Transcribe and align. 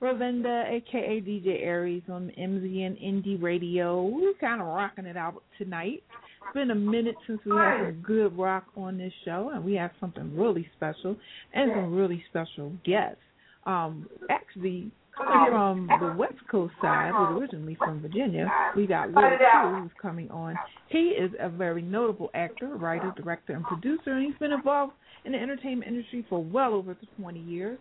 Ravinda, 0.00 0.70
aka 0.70 1.20
DJ 1.20 1.62
Aries 1.62 2.02
on 2.08 2.30
MZN 2.38 3.02
Indie 3.02 3.42
Radio. 3.42 4.04
We're 4.04 4.34
kind 4.34 4.60
of 4.60 4.68
rocking 4.68 5.06
it 5.06 5.16
out 5.16 5.42
tonight. 5.58 6.02
It's 6.42 6.54
been 6.54 6.70
a 6.70 6.74
minute 6.74 7.14
since 7.26 7.40
we 7.44 7.52
had 7.52 7.78
some 7.78 8.02
good 8.02 8.36
rock 8.38 8.64
on 8.76 8.98
this 8.98 9.12
show, 9.24 9.50
and 9.54 9.64
we 9.64 9.74
have 9.74 9.90
something 10.00 10.36
really 10.36 10.68
special 10.76 11.16
and 11.54 11.72
some 11.74 11.94
really 11.94 12.22
special 12.28 12.72
guests. 12.84 13.18
Um, 13.66 14.08
actually, 14.30 14.90
from 15.16 15.88
the 16.00 16.14
West 16.18 16.34
Coast 16.50 16.74
side, 16.82 17.12
was 17.12 17.40
originally 17.40 17.76
from 17.76 18.00
Virginia, 18.00 18.50
we 18.76 18.86
got 18.86 19.10
Lord 19.10 19.38
Q 19.38 19.82
who's 19.82 19.90
coming 20.02 20.30
on. 20.30 20.54
He 20.88 21.10
is 21.10 21.30
a 21.40 21.48
very 21.48 21.82
notable 21.82 22.30
actor, 22.34 22.76
writer, 22.76 23.12
director, 23.16 23.54
and 23.54 23.64
producer, 23.64 24.12
and 24.12 24.26
he's 24.26 24.38
been 24.38 24.52
involved 24.52 24.92
in 25.24 25.32
the 25.32 25.38
entertainment 25.38 25.90
industry 25.90 26.26
for 26.28 26.42
well 26.44 26.74
over 26.74 26.96
20 27.18 27.40
years 27.40 27.78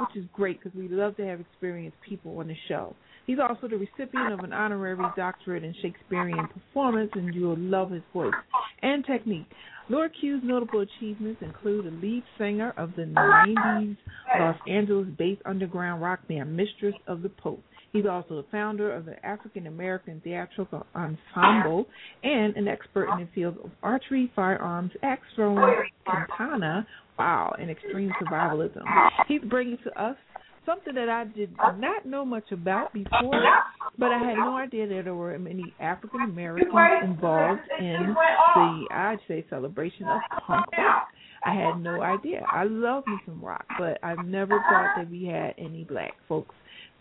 which 0.00 0.22
is 0.22 0.28
great 0.32 0.62
because 0.62 0.76
we 0.76 0.88
love 0.88 1.16
to 1.16 1.26
have 1.26 1.40
experienced 1.40 1.96
people 2.08 2.38
on 2.38 2.48
the 2.48 2.56
show. 2.68 2.94
He's 3.26 3.38
also 3.38 3.68
the 3.68 3.76
recipient 3.76 4.32
of 4.32 4.40
an 4.40 4.52
honorary 4.52 5.02
doctorate 5.16 5.64
in 5.64 5.74
Shakespearean 5.80 6.46
performance, 6.48 7.10
and 7.14 7.34
you'll 7.34 7.58
love 7.58 7.90
his 7.90 8.02
voice 8.12 8.34
and 8.82 9.04
technique. 9.04 9.46
Lord 9.88 10.12
Q's 10.18 10.40
notable 10.42 10.80
achievements 10.80 11.42
include 11.42 11.86
a 11.86 11.90
lead 11.90 12.22
singer 12.38 12.72
of 12.76 12.90
the 12.96 13.02
90s 13.02 13.96
Los 14.38 14.56
Angeles 14.68 15.08
based 15.18 15.42
underground 15.44 16.02
rock 16.02 16.26
band 16.26 16.56
Mistress 16.56 16.94
of 17.06 17.22
the 17.22 17.28
Pope. 17.28 17.62
He's 17.92 18.06
also 18.06 18.42
the 18.42 18.46
founder 18.50 18.92
of 18.92 19.04
the 19.04 19.24
African 19.24 19.68
American 19.68 20.20
Theatrical 20.24 20.84
Ensemble 20.96 21.86
and 22.24 22.56
an 22.56 22.66
expert 22.66 23.08
in 23.12 23.20
the 23.20 23.28
field 23.34 23.56
of 23.62 23.70
archery, 23.84 24.32
firearms, 24.34 24.90
axe 25.02 25.22
throwing, 25.36 25.84
katana, 26.04 26.84
wow, 27.18 27.54
and 27.58 27.70
extreme 27.70 28.12
survivalism. 28.22 28.82
He's 29.28 29.42
bringing 29.42 29.78
to 29.84 30.02
us 30.02 30.16
something 30.66 30.94
that 30.94 31.08
I 31.08 31.24
did 31.24 31.54
not 31.78 32.06
know 32.06 32.24
much 32.24 32.50
about 32.50 32.92
before, 32.92 33.42
but 33.98 34.10
I 34.10 34.18
had 34.18 34.36
no 34.36 34.56
idea 34.56 34.86
that 34.88 35.02
there 35.04 35.14
were 35.14 35.38
many 35.38 35.74
African 35.80 36.22
Americans 36.22 36.72
involved 37.04 37.60
in 37.78 38.14
the, 38.54 38.86
I'd 38.90 39.18
say, 39.28 39.44
celebration 39.50 40.06
of 40.06 40.20
punk 40.46 40.66
rock. 40.76 41.08
I 41.46 41.54
had 41.54 41.80
no 41.80 42.00
idea. 42.00 42.42
I 42.50 42.64
love 42.64 43.04
me 43.06 43.18
some 43.26 43.44
rock, 43.44 43.66
but 43.78 43.98
I've 44.02 44.24
never 44.24 44.58
thought 44.70 44.94
that 44.96 45.10
we 45.10 45.26
had 45.26 45.54
any 45.58 45.84
black 45.84 46.14
folks 46.26 46.54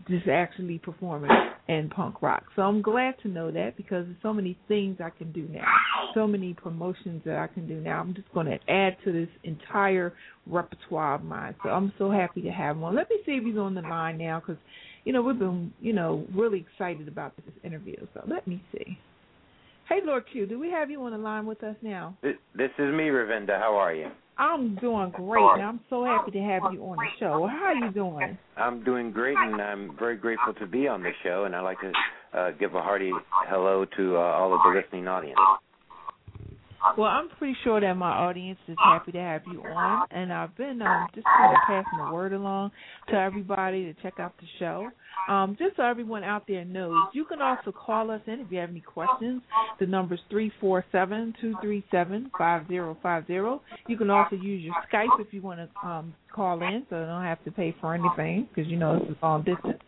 just 0.07 0.27
actually 0.27 0.79
performing 0.79 1.31
in 1.67 1.89
punk 1.89 2.21
rock. 2.21 2.43
So 2.55 2.61
I'm 2.61 2.81
glad 2.81 3.15
to 3.23 3.29
know 3.29 3.51
that 3.51 3.77
because 3.77 4.05
there's 4.05 4.17
so 4.21 4.33
many 4.33 4.57
things 4.67 4.97
I 5.03 5.09
can 5.09 5.31
do 5.31 5.47
now, 5.49 5.63
so 6.13 6.27
many 6.27 6.53
promotions 6.53 7.21
that 7.25 7.37
I 7.37 7.47
can 7.47 7.67
do 7.67 7.75
now. 7.75 8.01
I'm 8.01 8.13
just 8.13 8.31
going 8.33 8.47
to 8.47 8.59
add 8.69 8.97
to 9.05 9.11
this 9.13 9.29
entire 9.43 10.13
repertoire 10.45 11.15
of 11.15 11.23
mine. 11.23 11.55
So 11.63 11.69
I'm 11.69 11.93
so 11.97 12.11
happy 12.11 12.41
to 12.41 12.49
have 12.51 12.75
him 12.75 12.83
on. 12.83 12.95
Let 12.95 13.09
me 13.09 13.17
see 13.25 13.33
if 13.33 13.43
he's 13.45 13.57
on 13.57 13.75
the 13.75 13.81
line 13.81 14.17
now 14.17 14.41
because, 14.41 14.61
you 15.05 15.13
know, 15.13 15.21
we've 15.21 15.39
been, 15.39 15.71
you 15.79 15.93
know, 15.93 16.25
really 16.33 16.59
excited 16.59 17.07
about 17.07 17.35
this 17.37 17.55
interview. 17.63 17.95
So 18.13 18.23
let 18.27 18.45
me 18.45 18.61
see. 18.73 18.97
Hey, 19.89 19.99
Lord 20.03 20.23
Q, 20.31 20.45
do 20.45 20.59
we 20.59 20.71
have 20.71 20.89
you 20.89 21.03
on 21.03 21.11
the 21.11 21.17
line 21.17 21.45
with 21.45 21.61
us 21.63 21.75
now? 21.81 22.15
This 22.21 22.37
is 22.55 22.93
me, 22.93 23.09
Ravinda. 23.09 23.59
How 23.59 23.75
are 23.75 23.93
you? 23.93 24.09
I'm 24.37 24.75
doing 24.75 25.11
great, 25.11 25.43
and 25.43 25.61
I'm 25.61 25.79
so 25.89 26.05
happy 26.05 26.31
to 26.31 26.39
have 26.39 26.63
you 26.73 26.83
on 26.83 26.97
the 26.97 27.07
show. 27.19 27.47
How 27.47 27.65
are 27.65 27.75
you 27.75 27.91
doing? 27.91 28.37
I'm 28.57 28.83
doing 28.83 29.11
great, 29.11 29.37
and 29.37 29.61
I'm 29.61 29.95
very 29.99 30.15
grateful 30.15 30.53
to 30.55 30.65
be 30.65 30.87
on 30.87 31.03
the 31.03 31.11
show. 31.21 31.43
And 31.43 31.55
I'd 31.55 31.61
like 31.61 31.77
to 31.81 31.91
uh, 32.37 32.51
give 32.51 32.73
a 32.73 32.81
hearty 32.81 33.11
hello 33.47 33.85
to 33.97 34.17
uh, 34.17 34.19
all 34.19 34.53
of 34.53 34.61
the 34.63 34.79
listening 34.79 35.07
audience. 35.07 35.37
Well, 36.97 37.09
I'm 37.09 37.29
pretty 37.37 37.55
sure 37.63 37.79
that 37.79 37.93
my 37.95 38.11
audience 38.11 38.59
is 38.67 38.77
happy 38.83 39.11
to 39.13 39.19
have 39.19 39.41
you 39.51 39.63
on, 39.63 40.07
and 40.11 40.31
I've 40.31 40.55
been 40.55 40.81
um, 40.81 41.07
just 41.15 41.25
kind 41.25 41.53
of 41.53 41.59
passing 41.65 42.05
the 42.05 42.13
word 42.13 42.33
along 42.33 42.71
to 43.09 43.15
everybody 43.15 43.85
to 43.85 43.93
check 44.01 44.19
out 44.19 44.33
the 44.39 44.47
show. 44.59 44.89
Um, 45.29 45.55
just 45.57 45.77
so 45.77 45.83
everyone 45.83 46.23
out 46.23 46.43
there 46.47 46.65
knows, 46.65 46.97
you 47.13 47.25
can 47.25 47.41
also 47.41 47.71
call 47.71 48.11
us 48.11 48.21
in 48.27 48.41
if 48.41 48.47
you 48.51 48.59
have 48.59 48.69
any 48.69 48.81
questions. 48.81 49.41
The 49.79 49.85
number 49.85 50.15
is 50.15 50.19
three 50.29 50.51
four 50.59 50.85
seven 50.91 51.33
two 51.39 51.55
three 51.61 51.83
seven 51.89 52.29
five 52.37 52.67
zero 52.67 52.97
five 53.01 53.25
zero. 53.27 53.61
You 53.87 53.97
can 53.97 54.09
also 54.09 54.35
use 54.35 54.63
your 54.63 54.75
Skype 54.91 55.19
if 55.19 55.33
you 55.33 55.41
want 55.41 55.59
to 55.59 55.87
um, 55.87 56.13
call 56.33 56.61
in, 56.61 56.85
so 56.89 56.99
you 56.99 57.05
don't 57.05 57.23
have 57.23 57.43
to 57.45 57.51
pay 57.51 57.75
for 57.79 57.93
anything 57.95 58.47
because 58.53 58.69
you 58.69 58.77
know 58.77 58.99
this 58.99 59.09
is 59.09 59.15
long 59.23 59.43
distance. 59.43 59.81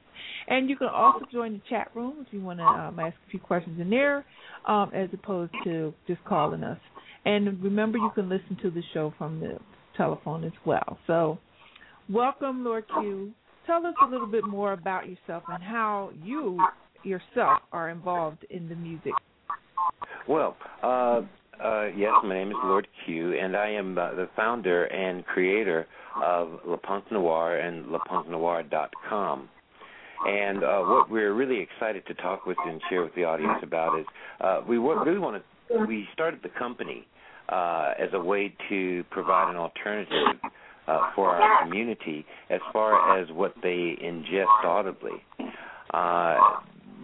And 0.48 0.70
you 0.70 0.76
can 0.76 0.88
also 0.88 1.26
join 1.32 1.54
the 1.54 1.62
chat 1.70 1.90
room 1.96 2.26
if 2.26 2.34
you 2.34 2.42
want 2.42 2.60
to 2.60 2.66
um, 2.66 3.00
ask 3.00 3.16
a 3.28 3.32
few 3.32 3.40
questions 3.40 3.80
in 3.80 3.90
there, 3.90 4.26
um, 4.68 4.92
as 4.94 5.10
opposed 5.14 5.52
to 5.64 5.94
just 6.08 6.24
calling 6.26 6.64
us. 6.64 6.80
And 7.26 7.62
remember, 7.64 7.98
you 7.98 8.12
can 8.14 8.30
listen 8.30 8.58
to 8.62 8.70
the 8.70 8.84
show 8.94 9.14
from 9.18 9.40
the 9.40 9.58
telephone 9.98 10.44
as 10.44 10.54
well. 10.66 10.98
So, 11.08 11.40
welcome, 12.10 12.64
Lord 12.64 12.86
Q. 12.88 13.32
Tell 13.66 13.86
us 13.86 13.96
a 14.06 14.06
little 14.06 14.28
bit 14.28 14.46
more 14.46 14.74
about 14.74 15.10
yourself 15.10 15.44
and 15.48 15.64
how 15.64 16.12
you 16.24 16.60
yourself 17.04 17.62
are 17.72 17.90
involved 17.90 18.46
in 18.50 18.70
the 18.70 18.76
music. 18.76 19.14
Well, 20.28 20.56
uh, 20.84 21.22
uh, 21.64 21.88
yes, 21.96 22.12
my 22.24 22.34
name 22.34 22.50
is 22.50 22.58
Lord 22.64 22.88
Q, 23.06 23.34
and 23.34 23.56
I 23.56 23.70
am 23.70 23.98
uh, 23.98 24.14
the 24.14 24.28
founder 24.36 24.86
and 24.86 25.26
creator 25.26 25.88
of 26.24 26.60
Le 26.66 26.78
Punk 26.78 27.12
Noir 27.12 27.58
and 27.58 27.86
LePunkNoir.com. 27.86 29.50
And 30.26 30.64
uh, 30.64 30.82
what 30.82 31.10
we're 31.10 31.34
really 31.34 31.60
excited 31.60 32.06
to 32.08 32.14
talk 32.16 32.46
with 32.46 32.58
and 32.66 32.82
share 32.90 33.04
with 33.04 33.14
the 33.16 33.24
audience 33.26 33.60
about 33.62 34.00
is 34.00 34.06
uh, 34.42 34.62
we 34.68 34.78
really 34.78 35.20
want 35.20 35.42
to. 35.42 35.86
We 35.88 36.08
started 36.14 36.42
the 36.44 36.50
company 36.50 37.08
uh, 37.50 37.94
as 38.00 38.10
a 38.14 38.20
way 38.20 38.56
to 38.70 39.04
provide 39.12 39.50
an 39.50 39.56
alternative 39.56 40.40
uh, 40.88 41.12
for 41.16 41.30
our 41.30 41.64
community 41.64 42.26
as 42.50 42.60
far 42.72 43.20
as 43.20 43.28
what 43.32 43.54
they 43.62 43.98
ingest 44.04 44.64
audibly. 44.64 45.24
Uh, 45.94 46.38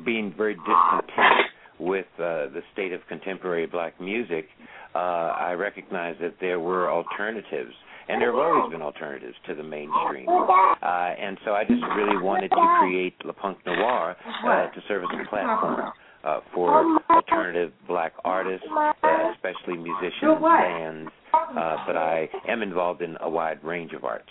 being 0.05 0.33
very 0.35 0.55
discontent 0.55 1.45
with 1.79 2.05
uh, 2.15 2.49
the 2.53 2.61
state 2.73 2.91
of 2.91 3.01
contemporary 3.07 3.67
black 3.67 3.99
music, 4.01 4.47
I 4.93 5.53
recognize 5.53 6.15
that 6.21 6.35
there 6.39 6.59
were 6.59 6.91
alternatives 6.91 7.73
and 8.07 8.21
there 8.21 8.31
have 8.31 8.39
always 8.39 8.71
been 8.71 8.81
alternatives 8.81 9.35
to 9.47 9.55
the 9.55 9.63
mainstream. 9.63 10.27
Uh, 10.27 10.83
and 10.83 11.37
so 11.45 11.51
I 11.51 11.63
just 11.63 11.83
really 11.95 12.21
wanted 12.21 12.49
to 12.49 12.77
create 12.79 13.13
Le 13.25 13.33
Punk 13.33 13.57
Noir 13.65 14.15
uh, 14.45 14.67
to 14.69 14.81
serve 14.87 15.03
as 15.03 15.19
a 15.19 15.29
platform 15.29 15.91
uh, 16.23 16.39
for 16.53 16.99
alternative 17.09 17.71
black 17.87 18.13
artists, 18.23 18.65
uh, 18.71 18.93
especially 19.33 19.77
musicians, 19.77 20.21
and 20.21 20.41
bands, 20.41 21.11
uh, 21.33 21.77
but 21.87 21.97
I 21.97 22.29
am 22.47 22.61
involved 22.61 23.01
in 23.01 23.17
a 23.21 23.29
wide 23.29 23.63
range 23.63 23.93
of 23.93 24.03
arts. 24.03 24.29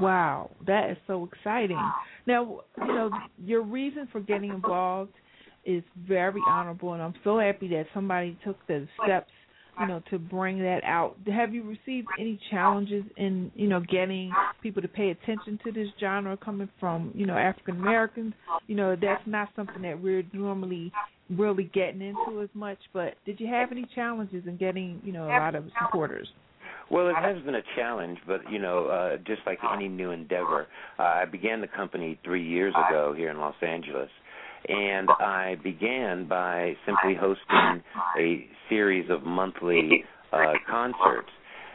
Wow, 0.00 0.50
that 0.66 0.90
is 0.90 0.96
so 1.06 1.28
exciting. 1.32 1.80
Now, 2.26 2.60
you 2.78 2.86
know, 2.86 3.10
your 3.44 3.62
reason 3.62 4.08
for 4.12 4.20
getting 4.20 4.50
involved 4.50 5.12
is 5.64 5.82
very 6.06 6.40
honorable, 6.48 6.92
and 6.92 7.02
I'm 7.02 7.14
so 7.24 7.38
happy 7.38 7.68
that 7.68 7.86
somebody 7.94 8.38
took 8.44 8.56
the 8.68 8.86
steps 9.04 9.30
you 9.80 9.86
know 9.86 10.02
to 10.10 10.18
bring 10.18 10.58
that 10.58 10.80
out. 10.84 11.16
Have 11.32 11.54
you 11.54 11.62
received 11.62 12.08
any 12.18 12.38
challenges 12.50 13.04
in 13.16 13.50
you 13.54 13.68
know 13.68 13.80
getting 13.80 14.32
people 14.62 14.82
to 14.82 14.88
pay 14.88 15.10
attention 15.10 15.58
to 15.64 15.72
this 15.72 15.88
genre 15.98 16.36
coming 16.36 16.68
from 16.78 17.12
you 17.14 17.26
know 17.26 17.36
african 17.36 17.76
americans? 17.76 18.34
You 18.66 18.76
know 18.76 18.96
that's 19.00 19.26
not 19.26 19.48
something 19.56 19.82
that 19.82 20.00
we're 20.00 20.24
normally 20.32 20.92
really 21.30 21.70
getting 21.72 22.02
into 22.02 22.42
as 22.42 22.48
much 22.52 22.78
but 22.92 23.14
did 23.24 23.40
you 23.40 23.46
have 23.46 23.72
any 23.72 23.86
challenges 23.94 24.44
in 24.46 24.56
getting 24.56 25.00
you 25.04 25.12
know 25.12 25.26
a 25.26 25.28
lot 25.28 25.54
of 25.54 25.64
supporters? 25.82 26.28
Well, 26.90 27.08
it 27.08 27.16
has 27.16 27.42
been 27.44 27.54
a 27.54 27.62
challenge, 27.74 28.18
but 28.26 28.40
you 28.50 28.58
know, 28.58 28.86
uh, 28.86 29.16
just 29.26 29.40
like 29.46 29.58
any 29.74 29.88
new 29.88 30.10
endeavor, 30.10 30.66
uh, 30.98 31.02
I 31.02 31.24
began 31.24 31.62
the 31.62 31.66
company 31.66 32.18
three 32.22 32.46
years 32.46 32.74
ago 32.74 33.14
here 33.16 33.30
in 33.30 33.38
Los 33.38 33.54
Angeles, 33.62 34.10
and 34.68 35.08
I 35.10 35.56
began 35.62 36.26
by 36.28 36.74
simply 36.86 37.14
hosting 37.18 37.82
a 38.18 38.46
series 38.68 39.10
of 39.10 39.24
monthly 39.24 40.04
uh, 40.32 40.52
concerts. 40.68 41.28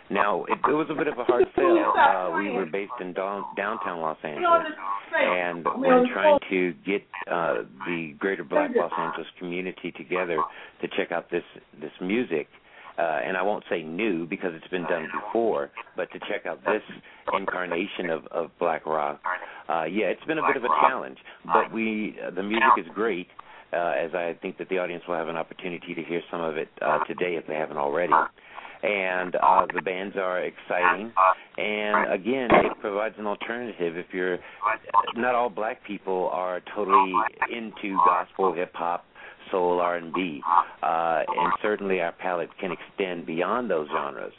Now, 0.09 0.45
it, 0.45 0.57
it 0.69 0.71
was 0.73 0.87
a 0.89 0.95
bit 0.95 1.07
of 1.07 1.17
a 1.17 1.23
hard 1.25 1.45
sell. 1.53 1.93
Uh, 1.97 2.39
we 2.39 2.49
were 2.51 2.65
based 2.65 2.93
in 3.01 3.13
down, 3.13 3.43
downtown 3.57 3.99
Los 3.99 4.17
Angeles, 4.23 4.73
and 5.13 5.65
when 5.75 6.07
trying 6.13 6.39
to 6.49 6.73
get 6.85 7.03
uh, 7.29 7.63
the 7.85 8.13
greater 8.17 8.45
Black 8.45 8.71
Los 8.73 8.91
Angeles 8.97 9.27
community 9.37 9.91
together 9.97 10.37
to 10.81 10.87
check 10.97 11.11
out 11.11 11.29
this 11.29 11.43
this 11.81 11.91
music, 12.01 12.47
uh, 12.47 12.66
and 12.97 13.37
I 13.37 13.41
won't 13.43 13.63
say 13.69 13.83
new 13.83 14.25
because 14.25 14.51
it's 14.55 14.67
been 14.69 14.83
done 14.83 15.07
before, 15.13 15.69
but 15.95 16.11
to 16.11 16.19
check 16.19 16.45
out 16.45 16.59
this 16.65 16.81
incarnation 17.33 18.09
of, 18.09 18.25
of 18.27 18.49
black 18.59 18.85
rock, 18.85 19.21
uh, 19.69 19.83
yeah, 19.83 20.07
it's 20.07 20.23
been 20.25 20.37
a 20.37 20.47
bit 20.47 20.57
of 20.57 20.63
a 20.63 20.73
challenge. 20.87 21.17
But 21.45 21.71
we, 21.71 22.15
uh, 22.25 22.31
the 22.31 22.43
music 22.43 22.71
is 22.79 22.85
great, 22.93 23.27
uh, 23.73 23.93
as 23.97 24.11
I 24.13 24.37
think 24.41 24.57
that 24.57 24.69
the 24.69 24.79
audience 24.79 25.03
will 25.07 25.15
have 25.15 25.27
an 25.27 25.35
opportunity 25.35 25.93
to 25.93 26.03
hear 26.03 26.21
some 26.31 26.41
of 26.41 26.57
it 26.57 26.69
uh, 26.81 26.99
today 27.05 27.35
if 27.35 27.45
they 27.47 27.55
haven't 27.55 27.77
already. 27.77 28.13
And 28.83 29.35
uh, 29.35 29.65
the 29.73 29.81
bands 29.81 30.15
are 30.17 30.39
exciting, 30.39 31.11
and 31.57 32.13
again, 32.13 32.47
it 32.51 32.79
provides 32.79 33.15
an 33.17 33.25
alternative. 33.25 33.97
If 33.97 34.05
you're 34.13 34.37
not 35.15 35.33
all 35.33 35.49
black 35.49 35.83
people 35.83 36.29
are 36.31 36.61
totally 36.75 37.11
into 37.51 37.97
gospel, 38.05 38.53
hip 38.53 38.71
hop, 38.75 39.03
soul, 39.51 39.79
R&B, 39.79 40.41
uh, 40.83 41.23
and 41.27 41.53
certainly 41.61 42.01
our 42.01 42.11
palette 42.11 42.49
can 42.59 42.71
extend 42.71 43.25
beyond 43.25 43.69
those 43.69 43.87
genres. 43.89 44.33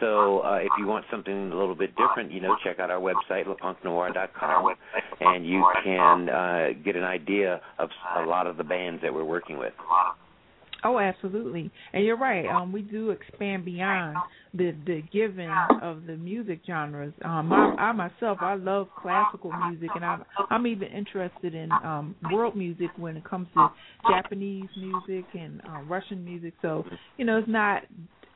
So 0.00 0.40
uh, 0.40 0.56
if 0.56 0.70
you 0.78 0.86
want 0.86 1.04
something 1.12 1.52
a 1.52 1.56
little 1.56 1.76
bit 1.76 1.90
different, 1.94 2.32
you 2.32 2.40
know, 2.40 2.56
check 2.64 2.80
out 2.80 2.90
our 2.90 3.00
website, 3.00 3.46
lepunknoir.com, 3.46 4.74
and 5.20 5.46
you 5.46 5.64
can 5.84 6.28
uh, 6.28 6.68
get 6.84 6.96
an 6.96 7.04
idea 7.04 7.60
of 7.78 7.88
a 8.16 8.26
lot 8.26 8.48
of 8.48 8.56
the 8.56 8.64
bands 8.64 9.00
that 9.02 9.14
we're 9.14 9.24
working 9.24 9.58
with. 9.58 9.72
Oh, 10.84 10.98
absolutely, 10.98 11.70
and 11.92 12.04
you're 12.04 12.16
right. 12.18 12.46
Um, 12.48 12.72
we 12.72 12.82
do 12.82 13.10
expand 13.10 13.64
beyond 13.64 14.16
the 14.54 14.74
the 14.86 15.02
giving 15.12 15.48
of 15.80 16.06
the 16.06 16.16
music 16.16 16.60
genres. 16.66 17.12
Um, 17.24 17.52
I, 17.52 17.74
I 17.78 17.92
myself, 17.92 18.38
I 18.40 18.54
love 18.54 18.88
classical 19.00 19.52
music, 19.52 19.90
and 19.94 20.04
I'm 20.04 20.24
I'm 20.50 20.66
even 20.66 20.88
interested 20.88 21.54
in 21.54 21.70
um 21.84 22.14
world 22.32 22.56
music 22.56 22.90
when 22.96 23.16
it 23.16 23.24
comes 23.24 23.46
to 23.54 23.70
Japanese 24.08 24.68
music 24.76 25.24
and 25.34 25.60
uh, 25.68 25.82
Russian 25.88 26.24
music. 26.24 26.54
So, 26.62 26.84
you 27.16 27.24
know, 27.24 27.38
it's 27.38 27.48
not 27.48 27.82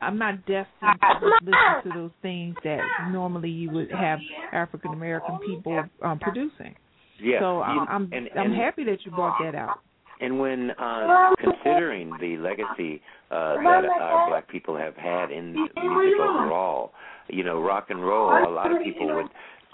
I'm 0.01 0.19
not 0.19 0.45
destined 0.47 1.01
to 1.21 1.27
listen 1.43 1.93
to 1.93 1.93
those 1.93 2.11
things 2.23 2.55
that 2.65 2.81
normally 3.11 3.51
you 3.51 3.71
would 3.71 3.91
have 3.91 4.19
African 4.53 4.93
American 4.93 5.39
people 5.47 5.85
um, 6.03 6.19
producing. 6.19 6.77
Yeah. 7.23 7.41
So 7.41 7.63
I'm 7.63 7.89
I'm, 7.89 8.11
and, 8.13 8.29
I'm 8.39 8.53
happy 8.53 8.85
that 8.85 8.99
you 9.05 9.11
brought 9.11 9.39
that 9.41 9.55
out. 9.55 9.81
And 10.21 10.39
when 10.41 10.71
uh, 10.73 11.31
considering 11.39 12.13
the 12.21 12.37
legacy 12.39 13.03
uh, 13.31 13.55
that 13.63 13.85
our 14.01 14.29
black 14.31 14.49
people 14.49 14.77
have 14.77 14.97
had 14.97 15.31
in 15.31 15.53
music 15.53 15.77
overall, 16.21 16.93
you 17.29 17.45
know, 17.45 17.61
rock 17.61 17.87
and 17.91 18.03
roll, 18.05 18.31
a 18.31 18.49
lot 18.51 18.73
of 18.73 18.83
people 18.83 19.15
would 19.15 19.27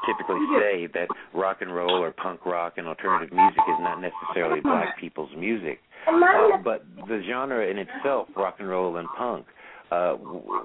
typically 0.07 0.45
say 0.59 0.89
that 0.95 1.07
rock 1.33 1.59
and 1.61 1.73
roll 1.75 2.03
or 2.03 2.11
punk 2.11 2.45
rock 2.45 2.75
and 2.77 2.87
alternative 2.89 3.33
music 3.33 3.61
is 3.69 3.77
not 3.81 4.01
necessarily 4.01 4.61
black 4.61 4.99
people's 4.99 5.31
music. 5.37 5.79
Uh, 6.09 6.59
but 6.65 6.85
the 7.07 7.23
genre 7.29 7.65
in 7.65 7.79
itself, 7.79 8.27
rock 8.37 8.57
and 8.59 8.69
roll 8.69 8.97
and 8.97 9.09
punk, 9.17 9.47
uh, 9.93 10.17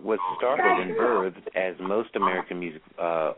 was 0.02 0.20
started 0.38 0.82
and 0.82 0.92
birthed 0.96 1.48
as 1.56 1.76
most 1.82 2.16
American 2.16 2.60
music 2.60 2.82
uh, 2.98 3.34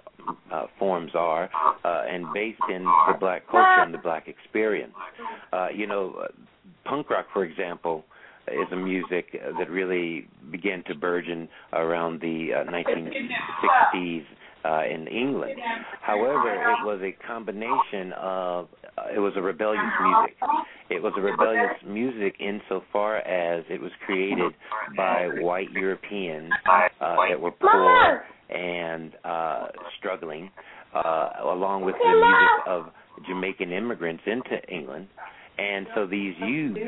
uh, 0.52 0.68
forms 0.78 1.12
are, 1.16 1.50
uh, 1.84 2.04
and 2.08 2.26
based 2.34 2.62
in 2.70 2.84
the 2.84 3.18
black 3.20 3.46
culture 3.48 3.82
and 3.82 3.94
the 3.94 3.98
black 3.98 4.28
experience. 4.28 4.94
Uh, 5.52 5.68
you 5.74 5.88
know, 5.88 6.28
punk 6.86 7.10
rock, 7.10 7.26
for 7.34 7.44
example, 7.44 8.04
is 8.48 8.72
a 8.72 8.76
music 8.76 9.40
that 9.58 9.70
really 9.70 10.28
began 10.52 10.84
to 10.84 10.94
burgeon 10.96 11.48
around 11.74 12.22
the 12.22 12.50
uh, 12.54 12.72
1960s 12.72 14.26
uh, 14.66 14.84
in 14.86 15.08
England. 15.08 15.60
However, 16.02 16.54
it 16.54 16.86
was 16.86 17.00
a 17.02 17.12
combination 17.26 18.14
of 18.14 18.68
uh, 18.98 19.16
it 19.16 19.20
was 19.20 19.34
a 19.36 19.42
rebellious 19.42 19.84
music. 20.02 20.38
It 20.90 21.02
was 21.04 21.14
a 21.18 21.22
rebellious 21.22 21.78
music 21.86 22.36
insofar 22.40 23.18
as 23.18 23.64
it 23.70 23.80
was 23.80 23.92
created 24.06 24.54
by 24.98 25.28
white 25.40 25.72
Europeans 25.72 26.52
uh, 26.68 27.16
that 27.30 27.40
were 27.40 27.52
poor 27.52 28.24
and 28.50 29.14
uh, 29.24 29.68
struggling, 29.98 30.50
uh, 30.94 31.30
along 31.44 31.86
with 31.86 31.96
the 31.96 32.10
music 32.10 32.68
of 32.68 32.86
Jamaican 33.28 33.72
immigrants 33.72 34.24
into 34.26 34.62
England. 34.74 35.08
And 35.60 35.88
so 35.94 36.08
these 36.08 36.34
youths 36.40 36.80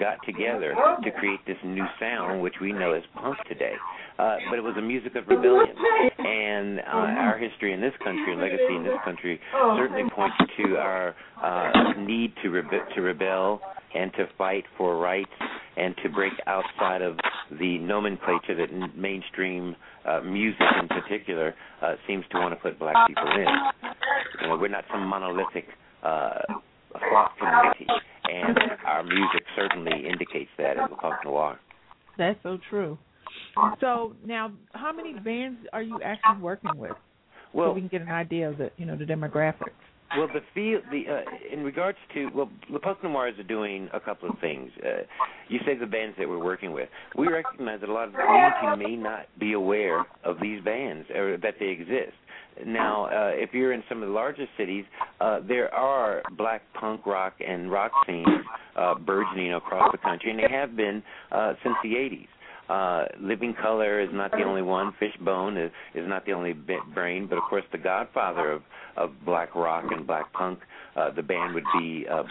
got 0.00 0.16
together 0.24 0.74
to 1.02 1.10
create 1.10 1.40
this 1.46 1.56
new 1.64 1.84
sound, 2.00 2.40
which 2.40 2.54
we 2.60 2.72
know 2.72 2.92
as 2.92 3.02
punk 3.14 3.36
today. 3.48 3.74
Uh, 4.18 4.36
but 4.48 4.58
it 4.58 4.62
was 4.62 4.74
a 4.78 4.82
music 4.82 5.14
of 5.16 5.26
rebellion. 5.28 5.74
And 6.18 6.80
uh, 6.80 7.20
our 7.26 7.38
history 7.38 7.72
in 7.72 7.80
this 7.80 7.92
country 8.02 8.32
and 8.32 8.40
legacy 8.40 8.74
in 8.76 8.84
this 8.84 8.98
country 9.04 9.40
certainly 9.76 10.08
points 10.14 10.36
to 10.56 10.76
our 10.76 11.14
uh, 11.42 12.00
need 12.00 12.32
to, 12.42 12.48
rebe- 12.48 12.94
to 12.94 13.00
rebel 13.02 13.60
and 13.94 14.12
to 14.14 14.26
fight 14.38 14.64
for 14.78 14.98
rights 14.98 15.30
and 15.76 15.94
to 16.02 16.08
break 16.08 16.32
outside 16.46 17.02
of 17.02 17.16
the 17.58 17.78
nomenclature 17.78 18.54
that 18.56 18.96
mainstream 18.96 19.76
uh, 20.06 20.20
music 20.20 20.62
in 20.80 20.88
particular 20.88 21.54
uh, 21.82 21.94
seems 22.06 22.24
to 22.30 22.38
want 22.38 22.52
to 22.54 22.60
put 22.60 22.78
black 22.78 22.94
people 23.06 23.28
in. 23.36 23.46
You 24.40 24.48
know, 24.48 24.56
we're 24.56 24.68
not 24.68 24.84
some 24.90 25.06
monolithic 25.06 25.66
uh, 26.02 26.38
flock 27.10 27.36
community, 27.38 27.86
and 28.30 28.58
our 28.86 29.02
music 29.02 29.44
certainly 29.56 30.06
indicates 30.08 30.50
that 30.58 30.76
in 30.76 30.84
the 30.90 30.96
punk 30.96 31.16
noir. 31.24 31.58
That's 32.18 32.38
so 32.42 32.58
true. 32.70 32.98
So 33.80 34.14
now, 34.24 34.52
how 34.72 34.92
many 34.92 35.14
bands 35.14 35.58
are 35.72 35.82
you 35.82 36.00
actually 36.02 36.42
working 36.42 36.76
with? 36.76 36.92
Well, 37.52 37.70
so 37.70 37.72
we 37.74 37.80
can 37.80 37.88
get 37.88 38.02
an 38.02 38.08
idea 38.08 38.50
of 38.50 38.58
the 38.58 38.70
you 38.76 38.86
know 38.86 38.96
the 38.96 39.04
demographics. 39.04 39.70
Well, 40.16 40.28
the 40.28 40.40
feel 40.54 40.80
the 40.90 41.12
uh, 41.12 41.52
in 41.52 41.64
regards 41.64 41.98
to 42.14 42.28
well, 42.34 42.50
the 42.72 42.78
punk 42.78 43.02
noirs 43.02 43.38
are 43.38 43.44
doing 43.44 43.88
a 43.92 44.00
couple 44.00 44.28
of 44.28 44.38
things. 44.40 44.70
Uh, 44.84 45.02
you 45.48 45.58
say 45.66 45.76
the 45.76 45.86
bands 45.86 46.16
that 46.18 46.28
we're 46.28 46.42
working 46.42 46.72
with. 46.72 46.88
We 47.16 47.28
recognize 47.28 47.80
that 47.80 47.88
a 47.88 47.92
lot 47.92 48.08
of 48.08 48.12
the 48.12 48.18
community 48.18 48.96
may 48.96 48.96
not 48.96 49.26
be 49.38 49.52
aware 49.52 50.04
of 50.24 50.36
these 50.40 50.62
bands 50.62 51.08
or 51.14 51.36
that 51.38 51.54
they 51.58 51.66
exist. 51.66 52.14
Now, 52.66 53.06
uh, 53.06 53.32
if 53.34 53.52
you're 53.52 53.72
in 53.72 53.82
some 53.88 54.02
of 54.02 54.08
the 54.08 54.14
largest 54.14 54.50
cities, 54.56 54.84
uh, 55.20 55.40
there 55.46 55.72
are 55.74 56.22
black 56.36 56.62
punk 56.74 57.06
rock 57.06 57.34
and 57.46 57.70
rock 57.70 57.92
scenes 58.06 58.26
uh, 58.76 58.94
burgeoning 58.94 59.54
across 59.54 59.90
the 59.92 59.98
country, 59.98 60.30
and 60.30 60.38
they 60.38 60.48
have 60.50 60.76
been 60.76 61.02
uh, 61.32 61.54
since 61.62 61.74
the 61.82 61.90
80s. 61.90 62.28
Uh, 62.66 63.04
Living 63.20 63.54
Colour 63.60 64.00
is 64.00 64.08
not 64.12 64.30
the 64.30 64.42
only 64.42 64.62
one. 64.62 64.94
Fishbone 64.98 65.58
is, 65.58 65.70
is 65.94 66.08
not 66.08 66.24
the 66.24 66.32
only 66.32 66.54
brain, 66.94 67.26
but 67.28 67.36
of 67.36 67.44
course 67.44 67.64
the 67.72 67.78
godfather 67.78 68.52
of 68.52 68.62
of 68.96 69.12
black 69.24 69.54
rock 69.54 69.84
and 69.90 70.06
black 70.06 70.32
punk, 70.32 70.60
uh, 70.96 71.10
the 71.10 71.22
band 71.22 71.54
would 71.54 71.64
be 71.78 72.06
uh, 72.10 72.22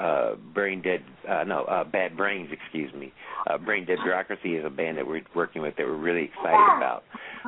uh, 0.00 0.34
Brain 0.54 0.82
Dead. 0.82 1.02
Uh, 1.28 1.44
no, 1.44 1.64
uh, 1.64 1.84
Bad 1.84 2.16
Brains. 2.16 2.50
Excuse 2.52 2.92
me. 2.94 3.12
Uh, 3.46 3.58
Brain 3.58 3.84
Dead 3.84 3.98
Bureaucracy 4.02 4.56
is 4.56 4.64
a 4.64 4.70
band 4.70 4.98
that 4.98 5.06
we're 5.06 5.22
working 5.34 5.62
with 5.62 5.76
that 5.76 5.86
we're 5.86 5.96
really 5.96 6.24
excited 6.24 6.76
about. 6.76 7.04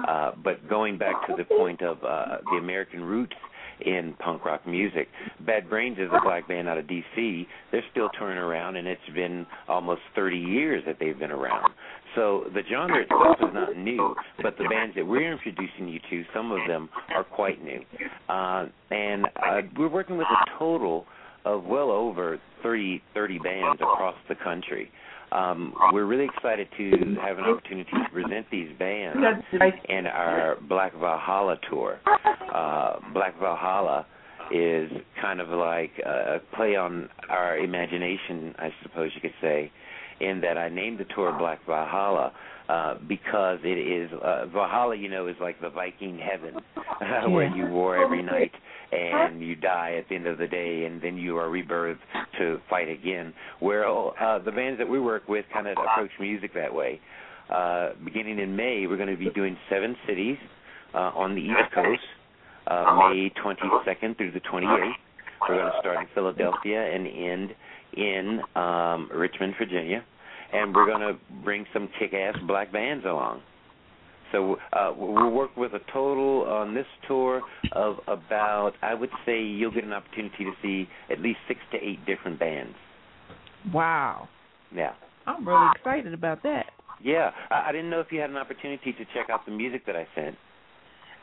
Uh, 0.09 0.33
but 0.43 0.69
going 0.69 0.99
back 0.99 1.27
to 1.27 1.35
the 1.37 1.45
point 1.45 1.83
of 1.83 1.99
uh, 2.05 2.39
the 2.51 2.59
American 2.59 3.03
roots 3.03 3.35
in 3.81 4.15
punk 4.19 4.45
rock 4.45 4.67
music. 4.67 5.09
Bad 5.45 5.69
Brains 5.69 5.99
is 5.99 6.09
a 6.13 6.21
black 6.23 6.49
band 6.49 6.69
out 6.69 6.79
of 6.79 6.89
D.C. 6.89 7.47
They're 7.73 7.85
still 7.91 8.09
touring 8.19 8.39
around, 8.39 8.77
and 8.77 8.89
it's 8.89 9.01
been 9.15 9.47
almost 9.69 10.01
30 10.15 10.37
years 10.39 10.83
that 10.87 10.97
they've 10.99 11.19
been 11.19 11.31
around. 11.31 11.73
So 12.17 12.45
the 12.53 12.63
genre 12.69 13.03
itself 13.03 13.37
is 13.41 13.55
not 13.55 13.77
new, 13.77 14.15
but 14.43 14.57
the 14.59 14.65
bands 14.69 14.97
that 14.97 15.07
we're 15.07 15.31
introducing 15.31 15.87
you 15.87 16.01
to, 16.11 16.25
some 16.35 16.51
of 16.51 16.59
them 16.67 16.89
are 17.15 17.23
quite 17.23 17.63
new. 17.63 17.81
Uh, 18.29 18.67
and 18.91 19.27
uh, 19.27 19.61
we're 19.79 19.89
working 19.91 20.17
with 20.17 20.27
a 20.27 20.59
total 20.59 21.05
of 21.45 21.65
well 21.65 21.91
over 21.91 22.39
30, 22.63 23.03
30 23.15 23.39
bands 23.39 23.81
across 23.81 24.17
the 24.29 24.35
country. 24.35 24.91
Um, 25.31 25.75
we're 25.93 26.07
really 26.07 26.25
excited 26.25 26.69
to 26.79 26.91
have 27.21 27.39
an 27.39 27.45
opportunity 27.45 27.91
to 27.91 28.09
present 28.13 28.47
these 28.51 28.71
bands 28.79 29.19
in 29.89 30.07
our 30.07 30.57
Black 30.69 30.93
Valhalla 30.95 31.57
tour. 31.69 32.01
Uh, 32.53 32.95
Black 33.13 33.39
Valhalla 33.39 34.07
is 34.51 34.91
kind 35.21 35.41
of 35.41 35.49
like 35.49 35.91
a 36.05 36.39
play 36.57 36.77
on 36.77 37.09
our 37.29 37.59
imagination, 37.59 38.55
I 38.59 38.71
suppose 38.83 39.11
you 39.15 39.21
could 39.21 39.35
say, 39.43 39.71
in 40.21 40.41
that 40.41 40.57
I 40.57 40.69
named 40.69 40.99
the 40.99 41.07
tour 41.15 41.35
Black 41.39 41.65
Valhalla 41.67 42.33
uh, 42.69 42.95
because 43.09 43.59
it 43.63 43.79
is 43.79 44.11
uh, 44.23 44.47
Valhalla, 44.47 44.97
you 44.97 45.09
know, 45.09 45.29
is 45.29 45.37
like 45.41 45.61
the 45.61 45.71
Viking 45.71 46.19
heaven 46.19 46.57
uh, 46.77 47.29
where 47.31 47.55
you 47.55 47.67
war 47.67 48.03
every 48.03 48.23
night 48.23 48.53
and 48.93 49.41
you 49.43 49.55
die 49.55 49.97
at 49.99 50.09
the 50.09 50.15
end 50.15 50.27
of 50.27 50.39
the 50.39 50.47
day, 50.47 50.85
and 50.85 51.03
then 51.03 51.17
you 51.17 51.37
are 51.37 51.49
rebirthed 51.49 51.99
to 52.39 52.59
fight 52.71 52.89
again. 52.89 53.33
Where 53.61 53.87
uh, 53.87 54.39
the 54.39 54.53
bands 54.53 54.79
that 54.79 54.89
we 54.89 55.01
work 55.01 55.29
with 55.29 55.45
kind 55.53 55.67
of 55.67 55.77
approach 55.79 56.11
music 56.21 56.55
that 56.55 56.73
way. 56.73 57.01
Uh, 57.53 57.91
beginning 58.05 58.41
in 58.41 58.57
May, 58.57 58.87
we're 58.89 58.97
going 58.97 59.09
to 59.09 59.17
be 59.17 59.31
doing 59.31 59.57
seven 59.71 59.95
cities 60.07 60.37
uh, 60.95 61.13
on 61.15 61.37
the 61.37 61.41
East 61.41 61.73
Coast, 61.73 62.03
uh, 62.67 63.09
May 63.11 63.31
22nd 63.45 64.17
through 64.17 64.33
the 64.33 64.41
28th. 64.41 64.93
We're 65.49 65.57
going 65.59 65.73
to 65.73 65.79
start 65.79 66.01
in 66.01 66.09
Philadelphia 66.13 66.93
and 66.93 67.07
end 67.07 67.55
in 67.97 68.41
um, 68.55 69.09
Richmond, 69.13 69.55
Virginia, 69.59 70.05
and 70.53 70.75
we're 70.75 70.87
going 70.87 71.01
to 71.01 71.19
bring 71.43 71.65
some 71.73 71.89
kick-ass 71.99 72.37
black 72.47 72.73
bands 72.73 73.05
along. 73.05 73.43
So 74.33 74.57
uh, 74.73 74.93
we'll 74.97 75.31
work 75.31 75.57
with 75.57 75.73
a 75.73 75.81
total 75.93 76.43
on 76.43 76.75
this 76.75 76.87
tour 77.07 77.43
of 77.73 77.97
about, 78.09 78.73
I 78.83 78.93
would 78.95 79.11
say, 79.25 79.41
you'll 79.41 79.71
get 79.71 79.85
an 79.85 79.93
opportunity 79.93 80.45
to 80.45 80.53
see 80.63 80.89
at 81.11 81.21
least 81.21 81.39
six 81.47 81.61
to 81.73 81.79
eight 81.79 82.05
different 82.07 82.39
bands. 82.39 82.75
Wow. 83.73 84.29
Yeah. 84.75 84.93
I'm 85.27 85.47
really 85.47 85.69
excited 85.77 86.13
about 86.13 86.43
that. 86.43 86.67
Yeah, 87.03 87.31
I, 87.51 87.69
I 87.69 87.73
didn't 87.73 87.91
know 87.91 88.01
if 88.01 88.09
you 88.11 88.21
had 88.21 88.31
an 88.31 88.37
opportunity 88.37 88.93
to 88.93 89.05
check 89.15 89.31
out 89.31 89.45
the 89.47 89.53
music 89.53 89.87
that 89.87 89.97
I 89.97 90.07
sent. 90.15 90.37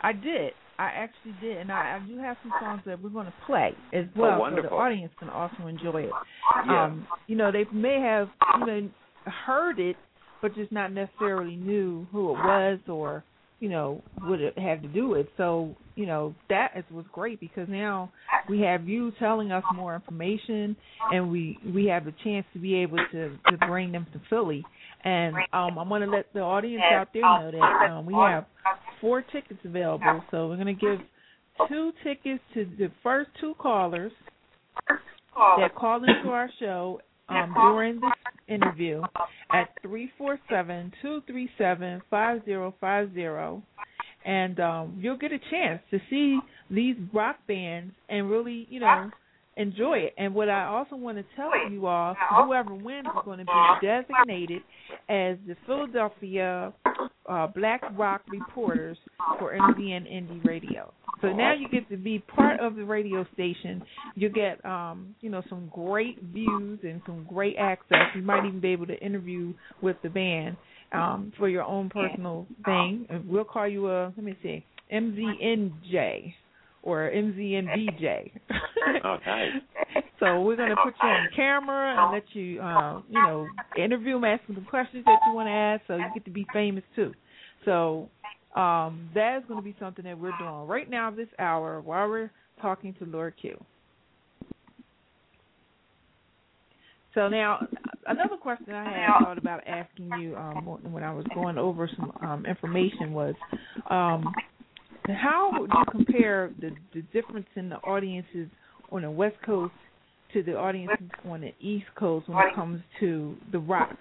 I 0.02 0.14
did. 0.14 0.54
I 0.80 0.86
actually 0.86 1.36
did, 1.40 1.58
and 1.58 1.72
I, 1.72 2.00
I 2.02 2.08
do 2.08 2.18
have 2.18 2.36
some 2.42 2.52
songs 2.60 2.82
that 2.86 3.02
we're 3.02 3.10
going 3.10 3.28
to 3.28 3.34
play 3.46 3.72
as 3.94 4.06
well, 4.16 4.42
oh, 4.44 4.56
so 4.56 4.62
the 4.62 4.70
audience 4.70 5.14
can 5.20 5.30
also 5.30 5.68
enjoy 5.68 6.04
it. 6.04 6.12
Yeah. 6.68 6.86
Um, 6.86 7.08
you 7.28 7.36
know, 7.36 7.52
they 7.52 7.66
may 7.72 8.00
have 8.02 8.28
even 8.62 8.92
heard 9.46 9.80
it, 9.80 9.96
but 10.42 10.56
just 10.56 10.72
not 10.72 10.92
necessarily 10.92 11.56
knew 11.56 12.08
who 12.12 12.32
it 12.32 12.40
was 12.40 12.80
or 12.88 13.24
you 13.60 13.70
know 13.70 14.02
what 14.24 14.42
it 14.42 14.60
had 14.60 14.82
to 14.82 14.90
do 14.90 15.08
with. 15.08 15.28
So 15.38 15.74
you 15.96 16.06
know 16.06 16.36
that 16.50 16.72
is 16.76 16.84
was 16.92 17.06
great 17.14 17.40
because 17.40 17.70
now 17.70 18.12
we 18.50 18.60
have 18.60 18.90
you 18.90 19.14
telling 19.20 19.54
us 19.54 19.64
more 19.74 19.96
information, 19.96 20.76
and 21.14 21.32
we 21.32 21.58
we 21.74 21.86
have 21.86 22.04
the 22.04 22.14
chance 22.26 22.46
to 22.52 22.60
be 22.60 22.76
able 22.76 22.98
to 23.14 23.30
to 23.50 23.58
bring 23.66 23.94
them 23.94 24.06
to 24.12 24.22
Philly. 24.30 24.66
And 25.06 25.36
um, 25.54 25.78
I 25.78 25.84
want 25.84 26.04
to 26.04 26.10
let 26.10 26.32
the 26.34 26.42
audience 26.42 26.84
out 26.92 27.10
there 27.14 27.22
know 27.22 27.52
that 27.52 27.90
um, 27.90 28.06
we 28.06 28.14
have 28.14 28.46
four 29.04 29.22
tickets 29.22 29.60
available. 29.66 30.24
So 30.32 30.48
we're 30.48 30.56
going 30.56 30.74
to 30.76 30.82
give 30.82 31.00
two 31.68 31.92
tickets 32.06 32.42
to 32.54 32.66
the 32.80 32.90
first 33.04 33.30
two 33.42 33.54
callers 33.60 34.14
that 35.60 35.76
call 35.76 35.98
into 36.04 36.30
our 36.30 36.50
show 36.58 37.02
um, 37.28 37.54
during 37.54 37.96
this 38.00 38.12
interview 38.48 39.02
at 39.52 39.70
three 39.82 40.10
four 40.18 40.40
seven 40.50 40.92
two 41.02 41.22
three 41.28 41.50
seven 41.58 42.02
five 42.10 42.46
zero 42.46 42.74
five 42.80 43.14
zero, 43.14 43.62
and 44.26 44.60
um, 44.62 44.98
you'll 45.02 45.18
get 45.18 45.34
a 45.34 45.40
chance 45.52 45.82
to 45.92 46.00
see 46.10 46.40
these 46.72 46.96
rock 47.14 47.36
bands 47.46 47.94
and 48.08 48.30
really, 48.30 48.68
you 48.70 48.80
know, 48.80 49.10
enjoy 49.58 49.98
it. 49.98 50.14
And 50.18 50.34
what 50.34 50.50
I 50.50 50.66
also 50.66 50.96
want 50.96 51.18
to 51.18 51.26
tell 51.36 51.52
you 51.70 51.86
all, 51.88 52.16
whoever 52.46 52.74
wins 52.74 53.06
is 53.06 53.22
going 53.26 53.40
to 53.40 53.46
be 53.46 53.88
designated 53.88 54.62
as 55.10 55.38
the 55.46 55.56
Philadelphia 55.66 56.74
uh, 57.28 57.48
Black 57.48 57.82
Rock 57.98 58.22
Reporters 58.30 58.98
for 59.40 59.54
MZN 59.54 60.12
Indie 60.12 60.44
Radio. 60.46 60.94
So 61.22 61.32
now 61.32 61.54
you 61.54 61.70
get 61.70 61.90
to 61.90 61.98
be 61.98 62.20
part 62.20 62.60
of 62.60 62.76
the 62.76 62.84
radio 62.84 63.26
station. 63.34 63.82
You 64.16 64.30
get, 64.30 64.64
um, 64.66 65.16
you 65.22 65.30
know, 65.30 65.42
some 65.50 65.70
great 65.74 66.22
views 66.22 66.80
and 66.84 67.02
some 67.06 67.26
great 67.30 67.56
access. 67.58 68.08
You 68.16 68.22
might 68.24 68.46
even 68.46 68.60
be 68.60 68.70
able 68.70 68.88
to 68.88 69.00
interview 69.00 69.54
with 69.82 69.96
the 70.04 70.10
band 70.10 70.58
um, 70.92 71.32
for 71.38 71.48
your 71.48 71.64
own 71.64 71.90
personal 71.90 72.46
thing. 72.66 73.08
We'll 73.26 73.46
call 73.46 73.68
you 73.68 73.90
a, 73.90 74.14
let 74.18 74.24
me 74.24 74.36
see, 74.44 74.66
MZNJ 74.94 76.34
or 76.84 77.10
MZNBJ. 77.10 78.32
Oh, 79.06 79.18
nice. 79.26 80.04
so 80.20 80.42
we're 80.42 80.56
going 80.56 80.70
to 80.70 80.76
put 80.76 80.94
you 81.02 81.10
on 81.10 81.28
camera 81.36 81.96
and 81.98 82.14
let 82.14 82.24
you, 82.34 82.62
uh, 82.62 83.02
you 83.10 83.22
know, 83.22 83.48
interview 83.78 84.14
them, 84.14 84.26
ask 84.26 84.46
them 84.46 84.56
the 84.56 84.70
questions 84.70 85.04
that 85.06 85.20
you 85.28 85.34
want 85.34 85.48
to 85.48 85.52
ask, 85.52 85.82
so 85.88 85.96
you 85.96 86.06
get 86.14 86.26
to 86.26 86.32
be 86.32 86.46
famous 86.54 86.84
too. 86.96 87.14
So 87.66 88.10
um, 88.56 89.10
that 89.16 89.38
is 89.38 89.44
going 89.48 89.60
to 89.60 89.64
be 89.64 89.76
something 89.80 90.06
that 90.06 90.18
we're 90.18 90.38
doing 90.38 90.68
right 90.68 90.90
now 90.90 91.12
this 91.12 91.28
hour 91.40 91.82
while 91.82 92.08
we're 92.10 92.32
talking 92.62 92.94
to 93.00 93.06
Lord 93.06 93.34
Q. 93.40 93.58
So 97.14 97.28
now, 97.28 97.68
another 98.08 98.38
question 98.38 98.74
I 98.74 98.84
had 98.84 99.24
thought 99.24 99.38
about 99.38 99.68
asking 99.68 100.10
you 100.20 100.36
um, 100.36 100.66
when 100.92 101.04
I 101.04 101.14
was 101.14 101.26
going 101.36 101.58
over 101.58 101.90
some 101.96 102.12
um, 102.22 102.46
information 102.46 103.14
was, 103.14 103.36
um, 103.90 104.34
how 105.10 105.52
would 105.60 105.70
you 105.70 105.84
compare 105.92 106.52
the 106.60 106.72
the 106.94 107.02
difference 107.14 107.48
in 107.56 107.70
the 107.70 107.78
audiences 107.78 108.48
on 108.92 109.02
the 109.02 109.12
West 109.12 109.36
Coast 109.46 109.74
to 110.34 110.44
the 110.44 110.56
audiences 110.56 111.10
on 111.26 111.42
the 111.42 111.54
East 111.60 111.86
Coast 111.96 112.28
when 112.28 112.48
it 112.48 112.56
comes 112.56 112.82
to 113.00 113.36
the 113.52 113.60
rock 113.60 113.98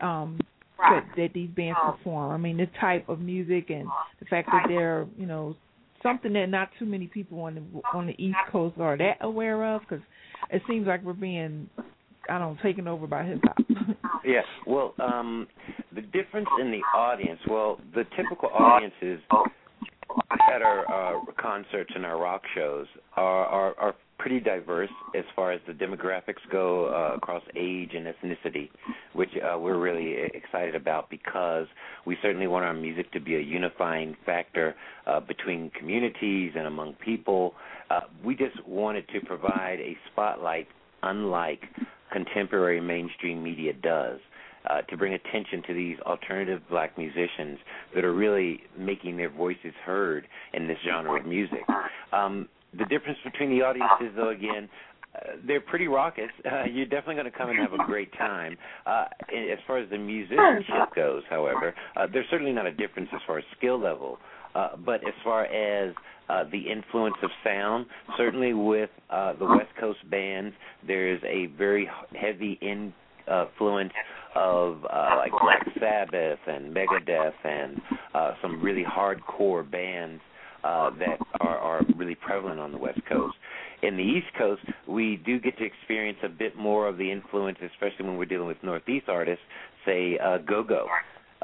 um, 0.00 0.38
that, 0.78 1.04
that 1.16 1.28
these 1.34 1.50
bands 1.50 1.78
perform? 1.84 2.32
I 2.32 2.36
mean, 2.36 2.56
the 2.56 2.68
type 2.80 3.08
of 3.08 3.20
music 3.20 3.70
and 3.70 3.88
the 4.20 4.26
fact 4.26 4.48
that 4.52 4.64
they're 4.68 5.06
you 5.18 5.26
know 5.26 5.56
something 6.02 6.32
that 6.34 6.46
not 6.46 6.68
too 6.78 6.86
many 6.86 7.06
people 7.06 7.40
on 7.40 7.54
the 7.54 7.80
on 7.92 8.06
the 8.06 8.14
East 8.22 8.38
Coast 8.50 8.76
are 8.78 8.96
that 8.96 9.18
aware 9.20 9.74
of 9.74 9.82
because 9.82 10.04
it 10.50 10.62
seems 10.68 10.86
like 10.86 11.02
we're 11.02 11.12
being 11.12 11.68
I 12.28 12.38
don't 12.38 12.58
taken 12.60 12.88
over 12.88 13.06
by 13.06 13.24
hip 13.24 13.40
hop. 13.42 13.56
yeah. 14.24 14.42
Well, 14.66 14.94
um 15.00 15.46
the 15.94 16.02
difference 16.02 16.48
in 16.60 16.70
the 16.70 16.80
audience, 16.96 17.40
well, 17.48 17.80
the 17.94 18.04
typical 18.16 18.50
audiences 18.50 19.20
at 20.52 20.62
our 20.62 21.16
uh, 21.16 21.20
concerts 21.40 21.90
and 21.94 22.04
our 22.04 22.20
rock 22.20 22.42
shows 22.54 22.86
are, 23.16 23.46
are 23.46 23.78
are 23.78 23.94
pretty 24.18 24.40
diverse 24.40 24.90
as 25.14 25.24
far 25.34 25.52
as 25.52 25.60
the 25.66 25.72
demographics 25.72 26.40
go 26.50 26.86
uh, 26.86 27.16
across 27.16 27.42
age 27.54 27.90
and 27.94 28.06
ethnicity, 28.06 28.70
which 29.12 29.28
uh, 29.36 29.58
we're 29.58 29.78
really 29.78 30.16
excited 30.34 30.74
about 30.74 31.10
because 31.10 31.66
we 32.06 32.16
certainly 32.22 32.46
want 32.46 32.64
our 32.64 32.74
music 32.74 33.10
to 33.12 33.20
be 33.20 33.36
a 33.36 33.40
unifying 33.40 34.16
factor 34.24 34.74
uh, 35.06 35.20
between 35.20 35.70
communities 35.78 36.52
and 36.56 36.66
among 36.66 36.94
people. 36.94 37.54
Uh, 37.90 38.00
we 38.24 38.34
just 38.34 38.56
wanted 38.66 39.06
to 39.08 39.20
provide 39.26 39.78
a 39.80 39.96
spotlight 40.10 40.66
unlike 41.02 41.62
contemporary 42.12 42.80
mainstream 42.80 43.42
media 43.42 43.72
does. 43.74 44.18
Uh, 44.68 44.82
to 44.82 44.96
bring 44.96 45.14
attention 45.14 45.62
to 45.64 45.72
these 45.72 45.96
alternative 46.00 46.60
black 46.68 46.98
musicians 46.98 47.56
that 47.94 48.04
are 48.04 48.12
really 48.12 48.60
making 48.76 49.16
their 49.16 49.30
voices 49.30 49.72
heard 49.84 50.26
in 50.54 50.66
this 50.66 50.76
genre 50.84 51.20
of 51.20 51.24
music. 51.24 51.62
Um, 52.12 52.48
the 52.76 52.84
difference 52.86 53.18
between 53.24 53.50
the 53.50 53.62
audiences, 53.62 54.12
though, 54.16 54.30
again, 54.30 54.68
uh, 55.14 55.36
they're 55.46 55.60
pretty 55.60 55.86
raucous. 55.88 56.30
Uh, 56.46 56.64
you're 56.72 56.86
definitely 56.86 57.16
going 57.16 57.30
to 57.30 57.36
come 57.36 57.50
and 57.50 57.58
have 57.58 57.72
a 57.72 57.84
great 57.86 58.12
time. 58.12 58.56
Uh, 58.86 59.06
as 59.32 59.58
far 59.66 59.78
as 59.78 59.90
the 59.90 59.98
musicianship 59.98 60.94
goes, 60.94 61.22
however, 61.28 61.74
uh, 61.96 62.06
there's 62.12 62.26
certainly 62.30 62.52
not 62.52 62.66
a 62.66 62.72
difference 62.72 63.08
as 63.12 63.20
far 63.26 63.38
as 63.38 63.44
skill 63.58 63.78
level. 63.80 64.18
Uh, 64.54 64.76
but 64.76 65.06
as 65.06 65.12
far 65.24 65.44
as 65.44 65.92
uh, 66.28 66.44
the 66.50 66.70
influence 66.70 67.16
of 67.22 67.30
sound, 67.44 67.86
certainly 68.16 68.54
with 68.54 68.90
uh, 69.10 69.32
the 69.34 69.44
West 69.44 69.70
Coast 69.78 69.98
bands, 70.08 70.54
there's 70.86 71.20
a 71.24 71.46
very 71.58 71.90
heavy 72.14 72.58
influence 72.62 73.92
of 74.36 74.84
uh, 74.84 75.16
like 75.16 75.32
Black 75.40 75.66
Sabbath 75.80 76.38
and 76.46 76.74
Megadeth 76.74 77.32
and 77.44 77.80
uh, 78.14 78.32
some 78.42 78.62
really 78.62 78.84
hardcore 78.84 79.68
bands 79.68 80.20
uh, 80.62 80.90
that 80.98 81.18
are, 81.40 81.58
are 81.58 81.82
really 81.96 82.14
prevalent 82.14 82.60
on 82.60 82.72
the 82.72 82.78
West 82.78 83.00
Coast. 83.08 83.36
In 83.82 83.96
the 83.96 84.02
East 84.02 84.26
Coast, 84.36 84.62
we 84.86 85.20
do 85.24 85.38
get 85.38 85.56
to 85.58 85.64
experience 85.64 86.18
a 86.22 86.28
bit 86.28 86.56
more 86.56 86.88
of 86.88 86.96
the 86.96 87.10
influence, 87.10 87.58
especially 87.62 88.06
when 88.06 88.16
we're 88.16 88.24
dealing 88.24 88.48
with 88.48 88.56
Northeast 88.62 89.06
artists, 89.08 89.44
say 89.84 90.18
uh, 90.18 90.38
Go 90.38 90.62
Go. 90.62 90.86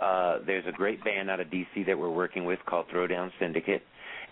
Uh, 0.01 0.39
there's 0.47 0.65
a 0.67 0.73
great 0.73 1.03
band 1.05 1.31
out 1.31 1.41
of 1.41 1.49
DC 1.49 1.87
that 1.87 1.99
we're 1.99 2.11
working 2.11 2.45
with 2.45 2.59
called 2.67 2.87
Throwdown 2.93 3.31
Syndicate 3.39 3.83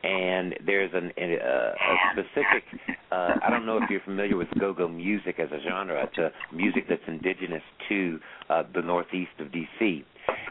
and 0.02 0.54
there's 0.64 0.90
an, 0.94 1.12
a, 1.16 1.34
a 1.34 1.74
specific. 2.12 2.64
Uh, 3.10 3.34
I 3.44 3.50
don't 3.50 3.66
know 3.66 3.78
if 3.82 3.90
you're 3.90 4.00
familiar 4.00 4.36
with 4.36 4.48
go-go 4.58 4.88
music 4.88 5.38
as 5.38 5.48
a 5.50 5.58
genre. 5.68 6.04
It's 6.04 6.18
a 6.18 6.30
music 6.54 6.84
that's 6.88 7.02
indigenous 7.06 7.62
to 7.88 8.18
uh, 8.48 8.62
the 8.74 8.82
northeast 8.82 9.32
of 9.40 9.48
DC. 9.48 10.04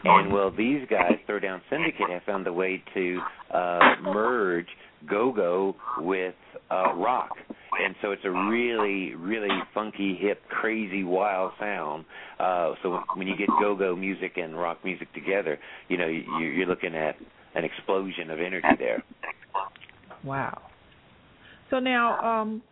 And 0.04 0.32
well, 0.32 0.50
these 0.50 0.86
guys, 0.90 1.12
Throwdown 1.28 1.60
Syndicate, 1.70 2.10
have 2.10 2.22
found 2.24 2.46
a 2.46 2.52
way 2.52 2.82
to 2.94 3.20
uh, 3.52 3.78
merge 4.02 4.66
go-go 5.08 5.74
with 5.98 6.34
uh, 6.70 6.94
rock, 6.94 7.30
and 7.78 7.94
so 8.02 8.10
it's 8.12 8.24
a 8.24 8.30
really, 8.30 9.14
really 9.14 9.48
funky, 9.72 10.16
hip, 10.20 10.42
crazy, 10.48 11.04
wild 11.04 11.52
sound. 11.58 12.04
Uh, 12.38 12.74
so 12.82 13.00
when 13.14 13.26
you 13.26 13.36
get 13.36 13.48
go-go 13.60 13.96
music 13.96 14.32
and 14.36 14.58
rock 14.58 14.78
music 14.84 15.12
together, 15.14 15.58
you 15.88 15.96
know 15.96 16.06
you, 16.06 16.46
you're 16.46 16.66
looking 16.66 16.94
at 16.94 17.16
an 17.54 17.64
explosion 17.64 18.30
of 18.30 18.38
energy 18.38 18.68
there. 18.78 19.02
Wow. 20.24 20.62
So 21.70 21.78
now, 21.78 22.20
um, 22.20 22.62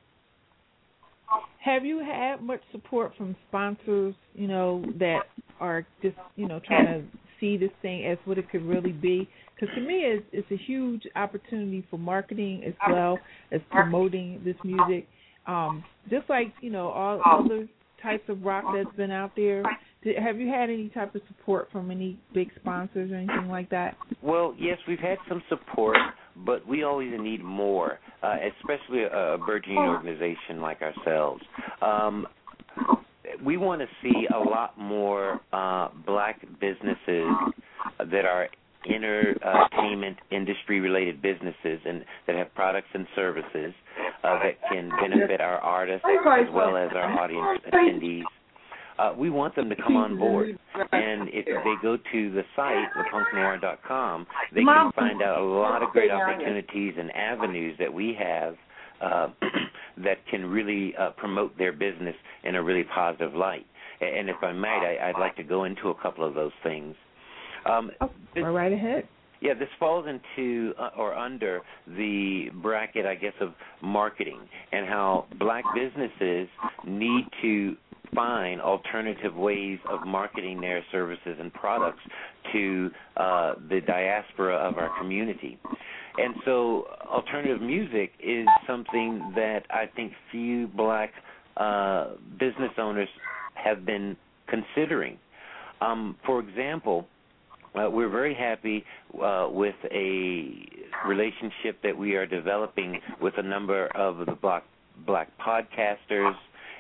have 1.64 1.84
you 1.84 2.00
had 2.00 2.42
much 2.42 2.60
support 2.72 3.12
from 3.16 3.36
sponsors, 3.48 4.14
you 4.34 4.48
know, 4.48 4.84
that 4.98 5.20
are 5.60 5.86
just, 6.02 6.16
you 6.36 6.48
know, 6.48 6.60
trying 6.66 6.86
to 6.86 7.18
see 7.40 7.56
this 7.56 7.70
thing 7.82 8.06
as 8.06 8.18
what 8.24 8.38
it 8.38 8.50
could 8.50 8.62
really 8.62 8.92
be? 8.92 9.28
Because 9.54 9.74
to 9.74 9.80
me, 9.80 10.00
it's, 10.04 10.24
it's 10.32 10.50
a 10.50 10.64
huge 10.66 11.02
opportunity 11.16 11.84
for 11.90 11.98
marketing 11.98 12.62
as 12.66 12.74
well 12.88 13.18
as 13.52 13.60
promoting 13.70 14.40
this 14.44 14.56
music. 14.64 15.06
Um, 15.46 15.84
just 16.10 16.28
like, 16.28 16.52
you 16.60 16.70
know, 16.70 16.88
all 16.88 17.20
other 17.24 17.68
types 18.02 18.24
of 18.28 18.42
rock 18.42 18.64
that's 18.74 18.94
been 18.96 19.10
out 19.10 19.32
there. 19.36 19.62
Have 20.22 20.38
you 20.38 20.48
had 20.48 20.70
any 20.70 20.88
type 20.90 21.14
of 21.14 21.22
support 21.28 21.68
from 21.72 21.90
any 21.90 22.18
big 22.32 22.50
sponsors 22.60 23.10
or 23.10 23.16
anything 23.16 23.48
like 23.48 23.68
that? 23.70 23.96
Well, 24.22 24.54
yes, 24.58 24.78
we've 24.86 24.98
had 25.00 25.18
some 25.28 25.42
support 25.48 25.96
but 26.44 26.66
we 26.66 26.82
always 26.82 27.12
need 27.18 27.42
more, 27.42 27.98
uh, 28.22 28.36
especially 28.58 29.02
a, 29.02 29.34
a 29.34 29.38
burgeoning 29.38 29.78
organization 29.78 30.60
like 30.60 30.80
ourselves. 30.82 31.42
Um, 31.82 32.26
we 33.44 33.56
want 33.56 33.80
to 33.80 33.86
see 34.02 34.26
a 34.34 34.38
lot 34.38 34.78
more 34.78 35.40
uh, 35.52 35.88
black 36.06 36.40
businesses 36.60 37.26
that 37.98 38.24
are 38.24 38.48
entertainment 38.88 40.16
industry 40.30 40.80
related 40.80 41.20
businesses 41.20 41.80
and 41.84 42.04
that 42.26 42.36
have 42.36 42.54
products 42.54 42.88
and 42.94 43.06
services 43.14 43.74
uh, 44.24 44.38
that 44.42 44.56
can 44.70 44.90
benefit 45.00 45.40
our 45.40 45.58
artists 45.58 46.04
as 46.06 46.46
well 46.52 46.76
as 46.76 46.90
our 46.94 47.18
audience 47.18 47.60
attendees 47.72 48.22
uh, 48.98 49.14
we 49.16 49.30
want 49.30 49.54
them 49.54 49.68
to 49.68 49.76
come 49.76 49.96
on 49.96 50.18
board. 50.18 50.58
And 50.92 51.28
if 51.32 51.46
they 51.46 51.74
go 51.82 51.96
to 51.96 52.30
the 52.32 52.42
site, 52.56 52.88
lepunknoir.com, 52.96 54.26
they 54.54 54.62
can 54.64 54.92
find 54.92 55.22
out 55.22 55.40
a 55.40 55.44
lot 55.44 55.82
of 55.82 55.90
great 55.90 56.10
opportunities 56.10 56.94
and 56.98 57.10
avenues 57.12 57.76
that 57.78 57.92
we 57.92 58.16
have 58.18 58.54
uh, 59.00 59.28
that 59.98 60.18
can 60.30 60.44
really 60.44 60.94
uh, 60.96 61.10
promote 61.10 61.56
their 61.58 61.72
business 61.72 62.14
in 62.44 62.56
a 62.56 62.62
really 62.62 62.84
positive 62.94 63.34
light. 63.34 63.66
And 64.00 64.28
if 64.28 64.36
I 64.42 64.52
might, 64.52 64.96
I, 65.02 65.08
would 65.08 65.20
like 65.20 65.36
to 65.36 65.42
go 65.42 65.64
into 65.64 65.88
a 65.88 65.94
couple 65.94 66.26
of 66.26 66.34
those 66.34 66.52
things. 66.62 66.94
Um, 67.68 67.90
oh, 68.00 68.10
this, 68.34 68.42
go 68.42 68.52
right 68.52 68.72
ahead. 68.72 69.08
Yeah, 69.40 69.54
this 69.54 69.68
falls 69.78 70.06
into 70.06 70.72
uh, 70.78 70.90
or 70.96 71.14
under 71.14 71.62
the 71.86 72.46
bracket, 72.62 73.06
I 73.06 73.14
guess, 73.14 73.34
of 73.40 73.50
marketing 73.82 74.40
and 74.72 74.86
how 74.86 75.26
black 75.38 75.64
businesses 75.74 76.48
need 76.84 77.24
to 77.42 77.76
find 78.14 78.60
alternative 78.60 79.34
ways 79.34 79.78
of 79.88 80.06
marketing 80.06 80.60
their 80.60 80.84
services 80.90 81.36
and 81.40 81.52
products 81.52 82.00
to 82.52 82.90
uh, 83.16 83.54
the 83.68 83.80
diaspora 83.80 84.56
of 84.56 84.78
our 84.78 84.96
community. 84.98 85.58
And 86.16 86.34
so, 86.44 86.86
alternative 87.06 87.62
music 87.62 88.12
is 88.18 88.46
something 88.66 89.32
that 89.36 89.62
I 89.70 89.86
think 89.94 90.12
few 90.32 90.66
black 90.68 91.12
uh, 91.56 92.14
business 92.38 92.72
owners 92.76 93.08
have 93.54 93.86
been 93.86 94.16
considering. 94.48 95.18
Um, 95.80 96.16
for 96.26 96.40
example, 96.40 97.06
uh, 97.74 97.88
we're 97.90 98.08
very 98.08 98.34
happy 98.34 98.84
uh, 99.22 99.48
with 99.50 99.76
a 99.92 100.66
relationship 101.06 101.80
that 101.82 101.96
we 101.96 102.16
are 102.16 102.26
developing 102.26 103.00
with 103.20 103.34
a 103.36 103.42
number 103.42 103.86
of 103.94 104.26
the 104.26 104.32
black 104.32 104.64
black 105.06 105.30
podcasters 105.38 106.34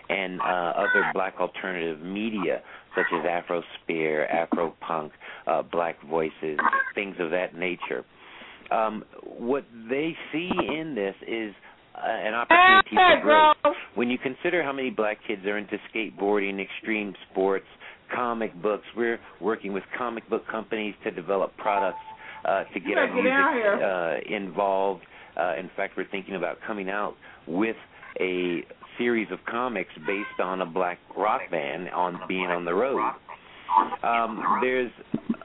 and 0.08 0.40
uh, 0.40 0.44
other 0.44 1.04
black 1.12 1.34
alternative 1.38 2.00
media 2.00 2.62
such 2.94 3.06
as 3.12 3.24
Afrosphere, 3.24 4.26
Afropunk, 4.32 5.10
uh, 5.46 5.62
Black 5.62 5.96
Voices, 6.08 6.58
things 6.94 7.16
of 7.20 7.30
that 7.30 7.54
nature. 7.54 8.04
Um, 8.70 9.04
what 9.22 9.64
they 9.88 10.16
see 10.32 10.50
in 10.50 10.94
this 10.94 11.14
is 11.26 11.54
uh, 11.94 12.00
an 12.06 12.34
opportunity 12.34 12.90
for 12.94 13.20
growth. 13.22 13.76
When 13.94 14.10
you 14.10 14.18
consider 14.18 14.62
how 14.62 14.72
many 14.72 14.90
black 14.90 15.18
kids 15.26 15.44
are 15.46 15.58
into 15.58 15.76
skateboarding, 15.94 16.60
extreme 16.60 17.14
sports, 17.30 17.66
comic 18.14 18.54
books, 18.62 18.84
we're 18.96 19.18
working 19.40 19.72
with 19.72 19.84
comic 19.96 20.28
book 20.28 20.42
companies 20.50 20.94
to 21.04 21.10
develop 21.10 21.56
products 21.56 21.98
uh, 22.44 22.64
to 22.72 22.80
get 22.80 22.98
our 22.98 23.12
music 23.12 24.32
uh, 24.32 24.34
involved. 24.34 25.02
Uh, 25.36 25.54
in 25.58 25.70
fact, 25.76 25.94
we're 25.96 26.08
thinking 26.10 26.34
about 26.34 26.58
coming 26.66 26.88
out 26.88 27.14
with 27.46 27.76
a 28.20 28.62
series 28.98 29.28
of 29.30 29.38
comics 29.48 29.90
based 30.06 30.40
on 30.42 30.60
a 30.60 30.66
black 30.66 30.98
rock 31.16 31.42
band 31.50 31.88
on 31.90 32.20
being 32.28 32.46
on 32.46 32.64
the 32.64 32.74
road. 32.74 33.00
Um, 34.02 34.42
there's 34.60 34.90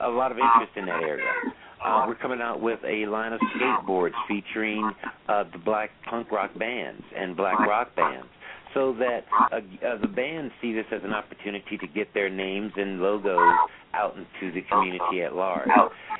a 0.01 0.09
lot 0.09 0.31
of 0.31 0.37
interest 0.37 0.71
in 0.75 0.85
that 0.85 1.03
area. 1.03 1.31
Uh, 1.83 2.05
we're 2.07 2.15
coming 2.15 2.39
out 2.41 2.61
with 2.61 2.79
a 2.85 3.05
line 3.07 3.33
of 3.33 3.41
skateboards 3.55 4.13
featuring 4.27 4.91
uh, 5.27 5.43
the 5.51 5.57
black 5.59 5.91
punk 6.09 6.31
rock 6.31 6.57
bands 6.57 7.03
and 7.15 7.35
black 7.35 7.59
rock 7.59 7.93
bands. 7.95 8.27
So 8.73 8.95
that 8.99 9.25
uh, 9.51 9.97
the 10.01 10.07
bands 10.07 10.53
see 10.61 10.73
this 10.73 10.85
as 10.91 11.01
an 11.03 11.13
opportunity 11.13 11.77
to 11.77 11.87
get 11.87 12.13
their 12.13 12.29
names 12.29 12.71
and 12.75 12.99
logos 12.99 13.39
out 13.93 14.15
into 14.15 14.53
the 14.53 14.61
community 14.69 15.21
at 15.21 15.35
large. 15.35 15.67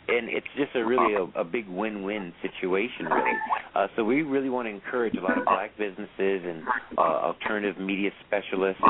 And 0.07 0.29
it's 0.29 0.47
just 0.55 0.75
a 0.75 0.85
really 0.85 1.15
a, 1.15 1.39
a 1.39 1.43
big 1.43 1.67
win-win 1.67 2.33
situation, 2.41 3.05
really. 3.05 3.37
Uh, 3.75 3.87
so 3.95 4.03
we 4.03 4.21
really 4.21 4.49
want 4.49 4.67
to 4.67 4.69
encourage 4.69 5.15
a 5.15 5.21
lot 5.21 5.37
of 5.37 5.45
black 5.45 5.71
businesses 5.77 6.07
and 6.45 6.63
uh, 6.97 7.01
alternative 7.01 7.81
media 7.81 8.11
specialists 8.27 8.83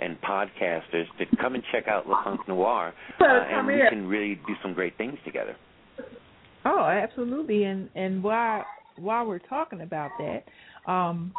and 0.00 0.16
podcasters 0.22 1.04
to 1.18 1.26
come 1.40 1.54
and 1.54 1.62
check 1.72 1.86
out 1.88 2.08
Le 2.08 2.22
Punk 2.24 2.46
Noir, 2.48 2.94
uh, 3.20 3.24
and 3.24 3.66
we 3.66 3.74
can 3.90 4.06
really 4.06 4.40
do 4.46 4.54
some 4.62 4.72
great 4.72 4.96
things 4.96 5.18
together. 5.24 5.54
Oh, 6.64 6.84
absolutely. 6.84 7.64
And 7.64 7.88
and 7.94 8.22
while 8.22 8.64
while 8.96 9.26
we're 9.26 9.38
talking 9.38 9.80
about 9.82 10.10
that, 10.18 10.90
um, 10.90 11.32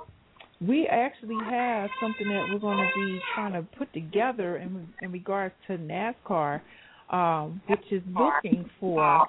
we 0.66 0.88
actually 0.88 1.38
have 1.50 1.90
something 2.00 2.28
that 2.28 2.48
we're 2.52 2.60
going 2.60 2.78
to 2.78 2.90
be 2.96 3.20
trying 3.34 3.54
to 3.54 3.64
put 3.78 3.92
together 3.94 4.58
in 4.58 4.88
in 5.02 5.12
regards 5.12 5.54
to 5.68 5.78
NASCAR, 5.78 6.62
um, 7.12 7.62
which 7.68 7.84
is 7.92 8.02
looking 8.08 8.70
for 8.80 9.28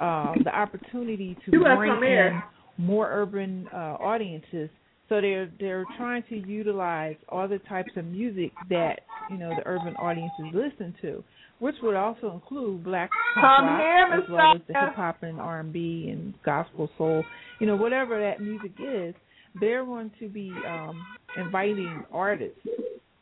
uh, 0.00 0.32
the 0.44 0.54
opportunity 0.54 1.36
to 1.44 1.50
bring 1.50 2.02
in 2.02 2.42
more 2.78 3.08
urban 3.10 3.68
uh, 3.72 3.96
audiences. 4.00 4.68
So 5.08 5.20
they're 5.20 5.50
they're 5.60 5.84
trying 5.96 6.24
to 6.30 6.36
utilize 6.36 7.16
all 7.28 7.46
the 7.46 7.60
types 7.60 7.92
of 7.96 8.04
music 8.04 8.50
that 8.68 9.00
you 9.30 9.38
know 9.38 9.50
the 9.50 9.62
urban 9.66 9.94
audiences 9.96 10.46
listen 10.52 10.94
to 11.02 11.22
which 11.58 11.76
would 11.82 11.94
also 11.94 12.32
include 12.32 12.84
black 12.84 13.10
pop 13.34 13.60
rock 13.62 14.08
as 14.12 14.30
well 14.30 14.54
as 14.56 14.60
the 14.68 14.74
hip 14.74 14.94
hop 14.94 15.22
and 15.22 15.40
R 15.40 15.60
and 15.60 15.72
B 15.72 16.08
and 16.12 16.34
gospel 16.44 16.90
soul, 16.98 17.24
you 17.60 17.66
know, 17.66 17.76
whatever 17.76 18.20
that 18.20 18.42
music 18.42 18.72
is. 18.78 19.14
They're 19.60 19.84
going 19.84 20.10
to 20.20 20.28
be 20.28 20.52
um, 20.66 21.04
inviting 21.36 22.04
artists 22.12 22.58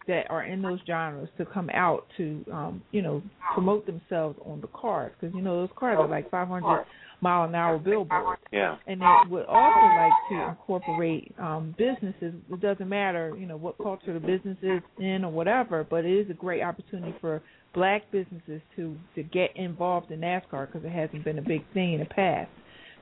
that 0.07 0.31
are 0.31 0.45
in 0.45 0.61
those 0.61 0.81
genres 0.87 1.29
to 1.39 1.47
come 1.47 1.71
out 1.73 2.07
to, 2.17 2.45
um, 2.53 2.83
you 2.93 3.03
know, 3.03 3.23
promote 3.55 3.87
themselves 3.87 4.39
on 4.45 4.61
the 4.61 4.67
cars 4.69 5.13
because 5.19 5.35
you 5.35 5.43
know 5.43 5.61
those 5.61 5.75
cars 5.77 5.97
are 5.99 6.09
like 6.09 6.31
500 6.31 6.85
mile 7.21 7.45
an 7.49 7.55
hour 7.55 7.79
billboards. 7.79 8.43
Yeah. 8.53 8.77
And 8.87 9.01
they 9.01 9.31
would 9.31 9.47
also 9.47 9.87
like 9.97 10.13
to 10.31 10.49
incorporate 10.51 11.35
um, 11.39 11.75
businesses. 11.79 12.35
It 12.51 12.61
doesn't 12.61 12.89
matter, 12.89 13.35
you 13.39 13.47
know, 13.47 13.57
what 13.57 13.79
culture 13.79 14.13
the 14.13 14.21
business 14.21 14.59
is 14.63 14.83
in 14.99 15.25
or 15.25 15.33
whatever, 15.33 15.87
but 15.89 16.05
it 16.05 16.13
is 16.13 16.31
a 16.31 16.35
great 16.35 16.63
opportunity 16.63 17.15
for 17.21 17.43
black 17.73 18.03
businesses 18.13 18.61
to 18.77 18.97
to 19.17 19.23
get 19.23 19.51
involved 19.57 20.11
in 20.11 20.21
NASCAR 20.21 20.67
because 20.67 20.85
it 20.85 20.93
hasn't 20.93 21.25
been 21.25 21.39
a 21.39 21.43
big 21.43 21.65
thing 21.73 21.95
in 21.95 22.01
the 22.01 22.07
past. 22.07 22.51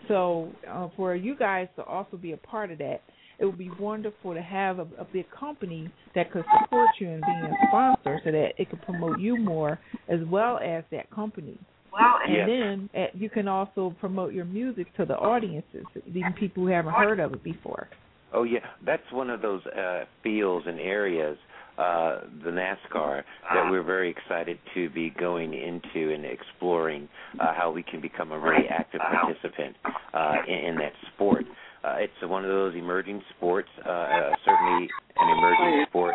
So 0.08 0.50
uh, 0.68 0.88
for 0.96 1.14
you 1.14 1.36
guys 1.36 1.68
to 1.76 1.84
also 1.84 2.16
be 2.16 2.32
a 2.32 2.36
part 2.36 2.70
of 2.70 2.78
that, 2.78 3.02
it 3.38 3.44
would 3.44 3.58
be 3.58 3.70
wonderful 3.78 4.34
to 4.34 4.42
have 4.42 4.78
a, 4.78 4.86
a 4.98 5.04
big 5.12 5.26
company 5.30 5.90
that 6.14 6.30
could 6.30 6.44
support 6.60 6.90
you 6.98 7.08
in 7.08 7.20
being 7.26 7.44
a 7.44 7.54
sponsor, 7.68 8.20
so 8.24 8.30
that 8.30 8.52
it 8.58 8.70
could 8.70 8.82
promote 8.82 9.18
you 9.18 9.36
more 9.36 9.78
as 10.08 10.20
well 10.30 10.58
as 10.58 10.84
that 10.90 11.10
company. 11.10 11.58
Well, 11.92 12.14
and 12.26 12.34
yes. 12.34 12.48
then 12.48 12.90
uh, 12.94 13.06
you 13.14 13.28
can 13.28 13.48
also 13.48 13.94
promote 14.00 14.32
your 14.32 14.46
music 14.46 14.94
to 14.96 15.04
the 15.04 15.14
audiences, 15.14 15.84
even 16.06 16.32
people 16.32 16.62
who 16.62 16.70
haven't 16.70 16.94
heard 16.94 17.20
of 17.20 17.34
it 17.34 17.44
before. 17.44 17.88
Oh 18.32 18.44
yeah, 18.44 18.60
that's 18.84 19.02
one 19.12 19.28
of 19.28 19.42
those 19.42 19.60
uh, 19.66 20.04
fields 20.22 20.66
and 20.66 20.80
areas 20.80 21.36
uh, 21.78 22.20
the 22.44 22.50
NASCAR 22.50 23.22
that 23.54 23.70
we're 23.70 23.82
very 23.82 24.10
excited 24.10 24.58
to 24.74 24.90
be 24.90 25.10
going 25.18 25.54
into 25.54 26.12
and 26.12 26.24
exploring 26.24 27.08
uh, 27.40 27.54
how 27.54 27.70
we 27.70 27.82
can 27.82 28.00
become 28.00 28.30
a 28.30 28.38
really 28.38 28.68
active 28.68 29.00
participant 29.00 29.74
uh, 30.12 30.34
in, 30.46 30.54
in 30.54 30.74
that 30.76 30.92
sport. 31.14 31.44
Uh, 31.84 31.96
it's 31.98 32.12
one 32.22 32.44
of 32.44 32.50
those 32.50 32.74
emerging 32.76 33.22
sports, 33.36 33.68
uh, 33.84 33.90
uh, 33.90 34.30
certainly 34.44 34.88
an 35.16 35.38
emerging 35.38 35.84
sport. 35.88 36.14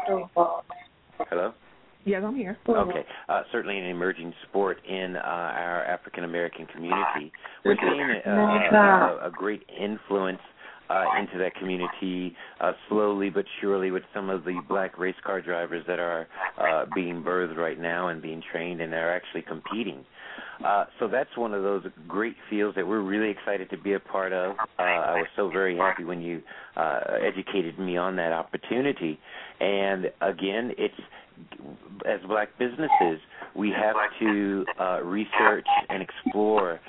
Hello? 1.30 1.53
Yes, 2.06 2.23
I'm 2.25 2.36
here. 2.38 2.58
Okay, 2.69 3.06
uh, 3.27 3.41
certainly 3.51 3.77
an 3.77 3.86
emerging 3.86 4.34
sport 4.47 4.77
in 4.88 5.17
uh, 5.17 5.19
our 5.19 5.84
African 5.84 6.23
American 6.23 6.65
community. 6.67 7.34
We're 7.65 7.75
seeing 7.82 8.21
uh, 8.25 9.19
a, 9.23 9.27
a 9.27 9.32
great 9.32 9.63
influence 9.77 10.39
uh, 10.89 11.03
into 11.19 11.38
that 11.38 11.53
community 11.56 12.36
uh, 12.62 12.71
slowly 12.88 13.30
but 13.30 13.43
surely 13.60 13.91
with 13.91 14.03
some 14.13 14.30
of 14.30 14.45
the 14.45 14.62
black 14.69 14.97
race 14.97 15.15
car 15.25 15.41
drivers 15.41 15.84
that 15.88 15.99
are 15.99 16.27
uh, 16.58 16.86
being 16.95 17.21
birthed 17.23 17.58
right 17.58 17.80
now 17.80 18.08
and 18.08 18.21
being 18.21 18.41
trained 18.51 18.80
and 18.80 18.93
are 18.93 19.13
actually 19.13 19.41
competing. 19.41 20.06
Uh, 20.65 20.86
so 21.00 21.08
that's 21.08 21.36
one 21.38 21.54
of 21.54 21.63
those 21.63 21.84
great 22.08 22.36
fields 22.50 22.76
that 22.76 22.86
we're 22.88 23.02
really 23.02 23.30
excited 23.30 23.69
to 23.69 23.78
be 23.78 23.93
a 23.93 24.00
part 24.00 24.34
of. 24.34 24.56
Uh, 24.80 24.82
I 24.82 25.13
was 25.15 25.28
so 25.36 25.50
very 25.50 25.78
happy 25.78 26.04
when 26.04 26.21
you 26.21 26.41
uh, 26.76 27.00
educated 27.21 27.80
me 27.80 27.97
on 27.97 28.15
that 28.17 28.34
opportunity. 28.34 29.19
And 29.60 30.06
again, 30.21 30.71
it's 30.78 30.95
as 32.06 32.19
black 32.28 32.50
businesses, 32.58 33.19
we 33.56 33.69
have 33.71 33.95
to 34.19 34.65
uh, 34.80 35.02
research 35.04 35.67
and 35.89 36.02
explore 36.02 36.80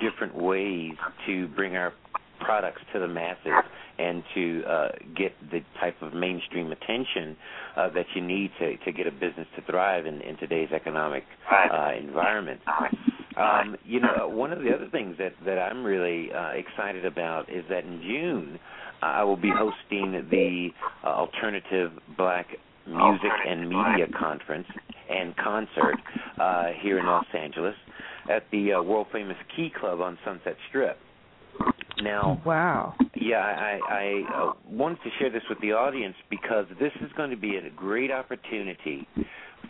different 0.00 0.34
ways 0.34 0.92
to 1.26 1.48
bring 1.48 1.76
our 1.76 1.92
products 2.40 2.80
to 2.92 2.98
the 2.98 3.08
masses 3.08 3.52
and 3.98 4.22
to 4.34 4.62
uh, 4.64 4.88
get 5.16 5.32
the 5.50 5.60
type 5.80 6.00
of 6.02 6.14
mainstream 6.14 6.72
attention 6.72 7.36
uh, 7.76 7.88
that 7.90 8.06
you 8.14 8.22
need 8.22 8.50
to, 8.58 8.76
to 8.78 8.92
get 8.92 9.06
a 9.06 9.10
business 9.10 9.46
to 9.56 9.62
thrive 9.62 10.06
in, 10.06 10.20
in 10.20 10.36
today's 10.38 10.70
economic 10.72 11.24
uh, 11.50 11.90
environment. 12.00 12.60
Um, 13.36 13.76
you 13.84 14.00
know, 14.00 14.28
one 14.28 14.52
of 14.52 14.60
the 14.60 14.74
other 14.74 14.88
things 14.90 15.16
that, 15.18 15.32
that 15.44 15.58
I'm 15.58 15.84
really 15.84 16.32
uh, 16.32 16.50
excited 16.50 17.04
about 17.04 17.50
is 17.50 17.64
that 17.70 17.84
in 17.84 18.00
June 18.02 18.58
I 19.02 19.22
will 19.24 19.36
be 19.36 19.50
hosting 19.54 20.26
the 20.30 20.68
uh, 21.04 21.08
Alternative 21.08 21.92
Black 22.16 22.46
Music 22.86 23.30
and 23.46 23.68
Media 23.68 24.06
Conference 24.18 24.66
and 25.10 25.36
concert 25.36 25.96
uh, 26.40 26.68
here 26.80 26.98
in 26.98 27.06
Los 27.06 27.26
Angeles 27.36 27.74
at 28.30 28.44
the 28.50 28.74
uh, 28.74 28.82
world 28.82 29.06
famous 29.12 29.36
Key 29.54 29.70
Club 29.78 30.00
on 30.00 30.18
Sunset 30.24 30.56
Strip. 30.68 30.98
Now, 32.02 32.40
wow. 32.44 32.94
Yeah, 33.14 33.38
I, 33.38 33.80
I 33.88 34.22
uh, 34.34 34.52
wanted 34.68 34.98
to 35.02 35.10
share 35.18 35.30
this 35.30 35.42
with 35.48 35.60
the 35.60 35.72
audience 35.72 36.14
because 36.30 36.66
this 36.78 36.92
is 37.00 37.10
going 37.16 37.30
to 37.30 37.36
be 37.36 37.56
a 37.56 37.70
great 37.70 38.10
opportunity 38.10 39.06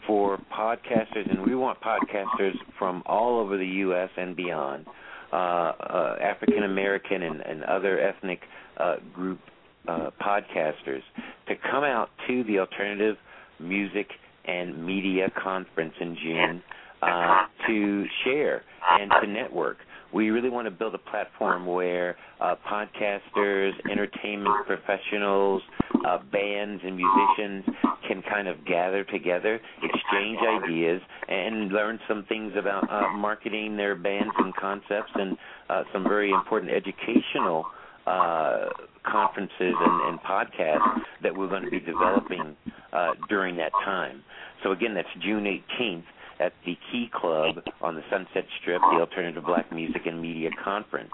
for 0.06 0.38
podcasters, 0.52 1.30
and 1.30 1.44
we 1.44 1.54
want 1.54 1.78
podcasters 1.80 2.54
from 2.78 3.02
all 3.06 3.40
over 3.40 3.56
the 3.56 3.66
U.S. 3.66 4.10
and 4.16 4.36
beyond, 4.36 4.86
uh, 5.32 5.36
uh, 5.36 6.16
African 6.20 6.64
American 6.64 7.22
and, 7.22 7.40
and 7.40 7.64
other 7.64 8.00
ethnic 8.00 8.40
uh, 8.76 8.96
group 9.14 9.40
uh, 9.86 10.10
podcasters, 10.20 11.02
to 11.48 11.54
come 11.70 11.84
out 11.84 12.10
to 12.26 12.44
the 12.44 12.58
Alternative 12.58 13.16
Music 13.60 14.08
and 14.44 14.84
Media 14.84 15.30
Conference 15.42 15.94
in 16.00 16.16
June 16.22 16.62
uh, 17.02 17.42
to 17.66 18.04
share 18.24 18.62
and 18.90 19.10
to 19.20 19.26
network 19.26 19.78
we 20.12 20.30
really 20.30 20.48
want 20.48 20.66
to 20.66 20.70
build 20.70 20.94
a 20.94 20.98
platform 20.98 21.66
where 21.66 22.16
uh, 22.40 22.54
podcasters, 22.70 23.72
entertainment 23.90 24.66
professionals, 24.66 25.62
uh, 26.06 26.18
bands, 26.32 26.82
and 26.84 26.96
musicians 26.96 27.64
can 28.06 28.22
kind 28.22 28.48
of 28.48 28.64
gather 28.64 29.04
together, 29.04 29.60
exchange 29.82 30.38
ideas, 30.64 31.02
and 31.28 31.70
learn 31.70 31.98
some 32.08 32.24
things 32.28 32.52
about 32.58 32.90
uh, 32.90 33.08
marketing 33.16 33.76
their 33.76 33.94
bands 33.94 34.32
and 34.38 34.54
concepts, 34.56 35.10
and 35.14 35.36
uh, 35.68 35.82
some 35.92 36.04
very 36.04 36.30
important 36.30 36.72
educational 36.72 37.66
uh, 38.06 38.68
conferences 39.04 39.50
and, 39.60 40.08
and 40.08 40.20
podcasts 40.20 41.02
that 41.22 41.36
we're 41.36 41.48
going 41.48 41.64
to 41.64 41.70
be 41.70 41.80
developing 41.80 42.56
uh, 42.92 43.10
during 43.28 43.56
that 43.56 43.72
time. 43.84 44.22
So 44.62 44.72
again, 44.72 44.94
that's 44.94 45.08
June 45.22 45.44
18th 45.44 46.04
at 46.40 46.52
the 46.64 46.76
Key 46.90 47.10
Club 47.12 47.56
on 47.80 47.94
the 47.94 48.02
Sunset 48.10 48.44
Strip, 48.60 48.80
the 48.80 49.00
Alternative 49.00 49.44
Black 49.44 49.72
Music 49.72 50.02
and 50.06 50.20
Media 50.20 50.50
Conference. 50.62 51.12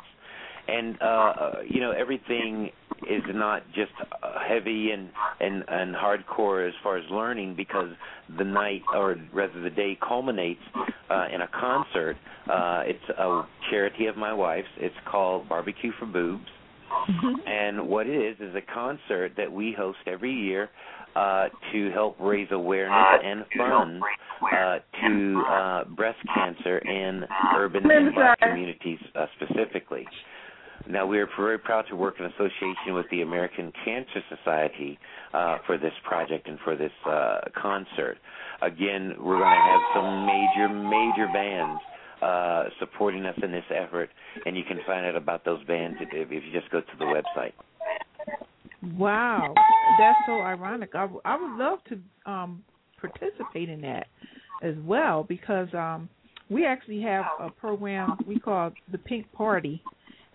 And 0.66 0.96
uh, 1.00 1.04
uh, 1.04 1.52
you 1.68 1.80
know 1.80 1.90
everything 1.90 2.70
is 3.02 3.22
not 3.34 3.66
just 3.74 3.92
uh, 4.00 4.38
heavy 4.48 4.92
and, 4.92 5.10
and 5.38 5.62
and 5.68 5.94
hardcore 5.94 6.66
as 6.66 6.74
far 6.82 6.96
as 6.96 7.04
learning 7.10 7.54
because 7.54 7.90
the 8.38 8.44
night 8.44 8.80
or 8.94 9.16
rather 9.34 9.60
the 9.60 9.68
day 9.68 9.98
culminates 10.06 10.62
uh, 11.10 11.26
in 11.32 11.42
a 11.42 11.48
concert. 11.48 12.16
Uh, 12.50 12.82
it's 12.86 13.18
a 13.18 13.42
charity 13.70 14.06
of 14.06 14.16
my 14.16 14.32
wife's. 14.32 14.68
It's 14.78 14.94
called 15.10 15.48
Barbecue 15.48 15.92
for 15.98 16.06
Boobs. 16.06 16.46
Mm-hmm. 17.10 17.48
And 17.48 17.88
what 17.88 18.06
it 18.06 18.16
is 18.16 18.36
is 18.40 18.54
a 18.54 18.62
concert 18.72 19.32
that 19.36 19.50
we 19.50 19.74
host 19.76 19.98
every 20.06 20.32
year 20.32 20.70
uh, 21.16 21.48
to 21.72 21.90
help 21.90 22.16
raise 22.20 22.48
awareness 22.50 23.20
and 23.24 23.44
funds 23.56 24.04
uh, 24.42 24.78
to 25.00 25.42
uh, 25.48 25.84
breast 25.96 26.18
cancer 26.34 26.78
in 26.78 27.24
urban 27.56 27.88
and 27.90 28.14
black 28.14 28.38
communities 28.40 28.98
uh, 29.14 29.26
specifically. 29.36 30.06
Now, 30.88 31.06
we 31.06 31.18
are 31.18 31.28
very 31.38 31.58
proud 31.58 31.86
to 31.88 31.96
work 31.96 32.16
in 32.18 32.26
association 32.26 32.92
with 32.92 33.06
the 33.10 33.22
American 33.22 33.72
Cancer 33.84 34.20
Society 34.28 34.98
uh, 35.32 35.58
for 35.66 35.78
this 35.78 35.92
project 36.06 36.46
and 36.46 36.58
for 36.62 36.76
this 36.76 36.92
uh, 37.06 37.40
concert. 37.56 38.18
Again, 38.60 39.14
we're 39.18 39.38
going 39.38 39.56
to 39.56 39.70
have 39.70 39.80
some 39.94 40.26
major, 40.26 40.68
major 40.68 41.32
bands 41.32 41.80
uh, 42.20 42.64
supporting 42.80 43.24
us 43.24 43.36
in 43.42 43.50
this 43.50 43.64
effort, 43.70 44.10
and 44.44 44.56
you 44.56 44.62
can 44.64 44.78
find 44.86 45.06
out 45.06 45.16
about 45.16 45.44
those 45.44 45.64
bands 45.64 45.96
if, 46.00 46.08
if 46.12 46.44
you 46.44 46.52
just 46.52 46.70
go 46.70 46.80
to 46.80 46.96
the 46.98 47.04
website. 47.04 47.52
Wow, 48.98 49.54
that's 49.98 50.18
so 50.26 50.40
ironic. 50.40 50.90
I, 50.94 51.08
I 51.24 51.40
would 51.40 51.58
love 51.58 51.78
to 51.88 52.30
um 52.30 52.62
participate 53.00 53.68
in 53.68 53.80
that 53.82 54.06
as 54.62 54.74
well 54.84 55.24
because 55.24 55.68
um 55.74 56.08
we 56.50 56.66
actually 56.66 57.00
have 57.02 57.24
a 57.40 57.50
program 57.50 58.18
we 58.26 58.38
call 58.38 58.72
the 58.92 58.98
Pink 58.98 59.30
Party, 59.32 59.82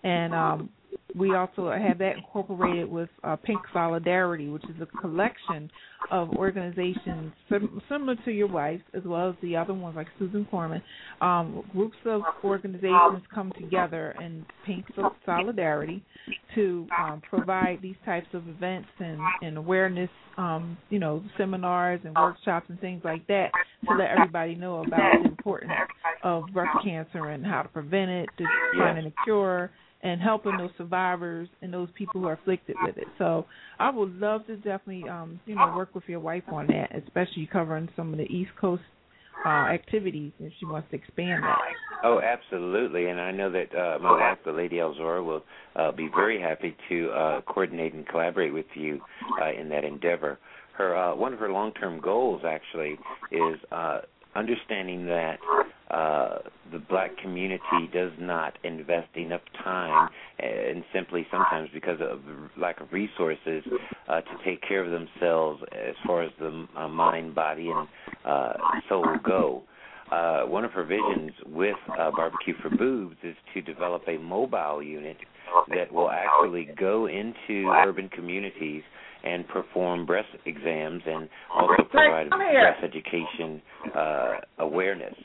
and 0.03 0.33
um 0.33 0.69
we 1.15 1.35
also 1.35 1.71
have 1.71 1.97
that 1.97 2.17
incorporated 2.17 2.89
with 2.89 3.09
uh, 3.23 3.35
Pink 3.35 3.59
Solidarity, 3.73 4.47
which 4.47 4.63
is 4.65 4.75
a 4.81 4.85
collection 5.01 5.69
of 6.11 6.29
organizations 6.31 7.33
sim- 7.49 7.81
similar 7.89 8.15
to 8.25 8.31
your 8.31 8.47
wife, 8.47 8.81
as 8.93 9.03
well 9.03 9.29
as 9.29 9.35
the 9.41 9.55
other 9.55 9.73
ones 9.73 9.95
like 9.95 10.07
Susan 10.17 10.47
Komen. 10.51 10.81
Um, 11.21 11.63
groups 11.71 11.97
of 12.05 12.21
organizations 12.43 13.23
come 13.33 13.51
together 13.59 14.15
in 14.23 14.45
Pink 14.65 14.85
Solidarity 15.25 16.03
to 16.55 16.87
um, 16.97 17.21
provide 17.27 17.79
these 17.81 17.97
types 18.05 18.27
of 18.33 18.47
events 18.47 18.89
and, 18.99 19.19
and 19.41 19.57
awareness, 19.57 20.09
um, 20.37 20.77
you 20.89 20.99
know, 20.99 21.23
seminars 21.37 21.99
and 22.05 22.15
workshops 22.15 22.67
and 22.69 22.79
things 22.79 23.01
like 23.03 23.25
that 23.27 23.49
to 23.87 23.95
let 23.97 24.09
everybody 24.11 24.55
know 24.55 24.83
about 24.83 25.23
the 25.23 25.29
importance 25.29 25.71
of 26.23 26.43
breast 26.53 26.77
cancer 26.83 27.29
and 27.29 27.45
how 27.45 27.63
to 27.63 27.69
prevent 27.69 28.11
it, 28.11 28.29
to 28.37 28.45
finding 28.77 29.07
a 29.07 29.13
cure 29.23 29.71
and 30.01 30.21
helping 30.21 30.57
those 30.57 30.71
survivors 30.77 31.49
and 31.61 31.73
those 31.73 31.89
people 31.95 32.21
who 32.21 32.27
are 32.27 32.33
afflicted 32.33 32.75
with 32.85 32.97
it. 32.97 33.07
So 33.17 33.45
I 33.79 33.89
would 33.89 34.15
love 34.15 34.47
to 34.47 34.55
definitely 34.55 35.09
um, 35.09 35.39
you 35.45 35.55
know, 35.55 35.73
work 35.75 35.93
with 35.93 36.05
your 36.07 36.19
wife 36.19 36.43
on 36.51 36.67
that, 36.67 36.95
especially 36.95 37.49
covering 37.51 37.89
some 37.95 38.11
of 38.13 38.17
the 38.17 38.25
East 38.25 38.51
Coast 38.59 38.83
uh 39.45 39.67
activities 39.71 40.33
if 40.41 40.51
she 40.59 40.65
wants 40.65 40.89
to 40.91 40.97
expand 40.97 41.41
that. 41.43 41.57
Oh, 42.03 42.19
absolutely. 42.19 43.07
And 43.07 43.21
I 43.21 43.31
know 43.31 43.49
that 43.51 43.73
uh 43.73 43.97
my 43.99 44.11
wife, 44.11 44.37
the 44.45 44.51
Lady 44.51 44.77
Elzora, 44.77 45.23
will 45.23 45.43
uh 45.77 45.91
be 45.93 46.09
very 46.13 46.41
happy 46.41 46.75
to 46.89 47.09
uh 47.11 47.41
coordinate 47.41 47.93
and 47.93 48.05
collaborate 48.07 48.53
with 48.53 48.65
you 48.75 48.99
uh 49.41 49.51
in 49.51 49.69
that 49.69 49.85
endeavor. 49.85 50.39
Her 50.77 50.95
uh 50.95 51.15
one 51.15 51.31
of 51.31 51.39
her 51.39 51.49
long 51.51 51.71
term 51.73 52.01
goals 52.01 52.41
actually 52.45 52.97
is 53.31 53.57
uh 53.71 53.99
understanding 54.35 55.05
that 55.05 55.37
uh, 55.89 56.37
the 56.71 56.79
black 56.79 57.17
community 57.17 57.89
does 57.91 58.11
not 58.19 58.53
invest 58.63 59.09
enough 59.15 59.41
time 59.63 60.09
and 60.37 60.83
simply 60.93 61.25
sometimes 61.31 61.69
because 61.73 61.99
of 61.99 62.19
lack 62.57 62.79
of 62.79 62.91
resources 62.91 63.63
uh, 64.07 64.21
to 64.21 64.31
take 64.45 64.61
care 64.67 64.83
of 64.83 64.91
themselves 64.91 65.61
as 65.71 65.95
far 66.05 66.23
as 66.23 66.31
the 66.39 66.67
uh, 66.77 66.87
mind, 66.87 67.33
body, 67.33 67.69
and 67.69 67.87
uh, 68.25 68.53
soul 68.87 69.05
go. 69.23 69.63
Uh, 70.11 70.41
one 70.43 70.65
of 70.65 70.71
her 70.71 70.83
visions 70.83 71.31
with 71.47 71.75
uh, 71.99 72.09
Barbecue 72.11 72.55
for 72.61 72.69
Boobs 72.69 73.15
is 73.23 73.35
to 73.53 73.61
develop 73.61 74.03
a 74.07 74.17
mobile 74.17 74.81
unit 74.81 75.17
that 75.69 75.91
will 75.91 76.09
actually 76.09 76.69
go 76.79 77.07
into 77.07 77.69
urban 77.69 78.09
communities 78.09 78.83
and 79.23 79.47
perform 79.47 80.05
breast 80.05 80.29
exams 80.45 81.03
and 81.05 81.29
also 81.53 81.83
provide 81.91 82.29
breast 82.29 82.83
education 82.83 83.61
uh, 83.95 84.35
awareness. 84.59 85.15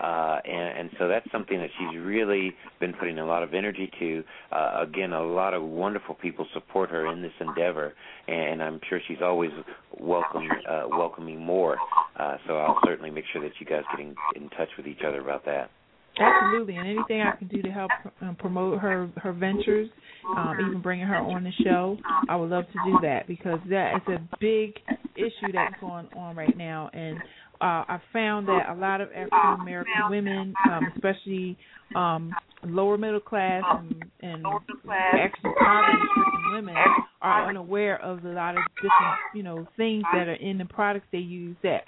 Uh, 0.00 0.38
and, 0.44 0.78
and 0.78 0.90
so 0.98 1.08
that's 1.08 1.30
something 1.30 1.58
that 1.58 1.70
she's 1.78 2.00
really 2.00 2.52
been 2.80 2.92
putting 2.94 3.18
a 3.18 3.26
lot 3.26 3.42
of 3.42 3.54
energy 3.54 3.90
to. 3.98 4.24
Uh, 4.52 4.82
again, 4.82 5.12
a 5.12 5.22
lot 5.22 5.54
of 5.54 5.62
wonderful 5.62 6.14
people 6.14 6.46
support 6.52 6.90
her 6.90 7.10
in 7.12 7.22
this 7.22 7.32
endeavor, 7.40 7.92
and 8.26 8.62
I'm 8.62 8.80
sure 8.88 9.00
she's 9.06 9.22
always 9.22 9.50
welcome 9.98 10.48
uh, 10.68 10.84
welcoming 10.88 11.38
more. 11.38 11.76
Uh, 12.18 12.36
so 12.46 12.56
I'll 12.56 12.78
certainly 12.84 13.10
make 13.10 13.24
sure 13.32 13.42
that 13.42 13.52
you 13.60 13.66
guys 13.66 13.82
get 13.90 14.00
in, 14.00 14.14
in 14.36 14.48
touch 14.50 14.68
with 14.76 14.86
each 14.86 15.00
other 15.06 15.20
about 15.20 15.44
that. 15.46 15.70
Absolutely, 16.18 16.76
and 16.76 16.86
anything 16.86 17.22
I 17.22 17.36
can 17.36 17.48
do 17.48 17.60
to 17.62 17.70
help 17.70 17.90
um, 18.20 18.36
promote 18.36 18.78
her 18.78 19.10
her 19.16 19.32
ventures, 19.32 19.88
um, 20.36 20.56
even 20.60 20.80
bringing 20.80 21.06
her 21.06 21.16
on 21.16 21.42
the 21.42 21.50
show, 21.64 21.98
I 22.28 22.36
would 22.36 22.50
love 22.50 22.66
to 22.66 22.78
do 22.84 22.98
that 23.02 23.26
because 23.26 23.58
that 23.68 23.96
is 23.96 24.14
a 24.14 24.36
big 24.38 24.74
issue 25.16 25.52
that's 25.52 25.74
going 25.80 26.06
on 26.16 26.36
right 26.36 26.56
now, 26.56 26.88
and 26.92 27.18
uh, 27.60 27.84
I 27.88 28.00
found 28.12 28.48
that 28.48 28.68
a 28.70 28.74
lot 28.74 29.00
of 29.00 29.08
African 29.10 29.62
American 29.62 30.10
women, 30.10 30.54
um, 30.70 30.92
especially 30.94 31.56
um, 31.94 32.34
lower 32.64 32.98
middle 32.98 33.20
class 33.20 33.62
and, 33.78 34.10
and 34.20 34.46
actually 34.90 35.50
poverty-stricken 35.58 36.52
women, 36.52 36.76
are 37.22 37.48
unaware 37.48 38.00
of 38.02 38.24
a 38.24 38.28
lot 38.28 38.56
of 38.56 38.62
different, 38.76 39.16
you 39.34 39.42
know, 39.42 39.66
things 39.76 40.04
that 40.12 40.28
are 40.28 40.34
in 40.34 40.58
the 40.58 40.64
products 40.64 41.06
they 41.12 41.18
use 41.18 41.56
that 41.62 41.84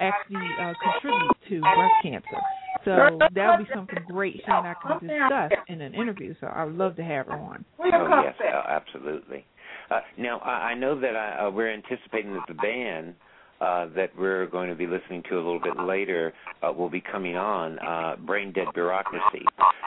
actually 0.00 0.48
uh, 0.60 0.72
contribute 0.82 1.36
to 1.48 1.60
breast 1.60 1.94
cancer. 2.02 2.42
So 2.84 3.18
that 3.34 3.58
would 3.58 3.66
be 3.66 3.74
something 3.74 4.04
great 4.06 4.34
she 4.34 4.42
and 4.46 4.66
I 4.66 4.74
can 4.82 5.08
discuss 5.08 5.52
in 5.68 5.80
an 5.80 5.94
interview. 5.94 6.34
So 6.40 6.48
I 6.48 6.64
would 6.64 6.74
love 6.74 6.96
to 6.96 7.02
have 7.02 7.26
her 7.26 7.32
on. 7.32 7.64
Oh 7.78 8.22
yes, 8.22 8.34
uh, 8.40 8.68
absolutely. 8.68 9.46
Uh, 9.90 10.00
now 10.18 10.38
I, 10.38 10.50
I 10.50 10.74
know 10.74 10.98
that 11.00 11.16
I, 11.16 11.46
uh, 11.46 11.50
we're 11.50 11.72
anticipating 11.72 12.32
that 12.34 12.44
the 12.48 12.54
band 12.54 13.14
uh, 13.64 13.86
that 13.96 14.10
we're 14.18 14.46
going 14.46 14.68
to 14.68 14.74
be 14.74 14.86
listening 14.86 15.22
to 15.28 15.36
a 15.36 15.42
little 15.46 15.60
bit 15.60 15.78
later 15.78 16.32
uh, 16.62 16.70
will 16.72 16.90
be 16.90 17.00
coming 17.00 17.36
on, 17.36 17.78
uh, 17.78 18.16
Brain 18.26 18.52
Dead 18.52 18.66
Bureaucracy. 18.74 19.44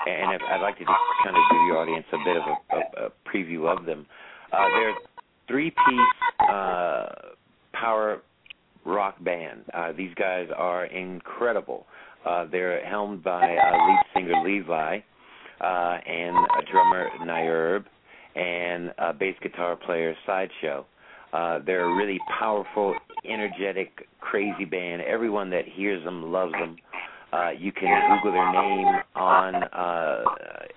And 0.07 0.33
if, 0.33 0.41
I'd 0.49 0.61
like 0.61 0.77
to 0.79 0.85
just 0.85 1.05
kind 1.23 1.35
of 1.35 1.43
give 1.51 1.61
your 1.67 1.77
audience 1.77 2.05
a 2.11 2.17
bit 2.25 2.37
of 2.37 2.43
a, 2.43 2.75
a, 2.75 3.05
a 3.07 3.09
preview 3.29 3.61
of 3.71 3.85
them. 3.85 4.05
Uh, 4.51 4.65
they're 4.75 4.95
three-piece 5.47 6.49
uh, 6.49 7.05
power 7.73 8.21
rock 8.85 9.23
band. 9.23 9.61
Uh, 9.73 9.91
these 9.91 10.13
guys 10.15 10.47
are 10.55 10.85
incredible. 10.85 11.85
Uh, 12.25 12.45
they're 12.51 12.83
helmed 12.85 13.23
by 13.23 13.43
uh, 13.43 13.87
lead 13.87 13.99
singer 14.13 14.43
Levi 14.43 14.99
uh, 15.61 15.63
and 15.63 16.35
a 16.35 16.71
drummer 16.71 17.09
Nayurb 17.21 17.85
and 18.35 18.93
a 18.97 19.13
bass 19.13 19.35
guitar 19.41 19.75
player 19.75 20.15
Sideshow. 20.25 20.85
Uh, 21.33 21.59
they're 21.65 21.85
a 21.85 21.95
really 21.95 22.19
powerful, 22.39 22.95
energetic, 23.29 24.07
crazy 24.21 24.65
band. 24.65 25.01
Everyone 25.01 25.49
that 25.49 25.65
hears 25.65 26.03
them 26.03 26.31
loves 26.31 26.53
them. 26.53 26.77
Uh, 27.33 27.49
you 27.51 27.71
can 27.73 27.89
Google 28.17 28.31
their 28.31 28.51
name 28.53 28.87
on 29.15 29.55
uh, 29.55 30.23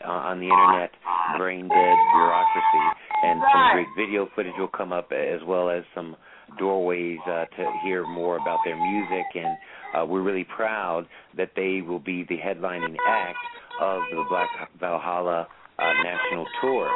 on 0.05 0.41
the 0.41 0.47
internet, 0.47 0.91
Brain 1.39 1.69
Dead 1.69 1.97
Bureaucracy, 2.13 2.85
and 3.23 3.41
some 3.53 3.73
great 3.73 3.87
video 3.97 4.29
footage 4.35 4.55
will 4.59 4.67
come 4.67 4.93
up, 4.93 5.13
as 5.13 5.41
well 5.47 5.71
as 5.71 5.85
some 5.95 6.17
doorways 6.59 7.19
uh, 7.27 7.45
to 7.57 7.73
hear 7.85 8.05
more 8.07 8.37
about 8.37 8.59
their 8.65 8.77
music. 8.77 9.27
And 9.37 9.57
uh, 9.95 10.07
we're 10.07 10.23
really 10.23 10.45
proud 10.45 11.07
that 11.37 11.51
they 11.55 11.83
will 11.83 12.01
be 12.01 12.25
the 12.29 12.39
headlining 12.39 12.97
act 13.09 13.39
of 13.81 14.01
the 14.11 14.25
Black 14.29 14.49
Valhalla 14.81 15.47
uh, 15.81 15.93
national 16.03 16.47
tour. 16.61 16.91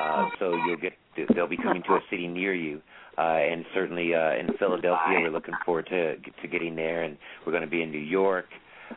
Uh, 0.00 0.28
so 0.38 0.54
you'll 0.66 0.76
get 0.76 0.92
they'll 1.34 1.46
be 1.48 1.56
coming 1.56 1.82
to 1.84 1.94
a 1.94 2.00
city 2.10 2.28
near 2.28 2.54
you. 2.54 2.80
Uh, 3.18 3.22
and 3.22 3.64
certainly 3.74 4.14
uh, 4.14 4.34
in 4.34 4.48
Philadelphia, 4.58 5.20
we're 5.20 5.30
looking 5.30 5.54
forward 5.64 5.86
to 5.86 6.16
to 6.16 6.48
getting 6.48 6.76
there, 6.76 7.02
and 7.02 7.16
we're 7.44 7.52
going 7.52 7.64
to 7.64 7.70
be 7.70 7.82
in 7.82 7.90
New 7.90 7.98
York, 7.98 8.46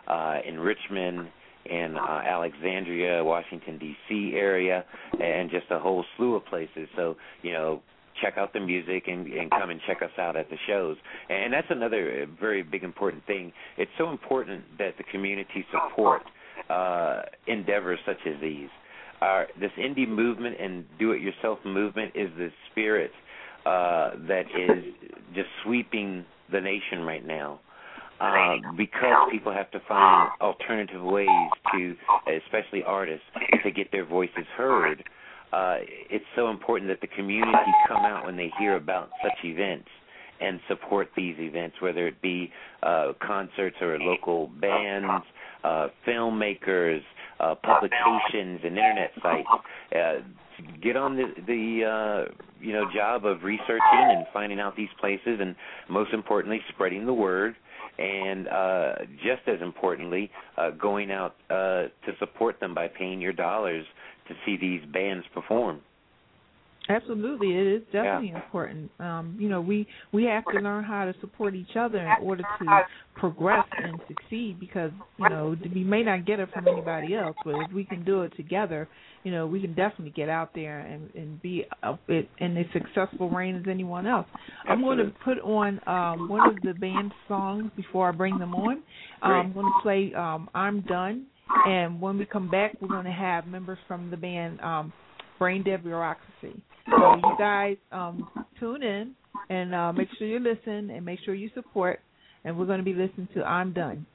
uh, 0.08 0.40
in 0.46 0.60
Richmond, 0.60 1.30
in 1.66 1.96
uh, 1.98 2.22
Alexandria, 2.26 3.24
Washington 3.24 3.78
D.C. 3.78 4.34
area, 4.36 4.84
and 5.22 5.50
just 5.50 5.68
a 5.72 5.80
whole 5.80 6.04
slew 6.18 6.36
of 6.36 6.46
places. 6.46 6.90
So 6.98 7.16
you 7.44 7.54
know, 7.54 7.82
check 8.22 8.38
out 8.38 8.52
the 8.54 8.60
music 8.60 9.04
and, 9.08 9.28
and 9.28 9.50
come 9.52 9.70
and 9.70 9.80
check 9.88 10.02
us 10.02 10.12
out 10.18 10.36
at 10.36 10.50
the 10.50 10.58
shows. 10.68 10.98
And 11.30 11.54
that's 11.54 11.68
another 11.70 12.28
very 12.40 12.64
big 12.64 12.84
important 12.84 13.26
thing. 13.26 13.54
It's 13.78 13.92
so 13.98 14.10
important 14.10 14.64
that 14.78 14.96
the 14.98 15.04
community 15.04 15.66
support 15.72 16.24
uh, 16.70 17.22
endeavors 17.48 18.00
such 18.06 18.20
as 18.26 18.40
these. 18.42 18.70
Our, 19.22 19.48
this 19.60 19.72
indie 19.78 20.08
movement 20.08 20.56
and 20.60 20.86
do-it-yourself 20.98 21.60
movement 21.66 22.14
is 22.16 22.30
the 22.38 22.50
spirit 22.72 23.12
uh, 23.66 24.12
that 24.28 24.46
is 24.58 24.84
just 25.36 25.50
sweeping 25.64 26.26
the 26.52 26.62
nation 26.62 27.02
right 27.02 27.26
now. 27.26 27.60
Uh, 28.22 28.56
because 28.76 29.30
people 29.32 29.54
have 29.54 29.72
to 29.72 29.80
find 29.88 30.30
alternative 30.42 31.02
ways 31.02 31.30
to, 31.72 31.96
especially 32.46 32.84
artists, 32.84 33.26
to 33.64 33.72
get 33.72 33.90
their 33.94 34.06
voices 34.06 34.46
heard. 34.58 35.02
Uh, 35.54 35.78
it's 36.10 36.26
so 36.36 36.50
important 36.50 36.90
that 36.90 37.00
the 37.00 37.08
community 37.16 37.52
come 37.88 38.04
out 38.04 38.26
when 38.26 38.36
they 38.36 38.52
hear 38.60 38.76
about 38.76 39.10
such 39.24 39.46
events 39.46 39.88
and 40.42 40.60
support 40.68 41.08
these 41.16 41.36
events, 41.40 41.78
whether 41.82 42.08
it 42.08 42.22
be 42.22 42.52
uh, 42.84 43.14
concerts 43.26 43.78
or 43.82 43.98
local 44.00 44.48
bands, 44.60 45.24
uh, 45.64 45.88
filmmakers, 46.06 47.02
uh, 47.40 47.56
publications, 47.56 48.62
and 48.64 48.78
internet 48.78 49.12
sites. 49.22 49.48
Uh, 49.96 50.14
get 50.82 50.96
on 50.96 51.16
the 51.16 51.34
the 51.48 51.86
uh, 51.86 52.32
you 52.62 52.74
know 52.74 52.86
job 52.94 53.26
of 53.26 53.44
researching 53.44 53.80
and 53.94 54.26
finding 54.34 54.60
out 54.60 54.76
these 54.76 54.90
places, 55.00 55.40
and 55.40 55.56
most 55.90 56.14
importantly, 56.14 56.60
spreading 56.70 57.06
the 57.06 57.14
word. 57.14 57.56
And 57.98 58.48
uh, 58.48 58.96
just 59.18 59.46
as 59.48 59.62
importantly, 59.62 60.32
uh, 60.58 60.70
going 60.72 61.12
out 61.12 61.36
uh, 61.50 61.90
to 62.06 62.16
support 62.18 62.62
them 62.62 62.74
by 62.74 62.88
paying 62.88 63.20
your 63.20 63.34
dollars 63.34 63.86
to 64.30 64.36
see 64.46 64.56
these 64.56 64.82
bands 64.94 65.26
perform. 65.34 65.82
Absolutely, 66.90 67.50
it 67.56 67.68
is 67.68 67.84
definitely 67.92 68.30
yeah. 68.30 68.44
important. 68.44 68.90
Um, 69.00 69.38
you 69.40 69.48
know, 69.48 69.62
we 69.62 69.88
we 70.12 70.24
have 70.24 70.44
to 70.46 70.60
learn 70.60 70.84
how 70.84 71.06
to 71.06 71.14
support 71.22 71.54
each 71.54 71.76
other 71.80 72.00
in 72.00 72.26
order 72.26 72.42
to 72.42 72.82
progress 73.16 73.66
and 73.78 74.00
succeed. 74.08 74.60
Because 74.60 74.90
you 75.20 75.30
know, 75.30 75.56
we 75.76 75.84
may 75.84 76.02
not 76.02 76.26
get 76.26 76.40
it 76.40 76.50
from 76.52 76.68
anybody 76.68 77.14
else, 77.14 77.36
but 77.46 77.54
if 77.56 77.72
we 77.72 77.84
can 77.84 78.04
do 78.04 78.24
it 78.24 78.36
together, 78.36 78.90
you 79.24 79.32
know, 79.32 79.46
we 79.46 79.62
can 79.62 79.76
definitely 79.76 80.10
get 80.16 80.30
out 80.30 80.56
there 80.56 80.80
and 80.80 81.14
and 81.14 81.40
be 81.44 81.64
in 82.08 82.58
a 82.58 82.64
successful 82.74 83.30
reign 83.30 83.56
as 83.56 83.66
anyone 83.70 84.08
else. 84.08 84.26
I'm 84.68 84.82
going 84.82 84.98
to 84.98 85.12
put 85.24 85.38
on 85.42 85.80
um, 85.86 86.28
one 86.28 86.50
of 86.50 86.56
the 86.64 86.74
band 86.74 87.12
songs 87.28 87.70
before 87.76 88.10
I 88.10 88.14
bring 88.14 88.40
them 88.40 88.56
on. 88.56 88.82
Um, 89.22 89.32
I'm 89.32 89.54
going 89.54 89.68
to 89.68 89.82
play 89.84 90.12
um, 90.16 90.50
"I'm 90.56 90.82
Done," 90.82 91.28
and 91.68 92.02
when 92.02 92.18
we 92.18 92.26
come 92.26 92.50
back, 92.50 92.78
we're 92.82 92.88
going 92.88 93.06
to 93.06 93.12
have 93.12 93.46
members 93.46 93.78
from 93.88 94.10
the 94.10 94.18
band 94.18 94.60
um, 94.62 94.92
Brain 95.38 95.62
Dead 95.62 95.84
Bureaucracy. 95.84 96.64
So 96.86 97.16
you 97.16 97.36
guys 97.38 97.78
um, 97.92 98.30
tune 98.60 98.84
in 98.84 99.14
and 99.50 99.74
uh, 99.74 99.94
make 99.94 100.08
sure 100.18 100.28
you 100.28 100.40
listen 100.40 100.90
and 100.90 101.06
make 101.06 101.20
sure 101.26 101.34
you 101.34 101.50
support. 101.54 102.00
And 102.46 102.58
we're 102.58 102.66
going 102.66 102.80
to 102.80 102.86
be 102.86 102.94
listening 102.94 103.28
to 103.36 103.44
I'm 103.44 103.74
Done. 103.74 104.06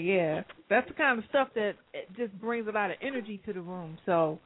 Yeah, 0.00 0.42
that's 0.70 0.88
the 0.88 0.94
kind 0.94 1.18
of 1.18 1.24
stuff 1.28 1.48
that 1.54 1.74
it 1.94 2.08
just 2.16 2.32
brings 2.40 2.66
a 2.68 2.72
lot 2.72 2.90
of 2.90 2.96
energy 3.02 3.40
to 3.46 3.52
the 3.52 3.60
room. 3.60 3.98
So, 4.06 4.38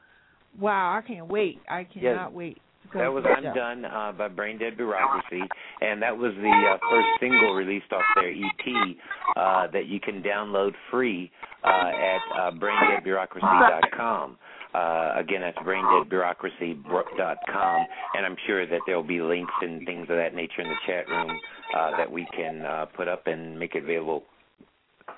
wow, 0.59 0.96
I 0.96 1.03
can't 1.07 1.28
wait. 1.28 1.61
I 1.68 1.84
cannot 1.84 2.30
Yeah. 2.32 2.36
wait. 2.36 2.59
That 2.94 3.09
was 3.09 3.24
the. 3.24 3.48
Undone 3.48 3.84
uh, 3.86 4.12
by 4.12 4.28
Brain 4.28 4.59
Dead 4.59 4.76
Bureaucracy, 4.76 5.40
and 5.80 6.03
that 6.03 6.14
was 6.16 6.32
the 6.34 6.50
uh, 6.50 6.76
first 6.90 7.09
single 7.20 7.55
released 7.55 7.90
off 7.92 8.03
their 8.16 8.28
EP 8.28 8.96
uh, 9.36 9.66
that 9.72 9.86
you 9.86 9.98
can 9.98 10.22
download 10.22 10.72
free 10.90 11.30
uh, 11.64 11.68
at 11.68 12.18
uh, 12.36 12.50
braindeadbureaucracy.com. 12.50 14.36
Uh, 14.74 15.12
again, 15.16 15.40
that's 15.42 15.57
braindeadbureaucracy.com, 15.59 17.86
and 18.14 18.26
I'm 18.26 18.36
sure 18.46 18.66
that 18.66 18.80
there'll 18.86 19.03
be 19.03 19.20
links 19.20 19.53
and 19.61 19.84
things 19.86 20.03
of 20.11 20.16
that 20.16 20.34
nature 20.34 20.61
in 20.62 20.68
the 20.68 20.76
chat 20.86 21.07
room 21.09 21.30
uh, 21.76 21.90
that 21.96 22.11
we 22.11 22.26
can 22.36 22.62
uh, 22.62 22.86
put 22.96 23.07
up 23.09 23.26
and 23.26 23.59
make 23.59 23.74
it 23.74 23.84
available 23.84 24.24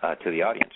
uh, 0.05 0.15
to 0.17 0.31
the 0.31 0.43
audience. 0.43 0.73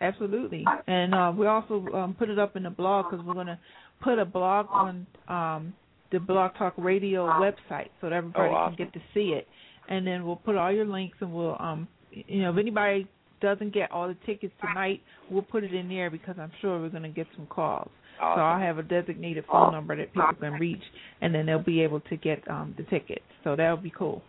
Absolutely, 0.00 0.64
and 0.88 1.14
uh, 1.14 1.32
we 1.36 1.46
also 1.46 1.86
um, 1.94 2.14
put 2.18 2.28
it 2.28 2.38
up 2.38 2.56
in 2.56 2.64
the 2.64 2.70
blog 2.70 3.10
because 3.10 3.24
we're 3.24 3.34
going 3.34 3.46
to 3.46 3.58
put 4.02 4.18
a 4.18 4.24
blog 4.24 4.66
on 4.70 5.06
um, 5.28 5.72
the 6.10 6.18
Blog 6.18 6.52
Talk 6.58 6.74
Radio 6.76 7.26
website 7.26 7.88
so 8.00 8.08
that 8.08 8.12
everybody 8.12 8.50
Oh, 8.50 8.54
awesome. 8.54 8.76
can 8.76 8.86
get 8.86 8.92
to 8.94 9.00
see 9.14 9.28
it. 9.38 9.46
And 9.88 10.06
then 10.06 10.24
we'll 10.26 10.36
put 10.36 10.56
all 10.56 10.72
your 10.72 10.84
links, 10.86 11.16
and 11.20 11.32
we'll, 11.32 11.56
um, 11.58 11.88
you 12.10 12.42
know, 12.42 12.50
if 12.52 12.58
anybody 12.58 13.06
doesn't 13.40 13.72
get 13.72 13.90
all 13.90 14.08
the 14.08 14.16
tickets 14.26 14.52
tonight, 14.60 15.00
we'll 15.30 15.42
put 15.42 15.64
it 15.64 15.72
in 15.74 15.88
there 15.88 16.10
because 16.10 16.36
I'm 16.38 16.52
sure 16.60 16.80
we're 16.80 16.88
going 16.88 17.02
to 17.04 17.08
get 17.08 17.26
some 17.36 17.46
calls. 17.46 17.90
So 18.20 18.24
I'll 18.40 18.60
have 18.60 18.78
a 18.78 18.82
designated 18.84 19.44
phone 19.50 19.72
number 19.72 19.96
that 19.96 20.12
people 20.12 20.32
can 20.38 20.52
reach, 20.54 20.82
and 21.22 21.34
then 21.34 21.46
they'll 21.46 21.58
be 21.62 21.80
able 21.82 22.00
to 22.00 22.16
get 22.16 22.46
um, 22.48 22.74
the 22.76 22.84
tickets. 22.84 23.24
So 23.42 23.56
that'll 23.56 23.78
be 23.78 23.90
cool. 23.96 24.22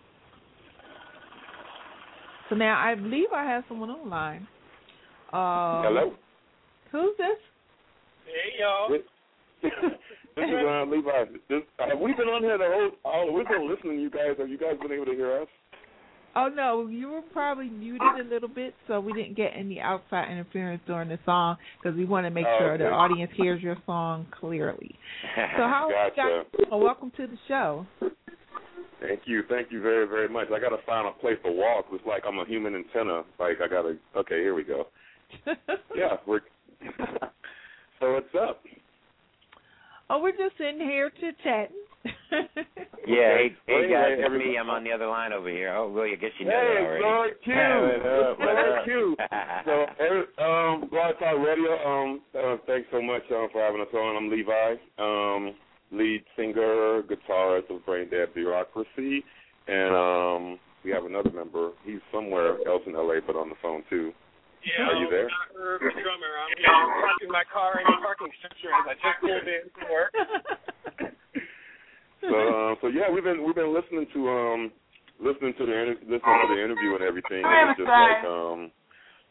So 2.53 2.57
now 2.57 2.79
I 2.79 2.93
believe 2.93 3.29
I 3.35 3.45
have 3.45 3.63
someone 3.67 3.89
online. 3.89 4.47
Uh, 5.33 5.81
Hello. 5.81 6.13
Who's 6.91 7.17
this? 7.17 7.39
Hey 8.27 8.61
y'all. 8.61 8.89
This, 8.91 9.01
this 10.35 10.45
is 10.45 10.61
uh, 10.63 10.85
Levi. 10.85 11.33
This, 11.49 11.63
have 11.79 11.99
we 11.99 12.13
been 12.13 12.27
on 12.27 12.43
here 12.43 12.59
the 12.59 12.65
whole? 12.67 12.91
Oh, 13.05 13.31
we've 13.33 13.47
been 13.47 13.67
listening. 13.67 13.97
to 13.97 14.01
You 14.03 14.11
guys, 14.11 14.37
have 14.37 14.49
you 14.49 14.59
guys 14.59 14.73
been 14.79 14.91
able 14.91 15.05
to 15.05 15.13
hear 15.13 15.41
us? 15.41 15.47
Oh 16.35 16.47
no, 16.53 16.85
you 16.85 17.09
were 17.09 17.23
probably 17.23 17.69
muted 17.69 18.03
a 18.21 18.29
little 18.29 18.49
bit, 18.49 18.75
so 18.87 18.99
we 18.99 19.13
didn't 19.13 19.35
get 19.35 19.53
any 19.57 19.79
outside 19.79 20.31
interference 20.31 20.83
during 20.85 21.09
the 21.09 21.17
song 21.25 21.57
because 21.81 21.97
we 21.97 22.05
want 22.05 22.27
to 22.27 22.29
make 22.29 22.45
Oh, 22.47 22.57
sure 22.59 22.77
the 22.77 22.85
audience 22.85 23.31
hears 23.35 23.63
your 23.63 23.77
song 23.87 24.27
clearly. 24.39 24.95
So 25.57 25.63
how 25.63 25.89
Gotcha. 25.89 26.43
guys? 26.53 26.65
Well, 26.69 26.81
welcome 26.81 27.11
to 27.17 27.25
the 27.25 27.37
show. 27.47 27.87
Thank 29.01 29.21
you, 29.25 29.43
thank 29.49 29.71
you 29.71 29.81
very, 29.81 30.07
very 30.07 30.29
much. 30.29 30.47
I 30.53 30.59
gotta 30.59 30.77
find 30.86 31.07
a 31.07 31.11
place 31.11 31.38
to 31.45 31.51
walk. 31.51 31.86
It's 31.91 32.05
like 32.05 32.23
I'm 32.27 32.39
a 32.39 32.45
human 32.45 32.75
antenna. 32.75 33.23
Like 33.39 33.57
I 33.63 33.67
gotta. 33.67 33.97
Okay, 34.15 34.39
here 34.41 34.55
we 34.55 34.63
go. 34.63 34.88
Yeah, 35.95 36.17
we're. 36.27 36.41
so 37.99 38.13
what's 38.13 38.27
up? 38.39 38.61
oh, 40.09 40.21
we're 40.21 40.31
just 40.31 40.57
sitting 40.57 40.79
here 40.79 41.11
chit 41.19 41.36
chatting. 41.43 41.75
Yeah, 43.05 43.36
hey, 43.36 43.55
hey 43.67 43.73
Well, 43.73 43.81
guys, 43.84 43.91
anyway, 43.91 44.13
it's 44.15 44.25
everybody- 44.25 44.49
me. 44.51 44.57
I'm 44.57 44.69
on 44.69 44.84
the 44.86 44.91
other 44.93 45.07
line 45.07 45.34
over 45.34 45.49
here. 45.49 45.75
Oh, 45.75 45.91
well, 45.91 46.05
I 46.05 46.15
guess 46.15 46.31
you 46.39 46.45
know 46.45 46.51
Hey, 46.51 46.73
that 46.79 46.86
already. 46.88 47.03
Lord 47.03 47.34
Q. 47.43 47.53
What 47.53 48.23
up, 48.23 48.39
what 48.39 48.47
Lord 48.55 48.79
up? 48.79 48.86
Q. 48.86 49.15
So, 49.65 49.86
every- 49.99 50.31
um, 50.39 50.89
Blog 50.89 51.19
Talk 51.19 51.38
Radio. 51.45 51.71
Um, 51.84 52.21
uh, 52.34 52.57
thanks 52.65 52.88
so 52.91 53.01
much 53.01 53.23
um, 53.31 53.49
for 53.51 53.59
having 53.61 53.81
us 53.81 53.91
on. 53.93 54.15
I'm 54.15 54.29
Levi, 54.31 54.75
um, 54.99 55.53
lead 55.93 56.23
singer, 56.35 57.03
guitarist 57.03 57.69
of 57.69 57.85
Brain 57.85 58.09
Dead 58.09 58.33
Bureaucracy, 58.33 59.23
and 59.67 59.95
um, 59.95 60.59
we 60.83 60.91
have 60.91 61.05
another 61.05 61.31
member. 61.31 61.71
He's 61.85 62.01
somewhere 62.11 62.57
else 62.67 62.81
in 62.85 62.93
LA, 62.93 63.21
but 63.25 63.35
on 63.35 63.49
the 63.49 63.55
phone 63.61 63.83
too. 63.89 64.11
Yeah, 64.63 64.87
Are 64.87 64.95
you 64.95 65.09
there? 65.09 65.27
I'm 65.27 65.55
Herb, 65.59 65.81
the 65.81 65.91
drummer. 65.91 66.33
I'm 66.39 66.51
uh, 66.55 67.01
parking 67.03 67.31
my 67.31 67.43
car 67.51 67.79
in 67.79 67.85
the 67.85 67.99
parking 68.01 68.31
structure 68.39 68.71
as 68.71 68.85
I 68.87 68.95
just 68.95 69.19
pulled 69.19 69.47
in 69.47 69.63
from 69.75 69.87
work. 69.91 70.13
So, 72.23 72.35
um, 72.39 72.75
so 72.79 72.87
yeah, 72.87 73.11
we've 73.11 73.23
been 73.23 73.43
we've 73.43 73.55
been 73.55 73.73
listening 73.73 74.07
to 74.13 74.29
um 74.29 74.71
listening 75.19 75.53
to 75.59 75.65
the 75.65 75.75
inter- 75.75 76.03
listening 76.07 76.39
to 76.47 76.55
the 76.55 76.63
interview 76.63 76.95
and 76.95 77.03
everything. 77.03 77.43
And 77.43 77.71
it's 77.71 77.79
just 77.79 77.91
like 77.91 78.23
um 78.23 78.71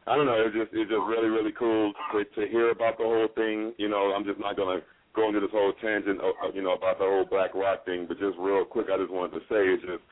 I 0.07 0.17
don't 0.17 0.27
know, 0.27 0.37
it's 0.37 0.55
just 0.55 0.77
it's 0.77 0.91
just 0.91 1.07
really 1.09 1.29
really 1.29 1.53
cool 1.57 1.93
to 2.13 2.25
to 2.25 2.49
hear 2.49 2.71
about 2.71 2.99
the 2.99 3.05
whole 3.05 3.29
thing. 3.35 3.73
You 3.79 3.89
know, 3.89 4.13
I'm 4.13 4.25
just 4.25 4.41
not 4.41 4.57
gonna 4.57 4.85
go 5.15 5.29
into 5.29 5.41
this 5.41 5.51
whole 5.53 5.73
tangent, 5.81 6.21
uh, 6.21 6.33
uh, 6.45 6.53
you 6.55 6.63
know, 6.63 6.73
about 6.73 6.99
the 6.99 7.05
whole 7.05 7.25
black 7.25 7.55
rock 7.55 7.85
thing. 7.85 8.07
But 8.09 8.19
just 8.19 8.37
real 8.39 8.65
quick, 8.65 8.87
I 8.93 8.99
just 8.99 9.13
wanted 9.13 9.35
to 9.35 9.41
say 9.49 9.69
it's 9.69 9.83
just 9.83 10.03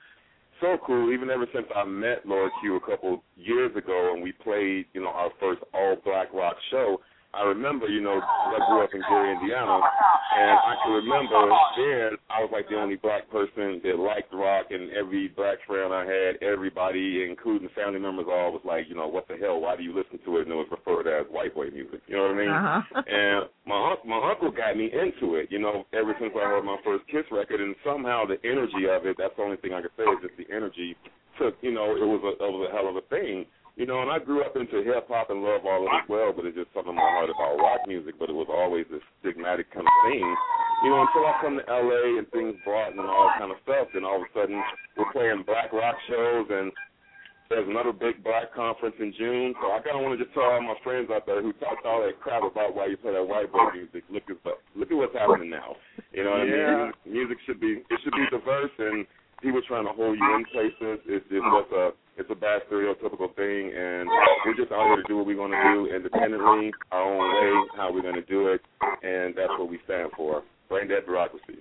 so 0.61 0.77
cool. 0.87 1.13
Even 1.13 1.31
ever 1.31 1.47
since 1.55 1.67
I 1.75 1.85
met 1.85 2.27
Lord 2.27 2.51
Q 2.61 2.77
a 2.77 2.81
couple 2.81 3.23
years 3.37 3.75
ago, 3.77 4.13
and 4.15 4.23
we 4.23 4.33
played, 4.33 4.87
you 4.93 5.01
know, 5.01 5.09
our 5.09 5.31
first 5.41 5.63
all 5.73 5.97
black 6.05 6.33
rock 6.33 6.57
show. 6.71 7.01
I 7.33 7.43
remember, 7.47 7.87
you 7.87 8.01
know, 8.01 8.21
I 8.21 8.59
grew 8.67 8.83
up 8.83 8.91
in 8.93 9.03
Gary, 9.09 9.33
Indiana, 9.33 9.79
and 9.79 10.57
I 10.59 10.75
can 10.83 10.93
remember 10.99 11.39
then 11.79 12.19
I 12.27 12.43
was 12.43 12.51
like 12.53 12.69
the 12.69 12.75
only 12.75 12.97
black 12.97 13.31
person 13.31 13.81
that 13.85 13.99
liked 13.99 14.35
rock, 14.35 14.67
and 14.71 14.91
every 14.91 15.29
black 15.29 15.59
friend 15.67 15.95
I 15.95 16.05
had, 16.05 16.43
everybody, 16.43 17.25
including 17.29 17.69
family 17.75 18.01
members, 18.01 18.27
all 18.29 18.51
was 18.51 18.63
like, 18.65 18.87
you 18.89 18.97
know, 18.97 19.07
what 19.07 19.29
the 19.29 19.37
hell? 19.37 19.61
Why 19.61 19.77
do 19.77 19.83
you 19.83 19.95
listen 19.95 20.19
to 20.25 20.37
it? 20.39 20.51
And 20.51 20.53
it 20.53 20.59
was 20.59 20.67
referred 20.71 21.07
as 21.07 21.27
white 21.31 21.55
boy 21.55 21.71
music. 21.71 22.03
You 22.09 22.17
know 22.17 22.23
what 22.27 22.35
I 22.35 22.39
mean? 22.39 22.51
Uh-huh. 22.51 23.03
and 23.07 23.47
my 23.67 23.95
my 24.05 24.19
uncle 24.31 24.51
got 24.51 24.77
me 24.77 24.91
into 24.91 25.37
it, 25.37 25.49
you 25.51 25.59
know, 25.59 25.87
ever 25.93 26.15
since 26.19 26.33
I 26.35 26.51
heard 26.51 26.65
my 26.65 26.79
first 26.85 27.07
Kiss 27.07 27.25
record, 27.31 27.61
and 27.61 27.75
somehow 27.85 28.27
the 28.27 28.43
energy 28.43 28.91
of 28.91 29.07
it—that's 29.07 29.35
the 29.37 29.43
only 29.43 29.57
thing 29.59 29.73
I 29.73 29.81
can 29.81 29.91
say 29.97 30.03
is 30.03 30.19
just 30.23 30.35
the 30.35 30.51
energy 30.55 30.97
took, 31.39 31.57
you 31.63 31.73
know, 31.73 31.97
it 31.97 32.05
was 32.05 32.21
a 32.27 32.33
it 32.43 32.51
was 32.51 32.69
a 32.69 32.73
hell 32.75 32.89
of 32.89 32.97
a 32.97 33.07
thing, 33.09 33.47
you 33.81 33.89
know. 33.89 34.05
And 34.05 34.13
I 34.13 34.21
grew 34.21 34.45
up 34.45 34.53
into 34.61 34.85
hip 34.85 35.09
hop 35.09 35.33
and 35.33 35.41
love 35.41 35.65
all 35.65 35.81
of 35.81 35.89
it 35.89 36.05
as 36.05 36.09
well, 36.13 36.37
but 36.37 36.45
it's 36.45 36.61
just 36.61 36.69
something 36.77 36.93
in 36.93 37.01
my 37.01 37.11
heart 37.17 37.33
about 37.33 37.57
rock 37.57 37.89
music. 37.89 38.21
But 38.21 38.29
it 38.29 38.37
was 38.37 38.53
always 38.53 38.85
this 38.93 39.01
stigmatic 39.25 39.73
kind 39.73 39.89
of 39.89 39.97
thing, 40.05 40.21
you 40.85 40.93
know, 40.93 41.01
until 41.01 41.25
I 41.25 41.35
come 41.41 41.57
to 41.57 41.65
LA 41.65 42.21
and 42.21 42.29
things 42.29 42.61
broaden 42.69 43.01
and 43.01 43.09
all 43.09 43.33
that 43.33 43.41
kind 43.41 43.51
of 43.51 43.59
stuff. 43.65 43.89
Then 43.97 44.05
all 44.05 44.21
of 44.21 44.29
a 44.29 44.31
sudden 44.37 44.61
we're 45.01 45.09
playing 45.17 45.49
black 45.49 45.73
rock 45.73 45.97
shows 46.05 46.53
and 46.53 46.69
there's 47.51 47.67
another 47.67 47.91
big 47.91 48.23
black 48.23 48.55
conference 48.55 48.95
in 49.03 49.11
June, 49.19 49.59
so 49.59 49.75
I 49.75 49.83
kind 49.83 49.99
of 49.99 50.07
want 50.07 50.15
to 50.15 50.23
just 50.23 50.31
tell 50.39 50.47
all 50.47 50.63
my 50.63 50.79
friends 50.87 51.11
out 51.11 51.27
there 51.27 51.43
who 51.43 51.51
talked 51.59 51.83
all 51.83 51.99
that 52.07 52.15
crap 52.23 52.47
about 52.47 52.79
why 52.79 52.87
you 52.87 52.97
play 52.97 53.11
that 53.11 53.27
white 53.27 53.51
boy 53.51 53.75
music. 53.75 54.07
Look 54.07 54.23
at 54.31 54.39
look 54.79 54.87
at 54.87 54.95
what's 54.95 55.19
happening 55.19 55.51
now. 55.51 55.75
You 56.15 56.23
know 56.23 56.31
what 56.31 56.47
I 56.47 56.47
mean? 56.47 56.93
Music 57.11 57.39
should 57.51 57.59
be 57.59 57.83
it 57.83 57.99
should 58.07 58.15
be 58.15 58.23
diverse, 58.31 58.71
and 58.79 59.03
people 59.43 59.61
trying 59.67 59.87
to 59.87 59.93
hold 59.93 60.19
you 60.19 60.37
in 60.37 60.45
places 60.53 61.01
is 61.07 61.23
is 61.31 61.43
just 61.43 61.73
oh. 61.73 61.93
a 61.97 62.21
it's 62.21 62.31
a 62.31 62.35
bad 62.35 62.61
stereotypical 62.71 63.35
thing, 63.35 63.73
and 63.75 64.09
we're 64.45 64.55
just 64.55 64.71
out 64.73 64.87
here 64.87 64.97
to 64.97 65.09
do 65.09 65.17
what 65.17 65.27
we 65.27 65.37
want 65.37 65.53
to 65.53 65.73
do 65.73 65.95
independently, 65.95 66.71
our 66.93 67.03
own 67.03 67.19
way, 67.19 67.69
how 67.77 67.91
we're 67.91 68.03
going 68.03 68.15
to 68.15 68.23
do 68.23 68.49
it, 68.49 68.61
and 69.03 69.35
that's 69.35 69.53
what 69.59 69.71
we 69.71 69.79
stand 69.85 70.11
for. 70.15 70.43
Brain 70.69 70.89
dead 70.89 71.07
bureaucracy. 71.07 71.61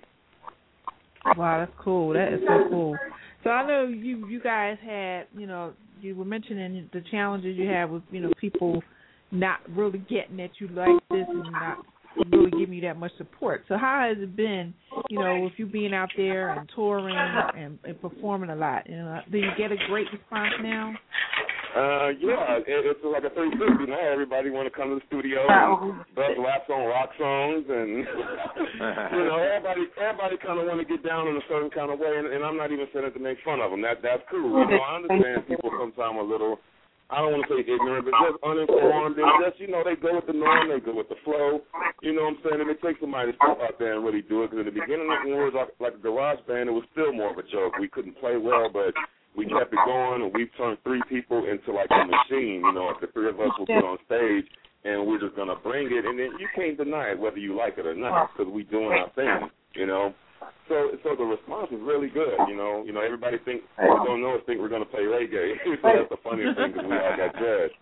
Wow, 1.36 1.60
that's 1.60 1.72
cool. 1.82 2.12
That 2.12 2.34
is 2.34 2.40
so 2.46 2.68
cool. 2.68 2.96
So 3.42 3.50
I 3.50 3.66
know 3.66 3.86
you 3.86 4.26
you 4.28 4.40
guys 4.40 4.76
had, 4.84 5.28
you 5.34 5.46
know, 5.46 5.72
you 6.00 6.14
were 6.14 6.24
mentioning 6.24 6.88
the 6.92 7.02
challenges 7.10 7.56
you 7.56 7.68
have 7.68 7.90
with, 7.90 8.02
you 8.10 8.20
know, 8.20 8.30
people 8.40 8.82
not 9.30 9.60
really 9.70 9.98
getting 10.10 10.36
that 10.38 10.50
you 10.58 10.68
like 10.68 10.88
this 11.10 11.26
and 11.28 11.50
not 11.52 11.78
really 12.30 12.50
giving 12.50 12.74
you 12.74 12.80
that 12.82 12.98
much 12.98 13.12
support. 13.18 13.64
So 13.68 13.76
how 13.76 14.06
has 14.08 14.22
it 14.22 14.36
been, 14.36 14.74
you 15.08 15.18
know, 15.18 15.40
with 15.40 15.52
you 15.56 15.66
being 15.66 15.94
out 15.94 16.10
there 16.16 16.50
and 16.50 16.70
touring 16.74 17.16
and, 17.16 17.78
and 17.84 18.00
performing 18.00 18.50
a 18.50 18.56
lot? 18.56 18.88
You 18.88 18.96
know, 18.96 19.20
do 19.30 19.38
you 19.38 19.50
get 19.56 19.72
a 19.72 19.76
great 19.88 20.06
response 20.12 20.54
now? 20.62 20.94
Uh, 21.70 22.10
yeah, 22.18 22.58
it, 22.66 22.82
it's 22.82 22.98
like 23.06 23.22
a 23.22 23.30
360 23.30 23.86
now. 23.86 24.02
Everybody 24.02 24.50
want 24.50 24.66
to 24.66 24.74
come 24.74 24.90
to 24.90 24.98
the 24.98 25.06
studio 25.06 25.46
and 25.46 26.02
bust 26.18 26.34
laps 26.42 26.66
on 26.66 26.82
rock 26.90 27.14
songs, 27.14 27.62
and 27.70 28.02
you 29.14 29.22
know, 29.30 29.38
everybody 29.38 29.86
everybody 29.94 30.34
kind 30.42 30.58
of 30.58 30.66
want 30.66 30.82
to 30.82 30.88
get 30.88 31.06
down 31.06 31.30
in 31.30 31.38
a 31.38 31.46
certain 31.46 31.70
kind 31.70 31.94
of 31.94 32.02
way. 32.02 32.10
And, 32.10 32.26
and 32.26 32.42
I'm 32.42 32.58
not 32.58 32.74
even 32.74 32.90
saying 32.90 33.06
it 33.06 33.14
to 33.14 33.22
make 33.22 33.38
fun 33.46 33.62
of 33.62 33.70
them. 33.70 33.86
That 33.86 34.02
that's 34.02 34.26
cool. 34.26 34.50
You 34.50 34.66
know, 34.66 34.82
I 34.82 34.98
understand 34.98 35.46
people 35.46 35.70
sometimes 35.78 36.18
a 36.18 36.26
little. 36.26 36.58
I 37.10 37.18
don't 37.18 37.34
want 37.34 37.42
to 37.50 37.58
say 37.58 37.66
ignorant, 37.66 38.06
but 38.06 38.14
just 38.22 38.38
uninformed 38.46 39.18
and 39.18 39.26
just 39.42 39.58
you 39.58 39.66
know 39.66 39.82
they 39.82 39.98
go 39.98 40.14
with 40.14 40.30
the 40.30 40.32
norm, 40.32 40.70
they 40.70 40.78
go 40.78 40.94
with 40.94 41.10
the 41.10 41.18
flow. 41.26 41.58
You 42.06 42.14
know 42.14 42.30
what 42.30 42.38
I'm 42.38 42.42
saying? 42.46 42.60
And 42.62 42.70
it 42.70 42.78
takes 42.78 43.02
somebody 43.02 43.34
to 43.34 43.36
step 43.36 43.58
out 43.58 43.76
there 43.82 43.98
and 43.98 44.06
really 44.06 44.22
do 44.22 44.46
it. 44.46 44.54
Because 44.54 44.62
in 44.62 44.70
the 44.70 44.78
beginning, 44.78 45.10
we 45.26 45.34
were 45.34 45.50
like, 45.50 45.74
like 45.82 45.98
a 45.98 46.02
garage 46.02 46.38
band, 46.46 46.70
it 46.70 46.76
was 46.76 46.86
still 46.94 47.10
more 47.12 47.34
of 47.34 47.38
a 47.38 47.46
joke. 47.50 47.74
We 47.82 47.90
couldn't 47.90 48.14
play 48.22 48.38
well, 48.38 48.70
but 48.70 48.94
we 49.34 49.50
kept 49.50 49.74
it 49.74 49.82
going, 49.82 50.22
and 50.22 50.30
we've 50.30 50.54
turned 50.54 50.78
three 50.86 51.02
people 51.10 51.42
into 51.50 51.74
like 51.74 51.90
a 51.90 52.06
machine. 52.06 52.62
You 52.62 52.72
know, 52.72 52.94
if 52.94 53.02
the 53.02 53.10
three 53.10 53.28
of 53.28 53.42
us 53.42 53.50
will 53.58 53.66
get 53.66 53.82
on 53.82 53.98
stage, 54.06 54.46
and 54.86 55.02
we're 55.02 55.20
just 55.20 55.34
gonna 55.34 55.58
bring 55.58 55.90
it, 55.90 56.06
and 56.06 56.14
then 56.14 56.38
you 56.38 56.46
can't 56.54 56.78
deny 56.78 57.10
it 57.10 57.18
whether 57.18 57.42
you 57.42 57.58
like 57.58 57.74
it 57.76 57.86
or 57.86 57.94
not, 57.94 58.30
because 58.30 58.50
we're 58.50 58.70
doing 58.70 58.94
our 58.94 59.10
thing. 59.18 59.50
You 59.74 59.86
know. 59.86 60.14
So, 60.68 60.94
so 61.02 61.16
the 61.18 61.24
response 61.24 61.68
is 61.72 61.80
really 61.82 62.08
good. 62.08 62.38
You 62.48 62.56
know, 62.56 62.84
you 62.86 62.92
know, 62.92 63.00
everybody 63.02 63.38
think 63.44 63.62
don't 63.78 64.22
know 64.22 64.36
us 64.36 64.42
think 64.46 64.60
we're 64.60 64.68
gonna 64.70 64.84
play 64.84 65.02
reggae. 65.02 65.54
so 65.64 65.76
that's 65.82 66.10
the 66.10 66.22
funniest 66.22 66.56
thing 66.56 66.72
because 66.72 66.86
we 66.86 66.96
all 66.96 67.16
got 67.16 67.34
judged. 67.34 67.74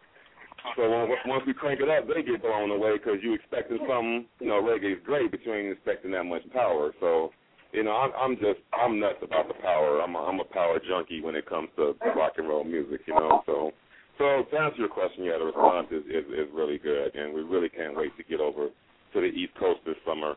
So 0.76 1.06
once 1.26 1.44
we 1.46 1.54
crank 1.54 1.80
it 1.80 1.88
up, 1.88 2.08
they 2.08 2.22
get 2.22 2.42
blown 2.42 2.70
away 2.70 2.98
because 2.98 3.18
you 3.22 3.34
expecting 3.34 3.78
something. 3.88 4.26
You 4.40 4.48
know, 4.48 4.62
reggae 4.62 4.96
is 4.96 5.02
great, 5.04 5.30
but 5.30 5.40
you 5.44 5.54
ain't 5.54 5.72
expecting 5.72 6.10
that 6.12 6.24
much 6.24 6.42
power. 6.52 6.92
So, 7.00 7.30
you 7.72 7.84
know, 7.84 7.92
I'm, 7.92 8.10
I'm 8.18 8.34
just 8.36 8.60
I'm 8.72 8.98
nuts 8.98 9.22
about 9.22 9.48
the 9.48 9.54
power. 9.54 10.00
I'm 10.00 10.14
a, 10.14 10.18
I'm 10.18 10.40
a 10.40 10.44
power 10.44 10.80
junkie 10.80 11.20
when 11.20 11.36
it 11.36 11.46
comes 11.46 11.68
to 11.76 11.94
rock 12.16 12.32
and 12.38 12.48
roll 12.48 12.64
music. 12.64 13.00
You 13.06 13.14
know, 13.14 13.42
so 13.46 13.72
So 14.18 14.44
to 14.50 14.56
answer 14.58 14.78
your 14.78 14.88
question, 14.88 15.24
yeah, 15.24 15.38
the 15.38 15.46
response 15.46 15.88
is, 15.90 16.04
is 16.06 16.26
is 16.26 16.48
really 16.52 16.78
good, 16.78 17.14
and 17.14 17.32
we 17.32 17.42
really 17.42 17.68
can't 17.68 17.96
wait 17.96 18.16
to 18.16 18.24
get 18.24 18.40
over 18.40 18.68
to 19.14 19.20
the 19.20 19.26
East 19.26 19.54
Coast 19.58 19.80
this 19.86 19.96
summer. 20.06 20.34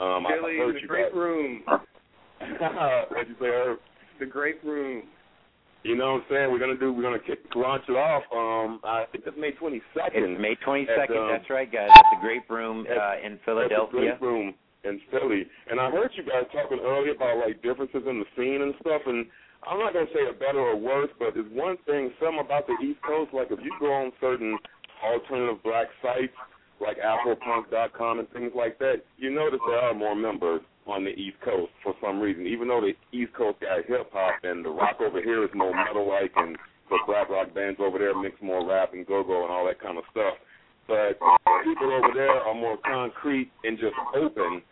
Um, 0.00 0.24
Billy, 0.28 0.56
I 0.56 0.64
heard 0.64 0.76
the 0.76 0.80
you 0.80 0.88
great 0.88 1.12
guys. 1.12 1.16
room. 1.16 1.62
What'd 2.38 3.28
you 3.28 3.34
say, 3.40 3.46
Herb? 3.46 3.78
The 4.20 4.26
Grape 4.26 4.62
Room. 4.64 5.04
You 5.84 5.96
know 5.96 6.14
what 6.14 6.22
I'm 6.22 6.26
saying? 6.30 6.52
We're 6.52 6.62
gonna 6.62 6.78
do. 6.78 6.92
We're 6.92 7.02
gonna 7.02 7.18
kick, 7.18 7.40
launch 7.56 7.82
it 7.88 7.98
off. 7.98 8.22
Um, 8.30 8.78
I 8.84 9.04
think 9.10 9.24
it's 9.26 9.36
May 9.36 9.50
22nd. 9.50 10.14
It's 10.14 10.40
May 10.40 10.54
22nd. 10.64 11.10
At, 11.10 11.10
um, 11.10 11.28
That's 11.34 11.50
right, 11.50 11.70
guys. 11.70 11.90
At 11.90 12.06
the 12.14 12.20
Grape 12.22 12.48
Room 12.48 12.86
at- 12.88 12.96
uh, 12.96 13.18
in 13.18 13.32
At 13.34 13.38
the 13.38 13.44
Philadelphia. 13.44 14.14
Grape 14.14 14.20
Room 14.22 14.54
in 14.84 15.00
Philly. 15.10 15.42
And 15.70 15.80
I 15.80 15.90
heard 15.90 16.10
you 16.14 16.22
guys 16.22 16.46
talking 16.54 16.78
earlier 16.82 17.12
about 17.18 17.38
like 17.38 17.62
differences 17.62 18.02
in 18.06 18.22
the 18.22 18.26
scene 18.36 18.62
and 18.62 18.74
stuff. 18.80 19.02
And 19.06 19.26
I'm 19.66 19.78
not 19.78 19.92
gonna 19.92 20.06
say 20.14 20.22
it 20.22 20.38
better 20.38 20.60
or 20.60 20.76
worse, 20.76 21.10
but 21.18 21.34
there's 21.34 21.50
one 21.50 21.76
thing, 21.86 22.12
some 22.22 22.38
about 22.38 22.66
the 22.68 22.78
East 22.82 23.02
Coast. 23.02 23.34
Like 23.34 23.50
if 23.50 23.58
you 23.58 23.74
go 23.80 23.92
on 23.92 24.12
certain 24.20 24.58
alternative 25.02 25.62
black 25.64 25.88
sites 26.00 26.34
like 26.82 26.98
Afropunk.com 26.98 28.18
and 28.18 28.30
things 28.30 28.52
like 28.54 28.78
that, 28.78 29.02
you 29.16 29.30
notice 29.30 29.60
there 29.66 29.78
are 29.78 29.94
more 29.94 30.14
members 30.14 30.60
on 30.86 31.04
the 31.04 31.10
East 31.10 31.36
Coast 31.44 31.72
for 31.82 31.94
some 32.02 32.20
reason. 32.20 32.46
Even 32.46 32.68
though 32.68 32.80
the 32.80 32.94
East 33.16 33.32
Coast 33.34 33.60
got 33.60 33.86
hip 33.86 34.10
hop 34.12 34.34
and 34.42 34.64
the 34.64 34.70
rock 34.70 34.96
over 35.00 35.22
here 35.22 35.44
is 35.44 35.50
more 35.54 35.74
metal 35.74 36.08
like, 36.08 36.32
and 36.36 36.56
the 36.90 36.98
black 37.06 37.28
rock 37.28 37.54
bands 37.54 37.78
over 37.80 37.98
there 37.98 38.20
mix 38.20 38.36
more 38.42 38.66
rap 38.66 38.92
and 38.92 39.06
go 39.06 39.22
go 39.22 39.44
and 39.44 39.52
all 39.52 39.66
that 39.66 39.80
kind 39.80 39.96
of 39.96 40.04
stuff. 40.10 40.34
But 40.88 41.18
people 41.64 41.92
over 41.92 42.10
there 42.14 42.42
are 42.42 42.54
more 42.54 42.76
concrete 42.84 43.50
and 43.64 43.78
just 43.78 43.94
open, 44.14 44.62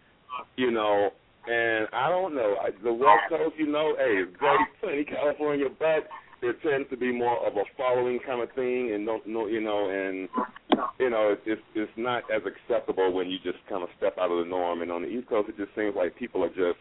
you 0.56 0.70
know. 0.70 1.10
And 1.46 1.88
I 1.92 2.10
don't 2.10 2.34
know. 2.34 2.56
The 2.84 2.92
West 2.92 3.30
Coast, 3.30 3.54
you 3.56 3.66
know, 3.66 3.94
hey, 3.96 4.22
it's 4.26 4.36
great, 4.36 4.58
plenty 4.80 5.04
California, 5.04 5.66
but 5.78 6.08
there 6.40 6.54
tends 6.64 6.88
to 6.90 6.96
be 6.96 7.12
more 7.12 7.36
of 7.46 7.56
a 7.56 7.64
following 7.76 8.18
kind 8.24 8.40
of 8.42 8.50
thing, 8.52 8.92
and 8.94 9.06
don't 9.06 9.26
know, 9.26 9.46
you 9.46 9.60
know, 9.60 9.90
and 9.90 10.28
you 10.98 11.10
know, 11.10 11.36
it's, 11.36 11.42
it's 11.46 11.62
it's 11.74 11.92
not 11.96 12.24
as 12.32 12.42
acceptable 12.44 13.12
when 13.12 13.28
you 13.28 13.38
just 13.44 13.58
kind 13.68 13.82
of 13.82 13.88
step 13.98 14.16
out 14.18 14.30
of 14.30 14.44
the 14.44 14.48
norm. 14.48 14.82
And 14.82 14.90
on 14.90 15.02
the 15.02 15.08
East 15.08 15.28
Coast, 15.28 15.48
it 15.48 15.56
just 15.56 15.74
seems 15.76 15.94
like 15.94 16.16
people 16.16 16.42
are 16.44 16.48
just 16.48 16.80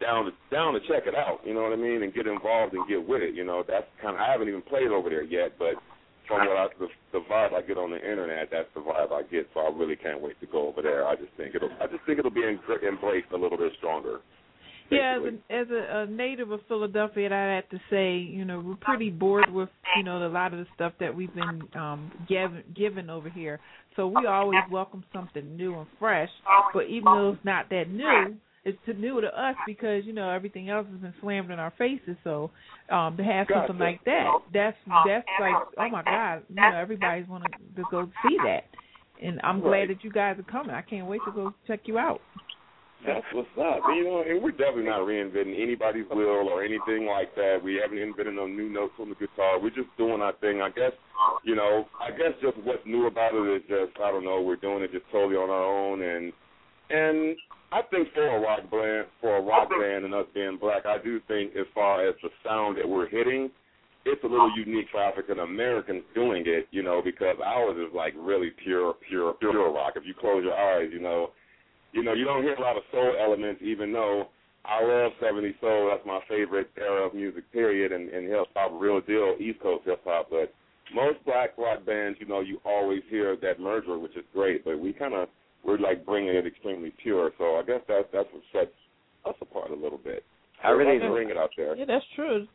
down 0.00 0.26
to 0.26 0.32
down 0.50 0.74
to 0.74 0.80
check 0.80 1.06
it 1.06 1.14
out. 1.14 1.40
You 1.44 1.54
know 1.54 1.62
what 1.62 1.72
I 1.72 1.80
mean? 1.80 2.02
And 2.02 2.12
get 2.12 2.26
involved 2.26 2.74
and 2.74 2.86
get 2.88 3.06
with 3.06 3.22
it. 3.22 3.34
You 3.34 3.44
know, 3.44 3.64
that's 3.66 3.86
kind 4.02 4.14
of 4.14 4.20
I 4.20 4.30
haven't 4.30 4.48
even 4.48 4.62
played 4.62 4.88
over 4.88 5.08
there 5.08 5.24
yet, 5.24 5.56
but 5.58 5.80
from 6.28 6.44
what 6.44 6.56
I, 6.56 6.66
the, 6.78 6.88
the 7.12 7.24
vibe 7.24 7.54
I 7.54 7.62
get 7.62 7.78
on 7.78 7.90
the 7.90 7.96
internet, 7.96 8.48
that's 8.52 8.68
the 8.74 8.80
vibe 8.80 9.12
I 9.12 9.22
get. 9.32 9.48
So 9.54 9.60
I 9.60 9.70
really 9.72 9.96
can't 9.96 10.20
wait 10.20 10.38
to 10.40 10.46
go 10.46 10.68
over 10.68 10.82
there. 10.82 11.08
I 11.08 11.16
just 11.16 11.32
think 11.36 11.54
it'll 11.54 11.72
I 11.80 11.86
just 11.86 12.04
think 12.04 12.18
it'll 12.18 12.30
be 12.30 12.44
embraced 12.44 13.32
a 13.32 13.36
little 13.36 13.58
bit 13.58 13.72
stronger. 13.78 14.20
Yeah, 14.90 15.18
as 15.18 15.22
a, 15.22 15.52
as 15.54 15.66
a, 15.70 15.98
a 15.98 16.06
native 16.06 16.50
of 16.50 16.60
Philadelphia, 16.68 17.30
I 17.32 17.54
have 17.56 17.68
to 17.70 17.80
say, 17.90 18.16
you 18.16 18.44
know, 18.44 18.60
we're 18.60 18.74
pretty 18.76 19.10
bored 19.10 19.52
with, 19.52 19.68
you 19.96 20.02
know, 20.02 20.26
a 20.26 20.28
lot 20.28 20.52
of 20.54 20.60
the 20.60 20.66
stuff 20.74 20.92
that 21.00 21.14
we've 21.14 21.34
been 21.34 21.66
um 21.74 22.10
given 22.28 22.62
given 22.74 23.10
over 23.10 23.28
here. 23.28 23.60
So 23.96 24.06
we 24.06 24.26
always 24.26 24.60
welcome 24.70 25.04
something 25.12 25.56
new 25.56 25.76
and 25.76 25.86
fresh. 25.98 26.30
But 26.72 26.86
even 26.86 27.04
though 27.04 27.32
it's 27.32 27.44
not 27.44 27.68
that 27.70 27.90
new, 27.90 28.36
it's 28.64 28.78
too 28.86 28.94
new 28.94 29.20
to 29.20 29.26
us 29.28 29.56
because 29.66 30.04
you 30.04 30.12
know 30.12 30.30
everything 30.30 30.68
else 30.70 30.86
has 30.90 31.00
been 31.00 31.14
slammed 31.20 31.50
in 31.50 31.58
our 31.58 31.72
faces. 31.76 32.16
So 32.24 32.50
um 32.90 33.16
to 33.16 33.24
have 33.24 33.46
something 33.52 33.78
like 33.78 34.04
that, 34.04 34.30
that's 34.54 34.76
that's 35.06 35.26
like, 35.40 35.54
oh 35.78 35.88
my 35.90 36.02
God, 36.04 36.42
you 36.48 36.56
know, 36.56 36.72
everybody's 36.74 37.28
wanting 37.28 37.50
to 37.76 37.84
go 37.90 38.08
see 38.22 38.38
that. 38.44 38.64
And 39.22 39.40
I'm 39.42 39.60
glad 39.60 39.70
Right. 39.70 39.88
that 39.88 40.04
you 40.04 40.10
guys 40.10 40.38
are 40.38 40.44
coming. 40.44 40.70
I 40.70 40.82
can't 40.82 41.06
wait 41.08 41.24
to 41.24 41.32
go 41.32 41.52
check 41.66 41.80
you 41.86 41.98
out. 41.98 42.20
That's 43.06 43.24
what's 43.32 43.48
up. 43.58 43.80
You 43.94 44.04
know, 44.04 44.24
and 44.26 44.42
we're 44.42 44.50
definitely 44.50 44.90
not 44.90 45.06
reinventing 45.06 45.62
anybody's 45.62 46.06
wheel 46.10 46.50
or 46.50 46.64
anything 46.64 47.06
like 47.06 47.34
that. 47.36 47.60
We 47.62 47.78
haven't 47.80 47.98
invented 47.98 48.34
no 48.34 48.46
new 48.46 48.68
notes 48.68 48.94
on 48.98 49.08
the 49.08 49.14
guitar. 49.14 49.60
We're 49.60 49.70
just 49.70 49.88
doing 49.96 50.20
our 50.20 50.32
thing. 50.40 50.60
I 50.60 50.70
guess, 50.70 50.92
you 51.44 51.54
know, 51.54 51.86
I 52.00 52.10
guess 52.10 52.34
just 52.42 52.58
what's 52.64 52.82
new 52.86 53.06
about 53.06 53.34
it 53.34 53.56
is 53.56 53.62
just 53.68 54.00
I 54.02 54.10
don't 54.10 54.24
know. 54.24 54.42
We're 54.42 54.56
doing 54.56 54.82
it 54.82 54.90
just 54.90 55.04
totally 55.12 55.36
on 55.36 55.48
our 55.48 55.64
own, 55.64 56.02
and 56.02 56.32
and 56.90 57.36
I 57.70 57.82
think 57.88 58.08
for 58.14 58.26
a 58.26 58.40
rock 58.40 58.68
band, 58.70 59.06
for 59.20 59.36
a 59.36 59.42
rock 59.42 59.68
band, 59.70 60.04
and 60.04 60.14
us 60.14 60.26
being 60.34 60.58
black, 60.60 60.84
I 60.84 60.98
do 61.02 61.20
think 61.28 61.54
as 61.54 61.66
far 61.74 62.06
as 62.06 62.16
the 62.22 62.30
sound 62.44 62.78
that 62.78 62.88
we're 62.88 63.08
hitting, 63.08 63.48
it's 64.06 64.24
a 64.24 64.26
little 64.26 64.50
unique 64.56 64.86
for 64.90 65.00
African 65.00 65.38
Americans 65.38 66.02
doing 66.16 66.42
it. 66.46 66.66
You 66.72 66.82
know, 66.82 67.00
because 67.04 67.36
ours 67.44 67.76
is 67.78 67.94
like 67.94 68.14
really 68.18 68.50
pure, 68.64 68.94
pure, 69.08 69.34
pure 69.34 69.72
rock. 69.72 69.92
If 69.94 70.02
you 70.04 70.14
close 70.18 70.42
your 70.42 70.58
eyes, 70.58 70.90
you 70.92 70.98
know 70.98 71.30
you 71.92 72.02
know, 72.04 72.12
you 72.12 72.24
don't 72.24 72.42
hear 72.42 72.54
a 72.54 72.60
lot 72.60 72.76
of 72.76 72.82
soul 72.92 73.14
elements, 73.20 73.62
even 73.62 73.92
though 73.92 74.28
I 74.64 74.82
love 74.82 75.12
70s 75.22 75.58
soul. 75.60 75.90
That's 75.90 76.06
my 76.06 76.20
favorite 76.28 76.70
era 76.76 77.06
of 77.06 77.14
music, 77.14 77.50
period, 77.52 77.92
and, 77.92 78.08
and 78.10 78.28
hip 78.28 78.46
hop, 78.54 78.72
real 78.80 79.00
deal, 79.00 79.36
East 79.40 79.60
Coast 79.60 79.84
hip 79.86 80.00
hop. 80.04 80.28
But 80.30 80.52
most 80.94 81.24
black 81.24 81.56
rock 81.56 81.84
bands, 81.86 82.18
you 82.20 82.26
know, 82.26 82.40
you 82.40 82.60
always 82.64 83.02
hear 83.08 83.36
that 83.42 83.60
merger, 83.60 83.98
which 83.98 84.16
is 84.16 84.24
great. 84.34 84.64
But 84.64 84.78
we 84.78 84.92
kind 84.92 85.14
of 85.14 85.28
we're 85.64 85.78
like 85.78 86.04
bringing 86.06 86.34
it 86.34 86.46
extremely 86.46 86.92
pure. 87.02 87.30
So 87.38 87.56
I 87.56 87.62
guess 87.62 87.80
that's 87.88 88.06
that's 88.12 88.28
what 88.32 88.42
sets 88.52 88.74
us 89.26 89.34
apart 89.40 89.70
a 89.70 89.74
little 89.74 89.98
bit. 89.98 90.24
I 90.62 90.70
really 90.70 90.98
Let's 90.98 91.12
bring 91.12 91.30
it 91.30 91.36
out 91.36 91.50
there. 91.56 91.76
Yeah, 91.76 91.84
that's 91.86 92.04
true. 92.16 92.46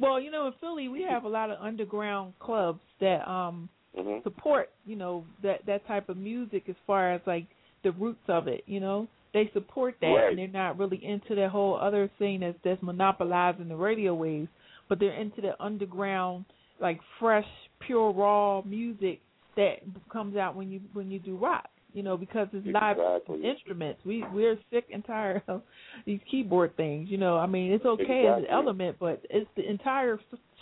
Well, 0.00 0.20
you 0.20 0.30
know, 0.30 0.46
in 0.48 0.52
Philly, 0.60 0.88
we 0.88 1.02
have 1.08 1.24
a 1.24 1.28
lot 1.28 1.50
of 1.50 1.58
underground 1.60 2.34
clubs 2.40 2.80
that 3.00 3.28
um 3.28 3.68
hmm 3.96 4.18
support, 4.22 4.70
you 4.84 4.96
know, 4.96 5.24
that 5.42 5.64
that 5.66 5.86
type 5.86 6.08
of 6.08 6.16
music 6.16 6.64
as 6.68 6.76
far 6.86 7.12
as 7.12 7.20
like 7.26 7.46
the 7.82 7.92
roots 7.92 8.24
of 8.28 8.48
it. 8.48 8.62
You 8.66 8.80
know, 8.80 9.08
they 9.34 9.50
support 9.52 9.96
that, 10.00 10.06
Right. 10.08 10.28
and 10.30 10.38
they're 10.38 10.48
not 10.48 10.78
really 10.78 11.04
into 11.04 11.34
that 11.34 11.50
whole 11.50 11.76
other 11.76 12.10
thing 12.18 12.40
that's 12.40 12.58
that's 12.64 12.82
monopolizing 12.82 13.68
the 13.68 13.76
radio 13.76 14.14
waves, 14.14 14.48
but 14.88 14.98
they're 14.98 15.12
into 15.14 15.40
the 15.40 15.60
underground, 15.62 16.44
like 16.80 17.00
fresh, 17.18 17.46
pure, 17.80 18.10
raw 18.12 18.62
music 18.62 19.20
that 19.56 19.76
comes 20.12 20.36
out 20.36 20.54
when 20.56 20.70
you 20.70 20.80
when 20.92 21.10
you 21.10 21.18
do 21.18 21.36
rock. 21.36 21.68
You 21.94 22.02
know, 22.02 22.18
because 22.18 22.48
it's 22.52 22.66
live 22.66 22.98
instruments. 23.42 24.00
We 24.04 24.22
we're 24.32 24.58
sick 24.70 24.84
and 24.92 25.04
tired 25.04 25.42
of 25.48 25.62
these 26.04 26.20
keyboard 26.30 26.76
things. 26.76 27.08
You 27.10 27.16
know, 27.16 27.38
I 27.38 27.46
mean, 27.46 27.72
it's 27.72 27.84
okay 27.84 28.26
as 28.26 28.42
an 28.42 28.46
element, 28.50 28.96
but 29.00 29.24
it's 29.30 29.48
the 29.56 29.68
entire 29.68 30.20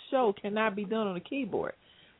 show 0.09 0.33
cannot 0.41 0.73
be 0.75 0.85
done 0.85 1.05
on 1.05 1.17
a 1.17 1.19
keyboard. 1.19 1.73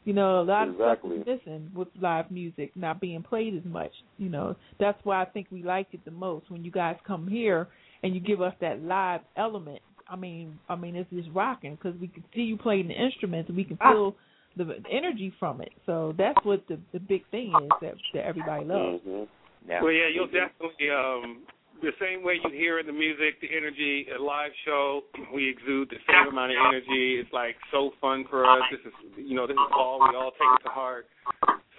You 0.08 0.14
know, 0.14 0.40
a 0.40 0.42
lot 0.42 0.70
of 0.70 0.76
stuff 0.76 1.00
Exactly. 1.00 1.18
is 1.18 1.26
missing 1.28 1.70
with 1.76 1.90
live 2.00 2.32
music 2.32 2.72
not 2.78 3.02
being 3.02 3.22
played 3.22 3.54
as 3.58 3.66
much. 3.66 3.92
You 4.18 4.30
know, 4.30 4.56
that's 4.80 4.98
why 5.04 5.22
I 5.22 5.26
think 5.26 5.48
we 5.52 5.64
like 5.64 5.88
it 5.92 6.00
the 6.06 6.12
most 6.12 6.50
when 6.50 6.64
you 6.64 6.72
guys 6.72 6.96
come 7.06 7.28
here 7.28 7.68
and 8.04 8.16
you 8.16 8.22
give 8.22 8.42
us 8.42 8.54
that 8.62 8.82
live 8.82 9.20
element. 9.36 9.82
I 10.10 10.16
mean, 10.16 10.58
I 10.70 10.78
mean, 10.78 10.96
it's 10.96 11.10
just 11.10 11.28
rocking 11.34 11.76
because 11.76 12.00
we 12.00 12.08
can 12.08 12.24
see 12.34 12.44
you 12.44 12.56
playing 12.56 12.88
the 12.88 12.94
instruments 12.94 13.50
and 13.50 13.58
we 13.58 13.66
can 13.66 13.76
feel 13.76 14.16
the, 14.56 14.64
the 14.64 14.80
energy 14.90 15.34
from 15.38 15.60
it. 15.60 15.74
So 15.86 16.16
that's 16.18 16.40
what 16.44 16.64
the 16.70 16.80
the 16.94 17.00
big 17.02 17.30
thing 17.30 17.54
is 17.66 17.70
that 17.82 17.96
that 18.14 18.24
everybody 18.24 18.64
loves. 18.64 19.04
hmm 19.04 19.24
Yeah. 19.68 19.84
Well, 19.84 19.92
yeah, 19.92 20.08
you'll 20.08 20.28
definitely 20.28 20.90
um 20.90 21.42
the 21.82 21.94
same 22.00 22.24
way 22.24 22.40
you 22.44 22.52
hear 22.52 22.80
in 22.80 22.86
the 22.86 22.94
music, 22.94 23.40
the 23.42 23.50
energy, 23.56 24.08
a 24.18 24.22
live 24.22 24.52
show, 24.66 25.02
we 25.34 25.50
exude 25.50 25.90
the 25.90 26.02
same 26.08 26.32
amount 26.32 26.52
of 26.52 26.58
energy. 26.68 27.22
It's 27.22 27.32
like 27.34 27.56
so 27.72 27.92
fun 28.02 28.26
for 28.30 28.46
us. 28.46 28.62
This 28.72 28.82
is, 28.86 28.94
you 29.18 29.36
know, 29.36 29.48
this 29.48 29.56
is 29.56 29.72
all 29.76 30.00
we 30.00 30.16
all 30.16 30.32
take 30.32 30.50
it 30.60 30.64
to 30.64 30.70
heart. 30.70 31.08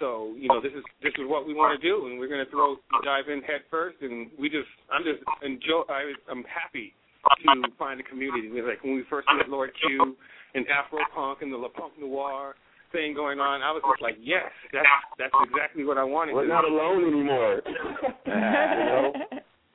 So, 0.01 0.34
you 0.38 0.46
know, 0.49 0.61
this 0.61 0.72
is 0.72 0.84
this 1.03 1.12
is 1.18 1.26
what 1.26 1.46
we 1.46 1.55
want 1.55 1.74
to 1.74 1.82
do, 1.82 2.07
and 2.07 2.18
we're 2.18 2.28
going 2.28 2.44
to 2.44 2.51
throw 2.51 2.76
dive 3.03 3.28
in 3.28 3.42
head 3.42 3.66
first. 3.70 3.96
And 4.01 4.30
we 4.38 4.49
just, 4.49 4.70
I'm 4.92 5.03
just 5.03 5.22
enjoy. 5.42 5.82
I, 5.90 6.14
I'm 6.30 6.44
happy 6.46 6.94
to 7.42 7.68
find 7.78 7.99
a 7.99 8.05
community. 8.05 8.49
Like 8.62 8.82
when 8.84 8.94
we 8.94 9.03
first 9.11 9.26
met 9.36 9.49
Lord 9.49 9.70
Q 9.82 10.16
and 10.55 10.66
Afro 10.68 11.01
Punk 11.14 11.42
and 11.42 11.53
the 11.53 11.57
Le 11.57 11.68
Punk 11.68 11.94
Noir 11.99 12.55
thing 12.92 13.12
going 13.12 13.40
on, 13.40 13.61
I 13.61 13.72
was 13.72 13.82
just 13.90 14.01
like, 14.01 14.16
yes, 14.22 14.46
that's 14.72 14.86
that's 15.18 15.34
exactly 15.51 15.84
what 15.84 15.99
I 15.99 16.05
wanted. 16.05 16.34
We're 16.34 16.46
not 16.46 16.64
alone 16.64 17.03
anymore. 17.03 17.61
you 18.26 18.32
know? 18.32 19.12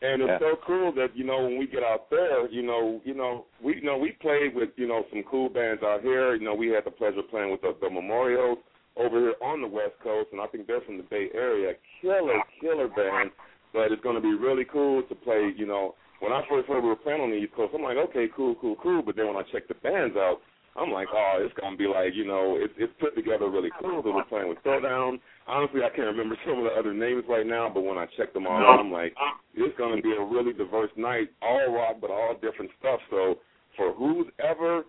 And 0.04 0.22
it's 0.22 0.30
Yeah. 0.30 0.40
so 0.40 0.56
cool 0.58 0.92
that 0.92 1.16
you 1.16 1.24
know 1.24 1.44
when 1.46 1.58
we 1.58 1.66
get 1.66 1.82
out 1.82 2.10
there, 2.10 2.46
you 2.50 2.62
know, 2.62 3.02
you 3.06 3.14
know, 3.14 3.46
we 3.62 3.76
you 3.76 3.82
know 3.84 3.98
we 3.98 4.12
played 4.12 4.54
with 4.54 4.70
you 4.76 4.86
know 4.86 5.06
some 5.10 5.24
cool 5.24 5.48
bands 5.48 5.82
out 5.82 6.02
here. 6.02 6.36
You 6.36 6.44
know, 6.44 6.54
we 6.54 6.68
had 6.68 6.84
the 6.84 6.92
pleasure 6.92 7.20
of 7.20 7.30
playing 7.30 7.52
with 7.52 7.62
the, 7.62 7.74
the 7.80 7.90
Memorials 7.90 8.58
over 8.98 9.18
here 9.18 9.36
on 9.42 9.62
the 9.62 9.68
West 9.68 9.96
Coast, 10.04 10.28
and 10.34 10.42
I 10.42 10.48
think 10.48 10.68
they're 10.68 10.82
from 10.82 10.98
the 10.98 11.04
Bay 11.04 11.30
Area. 11.34 11.74
Killer, 12.02 12.44
killer 12.60 12.90
band. 12.90 13.32
But 13.72 13.92
it's 13.92 14.04
going 14.04 14.16
to 14.16 14.22
be 14.22 14.36
really 14.36 14.66
cool 14.66 15.02
to 15.04 15.16
play. 15.16 15.52
You 15.56 15.66
know, 15.66 15.96
when 16.20 16.32
I 16.34 16.44
first 16.50 16.68
heard 16.68 16.84
we 16.84 16.90
were 16.90 16.96
playing 16.96 17.22
on 17.22 17.32
the 17.32 17.38
East 17.38 17.54
Coast, 17.56 17.74
I'm 17.74 17.82
like, 17.82 17.98
okay, 17.98 18.28
cool, 18.36 18.56
cool, 18.62 18.76
cool. 18.84 19.02
But 19.02 19.16
then 19.16 19.28
when 19.28 19.38
I 19.38 19.44
checked 19.52 19.70
the 19.70 19.74
bands 19.76 20.16
out, 20.18 20.42
I'm 20.76 20.92
like, 20.92 21.08
oh, 21.14 21.38
it's 21.40 21.54
gonna 21.60 21.78
be 21.78 21.88
like, 21.88 22.16
you 22.16 22.26
know, 22.26 22.58
it's 22.60 22.74
it's 22.78 22.94
put 23.00 23.16
together 23.16 23.50
really 23.50 23.70
cool. 23.80 24.02
That 24.02 24.12
we're 24.12 24.24
playing 24.26 24.50
with 24.50 24.58
Throwdown. 24.66 25.20
Honestly, 25.48 25.82
I 25.84 25.90
can't 25.90 26.08
remember 26.08 26.36
some 26.46 26.58
of 26.60 26.64
the 26.64 26.72
other 26.72 26.94
names 26.94 27.24
right 27.30 27.46
now, 27.46 27.70
but 27.72 27.82
when 27.82 27.98
I 27.98 28.08
check 28.18 28.34
them 28.34 28.48
all 28.48 28.58
out, 28.58 28.80
I'm 28.80 28.92
like, 28.92 29.14
it's 29.54 29.78
gonna 29.78 30.02
be 30.02 30.14
a 30.14 30.24
really 30.24 30.54
diverse 30.54 30.90
night, 30.98 31.30
all 31.42 31.74
rock, 31.74 31.98
but 32.02 32.10
all 32.10 32.34
different 32.42 32.72
stuff. 32.80 33.00
So 33.12 33.38
for 33.78 33.94
who's 33.94 34.28
ever 34.40 34.84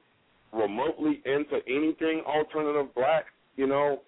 remotely 0.52 1.20
into 1.26 1.60
anything 1.68 2.22
alternative 2.26 2.94
black, 2.94 3.26
you 3.56 3.66
know, 3.66 4.00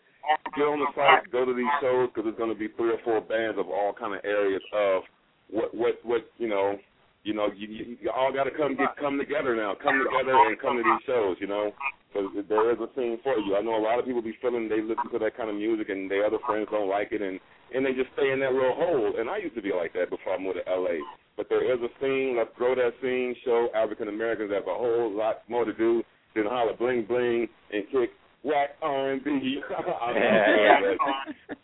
get 0.57 0.63
on 0.63 0.81
the 0.81 0.87
site, 0.95 1.31
go 1.31 1.45
to 1.45 1.53
these 1.55 1.67
shows 1.81 2.09
because 2.09 2.25
there's 2.25 2.39
gonna 2.39 2.55
be 2.55 2.69
three 2.77 2.91
or 2.91 2.99
four 3.05 3.21
bands 3.21 3.59
of 3.59 3.69
all 3.69 3.93
kind 3.93 4.15
of 4.15 4.25
areas 4.25 4.63
of 4.73 5.03
what 5.51 5.75
what 5.75 5.95
what 6.05 6.31
you 6.39 6.49
know 6.49 6.79
you 7.27 7.35
know, 7.35 7.51
you, 7.51 7.67
you, 7.67 7.85
you 8.01 8.11
all 8.15 8.33
got 8.33 8.45
to 8.45 8.55
come 8.55 8.79
get 8.79 8.95
come 8.97 9.19
together 9.19 9.59
now, 9.59 9.75
come 9.75 9.99
together 9.99 10.39
and 10.47 10.55
come 10.63 10.79
to 10.79 10.85
these 10.87 11.03
shows, 11.05 11.37
you 11.43 11.51
know, 11.51 11.75
because 12.07 12.31
there 12.49 12.71
is 12.71 12.79
a 12.79 12.87
scene 12.95 13.19
for 13.27 13.37
you. 13.37 13.57
I 13.59 13.63
know 13.63 13.75
a 13.75 13.83
lot 13.83 13.99
of 13.99 14.07
people 14.07 14.23
be 14.23 14.39
feeling 14.41 14.69
they 14.71 14.81
listen 14.81 15.11
to 15.11 15.19
that 15.19 15.37
kind 15.37 15.51
of 15.51 15.57
music 15.57 15.91
and 15.91 16.09
their 16.09 16.25
other 16.25 16.39
friends 16.47 16.69
don't 16.71 16.89
like 16.89 17.11
it, 17.11 17.21
and 17.21 17.41
and 17.75 17.85
they 17.85 17.93
just 17.99 18.15
stay 18.15 18.31
in 18.31 18.39
that 18.41 18.55
little 18.55 18.79
hole. 18.79 19.19
And 19.19 19.29
I 19.29 19.39
used 19.39 19.57
to 19.57 19.63
be 19.63 19.75
like 19.75 19.93
that 19.95 20.09
before 20.09 20.35
I 20.35 20.39
moved 20.39 20.63
to 20.63 20.71
L.A. 20.71 21.03
But 21.37 21.51
there 21.51 21.67
is 21.67 21.83
a 21.83 21.91
scene. 22.01 22.39
Let's 22.39 22.55
grow 22.57 22.79
that 22.79 22.95
scene. 23.03 23.35
Show 23.45 23.69
African 23.75 24.07
Americans 24.07 24.55
have 24.55 24.71
a 24.71 24.79
whole 24.79 25.11
lot 25.11 25.43
more 25.51 25.65
to 25.65 25.75
do 25.75 26.03
than 26.37 26.47
holler 26.47 26.79
bling 26.79 27.07
bling 27.11 27.49
and 27.73 27.83
kick 27.91 28.15
whack 28.47 28.71
R 28.83 29.11
and 29.13 29.25
B. 29.25 29.61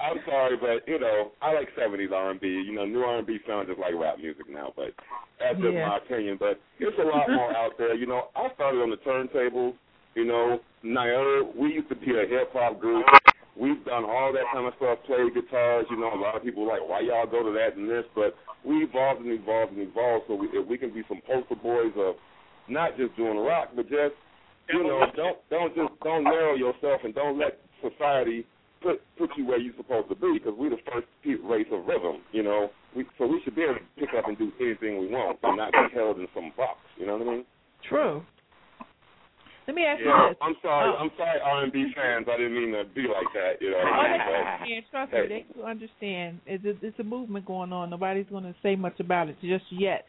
I'm 0.00 0.18
sorry, 0.26 0.56
but 0.60 0.86
you 0.90 0.98
know 0.98 1.30
I 1.40 1.54
like 1.54 1.68
'70s 1.78 2.12
R 2.12 2.30
and 2.32 2.40
B. 2.40 2.48
You 2.48 2.74
know, 2.74 2.84
new 2.84 3.00
R 3.00 3.18
and 3.18 3.26
B 3.26 3.38
sounds 3.46 3.68
just 3.68 3.78
like 3.78 3.94
rap 3.94 4.18
music 4.18 4.50
now, 4.50 4.72
but 4.76 4.90
that's 5.38 5.54
just 5.60 5.72
Yeah. 5.72 5.88
my 5.88 5.96
opinion. 5.98 6.36
But 6.38 6.60
there's 6.78 6.94
a 6.98 7.02
lot 7.04 7.30
more 7.30 7.56
out 7.56 7.72
there. 7.78 7.94
You 7.94 8.06
know, 8.06 8.28
I 8.34 8.52
started 8.54 8.78
on 8.82 8.90
the 8.90 8.96
turntables. 8.98 9.74
You 10.14 10.24
know, 10.26 10.60
Nair, 10.82 11.42
we 11.56 11.72
used 11.72 11.88
to 11.88 11.94
be 11.96 12.10
a 12.12 12.26
hip 12.28 12.52
hop 12.52 12.80
group. 12.80 13.06
We've 13.56 13.82
done 13.84 14.04
all 14.04 14.32
that 14.32 14.44
kind 14.52 14.66
of 14.66 14.72
stuff, 14.76 14.98
played 15.06 15.32
guitars. 15.34 15.86
You 15.90 15.98
know, 16.00 16.12
a 16.12 16.20
lot 16.20 16.36
of 16.36 16.42
people 16.42 16.64
are 16.64 16.78
like, 16.78 16.88
why 16.88 17.00
y'all 17.00 17.26
go 17.26 17.42
to 17.42 17.52
that 17.52 17.76
and 17.76 17.88
this? 17.88 18.04
But 18.14 18.34
we 18.64 18.84
evolved 18.84 19.20
and 19.20 19.30
evolved 19.32 19.72
and 19.72 19.80
evolved. 19.88 20.24
So 20.28 20.34
we, 20.34 20.48
if 20.52 20.66
we 20.66 20.76
can 20.78 20.92
be 20.92 21.02
some 21.08 21.20
poster 21.26 21.54
boys 21.56 21.92
of 21.96 22.16
not 22.68 22.96
just 22.96 23.16
doing 23.16 23.38
rock, 23.38 23.70
but 23.76 23.88
just 23.88 24.14
you 24.70 24.82
know, 24.84 25.06
don't 25.16 25.38
don't 25.50 25.74
just 25.74 25.92
don't 26.02 26.24
narrow 26.24 26.54
yourself 26.54 27.00
and 27.04 27.14
don't 27.14 27.38
let 27.38 27.58
society 27.82 28.46
put 28.82 29.00
put 29.18 29.30
you 29.36 29.46
where 29.46 29.58
you're 29.58 29.74
supposed 29.76 30.08
to 30.08 30.14
be 30.14 30.38
because 30.38 30.54
we're 30.56 30.70
the 30.70 30.82
first 30.90 31.06
race 31.44 31.66
of 31.72 31.86
rhythm. 31.86 32.22
You 32.32 32.42
know, 32.42 32.70
we 32.96 33.04
so 33.18 33.26
we 33.26 33.40
should 33.44 33.54
be 33.54 33.62
able 33.62 33.74
to 33.74 33.80
pick 33.98 34.10
up 34.16 34.28
and 34.28 34.36
do 34.38 34.52
anything 34.60 34.98
we 35.00 35.08
want 35.08 35.38
and 35.42 35.56
not 35.56 35.72
be 35.72 35.94
held 35.94 36.18
in 36.18 36.26
some 36.34 36.52
box. 36.56 36.78
You 36.98 37.06
know 37.06 37.16
what 37.16 37.28
I 37.28 37.30
mean? 37.30 37.44
True. 37.88 38.22
Let 39.66 39.76
me 39.76 39.84
ask 39.84 40.00
Yeah. 40.04 40.24
you 40.24 40.28
this. 40.30 40.38
I'm 40.42 40.56
sorry. 40.60 40.90
Oh. 40.92 40.98
I'm 40.98 41.10
sorry, 41.16 41.38
R&B 41.40 41.92
fans. 41.94 42.26
I 42.28 42.36
didn't 42.36 42.54
mean 42.54 42.72
to 42.72 42.84
be 42.94 43.02
like 43.02 43.30
that. 43.34 43.62
You 43.62 43.70
know 43.70 43.78
what 43.78 43.86
Oh, 43.86 43.90
I 43.90 44.64
mean? 44.66 44.82
But-. 44.82 44.90
Trust 44.90 45.12
me, 45.12 45.28
they 45.28 45.46
do 45.54 45.62
understand. 45.62 46.40
It's 46.46 46.64
a, 46.64 46.84
it's 46.84 46.98
a 46.98 47.04
movement 47.04 47.46
going 47.46 47.72
on. 47.72 47.90
Nobody's 47.90 48.26
going 48.28 48.42
to 48.44 48.54
say 48.62 48.74
much 48.74 48.98
about 48.98 49.28
it 49.28 49.36
just 49.40 49.64
yet, 49.70 50.04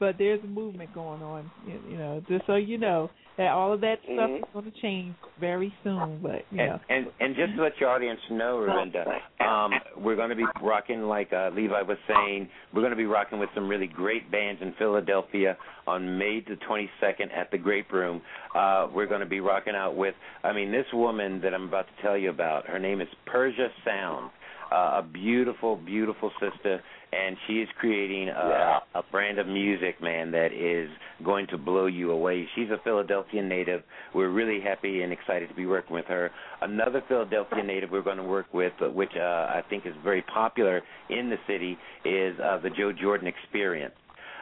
but 0.00 0.16
there's 0.18 0.42
a 0.44 0.46
movement 0.46 0.92
going 0.94 1.22
on. 1.22 1.50
You, 1.66 1.80
you 1.90 1.96
know, 1.98 2.22
just 2.28 2.46
so 2.46 2.56
you 2.56 2.78
know 2.78 3.10
that 3.36 3.48
all 3.48 3.72
of 3.72 3.80
that 3.82 3.98
stuff 4.02 4.30
Mhm. 4.30 4.38
is 4.38 4.44
going 4.52 4.64
to 4.70 4.80
change 4.80 5.14
very 5.38 5.72
soon. 5.84 6.18
But 6.22 6.44
you 6.50 6.58
know, 6.58 6.80
And, 6.88 7.06
and 7.06 7.12
and 7.20 7.36
just 7.36 7.54
to 7.56 7.62
let 7.62 7.78
your 7.80 7.90
audience 7.90 8.20
know, 8.30 8.58
Ravinda, 8.58 9.20
um, 9.40 9.72
we're 9.96 10.16
going 10.16 10.30
to 10.30 10.36
be 10.36 10.46
rocking 10.62 11.02
like 11.02 11.32
uh, 11.32 11.50
Levi 11.54 11.82
was 11.82 11.98
saying. 12.08 12.48
We're 12.72 12.80
going 12.82 12.90
to 12.90 12.96
be 12.96 13.06
rocking 13.06 13.38
with 13.38 13.50
some 13.54 13.68
really 13.68 13.86
great 13.86 14.30
bands 14.30 14.60
in 14.62 14.72
Philadelphia 14.78 15.56
on 15.86 16.18
May 16.18 16.40
the 16.40 16.56
22nd 16.68 17.32
at 17.34 17.50
the 17.50 17.58
Grape 17.58 17.92
Room. 17.92 18.20
Uh, 18.54 18.88
we're 18.92 19.06
going 19.06 19.20
to 19.20 19.26
be 19.26 19.40
rocking 19.40 19.74
out 19.74 19.96
with. 19.96 20.14
I 20.42 20.52
mean, 20.52 20.70
this 20.72 20.86
woman 20.92 21.40
that 21.42 21.54
I'm 21.54 21.68
about 21.68 21.86
to 21.86 22.02
tell 22.02 22.16
you 22.16 22.30
about. 22.30 22.66
Her 22.66 22.78
name 22.78 23.00
is 23.00 23.08
Persia 23.26 23.68
Sound. 23.84 24.30
Uh, 24.70 24.98
a 24.98 25.02
beautiful, 25.02 25.76
beautiful 25.76 26.30
sister, 26.38 26.82
and 27.12 27.36
she 27.46 27.54
is 27.60 27.68
creating 27.78 28.28
a, 28.28 28.32
Yeah. 28.32 28.80
a 28.94 29.02
brand 29.10 29.38
of 29.38 29.46
music, 29.46 30.00
man, 30.02 30.30
that 30.32 30.52
is 30.52 30.90
going 31.24 31.46
to 31.48 31.58
blow 31.58 31.86
you 31.86 32.10
away. 32.10 32.46
She's 32.54 32.70
a 32.70 32.78
Philadelphia 32.84 33.42
native. 33.42 33.82
We're 34.14 34.28
really 34.28 34.60
happy 34.60 35.02
and 35.02 35.12
excited 35.12 35.48
to 35.48 35.54
be 35.54 35.66
working 35.66 35.94
with 35.94 36.06
her. 36.06 36.30
Another 36.60 37.02
Philadelphia 37.08 37.62
native 37.62 37.90
we're 37.90 38.02
going 38.02 38.18
to 38.18 38.22
work 38.22 38.52
with, 38.52 38.72
which 38.80 39.12
uh, 39.16 39.20
I 39.20 39.62
think 39.70 39.86
is 39.86 39.94
very 40.04 40.22
popular 40.22 40.82
in 41.08 41.30
the 41.30 41.38
city, 41.46 41.78
is 42.04 42.38
uh, 42.40 42.58
the 42.58 42.70
Joe 42.70 42.92
Jordan 42.92 43.26
Experience. 43.26 43.94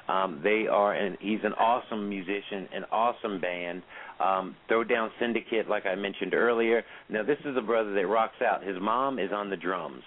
Um, 0.08 0.40
they 0.44 0.66
are, 0.70 0.94
and 0.94 1.16
he's 1.20 1.40
an 1.42 1.52
awesome 1.54 2.08
musician, 2.08 2.68
an 2.72 2.84
awesome 2.92 3.40
band. 3.40 3.82
Um, 4.20 4.54
Throwdown 4.70 5.10
Syndicate, 5.18 5.68
like 5.68 5.84
I 5.84 5.94
mentioned 5.96 6.32
earlier. 6.32 6.84
Now, 7.08 7.22
this 7.24 7.38
is 7.44 7.56
a 7.56 7.60
brother 7.60 7.92
that 7.92 8.06
rocks 8.06 8.40
out. 8.40 8.62
His 8.62 8.76
mom 8.80 9.18
is 9.18 9.30
on 9.32 9.50
the 9.50 9.56
drums. 9.56 10.02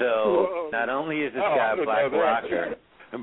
So 0.00 0.06
Whoa. 0.06 0.68
not 0.72 0.88
only 0.88 1.20
is 1.20 1.32
this 1.32 1.42
Oh, 1.44 1.54
guy 1.54 1.68
I 1.68 1.72
a 1.72 1.76
didn't 1.76 1.86
black 1.86 2.12
rocker, 2.12 2.74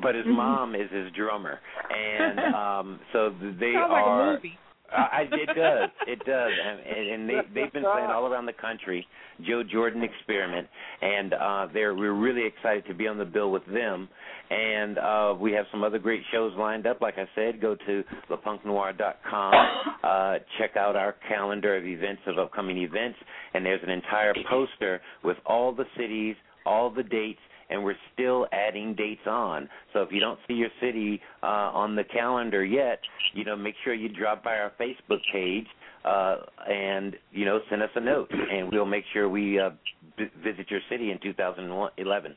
but 0.01 0.15
his 0.15 0.25
mom 0.25 0.75
is 0.75 0.89
his 0.91 1.11
drummer, 1.13 1.59
and 1.91 2.39
um, 2.55 2.99
so 3.11 3.30
they 3.59 3.73
sounds 3.73 3.91
like 3.91 4.03
are. 4.05 4.30
a 4.32 4.34
movie. 4.36 4.57
Uh, 4.89 5.07
it 5.19 5.47
does, 5.47 5.89
it 6.07 6.19
does, 6.25 6.51
and, 6.65 7.09
and 7.09 7.30
they 7.30 7.36
they've 7.61 7.73
been 7.73 7.84
playing 7.84 8.09
all 8.09 8.25
around 8.25 8.45
the 8.45 8.53
country. 8.53 9.05
Joe 9.45 9.61
Jordan 9.69 10.01
Experiment, 10.01 10.65
and 11.01 11.34
uh, 11.34 11.67
they're 11.73 11.93
we're 11.93 12.13
really 12.13 12.45
excited 12.47 12.86
to 12.88 12.93
be 12.93 13.05
on 13.07 13.17
the 13.17 13.25
bill 13.25 13.51
with 13.51 13.65
them. 13.65 14.07
And 14.49 14.97
uh, 14.97 15.36
we 15.38 15.51
have 15.51 15.65
some 15.71 15.84
other 15.84 15.99
great 15.99 16.21
shows 16.32 16.53
lined 16.57 16.88
up. 16.88 17.01
Like 17.01 17.15
I 17.17 17.25
said, 17.36 17.59
go 17.59 17.75
to 17.75 18.03
lepunknoir.com, 18.32 19.53
uh, 20.03 20.36
check 20.57 20.78
out 20.78 20.95
our 20.95 21.15
calendar 21.28 21.75
of 21.75 21.86
events 21.86 22.21
of 22.28 22.38
upcoming 22.39 22.78
events, 22.78 23.17
and 23.53 23.65
there's 23.65 23.82
an 23.84 23.89
entire 23.89 24.34
poster 24.49 25.01
with 25.23 25.38
all 25.45 25.73
the 25.73 25.86
cities, 25.97 26.36
all 26.68 26.89
the 26.89 27.03
dates, 27.03 27.39
and 27.70 27.84
we're 27.84 27.95
still 28.13 28.47
adding 28.51 28.93
dates 28.95 29.26
on. 29.26 29.68
So 29.93 30.01
if 30.01 30.11
you 30.11 30.20
don't 30.20 30.39
see 30.47 30.53
your 30.53 30.70
city 30.82 31.22
uh, 31.43 31.72
on 31.74 31.95
the 31.95 32.03
calendar 32.03 32.63
yet, 32.63 32.99
you 33.34 33.43
know, 33.43 33.55
make 33.55 33.76
sure 33.84 33.93
you 33.93 34.09
drop 34.09 34.43
by 34.43 34.57
our 34.57 34.72
Facebook 34.80 35.20
page 35.34 35.68
uh, 36.05 36.38
and 36.70 37.15
you 37.32 37.45
know 37.45 37.59
send 37.70 37.82
us 37.82 37.89
a 37.95 37.99
note, 37.99 38.30
and 38.32 38.72
we'll 38.72 38.86
make 38.86 39.03
sure 39.13 39.30
we 39.30 39.59
uh, 39.59 39.72
v- 40.18 40.32
visit 40.43 40.70
your 40.70 40.82
city 40.89 41.11
in 41.11 41.20
2011. 41.22 42.36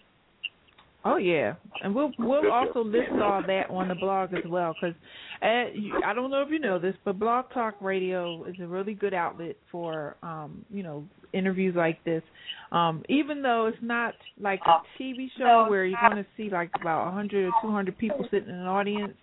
Oh 1.05 1.16
yeah, 1.16 1.55
and 1.82 1.94
we'll 1.94 2.12
we'll 2.18 2.51
also 2.53 2.84
list 2.84 3.11
all 3.22 3.42
that 3.46 3.70
on 3.70 3.88
the 3.88 3.94
blog 3.94 4.34
as 4.34 4.44
well. 4.46 4.74
Because 4.78 4.94
I 5.42 6.12
don't 6.14 6.30
know 6.30 6.42
if 6.42 6.51
you 6.51 6.59
know 6.59 6.78
this, 6.78 6.94
but 7.05 7.18
Blog 7.18 7.46
Talk 7.55 7.76
Radio 7.80 8.44
is 8.44 8.57
a 8.61 8.66
really 8.66 8.92
good 8.92 9.14
outlet 9.14 9.57
for 9.72 10.16
um, 10.22 10.64
you 10.70 10.82
know 10.82 11.05
interviews 11.32 11.74
like 11.74 12.05
this. 12.05 12.22
Um, 12.70 13.03
even 13.09 13.40
though 13.40 13.66
it's 13.66 13.82
not 13.82 14.14
like 14.38 14.61
a 14.66 15.03
TV 15.03 15.28
show 15.38 15.66
where 15.70 15.86
you're 15.86 15.98
going 16.01 16.22
to 16.22 16.26
see 16.36 16.51
like 16.51 16.70
about 16.78 17.07
100 17.07 17.46
or 17.46 17.53
200 17.62 17.96
people 17.96 18.26
sitting 18.30 18.48
in 18.51 18.55
an 18.55 18.66
audience. 18.66 19.14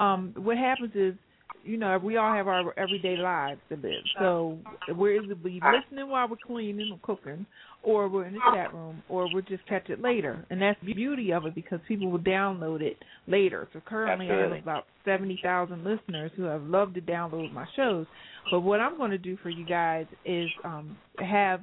Um, 0.00 0.34
what 0.36 0.56
happens 0.56 0.92
is 0.94 1.14
you 1.68 1.76
know, 1.76 1.98
we 1.98 2.16
all 2.16 2.32
have 2.32 2.48
our 2.48 2.76
everyday 2.78 3.16
lives 3.16 3.60
to 3.68 3.76
live. 3.76 4.02
So 4.18 4.58
we're 4.88 5.22
either 5.22 5.34
be 5.34 5.60
listening 5.62 6.08
while 6.08 6.26
we're 6.26 6.36
cleaning 6.44 6.90
or 6.90 6.98
cooking, 7.02 7.44
or 7.82 8.08
we're 8.08 8.24
in 8.24 8.34
the 8.34 8.40
chat 8.54 8.72
room, 8.72 9.02
or 9.10 9.28
we'll 9.32 9.42
just 9.42 9.66
catch 9.68 9.90
it 9.90 10.00
later. 10.00 10.46
And 10.48 10.62
that's 10.62 10.78
the 10.82 10.94
beauty 10.94 11.30
of 11.32 11.44
it 11.44 11.54
because 11.54 11.78
people 11.86 12.10
will 12.10 12.18
download 12.18 12.80
it 12.80 12.96
later. 13.26 13.68
So 13.74 13.80
currently 13.84 14.30
I 14.30 14.38
have 14.38 14.52
about 14.52 14.84
70,000 15.04 15.84
listeners 15.84 16.30
who 16.36 16.44
have 16.44 16.62
loved 16.62 16.94
to 16.94 17.02
download 17.02 17.52
my 17.52 17.66
shows. 17.76 18.06
But 18.50 18.60
what 18.60 18.80
I'm 18.80 18.96
going 18.96 19.10
to 19.10 19.18
do 19.18 19.36
for 19.42 19.50
you 19.50 19.66
guys 19.66 20.06
is 20.24 20.48
um, 20.64 20.96
have 21.18 21.60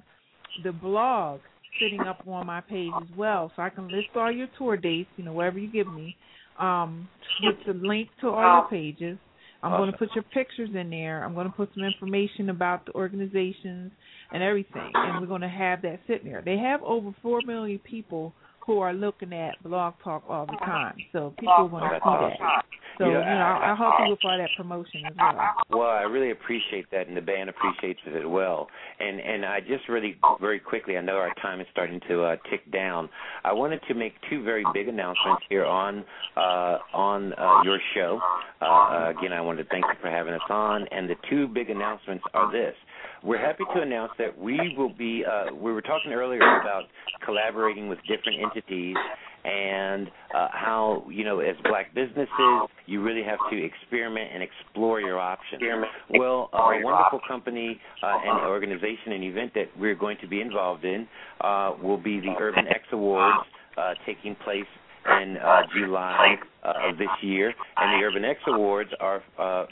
the 0.63 0.71
blog 0.71 1.39
sitting 1.81 2.01
up 2.01 2.21
on 2.27 2.45
my 2.45 2.61
page 2.61 2.91
as 3.01 3.09
well, 3.17 3.51
so 3.55 3.63
I 3.63 3.69
can 3.69 3.87
list 3.87 4.09
all 4.15 4.31
your 4.31 4.47
tour 4.57 4.77
dates, 4.77 5.09
you 5.17 5.25
know, 5.25 5.33
wherever 5.33 5.57
you 5.57 5.69
give 5.69 5.91
me, 5.91 6.15
um, 6.59 7.09
with 7.41 7.55
the 7.65 7.73
link 7.73 8.09
to 8.21 8.29
all 8.29 8.61
your 8.61 8.69
pages. 8.69 9.17
I'm 9.65 9.79
going 9.79 9.91
to 9.91 9.97
put 9.97 10.09
your 10.13 10.23
pictures 10.25 10.69
in 10.75 10.89
there. 10.91 11.23
I'm 11.23 11.33
going 11.33 11.47
to 11.47 11.53
put 11.53 11.69
some 11.73 11.83
information 11.83 12.49
about 12.49 12.85
the 12.85 12.93
organizations 12.93 13.91
and 14.31 14.43
everything, 14.43 14.91
and 14.93 15.19
we're 15.19 15.27
going 15.27 15.41
to 15.41 15.49
have 15.49 15.81
that 15.81 15.99
sitting 16.07 16.29
there. 16.29 16.43
They 16.45 16.57
have 16.57 16.83
over 16.83 17.15
four 17.23 17.41
million 17.45 17.79
people 17.79 18.33
who 18.65 18.79
are 18.79 18.93
looking 18.93 19.33
at 19.33 19.61
Blog 19.63 19.93
Talk 20.03 20.23
all 20.27 20.45
the 20.45 20.57
time, 20.65 20.95
so 21.11 21.33
people 21.39 21.69
want 21.69 21.85
to 21.93 21.99
see 21.99 22.43
that. 22.43 22.65
So 22.97 23.05
You 23.05 23.11
you 23.11 23.17
know, 23.19 23.25
I'll, 23.25 23.71
I'll 23.71 23.75
help 23.75 23.93
you 24.05 24.11
with 24.11 24.19
all 24.23 24.37
that 24.37 24.49
promotion 24.55 25.01
as 25.05 25.13
well. 25.19 25.79
Well, 25.79 25.89
I 25.89 26.03
really 26.03 26.31
appreciate 26.31 26.89
that, 26.91 27.07
and 27.07 27.17
the 27.17 27.21
band 27.21 27.49
appreciates 27.49 27.99
it 28.07 28.15
as 28.15 28.25
well. 28.25 28.67
And 28.99 29.19
and 29.19 29.45
I 29.45 29.59
just 29.59 29.89
really 29.89 30.15
very 30.39 30.59
quickly, 30.59 30.97
I 30.97 31.01
know 31.01 31.17
our 31.17 31.33
time 31.41 31.59
is 31.59 31.67
starting 31.71 31.99
to 32.07 32.23
uh, 32.23 32.35
tick 32.49 32.71
down. 32.71 33.09
I 33.43 33.51
wanted 33.51 33.81
to 33.89 33.93
make 33.93 34.13
two 34.29 34.43
very 34.43 34.63
big 34.73 34.87
announcements 34.87 35.43
here 35.49 35.65
on 35.65 36.05
uh, 36.37 36.77
on 36.93 37.33
uh, 37.33 37.63
your 37.63 37.79
show. 37.93 38.19
Uh, 38.61 38.65
uh, 38.65 39.13
again, 39.17 39.33
I 39.33 39.41
wanted 39.41 39.63
to 39.63 39.69
thank 39.69 39.83
you 39.83 39.99
for 40.01 40.09
having 40.09 40.33
us 40.33 40.47
on. 40.49 40.87
And 40.91 41.09
the 41.09 41.15
two 41.29 41.47
big 41.49 41.69
announcements 41.69 42.23
are 42.33 42.49
this: 42.51 42.75
we're 43.25 43.39
happy 43.39 43.63
to 43.75 43.81
announce 43.81 44.11
that 44.19 44.37
we 44.37 44.75
will 44.77 44.93
be. 44.93 45.23
Uh, 45.25 45.53
we 45.53 45.71
were 45.71 45.81
talking 45.81 46.11
earlier 46.13 46.41
about 46.41 46.83
collaborating 47.25 47.89
with 47.89 47.97
different 48.07 48.39
entities 48.43 48.95
and 49.43 50.07
uh, 50.35 50.47
how 50.51 51.05
you 51.09 51.23
know 51.23 51.39
as 51.39 51.55
black 51.63 51.93
businesses 51.93 52.29
you 52.85 53.01
really 53.01 53.23
have 53.23 53.39
to 53.49 53.63
experiment 53.63 54.29
and 54.33 54.43
explore 54.43 55.01
your 55.01 55.19
options. 55.19 55.61
Well, 56.11 56.49
a 56.53 56.83
wonderful 56.83 57.19
company 57.27 57.79
uh, 58.03 58.17
and 58.23 58.41
organization 58.47 59.11
and 59.13 59.23
event 59.23 59.53
that 59.55 59.65
we're 59.79 59.95
going 59.95 60.17
to 60.21 60.27
be 60.27 60.41
involved 60.41 60.85
in 60.85 61.07
uh, 61.41 61.73
will 61.81 61.97
be 61.97 62.19
the 62.19 62.33
Urban 62.39 62.67
X 62.67 62.83
Awards 62.91 63.47
uh, 63.77 63.93
taking 64.05 64.35
place 64.43 64.65
in 65.21 65.37
uh, 65.37 65.61
July 65.79 66.35
of 66.63 66.97
this 66.97 67.07
year, 67.21 67.53
and 67.77 68.01
the 68.01 68.05
Urban 68.05 68.25
X 68.25 68.39
Awards 68.47 68.89
are 68.99 69.23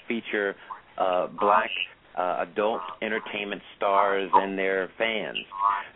feature 0.07 0.55
black 1.39 1.69
uh, 2.17 2.45
adult 2.47 2.81
entertainment 3.01 3.61
stars 3.77 4.29
and 4.33 4.57
their 4.57 4.89
fans. 4.97 5.37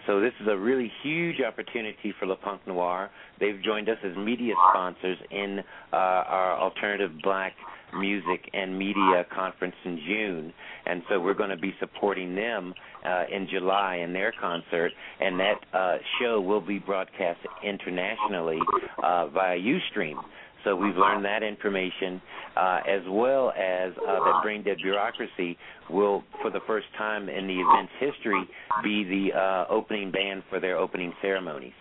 So 0.06 0.20
this 0.22 0.34
is 0.42 0.48
a 0.50 0.58
really 0.58 0.92
huge 1.04 1.42
opportunity 1.42 2.14
for 2.20 2.26
Le 2.26 2.36
Punk 2.36 2.66
Noir. 2.68 3.10
They've 3.40 3.62
joined 3.64 3.90
us 3.90 3.98
as 4.04 4.16
media 4.18 4.54
sponsors 4.72 5.18
in 5.32 5.60
uh, 5.92 5.96
our 5.96 6.58
alternative 6.60 7.12
black 7.24 7.54
music 7.94 8.50
and 8.54 8.78
media 8.78 9.26
conference 9.34 9.76
in 9.86 10.00
June, 10.06 10.54
and 10.86 11.02
so 11.10 11.20
we're 11.20 11.34
going 11.34 11.50
to 11.50 11.58
be 11.58 11.74
supporting 11.80 12.36
them 12.36 12.74
uh, 13.06 13.24
in 13.32 13.48
July 13.50 13.98
in 14.04 14.14
their 14.14 14.34
concert, 14.40 14.92
and 15.20 15.40
that 15.40 15.56
uh, 15.74 15.98
show 16.20 16.42
will 16.42 16.62
be 16.62 16.80
broadcast 16.80 17.40
internationally 17.64 18.60
uh, 19.04 19.28
via 19.28 19.58
UStream. 19.58 20.16
So 20.64 20.76
we've 20.76 20.96
learned 20.96 21.24
that 21.26 21.44
information, 21.44 22.22
uh, 22.56 22.80
as 22.88 23.02
well 23.10 23.52
as 23.52 23.94
uh, 23.98 24.24
that 24.26 24.40
Brain 24.44 24.64
Dead 24.64 24.78
Bureaucracy 24.82 25.58
will, 25.90 26.24
for 26.42 26.52
the 26.52 26.60
first 26.68 26.88
time 26.98 27.30
in 27.30 27.48
the 27.48 27.60
event's 27.60 27.94
history, 28.00 28.44
be 28.84 29.04
the 29.04 29.38
uh, 29.38 29.66
opening 29.70 30.12
band 30.12 30.44
for 30.50 30.60
their 30.60 30.78
opening 30.78 31.14
ceremonies. 31.22 31.74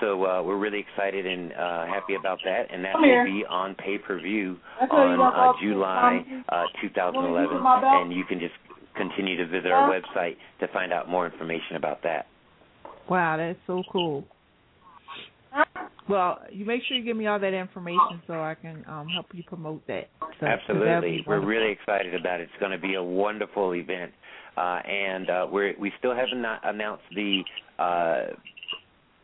So 0.00 0.24
uh, 0.24 0.42
we're 0.42 0.58
really 0.58 0.80
excited 0.80 1.26
and 1.26 1.52
uh, 1.52 1.86
happy 1.86 2.14
about 2.18 2.38
that, 2.44 2.64
and 2.70 2.84
that 2.84 2.94
will 2.96 3.24
be 3.24 3.44
on 3.48 3.74
pay 3.76 3.96
per 3.98 4.20
view 4.20 4.56
on 4.90 5.20
uh, 5.20 5.52
July 5.62 6.20
uh, 6.50 6.64
2011, 6.82 7.56
and 7.64 8.12
you 8.12 8.24
can 8.24 8.38
just 8.38 8.52
continue 8.94 9.36
to 9.36 9.46
visit 9.46 9.70
our 9.70 9.90
website 9.90 10.36
to 10.60 10.68
find 10.68 10.92
out 10.92 11.08
more 11.08 11.26
information 11.26 11.76
about 11.76 12.02
that. 12.02 12.26
Wow, 13.08 13.36
that's 13.36 13.58
so 13.66 13.82
cool. 13.90 14.24
Well, 16.08 16.38
you 16.52 16.64
make 16.64 16.82
sure 16.86 16.96
you 16.96 17.04
give 17.04 17.16
me 17.16 17.26
all 17.26 17.40
that 17.40 17.52
information 17.52 18.22
so 18.26 18.34
I 18.34 18.54
can 18.54 18.84
um, 18.88 19.08
help 19.08 19.26
you 19.32 19.42
promote 19.44 19.86
that. 19.88 20.08
So, 20.40 20.46
Absolutely, 20.46 21.24
we're 21.26 21.44
really 21.44 21.72
excited 21.72 22.14
about 22.14 22.40
it. 22.40 22.44
It's 22.44 22.60
going 22.60 22.72
to 22.72 22.78
be 22.78 22.94
a 22.94 23.02
wonderful 23.02 23.74
event, 23.74 24.12
uh, 24.56 24.80
and 24.86 25.28
uh, 25.28 25.46
we're 25.50 25.74
we 25.80 25.92
still 25.98 26.14
haven't 26.14 26.44
announced 26.64 27.04
the 27.14 27.42
uh, 27.78 28.26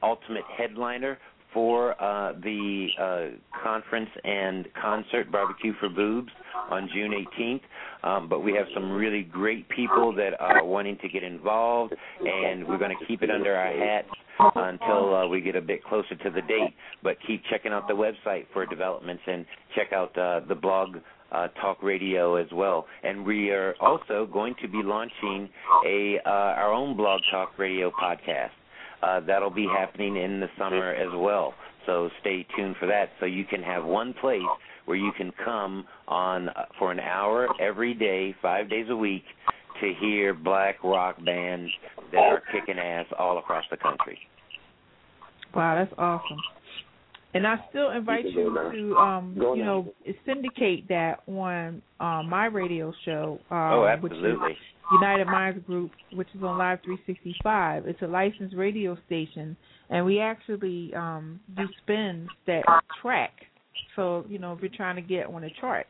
ultimate 0.02 0.44
headliner 0.56 1.18
for 1.53 2.00
uh, 2.03 2.32
the 2.42 2.86
uh, 3.00 3.61
conference 3.62 4.11
and 4.24 4.66
concert 4.80 5.30
barbecue 5.30 5.72
for 5.80 5.88
boobs 5.88 6.30
on 6.70 6.88
June 6.94 7.12
18th. 7.38 7.61
Um, 8.05 8.28
but 8.28 8.40
we 8.40 8.53
have 8.55 8.66
some 8.74 8.90
really 8.90 9.22
great 9.22 9.68
people 9.68 10.12
that 10.16 10.40
are 10.40 10.64
wanting 10.64 10.98
to 11.03 11.09
get 11.09 11.22
involved, 11.22 11.94
and 12.20 12.66
we're 12.66 12.78
going 12.78 12.96
to 12.98 13.07
keep 13.07 13.22
it 13.22 13.30
under 13.30 13.55
our 13.55 13.72
hats 13.72 14.09
until 14.57 15.14
uh, 15.14 15.28
we 15.28 15.40
get 15.40 15.55
a 15.55 15.61
bit 15.61 15.84
closer 15.84 16.16
to 16.16 16.30
the 16.30 16.42
date. 16.42 16.74
But 17.03 17.16
keep 17.26 17.42
checking 17.50 17.72
out 17.72 17.86
the 17.86 17.94
website 17.94 18.46
for 18.53 18.66
developments 18.66 19.22
and 19.26 19.46
check 19.76 19.92
out 19.92 20.16
uh, 20.18 20.40
the 20.48 20.55
blog 20.55 20.96
uh, 21.30 21.48
talk 21.61 21.82
radio 21.82 22.36
as 22.36 22.46
well. 22.53 22.86
And 23.03 23.24
we 23.24 23.50
are 23.50 23.74
also 23.80 24.28
going 24.30 24.55
to 24.62 24.68
be 24.68 24.82
launching 24.82 25.48
a 25.86 26.18
uh, 26.26 26.30
our 26.30 26.72
own 26.72 26.96
blog 26.96 27.20
talk 27.30 27.59
radio 27.59 27.90
podcast. 27.90 28.50
Uh, 29.03 29.20
that'll 29.20 29.50
be 29.50 29.66
happening 29.66 30.16
in 30.16 30.40
the 30.40 30.48
summer 30.59 30.92
as 30.92 31.11
well. 31.14 31.55
So 31.86 32.09
stay 32.20 32.46
tuned 32.57 32.76
for 32.78 32.86
that. 32.86 33.11
So 33.18 33.26
you 33.26 33.44
can 33.44 33.62
have 33.62 33.84
one 33.84 34.14
place 34.20 34.42
where 34.84 34.96
you 34.96 35.12
can 35.16 35.32
come 35.44 35.84
on 36.09 36.48
uh, 36.50 36.64
for 36.78 36.92
an 36.92 37.00
hour 37.00 37.48
every 37.61 37.94
day, 37.94 38.34
five 38.40 38.70
days 38.70 38.86
a 38.90 38.96
week, 38.96 39.24
to 39.80 39.92
hear 40.00 40.34
black 40.34 40.82
rock 40.84 41.16
bands 41.24 41.70
that 42.12 42.18
are 42.18 42.42
kicking 42.53 42.78
ass 42.78 43.07
all 43.18 43.38
across 43.38 43.64
the 43.70 43.76
country. 43.76 44.18
Wow, 45.55 45.74
that's 45.74 45.92
awesome. 45.98 46.38
And 47.34 47.46
I 47.46 47.56
still 47.70 47.90
invite 47.90 48.26
you 48.26 48.54
to, 48.54 48.96
um, 48.96 49.34
you 49.36 49.64
know, 49.64 49.92
syndicate 50.26 50.86
that 50.88 51.20
on 51.26 51.80
um, 51.98 52.28
my 52.28 52.46
radio 52.46 52.92
show. 53.04 53.38
Um, 53.50 53.56
oh, 53.58 53.86
absolutely. 53.86 54.32
Which 54.32 54.52
is 54.52 54.58
United 54.92 55.26
Minds 55.26 55.64
Group, 55.66 55.92
which 56.12 56.28
is 56.34 56.42
on 56.42 56.58
Live 56.58 56.80
365. 56.84 57.86
It's 57.86 58.02
a 58.02 58.06
licensed 58.06 58.54
radio 58.54 58.98
station, 59.06 59.56
and 59.88 60.04
we 60.04 60.20
actually 60.20 60.92
um, 60.94 61.40
do 61.56 61.64
spins 61.82 62.28
that 62.46 62.62
track. 63.00 63.32
So, 63.96 64.26
you 64.28 64.38
know, 64.38 64.52
if 64.52 64.60
you're 64.60 64.70
trying 64.76 64.96
to 64.96 65.02
get 65.02 65.26
on 65.26 65.40
the 65.40 65.50
charts, 65.58 65.88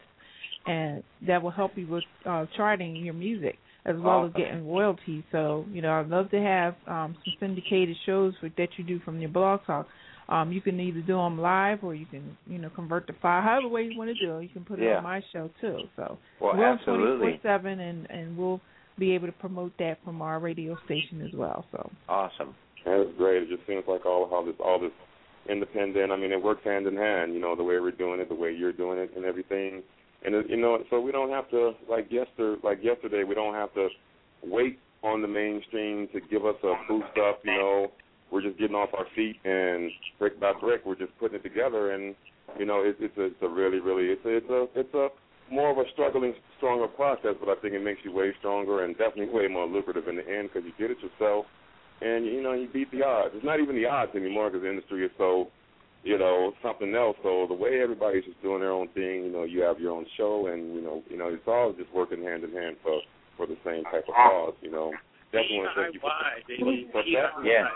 and 0.67 1.03
that 1.27 1.43
will 1.43 1.51
help 1.51 1.73
you 1.77 1.89
with 1.89 2.05
uh, 2.25 2.47
charting 2.57 2.95
your 2.97 3.15
music 3.15 3.59
as 3.85 3.97
well 3.97 4.21
awesome. 4.21 4.29
as 4.29 4.37
getting 4.37 4.69
royalties. 4.69 5.25
So, 5.33 5.65
you 5.73 5.83
know, 5.83 5.93
I'd 5.93 6.09
love 6.09 6.31
to 6.31 6.41
have 6.41 6.77
um, 6.87 7.17
some 7.25 7.35
syndicated 7.41 7.97
shows 8.07 8.35
for, 8.41 8.49
that 8.57 8.69
you 8.77 8.85
do 8.85 9.01
from 9.01 9.19
your 9.19 9.31
blog 9.31 9.61
talk. 9.67 9.89
Um, 10.33 10.51
you 10.51 10.63
can 10.63 10.81
either 10.81 11.01
do 11.01 11.17
them 11.17 11.39
live 11.39 11.85
or 11.85 11.95
you 11.95 12.07
can, 12.07 12.37
you 12.47 12.57
know, 12.57 12.71
convert 12.71 13.07
the 13.07 13.13
file. 13.21 13.43
However 13.43 13.69
way 13.69 13.83
you 13.83 13.99
want 13.99 14.09
to 14.17 14.27
do 14.27 14.39
it, 14.39 14.45
you 14.45 14.49
can 14.49 14.65
put 14.65 14.79
it 14.79 14.87
yeah. 14.87 14.97
on 14.97 15.03
my 15.03 15.23
show 15.31 15.51
too. 15.61 15.81
So 15.95 16.17
well, 16.41 16.57
we're 16.57 16.65
absolutely. 16.65 17.39
24/7, 17.45 17.79
and 17.81 18.11
and 18.11 18.37
we'll 18.37 18.61
be 18.99 19.15
able 19.15 19.27
to 19.27 19.33
promote 19.35 19.73
that 19.79 19.99
from 20.05 20.23
our 20.23 20.41
radio 20.41 20.75
station 20.87 21.21
as 21.21 21.35
well. 21.35 21.67
So 21.71 21.91
awesome. 22.09 22.55
That's 22.87 23.11
great. 23.19 23.43
It 23.43 23.51
just 23.51 23.67
seems 23.67 23.85
like 23.87 24.07
all 24.07 24.27
how 24.31 24.43
this 24.43 24.55
all 24.65 24.81
this 24.81 24.93
independent. 25.51 26.11
I 26.11 26.17
mean, 26.17 26.33
it 26.33 26.43
works 26.43 26.65
hand 26.65 26.87
in 26.87 26.97
hand. 26.97 27.35
You 27.35 27.41
know, 27.41 27.55
the 27.55 27.65
way 27.65 27.79
we're 27.79 27.91
doing 27.91 28.19
it, 28.19 28.31
the 28.31 28.35
way 28.35 28.53
you're 28.53 28.73
doing 28.73 28.99
it, 28.99 29.11
and 29.15 29.27
everything. 29.27 29.83
And 30.25 30.35
it, 30.35 30.47
you 30.49 30.57
know, 30.57 30.79
so 30.89 30.99
we 30.99 31.13
don't 31.13 31.31
have 31.31 31.51
to 31.51 31.73
like 31.91 32.07
yesterday. 32.11 32.59
Like 32.65 32.79
yesterday, 32.83 33.25
we 33.25 33.35
don't 33.35 33.55
have 33.55 33.75
to 33.75 33.89
wait 34.43 34.79
on 35.03 35.21
the 35.21 35.29
mainstream 35.29 36.09
to 36.15 36.21
give 36.31 36.47
us 36.47 36.57
a 36.63 36.73
boost 36.89 37.19
up. 37.29 37.41
You 37.45 37.53
know, 37.53 37.93
we're 38.33 38.43
just 38.43 38.59
getting 38.59 38.75
off 38.75 38.89
our 38.97 39.07
feet 39.15 39.37
and 39.45 39.91
brick 40.19 40.41
by 40.41 40.53
brick, 40.59 40.83
we're 40.87 40.97
just 40.97 41.13
putting 41.21 41.37
it 41.37 41.43
together. 41.43 41.93
And 41.93 42.17
you 42.59 42.65
know, 42.65 42.83
it, 42.83 42.97
it's 42.99 43.17
a, 43.19 43.27
it's 43.27 43.43
a 43.43 43.49
really, 43.49 43.79
really, 43.79 44.07
it's 44.07 44.25
a, 44.25 44.37
it's 44.37 44.51
a, 44.51 44.81
it's 44.81 44.95
a 44.95 45.09
more 45.53 45.71
of 45.71 45.79
a 45.79 45.85
struggling, 45.93 46.35
stronger 46.57 46.89
process, 46.89 47.37
but 47.39 47.49
I 47.49 47.61
think 47.61 47.75
it 47.75 47.85
makes 47.85 48.01
you 48.05 48.13
way 48.13 48.33
stronger 48.39 48.85
and 48.85 48.97
definitely 48.97 49.33
way 49.33 49.49
more 49.49 49.67
lucrative 49.67 50.09
in 50.09 50.17
the 50.17 50.27
end 50.27 50.49
because 50.49 50.67
you 50.67 50.73
did 50.81 50.97
it 50.97 51.03
yourself, 51.05 51.45
and 52.01 52.25
you 52.25 52.43
know 52.43 52.53
you 52.53 52.69
beat 52.73 52.91
the 52.91 53.03
odds. 53.05 53.35
It's 53.37 53.45
not 53.45 53.61
even 53.61 53.77
the 53.77 53.87
odds 53.87 54.13
anymore 54.17 54.49
because 54.49 54.63
the 54.63 54.71
industry 54.71 55.05
is 55.05 55.13
so, 55.19 55.49
you 56.05 56.19
know, 56.19 56.53
something 56.63 56.95
else. 56.95 57.17
So 57.23 57.47
the 57.49 57.55
way 57.55 57.81
everybody's 57.83 58.25
just 58.25 58.41
doing 58.41 58.61
their 58.61 58.73
own 58.73 58.89
thing, 58.97 59.29
you 59.29 59.33
know, 59.33 59.45
you 59.45 59.61
have 59.63 59.79
your 59.79 59.93
own 59.93 60.07
show, 60.17 60.49
and 60.49 60.75
you 60.75 60.81
know, 60.81 61.03
you 61.09 61.19
know, 61.19 61.29
it's 61.29 61.47
all 61.47 61.73
just 61.77 61.93
working 61.93 62.23
hand 62.23 62.45
in 62.45 62.53
hand 62.53 62.77
for 62.83 63.01
for 63.37 63.47
the 63.47 63.57
same 63.65 63.85
type 63.85 64.09
of 64.09 64.15
cause. 64.15 64.55
You 64.63 64.71
know, 64.71 64.93
definitely 65.33 65.59
want 65.59 65.77
to 65.77 65.83
thank 65.83 65.95
you 65.95 66.01
for, 66.01 66.09
for 66.93 67.03
that. 67.13 67.45
Yeah. 67.45 67.69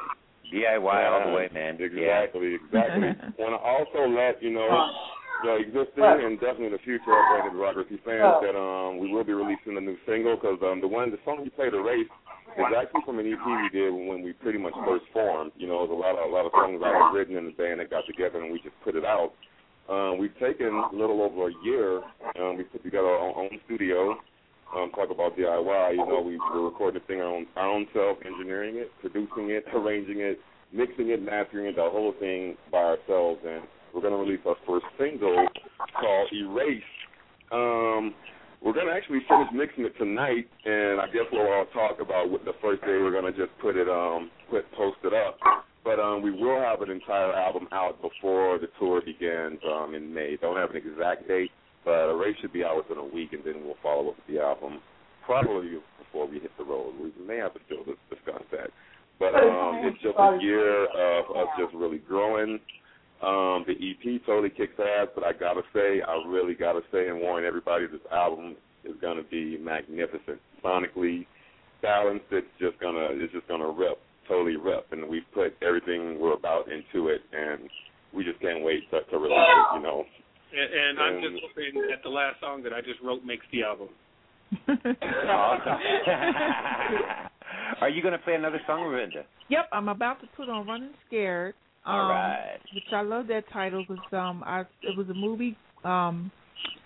DIY 0.53 0.99
all 1.11 1.31
the 1.31 1.35
way, 1.35 1.49
man. 1.53 1.79
Exactly, 1.81 2.57
yeah. 2.57 2.59
exactly. 2.61 3.09
want 3.39 3.55
to 3.55 3.61
also 3.61 4.09
let 4.09 4.43
you 4.43 4.53
know 4.53 4.69
the 5.45 5.57
existing 5.57 6.05
and 6.05 6.41
definitely 6.41 6.71
the 6.71 6.85
future 6.85 7.13
of 7.13 7.23
Brain 7.31 7.45
Dead 7.45 7.53
Bureaucracy 7.53 7.99
fans 8.05 8.41
that 8.41 8.57
um 8.57 8.99
we 8.99 9.13
will 9.13 9.25
be 9.25 9.33
releasing 9.33 9.77
a 9.77 9.81
new 9.81 9.97
single 10.07 10.37
because 10.37 10.59
um 10.63 10.81
the 10.81 10.89
one 10.89 11.11
the 11.11 11.21
song 11.25 11.43
you 11.45 11.51
played, 11.51 11.75
Erase, 11.75 12.09
is 12.57 12.73
actually 12.73 13.05
from 13.05 13.19
an 13.19 13.27
EP 13.27 13.45
we 13.45 13.69
did 13.73 13.91
when 13.93 14.23
we 14.23 14.33
pretty 14.33 14.59
much 14.59 14.75
first 14.87 15.05
formed. 15.13 15.53
You 15.57 15.69
know, 15.69 15.85
there's 15.85 15.93
a 15.93 16.01
lot 16.01 16.17
of 16.17 16.31
a 16.31 16.33
lot 16.33 16.47
of 16.47 16.53
songs 16.55 16.81
I 16.85 16.93
had 16.93 17.13
written 17.13 17.37
in 17.37 17.47
the 17.47 17.57
band 17.57 17.81
that 17.81 17.91
got 17.91 18.07
together 18.07 18.41
and 18.41 18.53
we 18.53 18.59
just 18.63 18.77
put 18.83 18.97
it 18.97 19.05
out. 19.05 19.33
Um, 19.89 20.19
we've 20.19 20.35
taken 20.41 20.67
a 20.67 20.91
little 20.97 21.23
over 21.23 21.49
a 21.49 21.55
year. 21.63 22.03
Um, 22.41 22.59
we 22.59 22.65
put 22.65 22.83
together 22.83 23.07
our 23.07 23.37
own 23.39 23.51
studio. 23.67 24.19
Um, 24.75 24.91
talk 24.91 25.11
about 25.11 25.37
DIY. 25.37 25.91
You 25.93 26.07
know, 26.07 26.21
we 26.21 26.39
were 26.39 26.93
the 26.93 27.01
thing 27.07 27.21
our 27.21 27.27
own, 27.27 27.47
our 27.57 27.69
own 27.69 27.87
self, 27.93 28.19
engineering 28.25 28.77
it, 28.77 28.91
producing 29.01 29.51
it, 29.51 29.65
arranging 29.75 30.21
it, 30.21 30.41
mixing 30.73 31.11
it, 31.11 31.23
mastering 31.23 31.67
it, 31.67 31.77
the 31.77 31.83
whole 31.83 32.15
thing 32.19 32.57
by 32.73 32.79
ourselves. 32.79 33.41
And 33.47 33.63
we're 33.95 34.01
going 34.01 34.13
to 34.13 34.19
release 34.19 34.45
our 34.47 34.57
first 34.67 34.87
single 34.99 35.47
called 36.01 36.29
Erase. 36.33 36.83
Um, 37.53 38.15
we're 38.63 38.73
going 38.73 38.87
to 38.87 38.93
actually 38.93 39.21
finish 39.29 39.49
mixing 39.53 39.85
it 39.85 39.97
tonight, 39.99 40.49
and 40.65 41.01
I 41.01 41.07
guess 41.07 41.25
we'll 41.31 41.47
all 41.47 41.67
talk 41.73 42.01
about 42.01 42.31
what 42.31 42.45
the 42.45 42.55
first 42.61 42.83
day 42.83 42.99
we're 42.99 43.13
going 43.13 43.33
to 43.33 43.39
just 43.39 43.57
put 43.61 43.77
it, 43.77 43.89
um, 43.89 44.31
put 44.51 44.71
post 44.73 44.99
it 45.05 45.15
up. 45.15 45.39
But 45.85 46.01
um, 46.01 46.21
we 46.21 46.33
will 46.33 46.61
have 46.61 46.83
an 46.83 46.91
entire 46.91 47.33
album 47.33 47.69
out 47.71 48.03
before 48.03 48.59
the 48.59 48.67
tour 48.81 49.01
begins 49.01 49.61
um, 49.73 49.95
in 49.95 50.13
May. 50.13 50.37
Don't 50.41 50.57
have 50.57 50.71
an 50.71 50.77
exact 50.77 51.29
date, 51.29 51.53
but 51.87 52.11
Erase 52.11 52.37
should 52.43 52.53
be 52.53 52.65
out 52.65 52.77
within 52.77 52.99
a 52.99 53.15
week, 53.15 53.33
and 53.33 53.45
then 53.45 53.65
we'll 53.65 53.79
follow 53.81 54.11
up 54.11 54.17
with 54.17 54.27
the 54.27 54.43
album 54.43 54.81
probably 55.25 55.79
before 56.03 56.27
we 56.27 56.41
hit 56.41 56.51
the 56.59 56.65
road. 56.65 56.95
We 57.01 57.13
may 57.25 57.39
have 57.39 57.55
to 57.55 57.61
still 57.65 57.87
discuss 58.11 58.43
that. 58.51 58.71
But 59.19 59.35
um, 59.35 59.81
it's 59.87 60.03
just 60.03 60.19
a 60.19 60.37
year 60.43 60.85
of 60.85 61.31
us 61.31 61.49
just 61.59 61.73
really 61.75 61.99
growing. 61.99 62.59
Um, 63.23 63.65
the 63.65 63.73
EP 63.73 64.21
totally 64.27 64.51
kicks 64.51 64.75
ass, 64.79 65.09
but 65.15 65.25
I 65.25 65.33
gotta 65.33 65.63
say, 65.73 66.03
I 66.03 66.21
really 66.29 66.55
gotta 66.55 66.81
say 66.93 67.09
and 67.09 67.21
warn 67.21 67.47
everybody, 67.47 67.87
this 67.87 68.05
album 68.13 68.57
is 68.85 68.93
gonna 69.01 69.23
be 69.31 69.57
magnificent. 69.57 70.39
Sonically 70.63 71.25
balanced, 71.81 72.27
it's 72.31 72.47
just 72.61 72.79
gonna 72.79 73.09
it's 73.13 73.33
just 73.33 73.49
gonna 73.49 73.71
rip, 73.71 73.99
totally 74.29 74.57
rip. 74.57 74.87
And 74.93 75.09
we've 75.09 75.25
put 75.33 75.57
everything 75.63 76.21
we're 76.21 76.35
about 76.35 76.67
into 76.69 77.09
it, 77.09 77.23
and 77.33 77.71
we 78.13 78.23
just 78.23 78.41
can't 78.41 78.63
wait 78.63 78.91
to, 78.91 79.01
to 79.11 79.17
release 79.17 79.39
it. 79.39 79.77
You 79.77 79.83
know. 79.83 80.05
And, 80.53 80.75
and 80.75 80.99
I'm 80.99 81.23
just 81.23 81.43
hoping 81.43 81.83
that 81.91 82.03
the 82.03 82.09
last 82.09 82.41
song 82.41 82.63
that 82.63 82.73
I 82.73 82.81
just 82.81 83.01
wrote 83.03 83.25
makes 83.25 83.45
the 83.53 83.65
album. 83.65 83.89
awesome. 84.69 85.73
Are 87.81 87.89
you 87.89 88.03
going 88.03 88.13
to 88.13 88.19
play 88.19 88.35
another 88.35 88.61
song, 88.67 88.81
Ravinda? 88.81 89.25
Yep, 89.49 89.69
I'm 89.73 89.89
about 89.89 90.21
to 90.21 90.27
put 90.37 90.49
on 90.49 90.67
"Running 90.67 90.91
Scared." 91.07 91.55
Um, 91.85 91.95
All 91.95 92.09
right. 92.09 92.59
Which 92.75 92.85
I 92.93 93.03
love 93.03 93.27
that 93.29 93.45
title 93.53 93.85
because 93.89 94.05
um, 94.13 94.43
I 94.45 94.61
it 94.83 94.97
was 94.97 95.09
a 95.09 95.15
movie 95.15 95.57
um 95.85 96.31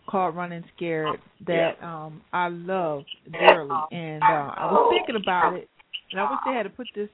called 0.08 0.36
Running 0.36 0.64
Scared 0.76 1.18
that 1.46 1.76
yeah. 1.80 2.04
um 2.04 2.22
I 2.32 2.48
love 2.48 3.04
dearly, 3.30 3.70
and 3.92 4.22
uh, 4.22 4.52
I 4.56 4.66
was 4.70 4.94
thinking 4.94 5.22
about 5.22 5.54
it, 5.54 5.68
and 6.11 6.20
I 6.20 6.30
wish 6.30 6.40
they 6.46 6.52
had 6.52 6.64
to 6.64 6.70
put 6.70 6.88
this 6.94 7.08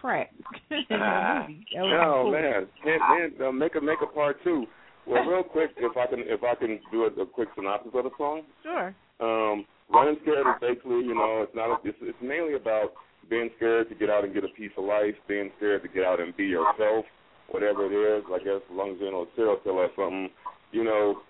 track 0.00 0.32
in 0.70 0.84
the 0.88 0.96
movie. 1.48 1.64
That 1.74 1.82
oh 1.82 2.22
cool. 2.24 2.32
man, 2.32 2.66
and, 2.84 3.22
and 3.22 3.42
uh, 3.42 3.52
make 3.52 3.74
a 3.74 3.80
make 3.80 3.98
a 4.02 4.06
part 4.06 4.42
two. 4.42 4.66
Well, 5.06 5.24
real 5.24 5.42
quick, 5.42 5.70
if 5.76 5.96
I 5.96 6.06
can 6.06 6.20
if 6.20 6.44
I 6.44 6.54
can 6.54 6.78
do 6.92 7.04
a, 7.04 7.22
a 7.22 7.26
quick 7.26 7.48
synopsis 7.56 7.92
of 7.94 8.04
the 8.04 8.10
song. 8.16 8.42
Sure. 8.62 8.94
Um, 9.20 9.64
Running 9.92 10.16
Scared 10.22 10.46
is 10.46 10.60
basically, 10.60 11.02
you 11.02 11.14
know, 11.14 11.42
it's 11.42 11.54
not 11.54 11.68
a, 11.70 11.76
it's, 11.82 11.98
it's 12.00 12.22
mainly 12.22 12.54
about 12.54 12.94
being 13.28 13.50
scared 13.56 13.88
to 13.88 13.94
get 13.94 14.08
out 14.08 14.24
and 14.24 14.32
get 14.32 14.44
a 14.44 14.54
piece 14.56 14.70
of 14.78 14.84
life, 14.84 15.14
being 15.26 15.50
scared 15.58 15.82
to 15.82 15.88
get 15.88 16.04
out 16.04 16.20
and 16.20 16.36
be 16.36 16.46
yourself, 16.46 17.04
whatever 17.50 17.86
it 17.86 17.94
is. 17.94 18.24
I 18.30 18.38
guess 18.38 18.62
as 18.62 18.76
long 18.76 18.92
as 18.92 18.96
you're 19.00 19.26
serial 19.34 19.56
killer 19.62 19.88
or 19.88 19.94
something, 19.96 20.30
you 20.72 20.84
know, 20.84 21.20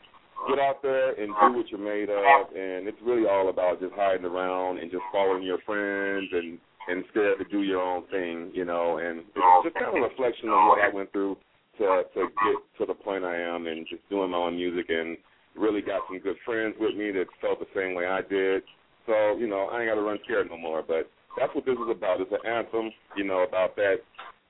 get 0.48 0.58
out 0.58 0.82
there 0.82 1.16
and 1.20 1.28
do 1.28 1.56
what 1.56 1.68
you're 1.68 1.80
made 1.80 2.10
of. 2.10 2.52
And 2.52 2.88
it's 2.88 3.00
really 3.02 3.26
all 3.26 3.48
about 3.48 3.80
just 3.80 3.94
hiding 3.94 4.24
around 4.24 4.78
and 4.78 4.90
just 4.90 5.04
following 5.12 5.42
your 5.42 5.58
friends 5.64 6.28
and 6.32 6.58
and 6.88 7.04
scared 7.10 7.38
to 7.38 7.44
do 7.44 7.62
your 7.62 7.80
own 7.80 8.04
thing, 8.10 8.50
you 8.54 8.64
know. 8.64 8.98
And 8.98 9.20
it's 9.20 9.64
just 9.64 9.74
kind 9.74 9.96
of 9.96 10.02
a 10.02 10.08
reflection 10.08 10.48
on 10.48 10.68
what 10.68 10.80
I 10.80 10.88
went 10.92 11.12
through 11.12 11.36
to 11.80 12.04
to 12.14 12.20
get 12.28 12.56
to 12.78 12.86
the 12.86 12.94
point 12.94 13.24
I 13.24 13.36
am 13.36 13.66
and 13.66 13.86
just 13.88 14.08
doing 14.08 14.30
my 14.30 14.38
own 14.38 14.56
music 14.56 14.86
and 14.88 15.16
really 15.56 15.80
got 15.80 16.02
some 16.08 16.20
good 16.20 16.36
friends 16.44 16.76
with 16.78 16.94
me 16.94 17.10
that 17.12 17.26
felt 17.40 17.58
the 17.58 17.66
same 17.74 17.94
way 17.94 18.06
I 18.06 18.22
did. 18.22 18.62
So, 19.06 19.36
you 19.36 19.48
know, 19.48 19.66
I 19.72 19.80
ain't 19.80 19.90
gotta 19.90 20.02
run 20.02 20.18
scared 20.24 20.48
no 20.50 20.56
more. 20.56 20.84
But 20.86 21.10
that's 21.36 21.54
what 21.54 21.66
this 21.66 21.74
is 21.74 21.90
about. 21.90 22.20
It's 22.20 22.30
an 22.30 22.46
anthem, 22.46 22.92
you 23.16 23.24
know, 23.24 23.42
about 23.42 23.74
that 23.76 23.96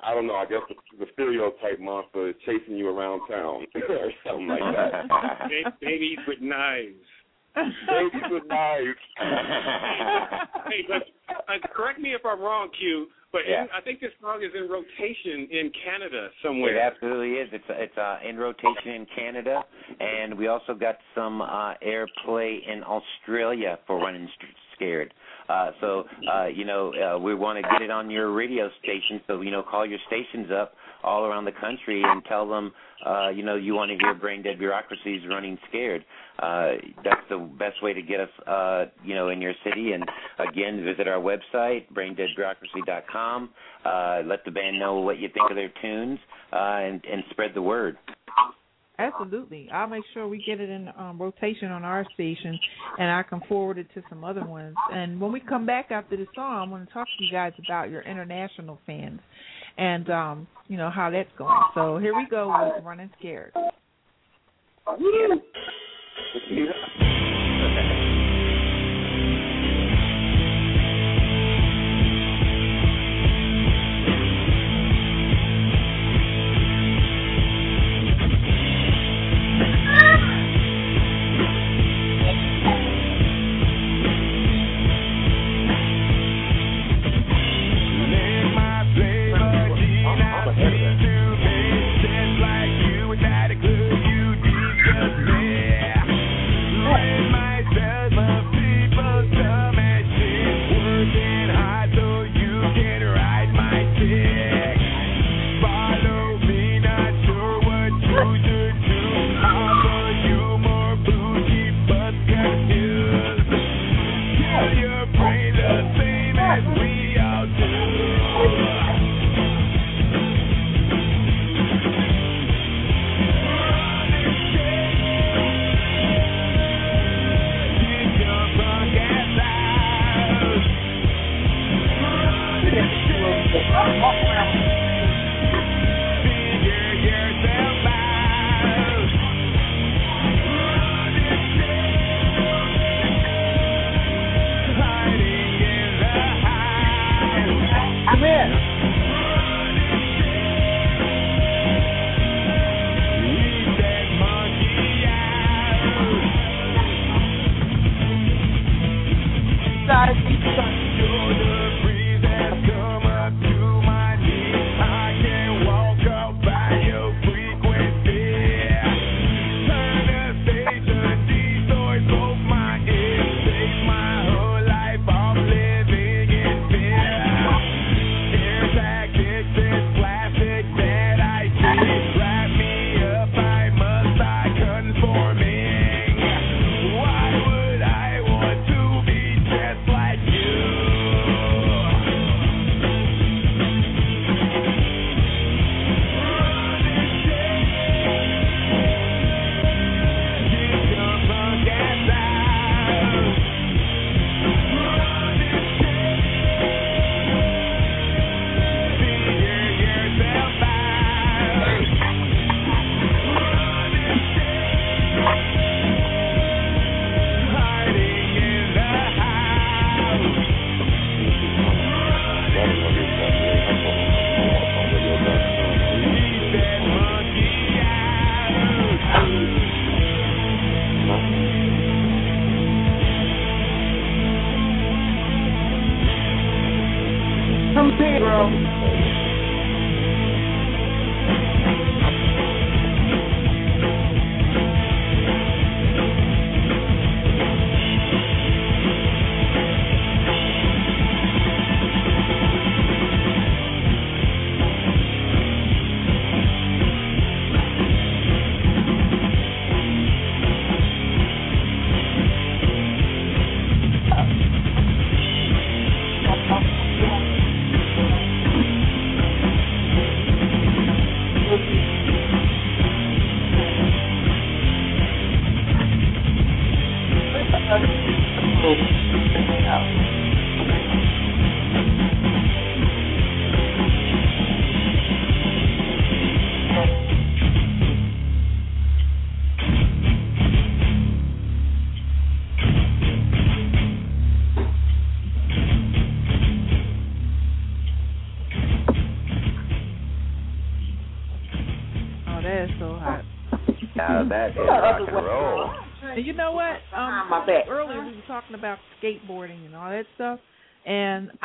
I 0.02 0.14
don't 0.14 0.26
know, 0.26 0.34
I 0.34 0.46
guess 0.46 0.60
the, 0.68 1.04
the 1.04 1.10
stereotype 1.12 1.78
monster 1.78 2.28
is 2.30 2.34
chasing 2.46 2.76
you 2.76 2.88
around 2.88 3.20
town 3.28 3.66
or 3.88 4.12
something 4.26 4.48
like 4.48 4.60
that. 4.74 5.80
Babies 5.80 6.18
with 6.26 6.40
knives. 6.40 6.94
Babies 7.54 8.28
with 8.30 8.44
knives. 8.46 8.98
hey, 9.18 10.86
but 10.88 11.02
uh, 11.34 11.68
correct 11.74 12.00
me 12.00 12.14
if 12.14 12.24
I'm 12.24 12.40
wrong, 12.40 12.70
Q. 12.78 13.08
But 13.32 13.42
yeah. 13.48 13.62
in, 13.62 13.68
I 13.76 13.80
think 13.80 14.00
this 14.00 14.10
song 14.20 14.42
is 14.42 14.50
in 14.54 14.68
rotation 14.68 15.48
in 15.50 15.70
Canada 15.84 16.28
somewhere. 16.42 16.76
It 16.76 16.80
absolutely 16.80 17.32
is. 17.34 17.48
It's 17.52 17.64
it's 17.68 17.98
uh, 17.98 18.18
in 18.28 18.36
rotation 18.36 18.92
in 18.92 19.06
Canada, 19.14 19.62
and 20.00 20.36
we 20.36 20.48
also 20.48 20.74
got 20.74 20.96
some 21.14 21.40
uh, 21.40 21.74
airplay 21.84 22.58
in 22.66 22.82
Australia 22.82 23.78
for 23.86 23.98
Running 23.98 24.28
Scared. 24.74 25.14
Uh, 25.48 25.70
so 25.80 26.04
uh, 26.32 26.46
you 26.46 26.64
know 26.64 26.92
uh, 26.94 27.18
we 27.18 27.34
want 27.34 27.56
to 27.56 27.70
get 27.70 27.82
it 27.82 27.90
on 27.90 28.10
your 28.10 28.32
radio 28.32 28.68
station. 28.82 29.20
So 29.26 29.40
you 29.42 29.50
know 29.50 29.62
call 29.62 29.86
your 29.86 29.98
stations 30.06 30.48
up 30.50 30.72
all 31.02 31.24
around 31.24 31.44
the 31.44 31.52
country 31.52 32.02
and 32.04 32.24
tell 32.24 32.48
them 32.48 32.72
uh, 33.06 33.30
you 33.30 33.42
know 33.42 33.56
you 33.56 33.74
want 33.74 33.90
to 33.90 33.96
hear 33.98 34.14
Brain 34.14 34.42
Dead 34.42 34.58
Bureaucracy's 34.58 35.26
Running 35.28 35.58
Scared. 35.68 36.04
Uh, 36.38 36.72
that's 37.04 37.20
the 37.28 37.38
best 37.58 37.82
way 37.82 37.92
to 37.92 38.02
get 38.02 38.20
us 38.20 38.28
uh, 38.46 38.84
you 39.04 39.14
know 39.14 39.28
in 39.28 39.40
your 39.40 39.54
city. 39.64 39.92
And 39.92 40.04
again, 40.38 40.84
visit 40.84 41.08
our 41.08 41.20
website 41.20 41.90
braindeadbureaucracy.com. 41.92 43.50
Uh, 43.84 44.22
let 44.24 44.44
the 44.44 44.50
band 44.50 44.78
know 44.78 45.00
what 45.00 45.18
you 45.18 45.28
think 45.32 45.50
of 45.50 45.56
their 45.56 45.72
tunes 45.80 46.18
uh, 46.52 46.56
and, 46.56 47.02
and 47.10 47.22
spread 47.30 47.52
the 47.54 47.62
word. 47.62 47.96
Absolutely. 48.98 49.66
I'll 49.72 49.86
make 49.86 50.04
sure 50.12 50.28
we 50.28 50.44
get 50.46 50.60
it 50.60 50.68
in 50.68 50.88
um, 50.98 51.18
rotation 51.18 51.70
on 51.70 51.84
our 51.84 52.04
station, 52.12 52.58
and 52.98 53.10
I 53.10 53.22
can 53.22 53.40
forward 53.48 53.78
it 53.78 53.86
to 53.94 54.02
some 54.10 54.24
other 54.24 54.44
ones. 54.44 54.76
And 54.92 55.18
when 55.18 55.32
we 55.32 55.40
come 55.40 55.64
back 55.64 55.90
after 55.90 56.18
the 56.18 56.26
song, 56.34 56.64
I'm 56.64 56.68
going 56.68 56.86
to 56.86 56.92
talk 56.92 57.06
to 57.06 57.24
you 57.24 57.32
guys 57.32 57.54
about 57.64 57.88
your 57.88 58.02
international 58.02 58.78
fans 58.84 59.20
and 59.78 60.10
um, 60.10 60.46
you 60.68 60.76
know 60.76 60.90
how 60.90 61.10
that's 61.10 61.30
going. 61.36 61.60
So 61.74 61.98
here 61.98 62.16
we 62.16 62.26
go 62.30 62.48
with 62.48 62.84
Running 62.84 63.10
Scared. 63.18 63.52
Yeah. 66.50 67.16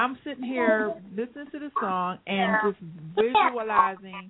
I'm 0.06 0.18
sitting 0.24 0.44
here 0.44 0.94
listening 1.18 1.48
to 1.52 1.58
the 1.58 1.72
song 1.82 2.20
and 2.28 2.58
just 2.64 2.78
visualizing 3.16 4.30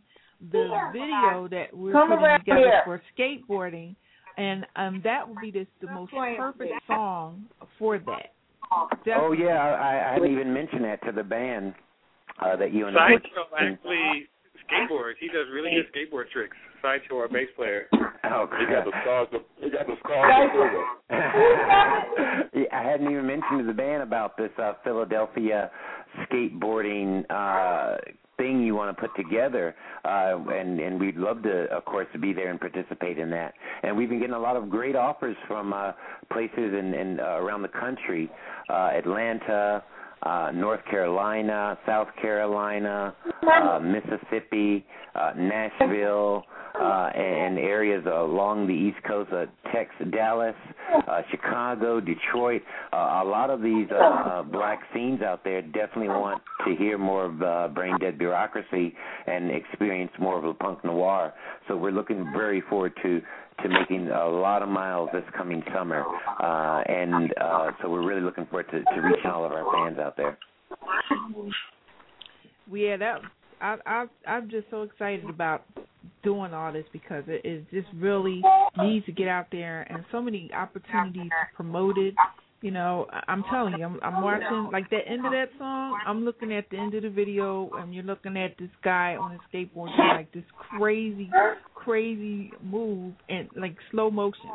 the 0.52 0.70
video 0.94 1.50
that 1.52 1.76
we're 1.76 1.92
Come 1.92 2.12
putting 2.12 2.38
together 2.40 2.60
here. 2.62 2.82
for 2.86 3.02
skateboarding, 3.18 3.94
and 4.38 4.66
um, 4.78 5.02
that 5.04 5.28
would 5.28 5.40
be 5.42 5.52
just 5.52 5.70
the 5.82 5.92
most 5.92 6.14
perfect 6.14 6.72
song 6.88 7.44
for 7.78 8.00
that. 8.00 8.32
Oh 9.18 9.34
yeah, 9.34 9.58
I, 9.58 10.12
I 10.12 10.14
hadn't 10.14 10.32
even 10.32 10.54
mentioned 10.54 10.86
that 10.86 11.04
to 11.06 11.12
the 11.12 11.24
band 11.24 11.74
uh, 12.42 12.56
that 12.56 12.74
you 12.74 12.88
and 12.88 12.98
I. 12.98 13.10
Sideshow 13.12 13.44
actually 13.60 14.28
skateboards. 14.70 15.16
He 15.20 15.28
does 15.28 15.48
really 15.54 15.72
good 15.72 15.88
skateboard 15.94 16.30
tricks. 16.32 16.56
Sideshow, 16.82 17.18
our 17.18 17.28
bass 17.28 17.48
player. 17.56 17.88
Oh, 18.28 18.48
He 18.60 18.66
got 18.66 18.86
the 18.86 18.92
God. 18.92 19.02
scars. 19.04 19.28
To, 19.34 19.40
he 19.64 19.70
got 19.70 19.86
the 19.86 19.94
scars. 20.04 20.34
To 20.34 20.50
prove 20.52 20.74
it. 20.74 22.56
yeah, 22.72 22.78
I 22.80 22.82
hadn't 22.84 23.12
even 23.12 23.28
mentioned 23.28 23.60
to 23.60 23.66
the 23.68 23.74
band 23.74 24.02
about 24.02 24.36
this 24.36 24.50
uh, 24.58 24.74
Philadelphia 24.84 25.70
skateboarding 26.24 27.24
uh, 27.30 27.98
thing 28.38 28.64
you 28.64 28.74
want 28.76 28.96
to 28.96 29.00
put 29.00 29.16
together, 29.16 29.76
uh, 30.04 30.38
and 30.50 30.80
and 30.80 31.00
we'd 31.00 31.18
love 31.18 31.44
to, 31.44 31.66
of 31.72 31.86
course, 31.86 32.08
to 32.14 32.20
be 32.20 32.34
there 32.34 32.50
and 32.50 32.60
participate 32.60 33.20
in 33.20 33.30
that. 33.30 33.54
And 33.84 33.96
we've 33.96 34.10
been 34.10 34.20
getting 34.20 34.34
a 34.36 34.40
lot 34.40 34.56
of 34.58 34.70
great 34.70 34.96
offers 34.96 35.38
from 35.48 35.72
uh, 35.72 35.92
places 36.32 36.74
in, 36.78 36.94
in 36.96 37.20
uh, 37.20 37.38
around 37.38 37.62
the 37.62 37.68
country, 37.70 38.30
uh, 38.70 38.90
Atlanta. 38.98 39.84
Uh, 40.26 40.52
North 40.54 40.84
Carolina, 40.90 41.78
South 41.86 42.08
Carolina, 42.20 43.16
uh, 43.44 43.80
Mississippi, 43.80 44.84
uh, 45.14 45.34
Nashville, 45.38 46.44
uh, 46.80 47.10
and 47.16 47.58
areas 47.58 48.04
along 48.06 48.68
the 48.68 48.74
East 48.74 48.98
Coast, 49.08 49.32
uh, 49.32 49.46
Texas, 49.74 50.08
Dallas, 50.12 50.56
uh, 51.08 51.22
Chicago, 51.32 52.00
Detroit. 52.00 52.62
Uh, 52.92 53.22
a 53.24 53.26
lot 53.26 53.50
of 53.50 53.62
these 53.62 53.88
uh, 53.92 53.96
uh, 53.96 54.44
black 54.44 54.82
scenes 54.94 55.22
out 55.22 55.44
there 55.44 55.62
definitely 55.62 56.10
want 56.10 56.42
to 56.68 56.76
hear 56.76 56.98
more 56.98 57.26
of 57.26 57.42
uh, 57.42 57.68
Brain 57.74 57.98
Dead 58.00 58.18
Bureaucracy 58.18 58.94
and 59.28 59.52
experience 59.52 60.12
more 60.20 60.38
of 60.38 60.44
a 60.44 60.54
punk 60.54 60.84
noir. 60.84 61.34
So 61.68 61.78
we're 61.78 61.92
looking 61.92 62.32
very 62.34 62.62
forward 62.70 62.94
to 63.04 63.22
to 63.64 63.70
making 63.70 64.10
a 64.10 64.28
lot 64.28 64.62
of 64.62 64.70
miles 64.70 65.10
this 65.14 65.24
coming 65.36 65.64
summer, 65.74 66.04
uh, 66.42 66.82
and 66.88 67.34
uh, 67.42 67.72
so 67.82 67.90
we're 67.90 68.06
really 68.06 68.22
looking 68.22 68.46
forward 68.48 68.68
to, 68.72 68.80
to 68.80 69.02
reaching 69.02 69.32
all 69.32 69.46
of 69.46 69.52
our 69.52 69.66
fans 69.74 70.00
out 70.00 70.18
there. 70.18 70.38
Yeah, 72.72 72.98
that 72.98 73.22
I 73.62 73.78
I 73.86 74.06
I'm 74.28 74.50
just 74.50 74.68
so 74.70 74.82
excited 74.84 75.30
about 75.30 75.64
doing 76.24 76.54
all 76.54 76.74
this 76.74 76.86
because 76.92 77.24
it, 77.28 77.42
it 77.46 77.66
just 77.72 77.88
really 77.96 78.42
needs 78.78 79.06
to 79.06 79.12
get 79.12 79.28
out 79.28 79.48
there 79.52 79.82
and 79.90 80.04
so 80.12 80.22
many 80.22 80.50
opportunities 80.54 81.30
to 81.30 81.56
promote 81.56 81.98
it. 81.98 82.16
You 82.66 82.72
know, 82.72 83.06
I- 83.12 83.22
I'm 83.28 83.44
telling 83.52 83.78
you, 83.78 83.86
I'm 83.86 84.00
I'm 84.02 84.24
watching 84.24 84.70
like 84.74 84.90
the 84.90 84.98
end 85.08 85.24
of 85.24 85.32
that 85.34 85.50
song. 85.60 86.00
I'm 86.08 86.26
looking 86.26 86.52
at 86.52 86.66
the 86.72 86.78
end 86.78 86.96
of 86.96 87.04
the 87.04 87.12
video, 87.12 87.70
and 87.78 87.94
you're 87.94 88.04
looking 88.04 88.36
at 88.38 88.58
this 88.58 88.72
guy 88.84 89.16
on 89.22 89.30
his 89.34 89.42
skateboard 89.54 89.96
doing 89.96 90.08
like 90.22 90.32
this 90.32 90.44
crazy, 90.58 91.30
crazy 91.76 92.52
move 92.64 93.14
and 93.30 93.48
like 93.56 93.76
slow 93.92 94.10
motion. 94.10 94.50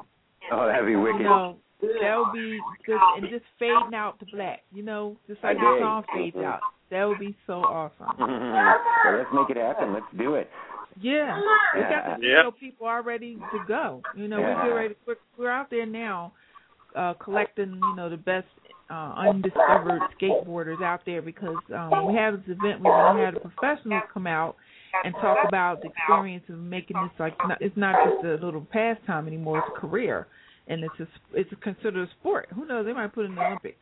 Oh, 0.50 0.66
that'd 0.66 0.86
be 0.86 0.96
wicked. 0.96 1.20
You 1.20 1.24
know, 1.28 1.56
that 1.80 2.16
would 2.18 2.32
be 2.32 2.58
good, 2.84 2.98
and 3.16 3.28
just 3.30 3.44
fading 3.60 3.94
out 3.94 4.18
to 4.18 4.26
black. 4.34 4.62
You 4.72 4.82
know, 4.82 5.16
just 5.28 5.40
like 5.44 5.56
the 5.56 5.70
dig. 5.74 5.80
song 5.82 6.02
fades 6.12 6.36
out. 6.38 6.60
That 6.90 7.04
would 7.04 7.20
be 7.20 7.36
so 7.46 7.62
awesome. 7.62 8.08
so 8.18 9.16
let's 9.16 9.30
make 9.32 9.56
it 9.56 9.60
happen. 9.60 9.92
Let's 9.92 10.06
do 10.18 10.34
it. 10.34 10.50
Yeah, 11.00 11.40
we 11.76 11.80
got 11.82 12.18
the 12.18 12.26
Yeah. 12.26 12.50
people 12.58 12.88
all 12.88 13.04
ready 13.04 13.36
to 13.36 13.58
go. 13.68 14.02
You 14.16 14.26
know, 14.26 14.40
Yeah. 14.40 14.64
we 14.64 14.68
get 14.68 14.74
ready. 14.74 14.94
We're, 15.06 15.14
we're 15.38 15.50
out 15.50 15.70
there 15.70 15.86
now, 15.86 16.32
uh, 16.96 17.14
collecting 17.14 17.74
you 17.74 17.96
know 17.96 18.08
the 18.08 18.16
best 18.16 18.46
uh, 18.90 19.14
undiscovered 19.16 20.00
skateboarders 20.20 20.82
out 20.82 21.00
there 21.06 21.22
because 21.22 21.56
um, 21.74 22.08
we 22.08 22.14
have 22.14 22.34
this 22.34 22.56
event, 22.58 22.82
where 22.82 22.92
gonna 22.92 23.24
have 23.24 23.34
the 23.34 23.40
professionals 23.40 24.02
come 24.12 24.26
out 24.26 24.56
and 25.04 25.14
talk 25.20 25.38
about 25.46 25.80
the 25.82 25.88
experience 25.88 26.44
of 26.48 26.58
making 26.58 26.96
this 27.02 27.12
like 27.18 27.36
not, 27.46 27.60
it's 27.60 27.76
not 27.76 27.94
just 28.04 28.24
a 28.24 28.44
little 28.44 28.66
pastime 28.72 29.26
anymore; 29.26 29.58
it's 29.58 29.68
a 29.76 29.80
career, 29.80 30.26
and 30.66 30.82
it's 30.82 31.00
a, 31.00 31.06
it's 31.38 31.50
considered 31.62 32.08
a 32.08 32.10
sport. 32.18 32.48
Who 32.54 32.66
knows? 32.66 32.84
They 32.84 32.92
might 32.92 33.14
put 33.14 33.26
in 33.26 33.34
the 33.34 33.42
Olympics. 33.42 33.78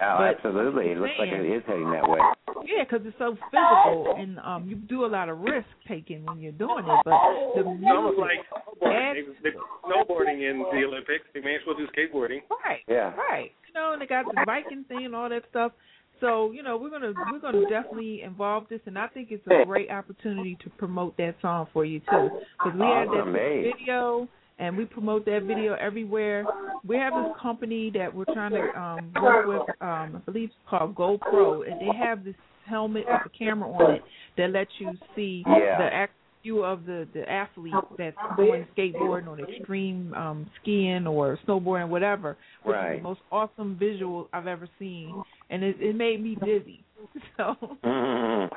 Oh, 0.00 0.16
But- 0.18 0.36
absolutely. 0.36 0.90
It 0.92 0.98
looks 0.98 1.18
like 1.18 1.28
it 1.30 1.44
is 1.46 1.62
heading 1.66 1.90
that 1.92 2.08
way. 2.08 2.18
Yeah, 2.64 2.84
because 2.84 3.06
it's 3.06 3.16
so 3.18 3.36
physical, 3.50 4.14
and 4.18 4.38
um, 4.40 4.66
you 4.68 4.76
do 4.76 5.04
a 5.04 5.10
lot 5.10 5.28
of 5.28 5.38
risk 5.40 5.66
taking 5.88 6.24
when 6.26 6.40
you're 6.40 6.52
doing 6.52 6.84
it. 6.84 7.00
But 7.04 7.16
the 7.54 7.60
It's 7.60 7.84
almost 7.88 8.18
music, 8.18 8.18
like 8.18 8.42
snowboarding. 8.80 9.14
They, 9.42 9.50
they 9.50 9.56
snowboarding 9.88 10.50
in 10.50 10.58
the 10.72 10.84
Olympics. 10.86 11.24
They 11.34 11.40
may 11.40 11.54
as 11.56 11.62
well 11.66 11.76
do 11.76 11.86
skateboarding. 11.96 12.40
right, 12.64 12.80
Yeah. 12.88 13.14
right. 13.16 13.52
You 13.68 13.74
know, 13.74 13.92
and 13.92 14.02
they 14.02 14.06
got 14.06 14.26
the 14.26 14.42
biking 14.46 14.84
thing 14.88 15.04
and 15.06 15.14
all 15.14 15.28
that 15.28 15.42
stuff. 15.50 15.72
So 16.20 16.50
you 16.52 16.62
know, 16.62 16.76
we're 16.76 16.90
gonna 16.90 17.12
we're 17.32 17.38
gonna 17.40 17.68
definitely 17.70 18.22
involve 18.22 18.68
this, 18.68 18.80
and 18.84 18.98
I 18.98 19.06
think 19.08 19.28
it's 19.30 19.46
a 19.46 19.64
great 19.64 19.90
opportunity 19.90 20.56
to 20.62 20.70
promote 20.70 21.16
that 21.16 21.36
song 21.40 21.66
for 21.72 21.84
you 21.86 22.00
too, 22.00 22.28
because 22.58 22.78
we 22.78 22.84
had 22.86 23.08
that 23.08 23.24
video. 23.32 24.28
And 24.60 24.76
we 24.76 24.84
promote 24.84 25.24
that 25.24 25.44
video 25.46 25.74
everywhere. 25.74 26.44
We 26.86 26.96
have 26.96 27.14
this 27.14 27.32
company 27.40 27.90
that 27.94 28.14
we're 28.14 28.26
trying 28.26 28.52
to 28.52 28.80
um, 28.80 29.12
work 29.22 29.46
with. 29.46 29.62
Um, 29.80 30.16
I 30.16 30.20
believe 30.26 30.50
it's 30.50 30.54
called 30.68 30.94
GoPro, 30.94 31.62
and 31.68 31.80
they 31.80 31.96
have 31.96 32.24
this 32.24 32.34
helmet 32.66 33.04
with 33.08 33.22
a 33.24 33.38
camera 33.38 33.68
on 33.70 33.94
it 33.96 34.02
that 34.36 34.50
lets 34.50 34.70
you 34.78 34.92
see 35.16 35.42
Yeah. 35.46 35.78
the 35.78 35.84
act 35.92 36.12
view 36.42 36.62
of 36.64 36.86
the 36.86 37.06
the 37.12 37.28
athlete 37.30 37.74
that's 37.98 38.16
doing 38.36 38.66
skateboarding 38.76 39.26
or 39.28 39.38
extreme 39.40 40.14
um 40.14 40.48
skiing 40.62 41.06
or 41.06 41.38
snowboarding 41.46 41.88
whatever 41.88 42.34
which 42.62 42.74
is 42.76 42.96
the 42.98 43.02
most 43.02 43.20
awesome 43.30 43.76
visual 43.78 44.26
I've 44.32 44.46
ever 44.46 44.66
seen 44.78 45.22
and 45.50 45.62
it 45.62 45.76
it 45.80 45.94
made 45.94 46.22
me 46.22 46.36
dizzy 46.42 46.82
so 47.36 47.56
Mm, 47.84 48.48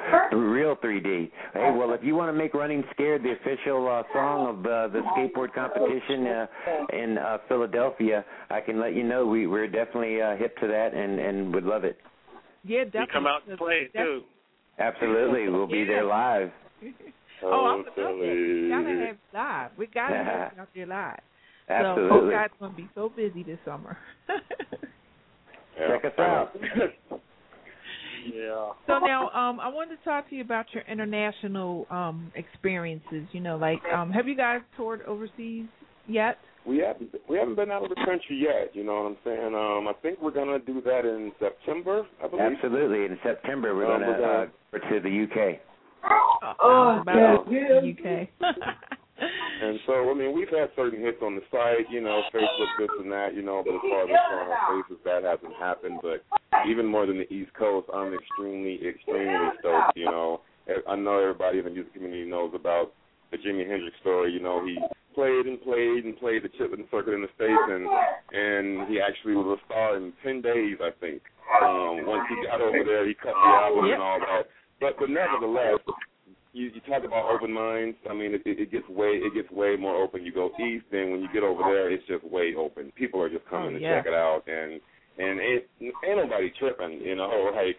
real 0.52 0.76
3D. 0.76 1.32
Hey, 1.53 1.72
well, 1.76 1.94
if 1.94 2.03
you 2.03 2.15
want 2.15 2.30
to 2.30 2.34
make 2.34 2.53
"Running 2.53 2.84
Scared" 2.94 3.24
the 3.24 3.32
official 3.34 3.88
uh, 3.88 4.03
song 4.14 4.48
of 4.49 4.65
uh, 4.65 4.88
the 4.90 5.02
skateboard 5.15 5.53
competition 5.53 6.28
uh, 6.28 6.48
in 6.94 7.18
uh, 7.18 7.38
Philadelphia, 7.48 8.24
I 8.49 8.60
can 8.61 8.80
let 8.80 8.94
you 8.95 9.03
know 9.03 9.26
we 9.26 9.48
we're 9.48 9.68
definitely 9.68 10.22
uh, 10.22 10.36
hip 10.36 10.57
to 10.60 10.68
that 10.68 10.94
and 10.94 11.20
and 11.20 11.53
would 11.53 11.64
love 11.65 11.84
it. 11.84 11.98
yeah 12.64 12.80
We 12.80 12.86
definitely 12.86 13.14
come 13.14 13.28
out 13.28 13.41
and 13.48 13.57
play 13.57 13.90
it 13.94 13.98
too. 13.98 14.22
Absolutely, 14.80 15.49
we'll 15.49 15.68
be 15.68 15.84
there 15.86 16.03
live. 16.06 16.52
oh 17.44 17.65
I'm 17.65 17.80
Oh, 17.80 17.84
forgot 17.84 17.95
that. 17.95 18.18
we 18.20 18.70
gotta 18.70 19.06
have 19.07 19.18
live 19.34 19.72
we 19.78 19.88
gotta 19.88 20.15
have 20.15 20.52
it 20.53 20.60
out 20.60 20.68
there 20.76 20.86
live 20.88 21.20
so 21.68 21.74
Absolutely. 21.74 22.26
you 22.28 22.32
guys 22.32 22.49
gonna 22.60 22.74
be 22.74 22.90
so 22.95 23.10
busy 23.10 23.44
this 23.44 23.60
summer 23.65 23.98
Check 25.78 26.06
us 26.06 26.20
out. 26.20 26.52
Yeah. 28.26 28.70
So 28.88 29.00
now, 29.00 29.30
um, 29.30 29.60
I 29.60 29.68
wanted 29.68 29.98
to 29.98 30.04
talk 30.04 30.30
to 30.30 30.36
you 30.36 30.41
about 30.44 30.66
your 30.74 30.84
international 30.88 31.88
um 31.90 32.32
experiences. 32.36 33.28
You 33.32 33.40
know, 33.41 33.58
like, 33.58 33.82
um, 33.94 34.12
have 34.12 34.28
you 34.28 34.36
guys 34.36 34.62
toured 34.78 35.02
overseas 35.04 35.66
yet? 36.08 36.38
we 36.66 36.78
haven't 36.78 37.14
we 37.28 37.38
haven't 37.38 37.56
been 37.56 37.72
out 37.72 37.84
of 37.84 37.90
the 37.90 37.95
country 37.95 38.38
yet. 38.41 38.74
You 38.74 38.86
know 38.86 39.04
what 39.04 39.10
I'm 39.12 39.18
saying? 39.26 39.54
Um, 39.54 39.88
I 39.88 39.94
think 40.02 40.22
we're 40.22 40.32
gonna 40.32 40.60
do 40.60 40.82
that 40.86 41.06
in 41.06 41.32
September. 41.40 42.06
I 42.24 42.28
believe. 42.28 42.54
Absolutely. 42.56 43.06
In 43.06 43.20
September, 43.22 43.76
we're 43.76 43.86
Um, 43.94 44.00
going 44.02 44.14
to 44.14 44.20
we're 44.22 44.26
uh, 44.26 44.45
gonna- 44.45 44.52
go 44.72 44.90
to 44.90 45.00
the 45.02 45.24
UK. 45.24 45.60
Oh, 46.62 47.00
about 47.02 47.45
yeah. 47.52 47.80
the 47.82 47.90
UK. 47.91 48.28
And 49.62 49.80
so, 49.86 50.10
I 50.10 50.14
mean, 50.14 50.36
we've 50.36 50.50
had 50.50 50.70
certain 50.76 51.00
hits 51.00 51.18
on 51.22 51.36
the 51.36 51.41
site, 51.52 51.90
you 51.90 52.02
know, 52.02 52.22
Facebook, 52.34 52.72
this 52.80 52.90
and 53.00 53.12
that, 53.12 53.36
you 53.36 53.41
know, 53.41 53.64
but 53.66 53.76
as 53.76 53.82
far 53.82 54.04
as 54.04 54.10
showing 54.10 54.52
our 54.52 54.84
faces, 54.84 55.00
that 55.06 55.24
hasn't 55.24 55.56
happened. 55.60 56.00
But 56.02 56.24
even 56.68 56.86
more 56.86 57.06
than 57.06 57.18
the 57.18 57.32
East 57.34 57.54
Coast, 57.54 57.88
I'm 57.94 58.14
extremely, 58.14 58.80
extremely 58.86 59.50
stoked, 59.60 59.95
you 59.95 60.06
know. 60.06 60.41
I 60.88 60.95
know 60.95 61.20
everybody 61.20 61.60
in 61.60 61.66
the 61.66 61.72
music 61.72 61.94
community 61.94 62.26
knows 62.26 62.52
about 62.56 62.94
the 63.32 63.38
Jimi 63.38 63.68
Hendrix 63.68 63.95
story. 64.00 64.32
You 64.32 64.40
know, 64.40 64.66
he 64.66 64.78
played 65.14 65.45
and 65.45 65.62
played 65.62 66.06
and 66.06 66.18
played 66.18 66.44
the 66.44 66.50
Chitlin 66.50 66.90
circuit 66.90 67.14
in 67.14 67.22
the 67.22 67.34
States, 67.36 67.68
and 67.68 67.86
and 68.32 68.88
he 68.88 69.00
actually 69.02 69.36
was 69.36 69.60
a 69.60 69.66
star 69.66 69.98
in 69.98 70.14
10 70.24 70.41
days, 70.41 70.78
I 70.82 70.91
think. 71.00 71.22
Um, 71.62 72.06
once 72.08 72.24
he 72.30 72.48
got 72.48 72.62
over 72.62 72.84
there, 72.86 73.08
he 73.08 73.14
cut 73.14 73.34
the 73.34 73.50
album 73.52 73.91
and 73.91 74.02
all 74.02 74.20
that. 74.20 74.48
But 74.80 75.00
but 75.00 75.10
nevertheless, 75.10 75.80
you 76.54 76.70
you 76.74 76.82
talk 76.88 77.04
about 77.04 77.30
open 77.34 77.52
minds. 77.52 77.98
I 78.10 78.14
mean, 78.14 78.34
it, 78.34 78.42
it 78.46 78.72
gets 78.72 78.88
way 78.88 79.20
it 79.20 79.34
gets 79.34 79.50
way 79.52 79.76
more 79.76 80.02
open. 80.02 80.24
You 80.24 80.32
go 80.32 80.52
east, 80.62 80.86
then 80.92 81.12
when 81.12 81.22
you 81.22 81.28
get 81.34 81.44
over 81.44 81.62
there, 81.66 81.92
it's 81.92 82.06
just 82.08 82.24
way 82.24 82.54
open. 82.56 82.94
People 82.96 83.22
are 83.22 83.30
just 83.30 83.46
coming 83.50 83.76
Oh, 83.76 83.80
to 83.80 83.84
check 83.84 84.06
it 84.06 84.14
out, 84.14 84.44
and 84.48 84.80
and 85.18 85.42
ain't 85.42 85.66
ain't 85.82 86.18
nobody 86.18 86.54
tripping. 86.58 87.02
You 87.02 87.16
know, 87.16 87.52
like 87.56 87.78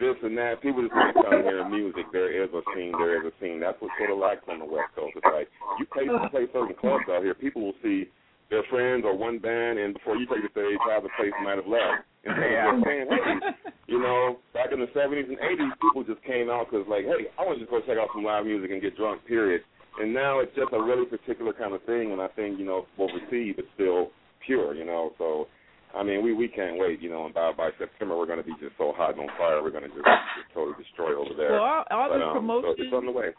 this 0.00 0.18
and 0.22 0.36
that. 0.38 0.62
People 0.62 0.82
just 0.82 0.94
want 0.94 1.14
to 1.16 1.22
come 1.22 1.34
and 1.34 1.44
hear 1.46 1.68
music. 1.68 2.06
There 2.12 2.30
is 2.30 2.50
a 2.50 2.62
scene. 2.74 2.92
There 2.92 3.18
is 3.18 3.32
a 3.32 3.34
scene. 3.40 3.60
That's 3.60 3.80
what 3.80 3.90
sort 3.98 4.10
of 4.10 4.18
lacks 4.18 4.46
on 4.50 4.58
the 4.58 4.66
West 4.66 4.94
Coast. 4.94 5.14
It's 5.14 5.26
like 5.26 5.48
you 5.78 5.86
play 5.86 6.06
play 6.30 6.46
certain 6.52 6.74
clubs 6.74 7.06
out 7.10 7.22
here. 7.22 7.34
People 7.34 7.62
will 7.62 7.78
see 7.82 8.10
their 8.50 8.64
friends 8.70 9.04
or 9.06 9.16
one 9.16 9.38
band, 9.38 9.78
and 9.78 9.94
before 9.94 10.16
you 10.16 10.26
take 10.26 10.42
the 10.42 10.50
stage, 10.50 10.78
half 10.90 11.02
the 11.02 11.10
place 11.16 11.34
might 11.44 11.56
have 11.56 11.70
left. 11.70 12.02
Yeah. 12.26 12.74
of 12.74 12.82
just 12.82 12.86
saying, 12.86 13.06
hey, 13.08 13.70
you 13.88 13.98
know, 13.98 14.36
back 14.52 14.68
in 14.70 14.80
the 14.80 14.92
70s 14.92 15.32
and 15.32 15.40
80s, 15.40 15.72
people 15.80 16.04
just 16.04 16.22
came 16.22 16.50
out 16.50 16.68
because, 16.70 16.86
like, 16.88 17.08
hey, 17.08 17.32
I 17.40 17.42
want 17.42 17.58
to 17.58 17.64
just 17.64 17.72
go 17.72 17.80
check 17.80 17.96
out 17.96 18.12
some 18.12 18.22
live 18.22 18.44
music 18.44 18.70
and 18.70 18.82
get 18.84 18.96
drunk, 18.96 19.24
period. 19.24 19.62
and 19.98 20.12
now 20.12 20.40
it's 20.40 20.54
just 20.54 20.72
a 20.76 20.80
really 20.80 21.06
particular 21.06 21.56
kind 21.56 21.72
of 21.72 21.82
thing, 21.84 22.12
and 22.12 22.20
I 22.20 22.28
think 22.28 22.60
you 22.60 22.66
know 22.68 22.86
receive 23.00 23.58
it's 23.58 23.72
still 23.74 24.12
pure, 24.44 24.74
you 24.74 24.84
know. 24.84 25.12
So, 25.16 25.48
I 25.96 26.04
mean, 26.04 26.22
we 26.22 26.34
we 26.34 26.48
can't 26.48 26.78
wait, 26.78 27.00
you 27.00 27.08
know. 27.08 27.24
And 27.24 27.34
by 27.34 27.52
by 27.56 27.70
September, 27.78 28.16
we're 28.16 28.28
going 28.28 28.38
to 28.38 28.44
be 28.44 28.54
just 28.60 28.76
so 28.76 28.92
hot 28.94 29.16
and 29.16 29.24
on 29.24 29.32
fire, 29.40 29.62
we're 29.62 29.72
going 29.72 29.88
to 29.88 29.90
just, 29.90 30.04
just 30.04 30.52
totally 30.52 30.76
destroy 30.76 31.16
over 31.16 31.32
there. 31.34 31.52
Well, 31.52 31.64
all, 31.64 31.84
all 31.90 32.08
but, 32.12 32.18
this 32.20 32.28
um, 32.28 32.36
promotion, 32.36 32.74
so 32.76 32.82
it's 32.84 32.92
on 32.92 33.06
the 33.06 33.12
way. 33.12 33.32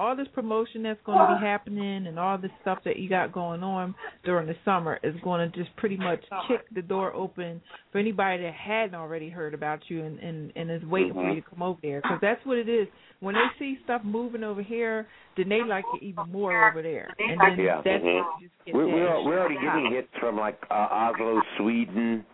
All 0.00 0.16
this 0.16 0.26
promotion 0.34 0.82
that's 0.82 0.98
going 1.04 1.18
to 1.18 1.34
be 1.38 1.46
happening, 1.46 2.06
and 2.06 2.18
all 2.18 2.38
this 2.38 2.50
stuff 2.62 2.78
that 2.86 2.98
you 2.98 3.08
got 3.08 3.32
going 3.32 3.62
on 3.62 3.94
during 4.24 4.46
the 4.46 4.56
summer 4.64 4.98
is 5.02 5.14
going 5.22 5.40
to 5.50 5.58
just 5.58 5.74
pretty 5.76 5.96
much 5.98 6.20
kick 6.48 6.62
the 6.74 6.80
door 6.80 7.12
open 7.12 7.60
for 7.92 7.98
anybody 7.98 8.42
that 8.42 8.54
hadn't 8.54 8.94
already 8.94 9.28
heard 9.28 9.52
about 9.52 9.80
you 9.88 10.02
and 10.02 10.18
and, 10.20 10.52
and 10.56 10.70
is 10.70 10.82
waiting 10.84 11.12
for 11.12 11.22
Mhm. 11.22 11.34
you 11.34 11.40
to 11.42 11.50
come 11.50 11.62
over 11.62 11.78
there. 11.82 12.00
Because 12.00 12.18
that's 12.22 12.44
what 12.46 12.56
it 12.56 12.68
is. 12.68 12.88
When 13.20 13.34
they 13.34 13.46
see 13.58 13.78
stuff 13.84 14.00
moving 14.02 14.42
over 14.42 14.62
here, 14.62 15.06
then 15.36 15.50
they 15.50 15.62
like 15.62 15.84
it 15.94 16.02
even 16.02 16.24
more 16.32 16.70
over 16.70 16.80
there, 16.80 17.08
and 17.18 17.38
then 17.38 17.58
Yeah. 17.62 17.82
that's 17.84 18.02
Mhm. 18.02 18.24
just 18.40 18.74
We're, 18.74 18.86
we're, 18.86 19.22
we're 19.24 19.38
already 19.40 19.56
getting 19.60 19.92
hits 19.92 20.08
from 20.18 20.38
like 20.38 20.58
uh, 20.70 20.88
Oslo, 20.90 21.42
Sweden. 21.58 22.24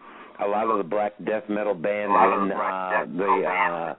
A 0.44 0.46
lot 0.46 0.68
of 0.68 0.78
the 0.78 0.84
black 0.84 1.12
death 1.24 1.44
metal 1.48 1.74
bands 1.74 2.12
in 2.12 2.52
uh, 2.52 3.06
the 3.16 3.42
uh, 3.48 3.94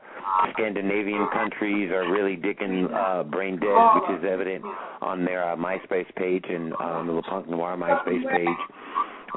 Scandinavian 0.53 1.27
countries 1.33 1.91
are 1.91 2.11
really 2.11 2.35
digging 2.35 2.87
uh, 2.93 3.23
Brain 3.23 3.59
Dead, 3.59 3.75
which 3.95 4.19
is 4.19 4.25
evident 4.29 4.63
on 5.01 5.25
their 5.25 5.51
uh, 5.51 5.55
MySpace 5.55 6.13
page 6.15 6.45
and 6.47 6.73
on 6.75 7.07
the 7.07 7.13
Le 7.13 7.23
Punk 7.23 7.49
Noir 7.49 7.75
MySpace 7.75 8.29
page. 8.29 8.57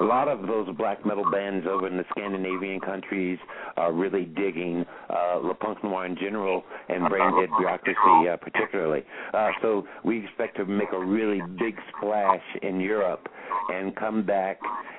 A 0.00 0.04
lot 0.04 0.28
of 0.28 0.46
those 0.46 0.68
black 0.76 1.04
metal 1.04 1.28
bands 1.30 1.66
over 1.68 1.86
in 1.86 1.96
the 1.96 2.04
Scandinavian 2.10 2.80
countries 2.80 3.38
are 3.76 3.92
really 3.92 4.24
digging 4.24 4.84
uh, 5.10 5.38
Le 5.42 5.54
Punk 5.54 5.82
Noir 5.82 6.06
in 6.06 6.16
general 6.16 6.64
and 6.88 7.08
Brain 7.08 7.32
Dead 7.40 7.48
Bureaucracy 7.58 8.28
uh, 8.30 8.36
particularly. 8.36 9.02
Uh, 9.34 9.50
so 9.60 9.86
we 10.04 10.24
expect 10.24 10.56
to 10.56 10.64
make 10.64 10.92
a 10.92 10.98
really 10.98 11.40
big 11.58 11.74
splash 11.96 12.42
in 12.62 12.80
Europe 12.80 13.28
and 13.72 13.94
come 13.96 14.24
back. 14.24 14.58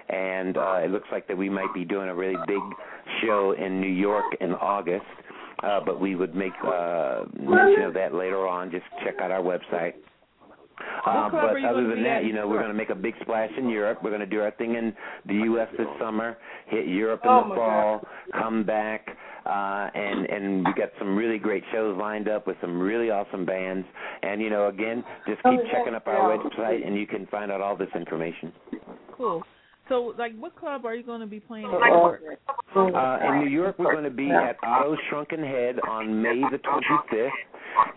And 0.10 0.57
uh, 0.57 0.80
it 0.84 0.91
looks 0.91 1.07
like 1.11 1.28
that 1.28 1.38
we 1.38 1.49
might 1.49 1.73
be 1.73 1.86
doing 1.86 2.10
a 2.10 2.15
really 2.15 2.36
big 2.48 2.61
show 3.22 3.56
in 3.57 3.80
New 3.80 3.91
York 3.91 4.26
in 4.40 4.53
August. 4.53 5.06
Uh, 5.64 5.80
but 5.86 6.02
we 6.02 6.15
would 6.15 6.36
make 6.36 6.53
uh, 6.65 7.23
mention 7.40 7.84
of 7.84 7.94
that 7.94 8.14
later 8.14 8.48
on. 8.48 8.72
Just 8.72 8.86
check 9.03 9.15
out 9.22 9.32
our 9.32 9.41
website. 9.41 9.94
Uh, 11.06 11.30
but 11.30 11.64
other 11.64 11.88
than 11.88 12.03
that, 12.03 12.26
you 12.26 12.34
know, 12.34 12.48
we're 12.48 12.57
going 12.57 12.68
to 12.68 12.73
make 12.73 12.90
a 12.90 12.95
big 12.95 13.14
splash 13.22 13.52
in 13.57 13.69
Europe. 13.69 13.99
We're 14.03 14.10
going 14.10 14.22
to 14.22 14.26
do 14.26 14.41
our 14.41 14.52
thing 14.52 14.76
in 14.76 14.94
the 15.28 15.34
U.S. 15.45 15.68
this 15.78 15.88
summer, 15.99 16.38
hit 16.68 16.88
Europe 16.88 17.22
in 17.23 17.30
Oh, 17.30 17.49
the 17.49 17.56
fall, 17.56 18.07
come 18.34 18.64
back, 18.64 19.07
uh, 19.45 19.89
and 19.93 20.26
and 20.26 20.65
we 20.65 20.73
got 20.73 20.89
some 20.99 21.15
really 21.15 21.38
great 21.38 21.63
shows 21.72 21.97
lined 21.97 22.27
up 22.27 22.47
with 22.47 22.57
some 22.61 22.80
really 22.80 23.09
awesome 23.09 23.45
bands. 23.45 23.88
And 24.23 24.41
you 24.41 24.49
know, 24.49 24.68
again, 24.68 25.03
just 25.27 25.41
keep 25.43 25.59
checking 25.72 25.95
up 25.95 26.07
our 26.07 26.38
website, 26.38 26.85
and 26.85 26.95
you 26.95 27.07
can 27.07 27.27
find 27.27 27.51
out 27.51 27.61
all 27.61 27.76
this 27.76 27.89
information. 27.95 28.51
Cool. 29.18 29.43
So, 29.89 30.13
like, 30.18 30.38
what 30.39 30.55
club 30.55 30.85
are 30.85 30.95
you 30.95 31.03
going 31.03 31.19
to 31.19 31.27
be 31.27 31.39
playing 31.39 31.65
in 31.65 31.72
New 31.72 31.85
York? 31.85 32.22
Uh, 32.73 33.18
in 33.27 33.39
New 33.39 33.49
York, 33.49 33.77
we're 33.77 33.91
going 33.91 34.05
to 34.05 34.09
be 34.09 34.31
at 34.31 34.55
Otto's 34.63 34.97
Shrunken 35.09 35.43
Head 35.43 35.80
on 35.89 36.22
May 36.22 36.41
the 36.49 36.59
25th, 36.59 37.30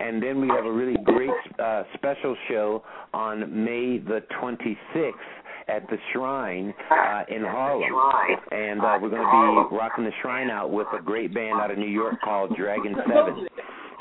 and 0.00 0.20
then 0.20 0.40
we 0.40 0.48
have 0.48 0.64
a 0.64 0.72
really 0.72 0.96
great 1.04 1.30
uh, 1.62 1.84
special 1.94 2.36
show 2.48 2.82
on 3.12 3.64
May 3.64 3.98
the 3.98 4.24
26th 4.42 5.12
at 5.69 5.89
the 5.89 5.97
Shrine 6.12 6.74
uh, 6.91 7.23
in 7.28 7.43
Harlem, 7.43 7.82
and 8.51 8.81
uh, 8.81 8.99
we're 9.01 9.11
going 9.11 9.23
to 9.23 9.69
be 9.70 9.77
rocking 9.77 10.05
the 10.05 10.12
Shrine 10.23 10.51
out 10.51 10.70
with 10.70 10.86
a 10.99 11.03
great 11.03 11.32
band 11.35 11.61
out 11.61 11.70
of 11.70 11.78
New 11.78 11.86
York 11.89 12.15
called 12.23 12.57
Dragon 12.57 12.95
Seven. 13.09 13.47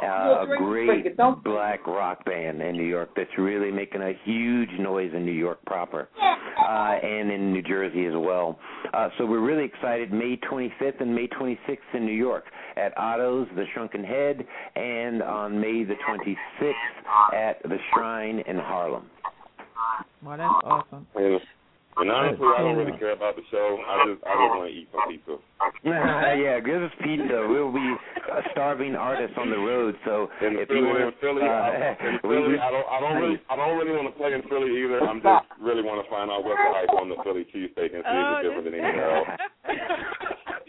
Uh, 0.01 0.43
a 0.43 0.57
great 0.57 1.15
black 1.45 1.85
rock 1.87 2.25
band 2.25 2.61
in 2.61 2.75
New 2.75 2.83
York 2.83 3.09
that's 3.15 3.29
really 3.37 3.71
making 3.71 4.01
a 4.01 4.11
huge 4.25 4.69
noise 4.79 5.11
in 5.13 5.25
New 5.25 5.31
York 5.31 5.63
proper, 5.65 6.09
uh, 6.21 6.97
and 7.01 7.31
in 7.31 7.53
New 7.53 7.61
Jersey 7.61 8.05
as 8.07 8.13
well. 8.13 8.59
Uh, 8.93 9.09
so 9.17 9.25
we're 9.25 9.39
really 9.39 9.63
excited. 9.63 10.11
May 10.11 10.37
25th 10.51 10.99
and 10.99 11.15
May 11.15 11.27
26th 11.27 11.77
in 11.93 12.05
New 12.05 12.11
York 12.11 12.43
at 12.75 12.97
Otto's, 12.97 13.47
the 13.55 13.63
Shrunken 13.73 14.03
Head, 14.03 14.45
and 14.75 15.21
on 15.21 15.61
May 15.61 15.85
the 15.85 15.95
26th 16.09 17.33
at 17.33 17.61
the 17.63 17.77
Shrine 17.93 18.39
in 18.45 18.57
Harlem. 18.57 19.09
Well, 20.23 20.37
that's 20.37 20.53
awesome. 20.63 21.05
And, 21.15 21.39
and 21.97 22.09
honestly, 22.09 22.47
I 22.57 22.61
don't 22.61 22.77
really 22.77 22.97
care 22.97 23.11
about 23.13 23.35
the 23.35 23.43
show. 23.51 23.77
I 23.85 24.07
just 24.09 24.23
I 24.25 24.33
just 24.33 24.51
want 24.57 24.65
to 24.65 24.73
eat 24.73 24.87
some 24.89 25.05
pizza. 25.05 25.35
yeah, 25.85 26.59
give 26.59 26.81
us 26.81 26.91
pizza. 27.05 27.45
We'll 27.45 27.69
be 27.71 27.85
uh, 28.33 28.41
starving 28.51 28.95
artists 28.95 29.37
on 29.37 29.49
the 29.51 29.57
road. 29.61 29.93
So 30.05 30.27
In 30.41 30.57
if 30.57 30.67
Philly, 30.69 30.79
you 30.79 30.95
in 30.95 31.03
want, 31.13 31.15
Philly, 31.21 31.43
I, 31.45 31.93
in 31.93 32.17
Philly, 32.25 32.57
we- 32.57 32.59
I 32.59 32.71
don't 32.71 32.87
I 32.89 32.97
don't 32.99 33.17
really 33.21 33.37
I 33.49 33.55
don't 33.55 33.77
really 33.77 33.93
want 33.93 34.09
to 34.09 34.15
play 34.17 34.33
in 34.33 34.41
Philly 34.49 34.73
either. 34.81 35.05
I'm 35.05 35.21
just 35.21 35.45
really 35.61 35.83
want 35.85 36.01
to 36.03 36.09
find 36.09 36.31
out 36.31 36.41
what's 36.43 36.57
the 36.57 36.71
hype 36.73 36.93
on 36.97 37.09
the 37.13 37.17
Philly 37.21 37.45
cheesesteak 37.53 37.93
and 37.93 38.01
see 38.01 38.17
if 38.17 38.25
Oh, 38.25 38.35
it's 38.41 38.45
different 38.47 38.65
than 38.65 38.75
anywhere 38.79 39.11
else. 39.17 39.29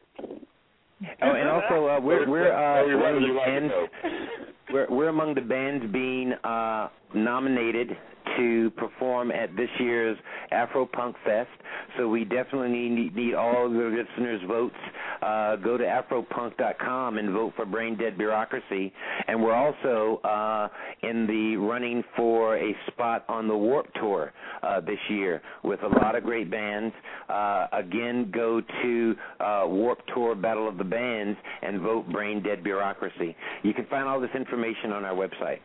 Oh, 1.24 1.32
and 1.34 1.50
also 1.50 1.88
uh, 1.88 2.00
we're 2.00 2.28
we're 2.28 2.52
uh, 2.52 2.98
one 2.98 3.16
of 3.16 3.22
the 3.22 3.28
you 3.28 3.38
like 3.38 3.48
it, 3.48 3.70
bands. 3.70 3.74
We're 4.74 4.88
we're 4.90 5.10
among 5.10 5.36
the 5.36 5.42
bands 5.42 5.86
being 5.92 6.32
uh, 6.46 6.88
nominated 7.14 7.90
to 8.38 8.70
perform 8.72 9.32
at 9.32 9.56
this 9.56 9.70
year's 9.80 10.18
Afro 10.52 10.86
Punk 10.86 11.16
Fest. 11.26 11.50
So 11.98 12.08
we 12.08 12.24
definitely 12.24 12.90
need 12.90 13.16
need 13.16 13.34
all 13.34 13.70
the 13.70 13.76
listeners' 13.76 14.42
votes. 14.48 14.76
Uh, 15.22 15.56
go 15.58 15.78
to 15.78 15.84
afropunk.com 15.84 17.18
and 17.18 17.32
vote 17.32 17.54
for 17.56 17.66
Brain 17.66 17.98
Dead 17.98 18.18
Bureaucracy. 18.18 18.92
And 19.28 19.42
we're 19.42 19.54
also 19.54 20.20
uh, 20.24 20.68
in 21.04 21.28
the 21.28 21.58
running 21.58 22.04
for 22.16 22.58
a 22.58 22.76
spot 22.88 23.26
on 23.28 23.48
the 23.48 23.56
Warped 23.56 23.96
Tour 23.96 24.34
uh, 24.64 24.82
this 24.82 25.00
year 25.10 25.42
with 25.64 25.82
a 25.84 25.88
lot 25.88 26.16
of 26.16 26.24
great 26.24 26.50
bands. 26.50 26.94
Uh, 27.30 27.68
again, 27.74 28.32
go 28.34 28.62
to 28.82 29.16
uh, 29.40 29.64
Warped 29.66 30.10
Tour 30.14 30.36
Battle 30.36 30.68
of 30.68 30.78
the 30.78 30.84
Bands 30.84 31.38
and 31.62 31.82
vote 31.82 32.10
Brain 32.12 32.42
Dead 32.42 32.64
Bureaucracy. 32.64 33.36
You 33.64 33.74
can 33.74 33.86
find 33.88 34.08
all 34.08 34.20
this 34.20 34.32
information 34.36 34.92
on 34.92 35.06
our 35.06 35.16
website. 35.16 35.60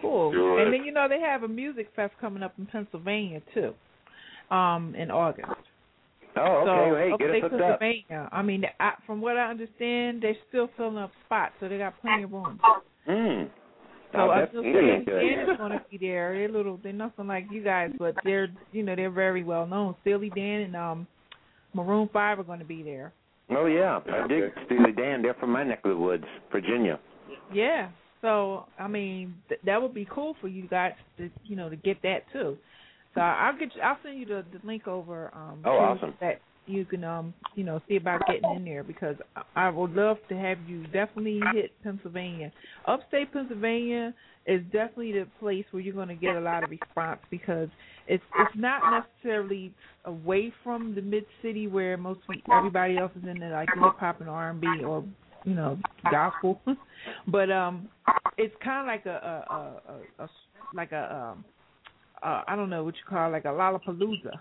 Cool. 0.00 0.32
Do 0.32 0.58
it. 0.58 0.62
And 0.64 0.72
then 0.72 0.84
you 0.84 0.92
know 0.92 1.08
they 1.08 1.20
have 1.20 1.42
a 1.42 1.48
music 1.48 1.88
fest 1.96 2.14
coming 2.20 2.42
up 2.42 2.54
in 2.58 2.66
Pennsylvania 2.66 3.40
too, 3.54 3.74
um, 4.54 4.94
in 4.94 5.10
August. 5.10 5.48
Oh, 6.36 6.62
so 6.64 6.70
okay. 6.70 7.10
hey, 7.10 7.16
get 7.18 7.26
upstate 7.26 7.44
us 7.44 7.50
hooked 7.50 7.62
up. 7.62 7.80
Pennsylvania. 7.80 8.28
I 8.32 8.42
mean, 8.42 8.64
I, 8.78 8.92
from 9.06 9.20
what 9.20 9.36
I 9.36 9.50
understand, 9.50 10.22
they're 10.22 10.36
still 10.48 10.68
filling 10.76 10.98
up 10.98 11.10
spots, 11.26 11.54
so 11.58 11.68
they 11.68 11.78
got 11.78 12.00
plenty 12.00 12.24
of 12.24 12.32
room. 12.32 12.60
Mm. 13.08 13.50
So 14.12 14.18
Oh, 14.18 14.30
I 14.30 14.40
that's 14.40 14.52
feel 14.52 14.62
good. 14.62 14.72
Steely 14.72 15.04
Dan 15.04 15.50
is 15.50 15.56
going 15.58 15.72
to 15.72 15.84
be 15.90 15.98
there. 15.98 16.34
They're 16.34 16.48
little, 16.48 16.78
they're 16.82 16.92
nothing 16.92 17.26
like 17.26 17.46
you 17.50 17.62
guys, 17.62 17.90
but 17.98 18.14
they're 18.24 18.48
you 18.72 18.82
know 18.82 18.96
they're 18.96 19.10
very 19.10 19.42
well 19.42 19.66
known. 19.66 19.94
Steely 20.02 20.30
Dan 20.34 20.62
and 20.62 20.76
um, 20.76 21.06
Maroon 21.74 22.08
Five 22.12 22.38
are 22.38 22.44
going 22.44 22.58
to 22.60 22.64
be 22.64 22.82
there. 22.82 23.12
Oh 23.50 23.66
yeah, 23.66 24.00
I 24.12 24.26
dig 24.26 24.44
Okay. 24.44 24.60
Steely 24.66 24.92
Dan. 24.92 25.22
They're 25.22 25.34
from 25.34 25.50
my 25.50 25.64
neck 25.64 25.80
of 25.84 25.90
the 25.90 25.96
woods, 25.96 26.24
Virginia. 26.52 26.98
Yeah. 27.52 27.88
So 28.22 28.66
I 28.78 28.88
mean 28.88 29.34
th- 29.48 29.60
that 29.64 29.80
would 29.80 29.94
be 29.94 30.06
cool 30.10 30.36
for 30.40 30.48
you 30.48 30.66
guys 30.68 30.92
to 31.18 31.30
you 31.44 31.56
know 31.56 31.68
to 31.68 31.76
get 31.76 32.02
that 32.02 32.24
too. 32.32 32.56
So 33.14 33.20
I'll 33.20 33.56
get 33.58 33.74
you, 33.74 33.80
I'll 33.82 33.98
send 34.02 34.18
you 34.18 34.26
the, 34.26 34.44
the 34.52 34.64
link 34.66 34.86
over. 34.86 35.30
Um, 35.34 35.62
Oh, 35.64 35.70
awesome. 35.70 36.14
That 36.20 36.40
you 36.66 36.84
can 36.84 37.02
um 37.02 37.32
you 37.54 37.64
know 37.64 37.80
see 37.88 37.96
about 37.96 38.20
getting 38.26 38.54
in 38.56 38.64
there 38.64 38.84
because 38.84 39.16
I 39.56 39.70
would 39.70 39.92
love 39.94 40.18
to 40.28 40.36
have 40.36 40.58
you 40.68 40.84
definitely 40.88 41.40
hit 41.54 41.72
Pennsylvania. 41.82 42.52
Upstate 42.86 43.32
Pennsylvania 43.32 44.14
is 44.46 44.62
definitely 44.72 45.12
the 45.12 45.26
place 45.40 45.64
where 45.70 45.82
you're 45.82 45.94
going 45.94 46.08
to 46.08 46.14
get 46.14 46.36
a 46.36 46.40
lot 46.40 46.64
of 46.64 46.70
response 46.70 47.20
because 47.30 47.68
it's 48.06 48.22
it's 48.38 48.52
not 48.56 48.82
necessarily 49.22 49.72
away 50.04 50.52
from 50.62 50.94
the 50.94 51.02
mid 51.02 51.24
city 51.42 51.66
where 51.66 51.96
most 51.96 52.20
everybody 52.52 52.98
else 52.98 53.12
is 53.16 53.28
in 53.28 53.40
the 53.40 53.46
like 53.46 53.68
hip 53.74 53.94
hop 53.98 54.20
and 54.20 54.28
R 54.28 54.50
and 54.50 54.60
B 54.60 54.66
or 54.86 55.04
you 55.44 55.54
know 55.54 55.78
gospel, 56.10 56.60
but 57.28 57.50
um 57.50 57.88
it's 58.36 58.54
kind 58.62 58.80
of 58.80 58.86
like 58.86 59.06
a 59.06 59.44
a, 59.50 60.22
a, 60.22 60.24
a 60.24 60.28
like 60.74 60.92
a 60.92 61.14
um 61.14 61.44
uh 62.22 62.42
I 62.46 62.56
don't 62.56 62.70
know 62.70 62.84
what 62.84 62.94
you 62.94 63.02
call 63.08 63.28
it, 63.28 63.32
like 63.32 63.44
a 63.44 63.48
Lollapalooza. 63.48 64.32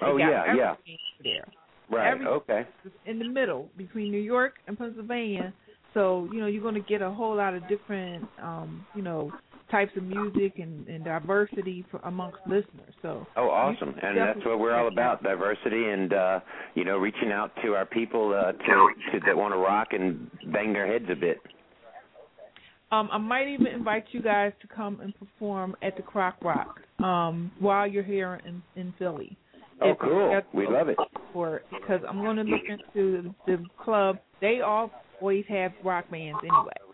They 0.00 0.06
oh 0.06 0.16
yeah, 0.16 0.54
yeah. 0.54 0.74
There. 1.22 1.46
Right. 1.90 2.10
Every, 2.10 2.26
okay. 2.26 2.66
In 3.06 3.18
the 3.18 3.28
middle 3.28 3.68
between 3.76 4.10
New 4.10 4.20
York 4.20 4.54
and 4.66 4.76
Pennsylvania, 4.76 5.52
so 5.94 6.28
you 6.32 6.40
know 6.40 6.46
you're 6.46 6.62
going 6.62 6.74
to 6.74 6.80
get 6.80 7.00
a 7.00 7.10
whole 7.10 7.36
lot 7.36 7.54
of 7.54 7.66
different, 7.68 8.26
um, 8.42 8.84
you 8.94 9.02
know, 9.02 9.32
types 9.70 9.92
of 9.96 10.04
music 10.04 10.58
and, 10.58 10.86
and 10.88 11.04
diversity 11.04 11.84
for, 11.90 11.98
amongst 12.04 12.38
listeners. 12.46 12.94
So 13.02 13.26
oh, 13.36 13.48
awesome, 13.48 13.94
and 14.02 14.16
that's 14.16 14.44
what 14.44 14.58
we're 14.58 14.74
all 14.74 14.88
about: 14.88 15.22
diversity 15.22 15.86
and 15.86 16.12
uh, 16.12 16.40
you 16.74 16.84
know 16.84 16.96
reaching 16.98 17.32
out 17.32 17.50
to 17.64 17.74
our 17.74 17.86
people 17.86 18.32
uh, 18.32 18.52
to, 18.52 18.88
to 19.12 19.20
that 19.26 19.36
want 19.36 19.54
to 19.54 19.58
rock 19.58 19.88
and 19.92 20.30
bang 20.52 20.72
their 20.72 20.86
heads 20.86 21.06
a 21.10 21.16
bit. 21.16 21.38
Um, 22.92 23.08
I 23.10 23.18
might 23.18 23.48
even 23.48 23.66
invite 23.66 24.04
you 24.12 24.22
guys 24.22 24.52
to 24.62 24.68
come 24.68 25.00
and 25.00 25.12
perform 25.18 25.74
at 25.82 25.96
the 25.96 26.02
Croc 26.02 26.36
Rock 26.42 26.80
um, 27.00 27.50
while 27.58 27.86
you're 27.86 28.04
here 28.04 28.40
in, 28.46 28.62
in 28.80 28.94
Philly. 28.98 29.36
Oh, 29.82 29.94
cool! 30.00 30.40
We 30.54 30.66
love 30.68 30.88
it. 30.88 30.96
For 31.32 31.62
because 31.70 32.00
I'm 32.08 32.22
going 32.22 32.36
to 32.36 32.42
look 32.44 32.62
into 32.68 33.34
the, 33.46 33.56
the 33.56 33.64
club. 33.82 34.18
They 34.40 34.60
all 34.60 34.90
always 35.20 35.44
have 35.48 35.72
rock 35.84 36.10
bands 36.10 36.38
anyway. 36.42 36.85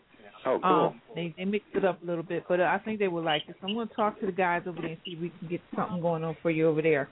Oh, 0.44 0.58
cool. 0.62 0.70
Um, 0.70 1.02
they 1.14 1.34
they 1.36 1.44
mix 1.44 1.64
it 1.74 1.84
up 1.84 2.02
a 2.02 2.06
little 2.06 2.22
bit, 2.22 2.44
but 2.48 2.60
uh, 2.60 2.64
I 2.64 2.78
think 2.78 2.98
they 2.98 3.08
would 3.08 3.24
like 3.24 3.42
it. 3.48 3.56
So 3.60 3.68
I'm 3.68 3.74
going 3.74 3.88
to 3.88 3.94
talk 3.94 4.18
to 4.20 4.26
the 4.26 4.32
guys 4.32 4.62
over 4.66 4.80
there 4.80 4.90
and 4.90 4.98
see 5.04 5.12
if 5.12 5.20
we 5.20 5.32
can 5.38 5.48
get 5.48 5.60
something 5.76 6.00
going 6.00 6.24
on 6.24 6.36
for 6.42 6.50
you 6.50 6.68
over 6.68 6.82
there. 6.82 7.08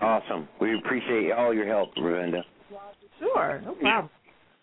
Awesome. 0.00 0.48
We 0.60 0.76
appreciate 0.78 1.32
all 1.32 1.54
your 1.54 1.66
help, 1.66 1.94
Ravinda. 1.96 2.42
Sure, 3.18 3.60
no 3.64 3.74
problem. 3.74 4.10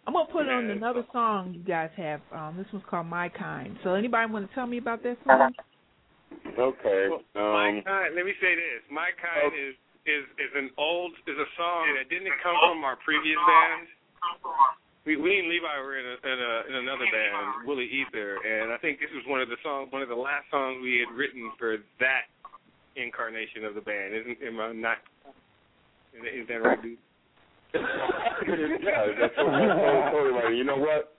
I'm 0.08 0.14
gonna 0.14 0.32
put 0.32 0.50
on 0.50 0.70
another 0.70 1.06
song 1.14 1.54
you 1.54 1.64
guys 1.64 1.90
have. 1.96 2.22
Um, 2.34 2.58
this 2.58 2.66
one's 2.74 2.86
called 2.90 3.06
My 3.06 3.30
Kind. 3.30 3.78
So 3.84 3.94
anybody 3.94 4.32
want 4.32 4.50
to 4.50 4.56
tell 4.56 4.66
me 4.66 4.78
about 4.78 5.04
that 5.04 5.18
song? 5.26 5.54
Okay. 6.58 7.06
Um, 7.36 7.54
My 7.54 7.82
Kind. 7.86 8.16
Let 8.16 8.26
me 8.26 8.34
say 8.42 8.56
this. 8.56 8.82
My 8.90 9.14
Kind 9.22 9.54
is 9.54 9.76
is 10.10 10.26
is 10.42 10.52
an 10.58 10.72
old 10.78 11.14
is 11.28 11.38
a 11.38 11.50
song 11.56 11.86
that 11.98 12.10
didn't 12.10 12.34
come 12.42 12.58
from 12.60 12.84
our 12.84 12.98
previous 13.06 13.38
band. 13.46 13.88
We 15.06 15.18
we 15.18 15.40
and 15.40 15.50
Levi 15.50 15.78
were 15.82 15.98
in 15.98 16.06
a, 16.06 16.16
in 16.22 16.40
a 16.40 16.54
in 16.70 16.76
another 16.86 17.06
band, 17.10 17.66
Willie 17.66 17.90
Ether, 17.90 18.38
and 18.38 18.72
I 18.72 18.78
think 18.78 19.00
this 19.00 19.10
was 19.16 19.26
one 19.26 19.42
of 19.42 19.50
the 19.50 19.58
songs, 19.64 19.92
one 19.92 20.02
of 20.02 20.10
the 20.10 20.16
last 20.16 20.46
songs 20.52 20.78
we 20.82 21.02
had 21.02 21.10
written 21.18 21.52
for 21.58 21.78
that 22.00 22.30
incarnation 22.96 23.66
of 23.66 23.74
the 23.74 23.82
band. 23.82 24.14
Isn't 24.14 24.38
am 24.46 24.60
I 24.60 24.72
not? 24.74 24.98
Is 26.14 26.48
that 26.48 26.62
right, 26.62 26.82
dude? 26.82 27.00
yeah, 27.74 29.08
that's 29.18 29.34
totally, 29.36 29.68
totally 30.12 30.34
right. 30.38 30.54
You 30.54 30.66
know 30.66 30.78
what? 30.78 31.18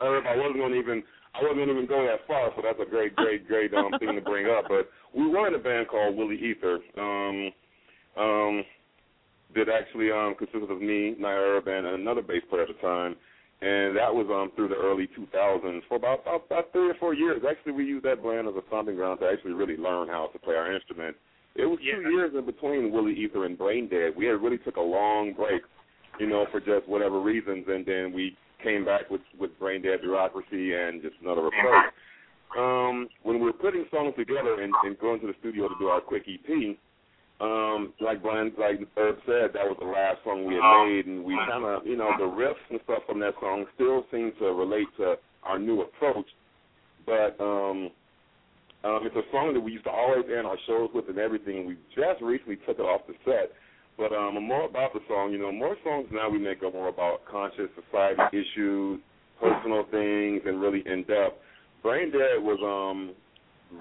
Herb, 0.00 0.24
I 0.26 0.34
wasn't 0.34 0.58
gonna 0.58 0.74
even 0.74 1.02
I 1.38 1.42
wasn't 1.42 1.62
gonna 1.62 1.78
even 1.78 1.86
go 1.86 2.02
that 2.02 2.26
far, 2.26 2.50
so 2.56 2.62
that's 2.62 2.80
a 2.80 2.90
great, 2.90 3.14
great, 3.14 3.46
great 3.46 3.72
um 3.74 3.92
thing 4.00 4.16
to 4.16 4.20
bring 4.20 4.46
up. 4.46 4.64
But 4.66 4.90
we 5.14 5.28
were 5.28 5.46
in 5.46 5.54
a 5.54 5.62
band 5.62 5.86
called 5.86 6.16
Willie 6.16 6.42
Ether. 6.42 6.80
Um 6.98 7.52
um, 8.16 8.64
that 9.54 9.68
actually 9.68 10.10
um, 10.10 10.34
consisted 10.38 10.70
of 10.70 10.80
me, 10.80 11.14
Naira 11.20 11.66
and 11.66 11.86
another 11.86 12.22
bass 12.22 12.42
player 12.48 12.62
at 12.62 12.68
the 12.68 12.74
time. 12.74 13.16
And 13.62 13.96
that 13.96 14.10
was 14.12 14.26
um, 14.26 14.50
through 14.56 14.68
the 14.68 14.74
early 14.74 15.08
2000s 15.16 15.82
for 15.88 15.94
about, 15.94 16.22
about 16.22 16.46
about 16.46 16.72
three 16.72 16.90
or 16.90 16.94
four 16.98 17.14
years. 17.14 17.42
Actually, 17.48 17.72
we 17.72 17.84
used 17.84 18.04
that 18.04 18.22
band 18.22 18.48
as 18.48 18.54
a 18.54 18.62
stomping 18.66 18.96
ground 18.96 19.20
to 19.20 19.26
actually 19.26 19.52
really 19.52 19.76
learn 19.76 20.08
how 20.08 20.28
to 20.32 20.38
play 20.40 20.56
our 20.56 20.72
instrument. 20.74 21.16
It 21.54 21.66
was 21.66 21.78
yeah. 21.80 21.94
two 21.94 22.10
years 22.10 22.32
in 22.36 22.44
between 22.44 22.90
Woolly 22.90 23.14
Ether 23.14 23.44
and 23.44 23.56
Brain 23.56 23.88
Dead. 23.88 24.14
We 24.16 24.26
had 24.26 24.42
really 24.42 24.58
took 24.58 24.76
a 24.76 24.80
long 24.82 25.32
break, 25.34 25.62
you 26.18 26.26
know, 26.26 26.46
for 26.50 26.58
just 26.58 26.88
whatever 26.88 27.20
reasons, 27.20 27.66
and 27.68 27.86
then 27.86 28.12
we 28.12 28.36
came 28.64 28.84
back 28.84 29.10
with 29.10 29.20
with 29.38 29.56
Brain 29.60 29.82
Dead 29.82 30.00
Bureaucracy 30.00 30.74
and 30.74 31.00
just 31.00 31.14
another 31.22 31.46
approach. 31.46 31.92
Um, 32.58 33.08
when 33.22 33.38
we 33.38 33.46
were 33.46 33.52
putting 33.52 33.86
songs 33.90 34.14
together 34.16 34.60
and, 34.60 34.72
and 34.84 34.98
going 34.98 35.20
to 35.20 35.26
the 35.26 35.34
studio 35.40 35.68
to 35.68 35.74
do 35.78 35.86
our 35.86 36.00
quick 36.00 36.24
EP, 36.28 36.76
um, 37.42 37.92
like 38.00 38.22
Brian, 38.22 38.52
like 38.56 38.78
Herb 38.96 39.16
said, 39.26 39.50
that 39.52 39.66
was 39.66 39.76
the 39.80 39.86
last 39.86 40.22
song 40.22 40.46
we 40.46 40.54
had 40.54 40.86
made, 40.86 41.06
and 41.06 41.24
we 41.24 41.34
kind 41.50 41.64
of, 41.64 41.84
you 41.84 41.96
know, 41.96 42.14
the 42.16 42.24
riffs 42.24 42.62
and 42.70 42.78
stuff 42.84 43.02
from 43.06 43.18
that 43.18 43.34
song 43.40 43.66
still 43.74 44.06
seem 44.12 44.30
to 44.38 44.54
relate 44.54 44.86
to 44.98 45.16
our 45.42 45.58
new 45.58 45.82
approach. 45.82 46.26
But 47.04 47.34
um, 47.42 47.90
um, 48.84 49.00
it's 49.02 49.16
a 49.16 49.26
song 49.32 49.54
that 49.54 49.60
we 49.60 49.72
used 49.72 49.84
to 49.84 49.90
always 49.90 50.24
end 50.30 50.46
our 50.46 50.56
shows 50.68 50.90
with 50.94 51.08
and 51.08 51.18
everything. 51.18 51.66
We 51.66 51.74
just 51.96 52.22
recently 52.22 52.62
took 52.62 52.78
it 52.78 52.86
off 52.86 53.02
the 53.08 53.14
set. 53.24 53.50
But 53.98 54.14
um, 54.14 54.38
more 54.46 54.64
about 54.64 54.92
the 54.94 55.00
song, 55.08 55.32
you 55.32 55.38
know, 55.38 55.50
more 55.50 55.76
songs 55.82 56.06
now 56.12 56.30
we 56.30 56.38
make 56.38 56.62
are 56.62 56.70
more 56.70 56.88
about 56.88 57.26
conscious 57.28 57.68
society 57.74 58.22
issues, 58.38 59.00
personal 59.40 59.82
things, 59.90 60.42
and 60.46 60.62
really 60.62 60.82
in 60.86 61.02
depth. 61.10 61.42
Brain 61.82 62.12
Dead 62.12 62.38
was 62.38 62.62
um 62.62 63.14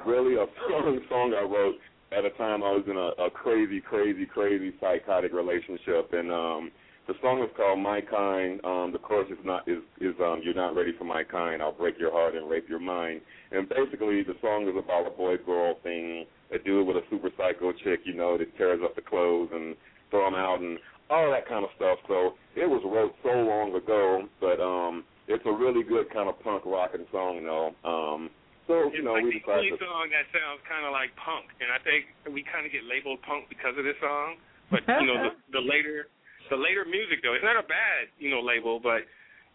really 0.05 0.33
a 0.35 0.45
fun 0.67 0.99
song 1.09 1.33
I 1.38 1.43
wrote 1.43 1.75
at 2.11 2.25
a 2.25 2.29
time 2.31 2.63
I 2.63 2.71
was 2.71 2.83
in 2.88 2.97
a, 2.97 3.25
a 3.25 3.29
crazy, 3.29 3.79
crazy, 3.79 4.25
crazy 4.25 4.73
psychotic 4.79 5.33
relationship, 5.33 6.11
and 6.13 6.31
um, 6.31 6.71
the 7.07 7.13
song 7.21 7.41
is 7.41 7.49
called 7.55 7.79
"My 7.79 8.01
Kind." 8.01 8.63
Um, 8.63 8.91
the 8.91 8.99
chorus 8.99 9.29
is 9.31 9.43
not 9.43 9.67
is 9.67 9.79
is 9.99 10.15
um, 10.21 10.41
"You're 10.43 10.53
not 10.53 10.75
ready 10.75 10.93
for 10.97 11.05
my 11.05 11.23
kind. 11.23 11.61
I'll 11.61 11.71
break 11.71 11.97
your 11.99 12.11
heart 12.11 12.35
and 12.35 12.49
rape 12.49 12.69
your 12.69 12.79
mind." 12.79 13.21
And 13.51 13.67
basically, 13.67 14.23
the 14.23 14.35
song 14.41 14.67
is 14.67 14.75
about 14.77 15.07
a 15.07 15.11
boy 15.11 15.38
girl 15.38 15.75
thing. 15.83 16.25
A 16.53 16.59
dude 16.59 16.85
with 16.85 16.97
a 16.97 17.01
super 17.09 17.29
psycho 17.38 17.71
chick, 17.71 18.01
you 18.03 18.13
know, 18.13 18.38
that 18.38 18.57
tears 18.57 18.81
up 18.83 18.95
the 18.95 19.01
clothes 19.01 19.49
and 19.53 19.75
throw 20.09 20.25
them 20.25 20.35
out 20.35 20.59
and 20.59 20.77
all 21.09 21.31
that 21.31 21.47
kind 21.47 21.63
of 21.63 21.71
stuff. 21.77 21.97
So 22.09 22.33
it 22.55 22.67
was 22.69 22.81
wrote 22.85 23.15
so 23.23 23.29
long 23.29 23.73
ago, 23.73 24.27
but 24.41 24.59
um, 24.59 25.05
it's 25.27 25.43
a 25.45 25.51
really 25.51 25.83
good 25.83 26.11
kind 26.11 26.27
of 26.27 26.38
punk 26.43 26.65
rocking 26.65 27.05
song, 27.11 27.43
though. 27.45 27.71
Um, 27.88 28.29
so 28.69 28.89
you 28.93 29.01
know, 29.01 29.17
like 29.17 29.25
we 29.25 29.41
the 29.41 29.51
only 29.51 29.73
song 29.77 30.09
that 30.13 30.29
sounds 30.31 30.61
kind 30.69 30.85
of 30.85 30.93
like 30.93 31.11
punk, 31.17 31.49
and 31.59 31.73
I 31.73 31.79
think 31.81 32.09
we 32.29 32.45
kind 32.45 32.63
of 32.65 32.71
get 32.71 32.85
labeled 32.85 33.21
punk 33.25 33.49
because 33.49 33.73
of 33.75 33.83
this 33.83 33.97
song. 33.99 34.38
But 34.69 34.85
you 34.88 35.07
know, 35.07 35.31
the, 35.31 35.31
the 35.59 35.63
later, 35.63 36.07
the 36.47 36.59
later 36.59 36.88
music 36.88 37.19
though, 37.25 37.35
it's 37.35 37.45
not 37.45 37.59
a 37.59 37.67
bad 37.67 38.13
you 38.21 38.29
know 38.29 38.39
label, 38.39 38.79
but 38.79 39.03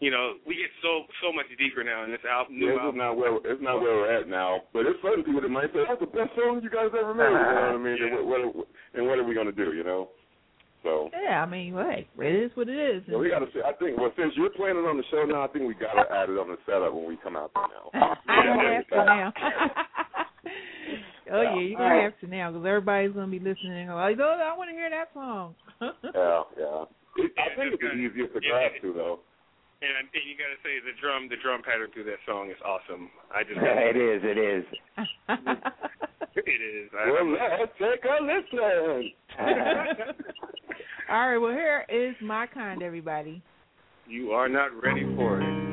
you 0.01 0.11
know, 0.11 0.37
we 0.45 0.61
get 0.61 0.69
so 0.85 1.09
so 1.25 1.33
much 1.33 1.49
deeper 1.57 1.81
now 1.81 2.05
in 2.05 2.13
this 2.13 2.21
album. 2.29 2.61
New 2.61 2.69
yeah, 2.69 2.77
it's 2.77 2.85
album. 2.85 3.01
not 3.01 3.17
where 3.17 3.33
it's 3.41 3.63
not 3.65 3.81
where 3.81 3.97
we're 3.97 4.13
at 4.13 4.29
now, 4.29 4.69
but 4.77 4.85
it's 4.85 5.01
certain 5.01 5.25
people 5.25 5.41
that 5.41 5.49
might 5.49 5.73
say 5.73 5.89
that's 5.89 6.01
the 6.01 6.13
best 6.13 6.37
song 6.37 6.61
you 6.61 6.69
guys 6.69 6.93
ever 6.93 7.17
made. 7.17 7.33
You 7.33 7.41
know 7.41 7.73
what 7.73 7.81
I 7.81 7.85
mean? 7.87 7.97
Yeah. 7.97 8.21
And, 8.21 8.29
what, 8.29 8.41
what, 8.53 8.67
and 8.93 9.03
what 9.09 9.17
are 9.19 9.25
we 9.25 9.33
gonna 9.33 9.57
do? 9.57 9.73
You 9.73 9.85
know? 9.85 10.13
So 10.87 11.11
Yeah, 11.11 11.43
I 11.43 11.47
mean, 11.51 11.75
well, 11.75 11.91
hey, 11.91 12.07
it 12.23 12.35
is 12.47 12.51
what 12.55 12.69
it 12.69 12.79
is. 12.79 13.03
so 13.11 13.19
we 13.19 13.29
gotta. 13.29 13.47
See, 13.53 13.59
I 13.59 13.73
think. 13.75 13.99
Well, 13.99 14.13
since 14.17 14.33
you're 14.37 14.55
playing 14.55 14.79
it 14.79 14.87
on 14.87 14.97
the 14.97 15.03
show 15.11 15.27
now, 15.27 15.43
I 15.43 15.49
think 15.49 15.67
we 15.67 15.75
gotta 15.75 16.07
add 16.07 16.31
it 16.31 16.39
on 16.39 16.47
the 16.47 16.57
setup 16.63 16.95
when 16.95 17.09
we 17.11 17.19
come 17.19 17.35
out 17.35 17.51
there 17.55 17.67
now. 17.67 17.91
I 18.31 18.47
don't 18.47 18.63
have 18.63 18.87
to 18.87 18.97
now. 19.05 19.33
oh 21.35 21.43
yeah, 21.43 21.59
you're 21.59 21.79
gonna 21.79 22.03
have 22.03 22.21
to 22.21 22.27
now 22.31 22.53
because 22.53 22.65
everybody's 22.65 23.13
gonna 23.13 23.27
be 23.27 23.43
listening. 23.43 23.89
Like, 23.91 24.17
oh, 24.23 24.39
I 24.39 24.57
want 24.57 24.71
to 24.71 24.77
hear 24.79 24.91
that 24.91 25.11
song. 25.13 25.55
yeah, 25.83 26.43
yeah. 26.55 26.87
It, 27.19 27.33
I 27.35 27.51
think 27.59 27.75
it's 27.75 27.83
the 27.83 27.91
easiest 27.99 28.35
to 28.35 28.41
grasp 28.41 28.79
to 28.83 28.93
though. 28.95 29.19
And, 29.83 29.93
and 29.93 30.25
you 30.25 30.33
got 30.41 30.49
to 30.49 30.57
say 30.65 30.81
the 30.81 30.97
drum, 31.01 31.29
the 31.29 31.37
drum 31.37 31.61
pattern 31.63 31.91
through 31.93 32.05
that 32.05 32.25
song 32.27 32.49
is 32.51 32.57
awesome. 32.65 33.11
I 33.29 33.43
just 33.45 33.61
it 33.61 33.97
is, 33.97 34.23
it 34.25 34.39
is. 34.39 34.65
it 36.37 36.61
is. 36.63 36.91
I, 36.97 37.11
Well, 37.13 37.31
let's 37.31 37.73
take 37.79 38.05
a 38.05 38.17
listen. 38.25 39.13
All 41.11 41.29
right, 41.29 41.37
well 41.37 41.53
here 41.53 41.85
is 41.89 42.17
my 42.23 42.47
kind, 42.47 42.83
everybody. 42.83 43.43
you 44.09 44.33
are 44.33 44.49
not 44.49 44.71
ready 44.83 45.05
for 45.15 45.41
it. 45.41 45.67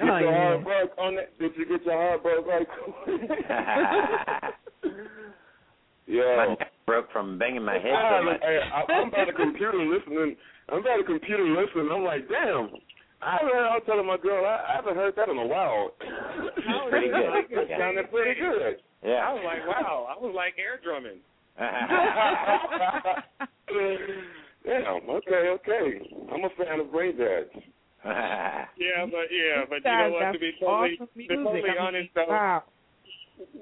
You 0.00 0.06
get 0.06 0.12
Oh, 0.12 0.18
your 0.18 0.30
yeah. 0.32 0.44
heart 0.44 0.64
broke 0.64 0.92
on 0.98 1.14
that? 1.16 1.38
Did 1.38 1.52
you 1.56 1.66
get 1.66 1.84
your 1.84 1.94
heart 1.96 2.22
broke 2.22 2.46
like? 2.46 2.68
yeah. 6.06 6.36
My 6.36 6.46
neck 6.58 6.72
broke 6.86 7.10
from 7.12 7.38
banging 7.38 7.64
my 7.64 7.74
head 7.78 7.92
I, 7.94 8.18
so 8.20 8.24
much. 8.24 8.40
hey, 8.42 8.60
I, 8.62 8.92
I'm 8.92 9.10
by 9.10 9.24
the 9.26 9.32
computer 9.32 9.78
listening. 9.84 10.36
I'm 10.68 10.82
by 10.82 10.96
the 10.98 11.04
computer 11.06 11.44
listening. 11.44 11.88
I'm 11.92 12.02
like, 12.04 12.28
damn. 12.28 12.70
I 13.22 13.38
heard, 13.40 13.66
I 13.66 13.74
was 13.74 13.82
telling 13.86 14.06
my 14.06 14.18
girl, 14.18 14.44
I, 14.44 14.72
I 14.72 14.76
haven't 14.76 14.94
heard 14.96 15.14
that 15.16 15.28
in 15.28 15.38
a 15.38 15.46
while. 15.46 15.92
It's 16.00 16.66
pretty 16.90 17.08
good. 17.08 17.50
It 17.50 17.68
sounded 17.78 18.10
pretty 18.10 18.38
good. 18.38 18.76
Yeah. 19.04 19.24
I 19.26 19.32
was 19.32 19.42
like, 19.44 19.66
wow. 19.66 20.06
I 20.10 20.18
was 20.22 20.34
like 20.36 20.54
air 20.58 20.78
drumming. 20.84 21.18
Damn. 24.66 25.08
Okay. 25.08 25.48
Okay. 25.56 26.00
I'm 26.32 26.44
a 26.44 26.50
fan 26.62 26.80
of 26.80 26.92
Brain 26.92 27.16
Dads. 27.16 27.48
Yeah, 28.76 29.06
but 29.06 29.32
yeah, 29.32 29.64
but 29.68 29.80
you 29.84 29.90
know 29.90 30.10
what? 30.12 30.32
To 30.32 30.38
be 30.38 30.52
totally, 30.60 30.94
awesome 30.94 31.08
to 31.08 31.16
be 31.16 31.28
totally 31.28 31.62
honest, 31.80 32.10
though, 32.14 32.28
wow. 32.28 32.62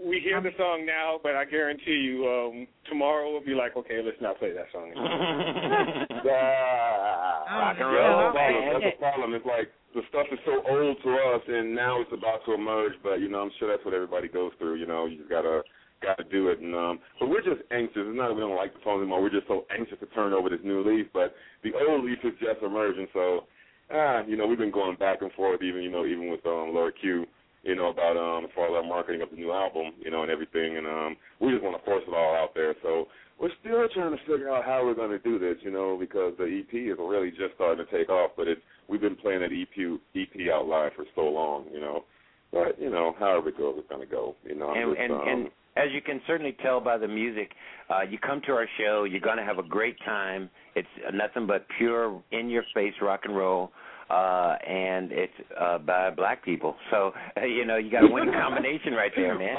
we 0.05 0.19
hear 0.21 0.41
the 0.43 0.51
song 0.59 0.85
now, 0.85 1.21
but 1.23 1.37
I 1.37 1.45
guarantee 1.45 2.03
you, 2.03 2.27
um, 2.27 2.67
tomorrow 2.89 3.31
we'll 3.31 3.45
be 3.45 3.55
like, 3.55 3.77
okay, 3.77 4.03
let's 4.05 4.21
not 4.21 4.39
play 4.39 4.53
that 4.53 4.67
song. 4.73 4.91
Anymore. 4.91 6.07
Ah, 6.27 7.61
Rock 7.61 7.77
and 7.79 7.93
Yeah, 7.93 8.09
roll, 8.09 8.33
That's 8.33 8.35
the 8.35 8.41
problem. 8.41 8.65
man. 8.65 8.73
That's 8.73 8.97
the 8.97 8.99
problem. 8.99 9.35
It's 9.35 9.47
like 9.47 9.69
the 9.95 10.03
stuff 10.09 10.27
is 10.33 10.41
so 10.45 10.65
old 10.67 10.97
to 11.05 11.11
us, 11.37 11.43
and 11.47 11.75
now 11.75 12.01
it's 12.01 12.13
about 12.13 12.45
to 12.47 12.55
emerge. 12.55 12.95
But 13.03 13.21
you 13.21 13.29
know, 13.29 13.43
I'm 13.43 13.53
sure 13.59 13.69
that's 13.71 13.85
what 13.85 13.95
everybody 13.95 14.29
goes 14.29 14.53
through. 14.59 14.77
You 14.77 14.87
know, 14.87 15.07
you 15.07 15.19
just 15.19 15.31
gotta 15.31 15.63
gotta 16.03 16.25
do 16.25 16.49
it. 16.49 16.61
And 16.61 16.75
um, 16.75 16.99
but 17.21 17.29
we're 17.29 17.43
just 17.43 17.63
anxious. 17.71 18.03
It's 18.05 18.17
not 18.17 18.29
that 18.29 18.35
we 18.35 18.41
don't 18.41 18.57
like 18.57 18.75
the 18.75 18.81
song 18.85 19.01
anymore. 19.01 19.23
We're 19.23 19.31
just 19.31 19.49
so 19.49 19.65
anxious 19.71 19.99
to 20.01 20.07
turn 20.13 20.33
over 20.33 20.51
this 20.51 20.61
new 20.65 20.83
leaf. 20.83 21.07
But 21.13 21.35
the 21.63 21.73
old 21.89 22.05
leaf 22.05 22.19
is 22.25 22.35
just 22.41 22.63
emerging. 22.63 23.07
So, 23.13 23.47
ah, 23.93 24.23
you 24.27 24.37
know, 24.37 24.47
we've 24.47 24.59
been 24.59 24.71
going 24.71 24.97
back 24.97 25.23
and 25.23 25.33
forth, 25.33 25.63
even 25.63 25.83
you 25.83 25.91
know, 25.91 26.07
even 26.07 26.31
with 26.31 26.45
um, 26.47 26.71
Lord 26.75 26.95
Q. 27.01 27.27
You 27.63 27.75
know 27.75 27.89
about 27.89 28.19
um, 28.19 28.45
as 28.45 28.51
far 28.55 28.69
as 28.69 28.75
our 28.77 28.87
marketing 28.87 29.23
of 29.23 29.31
the 29.31 29.37
new 29.37 29.51
album, 29.51 29.95
you 29.99 30.11
know, 30.11 30.21
and 30.21 30.31
everything, 30.31 30.77
and 30.77 30.87
um, 30.87 31.17
we 31.41 31.51
just 31.51 31.65
want 31.65 31.75
to 31.79 31.85
force 31.85 32.05
it 32.07 32.13
all 32.13 32.37
out 32.37 32.53
there. 32.55 32.75
So 32.83 33.07
we're 33.41 33.49
still 33.61 33.89
trying 33.95 34.13
to 34.13 34.23
figure 34.27 34.51
out 34.51 34.67
how 34.67 34.85
we're 34.85 34.95
going 34.95 35.11
to 35.11 35.19
do 35.19 35.39
this, 35.39 35.57
you 35.63 35.71
know, 35.71 35.97
because 35.99 36.35
the 36.37 36.45
EP 36.45 36.75
is 36.75 36.99
really 37.01 37.31
just 37.31 37.55
starting 37.55 37.85
to 37.85 37.91
take 37.91 38.11
off. 38.11 38.33
But 38.37 38.49
it's 38.49 38.61
we've 38.89 39.01
been 39.01 39.17
playing 39.17 39.41
that 39.41 39.51
EP 39.51 39.99
EP 40.15 40.53
out 40.53 40.67
live 40.67 40.93
for 40.95 41.07
so 41.15 41.23
long, 41.23 41.65
you 41.73 41.81
know. 41.81 42.05
But 42.53 42.79
you 42.79 42.91
know, 42.91 43.17
however 43.19 43.49
it 43.49 43.59
goes, 43.59 43.77
it's 43.79 43.89
going 43.89 44.07
to 44.07 44.13
go. 44.13 44.37
You 44.45 44.57
know, 44.57 44.69
I'm 44.69 44.91
and 44.91 44.93
just, 44.93 45.01
and, 45.01 45.13
um, 45.13 45.29
and 45.29 45.49
as 45.77 45.89
you 45.93 46.01
can 46.01 46.21
certainly 46.27 46.57
tell 46.63 46.81
by 46.81 46.97
the 46.99 47.09
music, 47.09 47.51
uh, 47.91 48.03
you 48.03 48.19
come 48.19 48.41
to 48.47 48.53
our 48.53 48.67
show, 48.79 49.05
you're 49.05 49.21
going 49.21 49.37
to 49.39 49.45
have 49.45 49.59
a 49.59 49.63
great 49.63 49.97
time. 50.05 50.49
It's 50.75 50.89
nothing 51.13 51.47
but 51.47 51.67
pure, 51.79 52.23
in-your-face 52.33 52.95
rock 53.03 53.21
and 53.25 53.37
roll, 53.37 53.71
uh, 54.11 54.57
and 54.67 55.11
it's 55.13 55.33
uh, 55.61 55.79
by 55.79 56.11
black 56.11 56.45
people. 56.45 56.77
So 56.91 57.13
you 57.43 57.65
know 57.65 57.77
you 57.77 57.91
got 57.91 58.05
a 58.05 58.13
winning 58.13 58.35
combination 58.35 58.93
right 58.95 59.13
there, 59.17 59.39
man. 59.39 59.57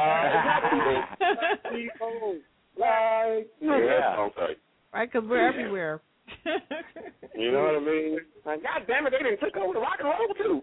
people 1.72 2.36
like 2.78 3.48
yeah, 3.62 3.78
Yeah. 3.80 4.30
right. 4.38 4.58
Right, 4.94 5.12
because 5.12 5.28
we're 5.30 5.48
everywhere. 5.48 6.02
You 7.38 7.52
know 7.52 7.64
what 7.64 7.76
I 7.76 7.80
mean? 7.80 8.18
Like, 8.46 8.64
God 8.64 8.84
damn 8.88 9.06
it, 9.08 9.10
they 9.12 9.18
didn't 9.18 9.42
took 9.42 9.58
over 9.58 9.74
the 9.74 9.80
rock 9.82 10.00
and 10.00 10.08
roll 10.08 10.34
too. 10.40 10.62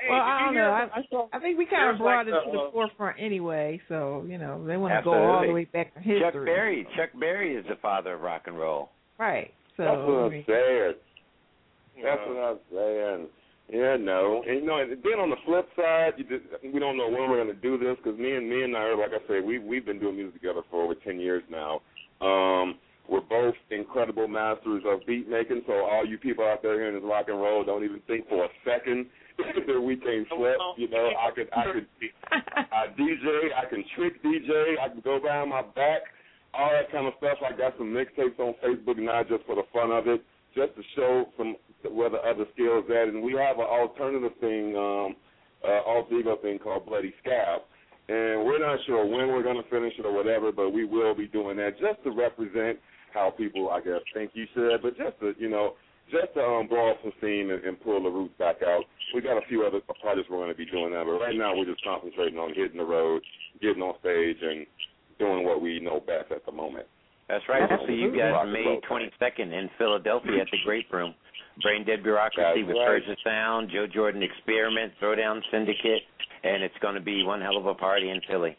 Hey, 0.00 0.10
well, 0.10 0.20
I 0.20 0.44
don't 0.44 0.54
know. 0.54 0.70
I, 0.70 0.98
I 0.98 1.02
saw- 1.10 1.28
I 1.32 1.38
think 1.38 1.58
we 1.58 1.66
kind 1.66 1.90
of 1.90 1.98
There's 1.98 2.06
like 2.06 2.26
brought 2.26 2.28
it 2.28 2.30
the, 2.30 2.50
to 2.50 2.56
the 2.56 2.62
uh, 2.64 2.70
forefront 2.70 3.16
anyway, 3.20 3.80
so 3.88 4.24
you 4.28 4.38
know 4.38 4.64
they 4.66 4.76
want 4.76 4.94
to 4.94 5.02
go 5.02 5.12
all 5.14 5.46
the 5.46 5.52
way 5.52 5.64
back 5.64 5.94
to 5.94 6.00
history. 6.00 6.20
Chuck 6.20 6.34
Berry. 6.34 6.86
Chuck 6.96 7.10
Berry 7.18 7.54
is 7.56 7.64
the 7.68 7.76
father 7.76 8.14
of 8.14 8.20
rock 8.20 8.42
and 8.46 8.58
roll. 8.58 8.90
Right. 9.18 9.52
So 9.76 9.84
That's 9.84 9.96
what 9.96 10.14
I 10.14 10.24
I'm 10.24 10.44
saying. 10.46 10.94
That's 12.02 12.20
what 12.26 12.36
I'm 12.38 12.58
saying. 12.72 13.26
Yeah, 13.70 13.96
no. 14.00 14.42
And 14.46 14.60
you 14.60 14.66
know, 14.66 14.78
and 14.78 14.90
then 14.90 15.20
on 15.20 15.30
the 15.30 15.36
flip 15.44 15.68
side, 15.76 16.12
you 16.16 16.24
just, 16.24 16.48
we 16.72 16.80
don't 16.80 16.96
know 16.96 17.08
when 17.08 17.28
we're 17.28 17.42
going 17.42 17.54
to 17.54 17.60
do 17.60 17.76
this 17.76 17.96
because 18.02 18.18
me 18.18 18.34
and 18.34 18.48
me 18.48 18.62
and 18.62 18.74
I, 18.74 18.80
are, 18.80 18.96
like 18.96 19.10
I 19.10 19.20
said, 19.28 19.44
we 19.44 19.58
we've 19.58 19.84
been 19.84 19.98
doing 19.98 20.16
music 20.16 20.40
together 20.40 20.62
for 20.70 20.82
over 20.82 20.94
ten 20.94 21.20
years 21.20 21.42
now. 21.50 21.82
Um, 22.20 22.78
we're 23.08 23.20
both 23.20 23.54
incredible 23.70 24.28
masters 24.28 24.82
of 24.86 25.00
beat 25.06 25.28
making. 25.28 25.62
So 25.66 25.72
all 25.84 26.06
you 26.06 26.18
people 26.18 26.44
out 26.44 26.62
there 26.62 26.74
hearing 26.74 26.94
this 26.94 27.04
rock 27.04 27.26
and 27.28 27.40
roll, 27.40 27.64
don't 27.64 27.84
even 27.84 28.00
think 28.06 28.28
for 28.28 28.44
a 28.44 28.48
second 28.64 29.06
that 29.38 29.80
we 29.80 29.96
can't 29.96 30.28
flip. 30.28 30.56
You 30.76 30.88
know, 30.88 31.10
I 31.18 31.30
could 31.34 31.48
I 31.54 31.72
could 31.72 31.86
I 32.30 32.86
DJ, 32.98 33.54
I 33.56 33.68
can 33.68 33.84
trick 33.96 34.22
DJ, 34.22 34.74
I 34.80 34.88
can 34.88 35.00
go 35.00 35.20
behind 35.20 35.50
my 35.50 35.62
back, 35.62 36.02
all 36.54 36.70
that 36.70 36.90
kind 36.92 37.06
of 37.06 37.14
stuff. 37.18 37.38
I 37.44 37.56
got 37.56 37.74
some 37.78 37.88
mixtapes 37.88 38.38
on 38.38 38.54
Facebook, 38.64 38.98
not 38.98 39.28
just 39.28 39.44
for 39.46 39.54
the 39.56 39.62
fun 39.72 39.90
of 39.90 40.06
it, 40.08 40.22
just 40.54 40.74
to 40.76 40.82
show 40.96 41.26
some 41.36 41.56
where 41.90 42.10
the 42.10 42.18
other 42.18 42.44
skills 42.54 42.84
at. 42.90 43.08
And 43.08 43.22
we 43.22 43.32
have 43.34 43.58
an 43.58 43.66
alternative 43.66 44.32
thing, 44.40 44.76
um, 44.76 45.16
uh, 45.64 45.82
alt 45.86 46.10
ego 46.12 46.36
thing 46.42 46.58
called 46.58 46.86
Bloody 46.86 47.14
Scab. 47.20 47.62
And 48.08 48.44
we're 48.46 48.58
not 48.58 48.78
sure 48.86 49.04
when 49.04 49.28
we're 49.28 49.42
going 49.42 49.62
to 49.62 49.68
finish 49.68 49.92
it 49.98 50.06
or 50.06 50.12
whatever, 50.12 50.50
but 50.50 50.70
we 50.70 50.84
will 50.84 51.14
be 51.14 51.28
doing 51.28 51.58
that 51.58 51.78
just 51.78 52.02
to 52.04 52.10
represent 52.10 52.78
how 53.12 53.30
people, 53.30 53.70
I 53.70 53.80
guess, 53.80 54.00
think 54.14 54.30
you 54.34 54.46
should, 54.54 54.80
but 54.82 54.96
just 54.96 55.20
to, 55.20 55.34
you 55.38 55.48
know, 55.48 55.74
just 56.10 56.34
to 56.34 56.42
um, 56.42 56.68
blow 56.68 56.92
off 56.92 56.98
some 57.02 57.12
steam 57.18 57.50
and, 57.50 57.64
and 57.64 57.80
pull 57.80 58.02
the 58.02 58.08
roots 58.08 58.34
back 58.38 58.56
out. 58.62 58.84
We 59.14 59.20
got 59.20 59.38
a 59.38 59.46
few 59.48 59.64
other 59.64 59.80
projects 60.00 60.28
we're 60.30 60.38
going 60.38 60.52
to 60.52 60.58
be 60.58 60.66
doing 60.66 60.92
that, 60.92 61.04
but 61.04 61.18
right 61.20 61.36
now 61.36 61.56
we're 61.56 61.68
just 61.68 61.82
concentrating 61.84 62.38
on 62.38 62.54
hitting 62.54 62.78
the 62.78 62.84
road, 62.84 63.22
getting 63.60 63.82
on 63.82 63.94
stage, 64.00 64.36
and 64.42 64.66
doing 65.18 65.44
what 65.44 65.60
we 65.60 65.80
know 65.80 66.00
best 66.00 66.30
at 66.30 66.44
the 66.44 66.52
moment. 66.52 66.86
That's 67.28 67.44
right. 67.48 67.68
We'll 67.68 67.86
see 67.86 67.94
you 67.94 68.16
guys 68.16 68.46
May 68.48 68.80
22nd 68.88 69.52
in 69.52 69.68
Philadelphia 69.76 70.40
at 70.40 70.48
the 70.50 70.58
Grape 70.64 70.90
Room. 70.92 71.14
Brain 71.62 71.84
Dead 71.84 72.02
Bureaucracy 72.02 72.62
That's 72.62 72.68
with 72.68 72.76
right. 72.76 73.02
Persia 73.02 73.16
Sound, 73.24 73.70
Joe 73.72 73.86
Jordan 73.92 74.22
Experiment, 74.22 74.92
Throwdown 75.02 75.40
Syndicate, 75.50 76.02
and 76.44 76.62
it's 76.62 76.74
going 76.80 76.94
to 76.94 77.00
be 77.00 77.24
one 77.24 77.40
hell 77.40 77.56
of 77.56 77.66
a 77.66 77.74
party 77.74 78.10
in 78.10 78.20
Philly. 78.30 78.56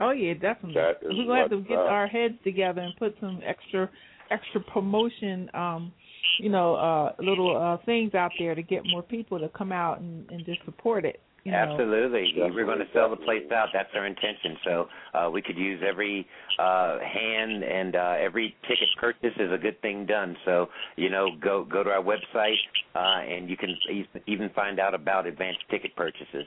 oh 0.00 0.10
yeah, 0.10 0.34
definitely. 0.34 0.74
We're 1.02 1.26
gonna 1.26 1.40
have 1.40 1.50
to 1.50 1.60
get 1.62 1.78
up. 1.78 1.90
our 1.90 2.06
heads 2.06 2.34
together 2.44 2.80
and 2.80 2.94
put 2.96 3.16
some 3.20 3.40
extra 3.44 3.90
extra 4.30 4.60
promotion, 4.60 5.50
um, 5.54 5.92
you 6.40 6.48
know, 6.48 6.74
uh, 6.74 7.12
little 7.18 7.56
uh, 7.56 7.84
things 7.84 8.14
out 8.14 8.32
there 8.38 8.54
to 8.54 8.62
get 8.62 8.82
more 8.86 9.02
people 9.02 9.38
to 9.38 9.48
come 9.50 9.72
out 9.72 10.00
and, 10.00 10.28
and 10.30 10.44
just 10.44 10.64
support 10.64 11.04
it. 11.04 11.20
You 11.44 11.52
know. 11.52 11.58
Absolutely. 11.58 12.34
We're 12.36 12.66
going 12.66 12.80
to 12.80 12.88
sell 12.92 13.08
the 13.08 13.16
place 13.16 13.44
out. 13.52 13.68
That's 13.72 13.88
our 13.94 14.06
intention. 14.06 14.56
So 14.64 14.88
uh, 15.14 15.30
we 15.30 15.40
could 15.40 15.56
use 15.56 15.80
every 15.88 16.26
uh, 16.58 16.98
hand 16.98 17.62
and 17.62 17.96
uh, 17.96 18.16
every 18.20 18.54
ticket 18.68 18.88
purchase 19.00 19.32
is 19.38 19.50
a 19.52 19.56
good 19.56 19.80
thing 19.80 20.04
done. 20.04 20.36
So 20.44 20.66
you 20.96 21.08
know, 21.08 21.28
go 21.40 21.64
go 21.64 21.82
to 21.82 21.90
our 21.90 22.02
website 22.02 22.56
uh, 22.94 23.22
and 23.22 23.48
you 23.48 23.56
can 23.56 23.70
e- 23.70 24.08
even 24.26 24.50
find 24.50 24.78
out 24.78 24.94
about 24.94 25.26
advanced 25.26 25.60
ticket 25.70 25.96
purchases. 25.96 26.44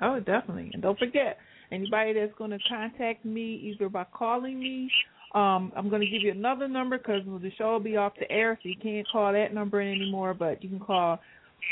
Oh, 0.00 0.20
definitely. 0.20 0.70
And 0.72 0.82
don't 0.82 0.98
forget, 0.98 1.38
anybody 1.72 2.12
that's 2.12 2.34
going 2.36 2.50
to 2.50 2.58
contact 2.68 3.24
me 3.24 3.72
either 3.72 3.88
by 3.88 4.04
calling 4.12 4.60
me, 4.60 4.90
um, 5.36 5.70
I'm 5.76 5.90
going 5.90 6.00
to 6.00 6.08
give 6.08 6.22
you 6.22 6.32
another 6.32 6.66
number 6.66 6.98
because 6.98 7.22
the 7.26 7.52
show 7.58 7.72
will 7.72 7.80
be 7.80 7.96
off 7.96 8.14
the 8.18 8.30
air, 8.32 8.58
so 8.62 8.68
you 8.68 8.76
can't 8.82 9.06
call 9.12 9.32
that 9.32 9.52
number 9.52 9.80
anymore. 9.80 10.34
But 10.34 10.64
you 10.64 10.70
can 10.70 10.80
call 10.80 11.20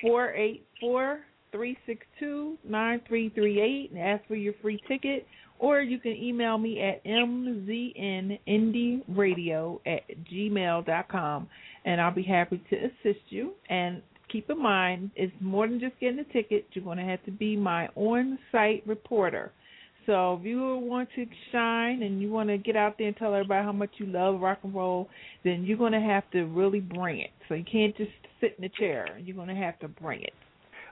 four 0.02 0.34
eight 0.34 0.66
four 0.80 1.20
three 1.50 1.78
six 1.86 2.06
two 2.20 2.58
nine 2.62 3.00
three 3.08 3.30
three 3.30 3.60
eight 3.60 3.90
and 3.90 4.00
ask 4.00 4.24
for 4.28 4.34
your 4.34 4.52
free 4.60 4.80
ticket. 4.86 5.26
Or 5.60 5.80
you 5.80 5.98
can 5.98 6.12
email 6.12 6.58
me 6.58 6.82
at 6.82 7.02
mznindyradio 7.04 9.80
at 9.86 10.02
gmail 10.30 10.84
dot 10.84 11.08
com, 11.08 11.48
and 11.84 12.00
I'll 12.00 12.14
be 12.14 12.24
happy 12.24 12.60
to 12.70 12.76
assist 12.76 13.20
you. 13.28 13.52
And 13.70 14.02
keep 14.30 14.50
in 14.50 14.60
mind, 14.60 15.12
it's 15.14 15.32
more 15.40 15.68
than 15.68 15.78
just 15.78 15.98
getting 16.00 16.18
a 16.18 16.24
ticket. 16.24 16.66
You're 16.72 16.84
going 16.84 16.98
to 16.98 17.04
have 17.04 17.24
to 17.24 17.30
be 17.30 17.56
my 17.56 17.88
on-site 17.94 18.82
reporter. 18.84 19.52
So 20.06 20.36
if 20.38 20.44
you 20.46 20.78
want 20.78 21.08
to 21.16 21.26
shine 21.52 22.02
and 22.02 22.20
you 22.20 22.30
want 22.30 22.48
to 22.50 22.58
get 22.58 22.76
out 22.76 22.96
there 22.98 23.06
and 23.08 23.16
tell 23.16 23.34
everybody 23.34 23.64
how 23.64 23.72
much 23.72 23.90
you 23.98 24.06
love 24.06 24.40
rock 24.40 24.58
and 24.62 24.74
roll, 24.74 25.08
then 25.44 25.64
you're 25.64 25.78
going 25.78 25.92
to 25.92 26.00
have 26.00 26.28
to 26.32 26.44
really 26.44 26.80
bring 26.80 27.20
it. 27.20 27.30
So 27.48 27.54
you 27.54 27.64
can't 27.64 27.96
just 27.96 28.10
sit 28.40 28.54
in 28.58 28.64
a 28.64 28.68
chair. 28.68 29.18
You're 29.22 29.36
going 29.36 29.48
to 29.48 29.54
have 29.54 29.78
to 29.80 29.88
bring 29.88 30.20
it. 30.22 30.32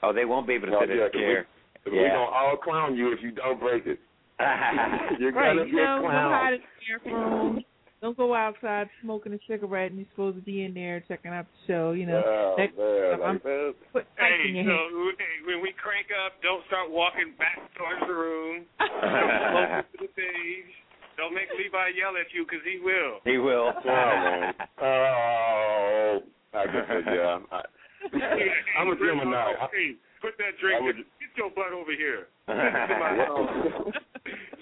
Oh, 0.03 0.13
they 0.13 0.25
won't 0.25 0.47
be 0.47 0.55
able 0.55 0.69
to 0.69 0.77
Oh, 0.77 0.81
sit 0.81 0.91
in 0.91 0.99
a 0.99 1.11
chair. 1.11 1.47
we- 1.87 1.93
We're 1.93 2.03
Yeah. 2.07 2.15
going 2.15 2.29
to 2.29 2.35
all 2.35 2.57
clown 2.57 2.97
you 2.97 3.13
if 3.13 3.21
you 3.23 3.33
don't 3.33 3.59
break 3.61 3.87
it. 3.87 3.99
You're 5.21 5.33
Right, 5.33 5.55
going 5.55 5.59
to 5.59 5.65
you 5.67 5.73
get 5.79 5.85
know, 5.85 5.99
go 6.03 6.09
clowned. 6.09 6.33
hide 6.41 6.55
in 6.55 6.61
the 6.61 7.11
back 7.11 7.13
room. 7.13 7.65
Don't 8.03 8.17
go 8.17 8.35
outside 8.35 8.91
smoking 9.01 9.33
a 9.33 9.39
cigarette 9.47 9.91
and 9.95 10.01
you're 10.01 10.09
supposed 10.11 10.35
to 10.37 10.43
be 10.43 10.65
in 10.65 10.75
there 10.75 11.05
checking 11.07 11.31
out 11.31 11.47
the 11.47 11.73
show, 11.73 11.93
you 11.93 12.05
know. 12.05 12.21
Oh, 12.27 12.55
That- 12.59 12.77
man, 12.77 13.23
I'm- 13.23 13.41
that. 13.45 13.75
Put 13.93 14.07
Hey, 14.19 14.49
in 14.49 14.57
your 14.57 14.65
so 14.65 14.75
hand. 14.75 15.17
hey, 15.21 15.47
when 15.47 15.61
we 15.63 15.71
crank 15.73 16.09
up, 16.27 16.43
don't 16.43 16.67
start 16.67 16.91
walking 16.91 17.31
back 17.39 17.61
towards 17.79 18.01
the 18.05 18.13
room. 18.13 18.67
Don't 18.81 18.91
close 18.91 19.85
to 19.93 19.99
the 20.03 20.09
stage. 20.19 20.75
Don't 21.17 21.33
make 21.33 21.47
Levi 21.57 21.89
yell 21.95 22.17
at 22.17 22.27
you 22.35 22.43
because 22.45 22.65
he 22.67 22.81
will. 22.83 23.21
he 23.25 23.39
will. 23.39 23.71
Oh. 23.87 24.53
Oh, 24.83 26.23
I 26.55 26.67
guess, 26.67 26.87
that, 26.89 27.07
yeah. 27.07 27.39
I, 27.53 27.63
I'm 28.81 28.89
a 28.91 28.97
Gemini. 28.97 29.37
I, 29.37 29.69
Hey, 29.71 29.95
put 30.21 30.37
that 30.39 30.59
drink. 30.61 30.81
I 30.83 30.85
would- 30.85 30.97
Get 30.97 31.37
your 31.37 31.51
butt 31.51 31.73
over 31.73 31.93
here. 31.93 32.27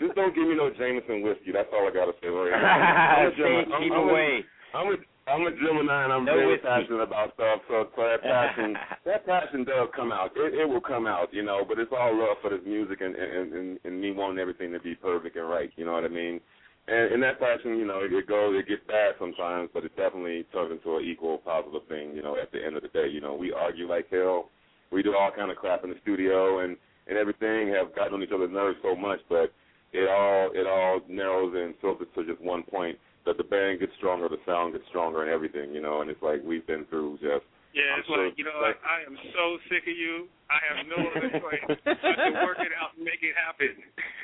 Just 0.00 0.14
don't 0.16 0.34
give 0.34 0.48
me 0.48 0.56
no 0.56 0.70
Jameson 0.72 1.20
whiskey. 1.22 1.52
That's 1.52 1.68
all 1.72 1.84
I 1.86 1.92
gotta 1.92 2.12
say. 2.20 2.28
Right 2.28 2.56
now. 2.56 2.64
I'm 3.20 3.26
a 3.28 3.32
Stay, 3.36 3.44
Gemini. 3.44 3.76
I'm, 3.76 3.82
keep 3.84 3.92
I'm 3.92 4.08
away. 4.08 4.32
A, 4.40 4.76
I'm 4.76 4.88
a 4.88 4.96
I'm 5.30 5.46
a 5.46 5.52
Gemini 5.52 6.04
and 6.08 6.12
I'm 6.12 6.24
No 6.24 6.34
very 6.34 6.56
whiskey. 6.56 6.66
passionate 6.66 7.04
about 7.04 7.34
stuff. 7.34 7.60
So, 7.68 7.86
so 7.94 8.02
that 8.02 8.22
passion, 8.26 8.74
that 9.04 9.22
passion 9.28 9.62
does 9.62 9.88
come 9.94 10.10
out. 10.10 10.32
It, 10.34 10.54
it 10.56 10.66
will 10.66 10.80
come 10.80 11.06
out, 11.06 11.28
you 11.32 11.44
know. 11.44 11.62
But 11.68 11.78
it's 11.78 11.92
all 11.92 12.16
love 12.16 12.40
for 12.40 12.50
this 12.50 12.64
music 12.66 13.00
and 13.04 13.14
and, 13.14 13.52
and 13.52 13.78
and 13.84 14.00
me 14.00 14.10
wanting 14.10 14.40
everything 14.40 14.72
to 14.72 14.80
be 14.80 14.94
perfect 14.96 15.36
and 15.36 15.48
right. 15.48 15.70
You 15.76 15.84
know 15.84 15.92
what 15.92 16.04
I 16.04 16.08
mean? 16.08 16.40
And, 16.88 17.12
and 17.14 17.22
that 17.22 17.38
passion, 17.38 17.76
you 17.76 17.84
know, 17.84 18.00
it, 18.00 18.10
it 18.12 18.26
goes, 18.26 18.56
it 18.58 18.66
gets 18.66 18.82
bad 18.88 19.14
sometimes, 19.20 19.68
but 19.72 19.84
it 19.84 19.94
definitely 19.96 20.42
turns 20.50 20.72
into 20.72 20.96
an 20.96 21.04
equal 21.04 21.38
positive 21.38 21.86
thing. 21.88 22.16
You 22.16 22.22
know, 22.22 22.34
at 22.40 22.50
the 22.50 22.58
end 22.64 22.74
of 22.74 22.82
the 22.82 22.88
day, 22.88 23.06
you 23.06 23.20
know, 23.20 23.34
we 23.36 23.52
argue 23.52 23.86
like 23.86 24.06
hell. 24.10 24.48
We 24.90 25.02
do 25.04 25.14
all 25.14 25.30
kind 25.30 25.50
of 25.52 25.58
crap 25.58 25.84
in 25.84 25.90
the 25.90 25.96
studio 26.02 26.60
and 26.60 26.76
and 27.06 27.18
everything. 27.18 27.68
Have 27.76 27.94
gotten 27.94 28.14
on 28.14 28.22
each 28.22 28.32
other's 28.34 28.50
nerves 28.50 28.78
so 28.82 28.96
much, 28.96 29.20
but 29.28 29.52
it 29.92 30.08
all 30.08 30.50
it 30.54 30.66
all 30.66 31.00
narrows 31.08 31.54
and 31.56 31.74
filters 31.80 32.08
to 32.14 32.24
just 32.24 32.40
one 32.40 32.62
point 32.62 32.98
that 33.26 33.36
the 33.36 33.44
band 33.44 33.80
gets 33.80 33.92
stronger, 33.98 34.28
the 34.28 34.38
sound 34.46 34.72
gets 34.72 34.84
stronger, 34.88 35.22
and 35.22 35.30
everything. 35.30 35.72
You 35.72 35.82
know, 35.82 36.00
and 36.00 36.10
it's 36.10 36.22
like 36.22 36.40
we've 36.44 36.66
been 36.66 36.84
through 36.86 37.18
just. 37.18 37.44
Yeah, 37.72 37.82
I'm 37.94 37.98
it's 38.00 38.08
sure- 38.08 38.24
like 38.26 38.34
you 38.36 38.44
know, 38.44 38.50
I, 38.66 38.74
I 38.74 39.06
am 39.06 39.14
so 39.30 39.58
sick 39.70 39.84
of 39.86 39.94
you. 39.96 40.26
I 40.50 40.58
have 40.74 40.86
no 40.90 40.98
other 41.14 41.30
choice 41.38 41.78
but 41.84 42.02
to 42.02 42.32
work 42.42 42.58
it 42.58 42.72
out 42.74 42.96
and 42.96 43.04
make 43.04 43.22
it 43.22 43.34
happen. 43.38 43.78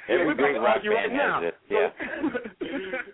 Every 0.09 0.27
we're 0.27 0.35
great 0.35 0.55
gonna 0.59 0.67
rock 0.67 0.77
argue 0.83 0.91
right 0.91 1.07
band 1.09 1.19
now. 1.19 1.43
has 1.43 1.53
it. 1.53 1.57
Yeah. 1.71 1.89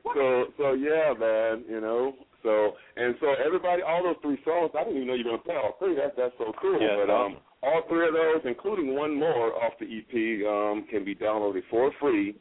so 0.15 0.45
so 0.57 0.73
yeah, 0.73 1.13
man, 1.19 1.65
you 1.69 1.81
know. 1.81 2.15
So 2.43 2.73
and 2.97 3.15
so 3.21 3.35
everybody, 3.45 3.83
all 3.83 4.03
those 4.03 4.17
three 4.23 4.39
songs, 4.45 4.71
I 4.75 4.85
didn't 4.85 4.97
even 4.97 5.09
know 5.09 5.15
you 5.15 5.25
were 5.25 5.39
gonna 5.39 5.43
play 5.43 5.57
all 5.57 5.77
three. 5.79 5.95
That's 5.95 6.15
that's 6.17 6.35
so 6.39 6.53
cool. 6.61 6.81
Yeah, 6.81 7.05
but 7.05 7.13
um, 7.13 7.37
all 7.63 7.83
three 7.89 8.09
of 8.09 8.15
those, 8.15 8.43
including 8.45 8.95
one 8.95 9.15
more 9.15 9.55
off 9.63 9.75
the 9.79 9.87
EP, 9.87 10.47
um, 10.47 10.87
can 10.91 11.05
be 11.05 11.15
downloaded 11.15 11.63
for 11.71 11.93
free, 12.01 12.35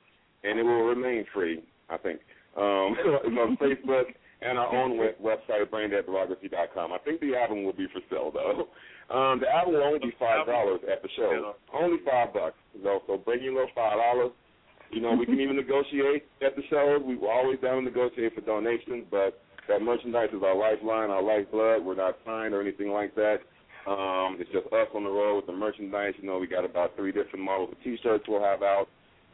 and 0.44 0.60
it 0.60 0.64
will 0.64 0.86
remain 0.86 1.26
free. 1.34 1.64
I 1.90 1.98
think. 1.98 2.20
Um, 2.58 2.96
it's 3.24 3.38
on 3.38 3.58
Facebook 3.58 4.14
and 4.42 4.58
our 4.58 4.76
own 4.76 4.98
web- 4.98 5.20
website, 5.22 5.66
braindeadbureaucracy.com. 5.70 6.92
I 6.92 6.98
think 7.00 7.22
the 7.22 7.36
album 7.36 7.64
will 7.64 7.74
be 7.74 7.88
for 7.94 8.02
sale 8.10 8.32
though. 8.34 8.68
Um, 9.14 9.40
the 9.40 9.50
album 9.50 9.76
will 9.76 9.84
only 9.84 10.00
be 10.00 10.14
five 10.18 10.48
dollars 10.48 10.80
at 10.92 11.02
the 11.02 11.10
show. 11.16 11.56
Only 11.74 11.98
five 12.06 12.34
bucks. 12.34 12.56
So, 12.82 13.02
so 13.08 13.18
bring 13.18 13.44
your 13.44 13.54
little 13.54 13.70
five 13.76 13.98
dollars. 13.98 14.32
You 14.92 15.02
know, 15.02 15.14
we 15.14 15.26
can 15.26 15.40
even 15.40 15.56
negotiate 15.64 16.26
at 16.46 16.56
the 16.56 16.64
shows. 16.70 17.02
We 17.06 17.18
were 17.18 17.32
always 17.32 17.60
down 17.60 17.76
to 17.78 17.82
negotiate 17.82 18.36
for 18.36 18.42
donations, 18.42 19.06
but 19.12 19.42
that 19.72 19.82
merchandise 19.82 20.30
is 20.36 20.44
our 20.44 20.56
lifeline, 20.56 21.10
our 21.10 21.24
lifeblood. 21.24 21.84
We're 21.84 21.96
not 21.96 22.18
signed 22.26 22.54
or 22.54 22.62
anything 22.62 22.90
like 22.90 23.16
that. 23.16 23.38
Um, 23.88 24.38
it's 24.40 24.52
just 24.52 24.68
us 24.68 24.88
on 24.94 25.04
the 25.04 25.10
road 25.10 25.38
with 25.38 25.48
the 25.48 25.54
merchandise. 25.54 26.14
You 26.20 26.28
know, 26.28 26.38
we 26.38 26.48
got 26.48 26.66
about 26.66 26.96
three 26.96 27.12
different 27.12 27.44
models 27.44 27.70
of 27.72 27.84
T-shirts 27.84 28.26
we'll 28.28 28.44
have 28.44 28.62
out, 28.62 28.88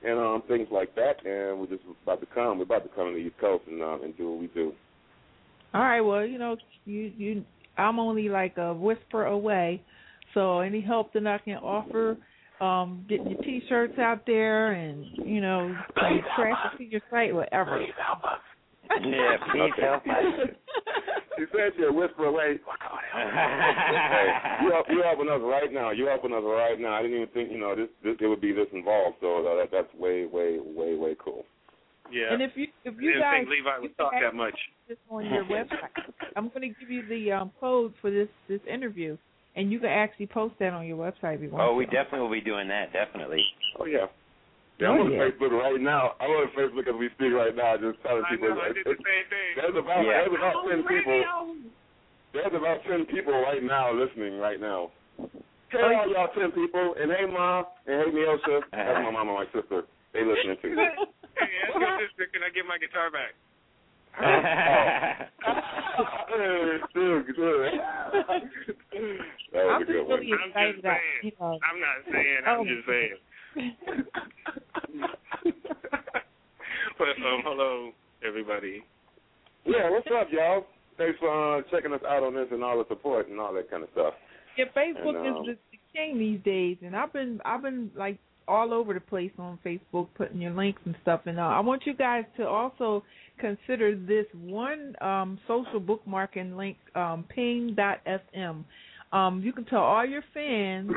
and 0.04 0.18
um, 0.18 0.44
things 0.48 0.68
like 0.72 0.96
that. 0.96 1.26
And 1.26 1.60
we're 1.60 1.68
just 1.68 1.84
about 2.04 2.22
to 2.22 2.28
come. 2.28 2.58
We're 2.58 2.64
about 2.64 2.84
to 2.84 2.90
come 2.96 3.08
to 3.08 3.14
the 3.14 3.18
East 3.18 3.38
Coast 3.42 3.64
and 3.68 3.82
um, 3.82 4.04
and 4.04 4.16
do 4.16 4.32
what 4.32 4.40
we 4.40 4.48
do. 4.48 4.72
All 5.74 5.82
right. 5.82 6.02
Well, 6.02 6.26
you 6.26 6.38
know, 6.38 6.56
you 6.86 7.12
you, 7.18 7.44
I'm 7.78 8.00
only 8.00 8.30
like 8.30 8.58
a 8.58 8.74
whisper 8.74 9.26
away. 9.26 9.82
So 10.34 10.60
any 10.60 10.82
help 10.82 11.14
that 11.14 11.26
I 11.26 11.40
can 11.40 11.56
offer, 11.56 12.16
um, 12.62 13.06
getting 13.10 13.32
your 13.32 13.42
T-shirts 13.42 13.98
out 13.98 14.22
there, 14.26 14.74
and 14.74 15.06
you 15.26 15.42
know, 15.42 15.76
some 15.96 16.22
traffic 16.38 16.78
to 16.78 16.84
your 16.86 17.02
site, 17.12 17.34
whatever. 17.34 17.86
Yeah, 19.06 19.38
please 19.52 19.74
help 19.82 20.04
us. 20.08 20.50
She 21.38 21.46
said 21.52 21.72
she'll 21.78 21.94
whisper 21.94 22.26
away. 22.26 22.58
Hey, 23.14 24.28
you 24.64 24.72
help, 24.72 24.88
you 24.90 25.04
helping 25.04 25.30
us 25.30 25.42
right 25.44 25.72
now. 25.72 25.92
You 25.92 26.08
helping 26.08 26.34
us 26.34 26.42
right 26.44 26.80
now. 26.80 26.94
I 26.94 27.04
didn't 27.04 27.18
even 27.18 27.34
think 27.34 27.52
you 27.52 27.60
know 27.60 27.76
this, 27.76 27.90
this 28.04 28.16
it 28.20 28.26
would 28.26 28.42
be 28.42 28.54
this 28.54 28.68
involved. 28.74 29.18
So 29.22 29.46
uh, 29.46 29.56
that 29.58 29.70
that's 29.72 29.94
way 29.94 30.26
way 30.26 30.58
way 30.60 30.96
way 30.96 31.16
cool. 31.24 31.46
Yeah. 32.12 32.34
And 32.34 32.42
if 32.42 32.52
you 32.56 32.68
if 32.86 32.96
I 32.98 33.02
you 33.02 33.10
didn't 33.10 33.22
guys 33.22 33.38
think 33.42 33.50
Levi 33.50 33.80
would 33.80 33.98
talk 33.98 34.14
that 34.20 34.34
much. 34.36 34.58
this 34.88 34.98
on 35.10 35.26
your 35.26 35.44
website, 35.52 35.94
I'm 36.36 36.50
going 36.50 36.62
to 36.62 36.80
give 36.80 36.90
you 36.90 37.08
the 37.08 37.32
um, 37.34 37.52
code 37.60 37.94
for 38.02 38.10
this 38.10 38.30
this 38.48 38.62
interview, 38.72 39.18
and 39.56 39.72
you 39.72 39.80
can 39.80 39.90
actually 39.90 40.28
post 40.28 40.56
that 40.60 40.74
on 40.74 40.86
your 40.88 40.98
website 40.98 41.36
if 41.36 41.42
you 41.42 41.50
want. 41.50 41.70
Oh, 41.70 41.76
we 41.76 41.86
to. 41.86 41.92
definitely 41.92 42.22
will 42.22 42.32
be 42.32 42.42
doing 42.42 42.68
that. 42.70 42.94
Definitely. 42.94 43.44
Oh 43.80 43.86
yeah. 43.86 44.08
Yeah, 44.80 44.90
I'm 44.94 45.00
Oh, 45.02 45.06
on 45.06 45.12
yeah. 45.12 45.26
Facebook 45.26 45.52
right 45.58 45.82
now. 45.82 46.14
I'm 46.22 46.30
on 46.30 46.50
Facebook 46.54 46.86
as 46.88 46.94
we 46.94 47.10
speak 47.18 47.34
right 47.34 47.56
now, 47.56 47.78
just 47.78 47.98
telling 48.06 48.24
I 48.26 48.30
people. 48.30 48.50
know. 48.54 48.62
I 48.62 48.70
did 48.74 48.86
the 48.86 48.94
same 48.94 49.26
thing. 49.30 49.52
There's 49.58 49.74
about 49.76 50.06
Yeah. 50.06 50.22
there's 50.22 50.38
about 50.38 50.56
ten 50.70 50.84
people. 50.86 51.20
There's 52.34 52.54
about 52.54 52.84
ten 52.86 53.06
people 53.10 53.34
right 53.42 53.64
now 53.64 53.92
listening 53.92 54.38
right 54.38 54.60
now. 54.62 54.92
Hey 55.70 55.82
Oh, 55.82 55.96
all 55.98 56.08
y'all 56.10 56.30
ten 56.38 56.52
people, 56.52 56.94
and 57.00 57.12
hey 57.12 57.26
mom, 57.26 57.66
and 57.88 58.06
hey 58.06 58.12
Neosha. 58.14 58.62
That's 58.72 59.02
my 59.04 59.10
mom 59.12 59.28
and 59.34 59.38
my 59.42 59.46
sister. 59.52 59.84
They 60.14 60.24
listening 60.24 60.58
too. 60.62 60.76
Hey, 60.78 60.94
ask 61.66 61.74
your 61.80 61.98
sister, 62.06 62.28
can 62.32 62.44
I 62.46 62.50
get 62.54 62.66
my 62.70 62.78
guitar 62.78 63.10
back? 63.10 63.34
Hey, 64.18 65.28
good. 67.36 67.74
that 69.54 69.66
was 69.66 69.74
I'm 69.74 69.82
a 69.82 69.86
just 69.86 69.92
good 69.92 70.08
one. 70.08 70.20
really 70.20 70.32
I'm 70.34 70.50
excited 70.50 70.74
just 70.76 70.86
about 70.86 70.98
saying. 70.98 71.22
you 71.24 71.32
know. 71.40 71.60
I'm 71.62 71.80
not 71.82 71.98
saying. 72.12 72.42
I'm 72.46 72.60
Oh. 72.62 72.66
just 72.66 72.86
saying. 72.88 73.18
But 76.98 77.10
um, 77.10 77.42
hello 77.46 77.92
everybody. 78.28 78.84
Yeah, 79.66 79.92
what's 79.92 80.08
up, 80.08 80.28
y'all? 80.32 80.66
Thanks 80.98 81.20
for 81.20 81.60
uh, 81.60 81.62
checking 81.70 81.94
us 81.94 82.02
out 82.08 82.24
on 82.24 82.34
this 82.34 82.48
and 82.52 82.64
all 82.64 82.80
the 82.80 82.86
support 82.88 83.30
and 83.30 83.40
all 83.40 83.54
that 83.54 83.70
kind 83.70 83.84
of 83.84 83.90
stuff. 83.94 84.16
Yeah, 84.58 84.66
Facebook 84.76 85.16
And, 85.16 85.38
um, 85.38 85.44
is 85.44 85.46
the, 85.46 85.58
the 85.72 85.80
king 85.94 86.18
these 86.18 86.40
days, 86.44 86.78
and 86.84 86.96
I've 86.96 87.14
been 87.14 87.40
I've 87.46 87.62
been 87.62 87.92
like 87.96 88.18
all 88.48 88.74
over 88.74 88.96
the 88.96 89.00
place 89.00 89.32
on 89.38 89.60
Facebook 89.64 90.08
putting 90.16 90.42
your 90.42 90.54
links 90.54 90.82
and 90.86 90.96
stuff. 91.04 91.22
And 91.26 91.40
uh, 91.40 91.44
I 91.44 91.60
want 91.60 91.86
you 91.86 91.94
guys 91.94 92.24
to 92.38 92.48
also 92.48 93.04
consider 93.40 93.96
this 93.96 94.26
one 94.34 94.96
um, 95.02 95.38
social 95.48 95.80
bookmarking 95.80 96.56
link, 96.56 96.78
um, 96.96 97.26
Ping.fm. 97.30 98.64
Um, 99.12 99.42
you 99.44 99.54
can 99.54 99.66
tell 99.66 99.82
all 99.82 100.06
your 100.06 100.24
fans 100.34 100.92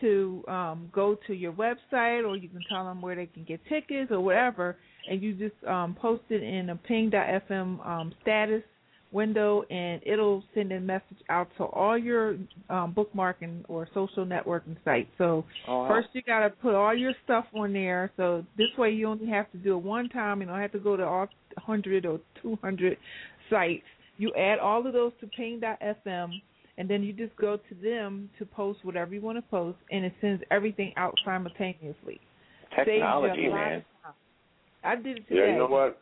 to 0.00 0.44
um, 0.48 0.90
go 0.92 1.16
to 1.26 1.34
your 1.34 1.52
website, 1.52 2.26
or 2.26 2.36
you 2.36 2.48
can 2.48 2.60
tell 2.68 2.84
them 2.84 3.00
where 3.00 3.14
they 3.14 3.26
can 3.26 3.44
get 3.44 3.60
tickets 3.68 4.10
or 4.10 4.20
whatever, 4.20 4.76
and 5.08 5.22
you 5.22 5.34
just 5.34 5.54
um, 5.66 5.96
post 6.00 6.22
it 6.30 6.42
in 6.42 6.70
a 6.70 6.76
Ping.fm 6.76 7.86
um, 7.86 8.12
status 8.22 8.62
window 9.14 9.62
and 9.70 10.02
it'll 10.04 10.42
send 10.54 10.72
a 10.72 10.80
message 10.80 11.18
out 11.30 11.48
to 11.56 11.64
all 11.64 11.96
your 11.96 12.32
um, 12.68 12.92
bookmarking 12.94 13.62
or 13.68 13.88
social 13.94 14.26
networking 14.26 14.76
sites. 14.84 15.08
So 15.16 15.44
wow. 15.66 15.86
first 15.88 16.08
you 16.12 16.22
got 16.22 16.40
to 16.40 16.50
put 16.50 16.74
all 16.74 16.94
your 16.94 17.12
stuff 17.24 17.46
on 17.54 17.72
there. 17.72 18.10
So 18.16 18.44
this 18.58 18.66
way 18.76 18.90
you 18.90 19.06
only 19.06 19.28
have 19.28 19.50
to 19.52 19.58
do 19.58 19.78
it 19.78 19.82
one 19.82 20.08
time. 20.08 20.40
You 20.40 20.48
don't 20.48 20.60
have 20.60 20.72
to 20.72 20.80
go 20.80 20.96
to 20.96 21.04
all 21.04 21.28
100 21.64 22.04
or 22.04 22.20
200 22.42 22.98
sites. 23.48 23.84
You 24.18 24.32
add 24.34 24.58
all 24.58 24.86
of 24.86 24.92
those 24.92 25.12
to 25.20 25.26
ping.fm 25.28 26.30
and 26.78 26.88
then 26.88 27.02
you 27.02 27.12
just 27.12 27.34
go 27.36 27.56
to 27.56 27.74
them 27.82 28.28
to 28.38 28.44
post 28.44 28.80
whatever 28.82 29.14
you 29.14 29.20
want 29.20 29.38
to 29.38 29.42
post 29.42 29.78
and 29.90 30.04
it 30.04 30.12
sends 30.20 30.42
everything 30.50 30.92
out 30.96 31.14
simultaneously. 31.24 32.20
Saves 32.76 32.88
you 32.88 32.92
a 32.94 32.98
Technology, 32.98 33.48
man. 33.48 33.84
I 34.82 34.96
did 34.96 35.18
it 35.18 35.28
today. 35.28 35.40
Yeah, 35.40 35.52
you 35.52 35.58
know 35.58 35.66
what? 35.66 36.00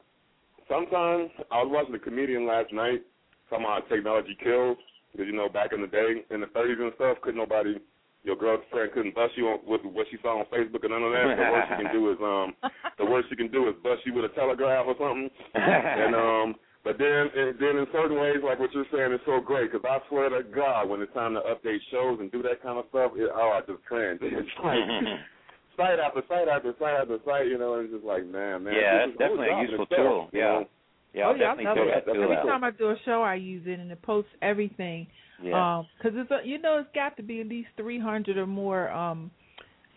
Sometimes 0.68 1.30
I 1.50 1.62
was 1.62 1.68
watching 1.70 1.94
a 1.94 1.98
comedian 1.98 2.46
last 2.46 2.72
night 2.72 3.02
talking 3.48 3.64
about 3.64 3.82
how 3.82 3.94
technology 3.94 4.36
kills. 4.42 4.78
Because 5.12 5.26
you 5.26 5.36
know, 5.36 5.48
back 5.48 5.72
in 5.72 5.82
the 5.82 5.86
day, 5.86 6.24
in 6.30 6.40
the 6.40 6.46
30s 6.46 6.80
and 6.80 6.92
stuff, 6.96 7.18
couldn't 7.20 7.38
nobody, 7.38 7.76
your 8.24 8.36
girlfriend 8.36 8.92
couldn't 8.92 9.14
bust 9.14 9.36
you 9.36 9.46
on, 9.48 9.58
with 9.66 9.82
what 9.84 10.06
she 10.10 10.16
saw 10.22 10.40
on 10.40 10.46
Facebook 10.46 10.82
and 10.82 10.96
none 10.96 11.04
of 11.04 11.12
that. 11.12 11.36
The 11.36 11.52
worst 11.52 11.68
you 11.68 11.84
can 11.84 11.92
do 11.92 12.10
is 12.10 12.18
um, 12.22 12.54
the 12.98 13.04
worst 13.04 13.28
you 13.30 13.36
can 13.36 13.52
do 13.52 13.68
is 13.68 13.74
bust 13.82 14.00
you 14.06 14.14
with 14.14 14.24
a 14.24 14.34
telegraph 14.34 14.86
or 14.88 14.96
something. 14.96 15.28
and 15.54 16.14
um, 16.14 16.54
but 16.84 16.98
then 16.98 17.30
and 17.34 17.58
then 17.58 17.76
in 17.78 17.86
certain 17.92 18.18
ways, 18.18 18.38
like 18.44 18.58
what 18.58 18.72
you're 18.72 18.86
saying, 18.92 19.12
is 19.12 19.20
so 19.26 19.40
great. 19.40 19.70
Because 19.72 19.86
I 19.88 19.98
swear 20.08 20.28
to 20.30 20.42
God, 20.42 20.88
when 20.88 21.00
it's 21.00 21.12
time 21.14 21.34
to 21.34 21.40
update 21.40 21.78
shows 21.90 22.18
and 22.20 22.30
do 22.32 22.42
that 22.42 22.62
kind 22.62 22.78
of 22.78 22.86
stuff, 22.90 23.12
it, 23.16 23.30
oh, 23.32 23.50
I 23.54 23.60
just 23.70 23.84
cringe. 23.84 24.20
It's 24.22 24.48
like 24.62 24.78
site 25.76 25.98
after 25.98 26.22
site 26.28 26.48
after 26.48 26.74
site 26.78 26.94
after 27.00 27.18
site, 27.24 27.46
you 27.46 27.58
know, 27.58 27.74
and 27.74 27.84
it's 27.84 27.94
just 27.94 28.04
like, 28.04 28.26
man, 28.26 28.64
man. 28.64 28.74
Yeah, 28.74 29.06
this 29.06 29.14
it's 29.14 29.14
is 29.14 29.20
a 29.20 29.24
whole 29.24 29.36
definitely 29.36 29.54
a 29.54 29.62
useful 29.62 29.84
itself, 29.84 29.98
tool. 29.98 30.28
you 30.32 30.40
Yeah. 30.40 30.46
know? 30.46 30.68
Yeah, 31.14 31.24
oh 31.26 31.30
I'll 31.30 31.36
yeah, 31.36 31.54
definitely 31.54 31.66
I 31.66 31.74
do 31.74 31.80
love 31.80 31.88
that. 32.06 32.12
it. 32.12 32.22
Every 32.22 32.36
time 32.36 32.64
I 32.64 32.70
do 32.70 32.90
a 32.90 32.96
show, 33.04 33.22
I 33.22 33.34
use 33.34 33.62
it, 33.66 33.78
and 33.78 33.90
it 33.92 34.00
posts 34.02 34.30
everything. 34.40 35.06
Yeah. 35.42 35.78
Um 35.78 35.86
'cause 36.00 36.12
it's 36.14 36.30
a, 36.30 36.40
you 36.44 36.58
know 36.58 36.78
it's 36.78 36.88
got 36.94 37.16
to 37.16 37.22
be 37.22 37.40
at 37.40 37.48
least 37.48 37.68
300 37.76 38.36
or 38.38 38.46
more 38.46 38.90
um 38.90 39.30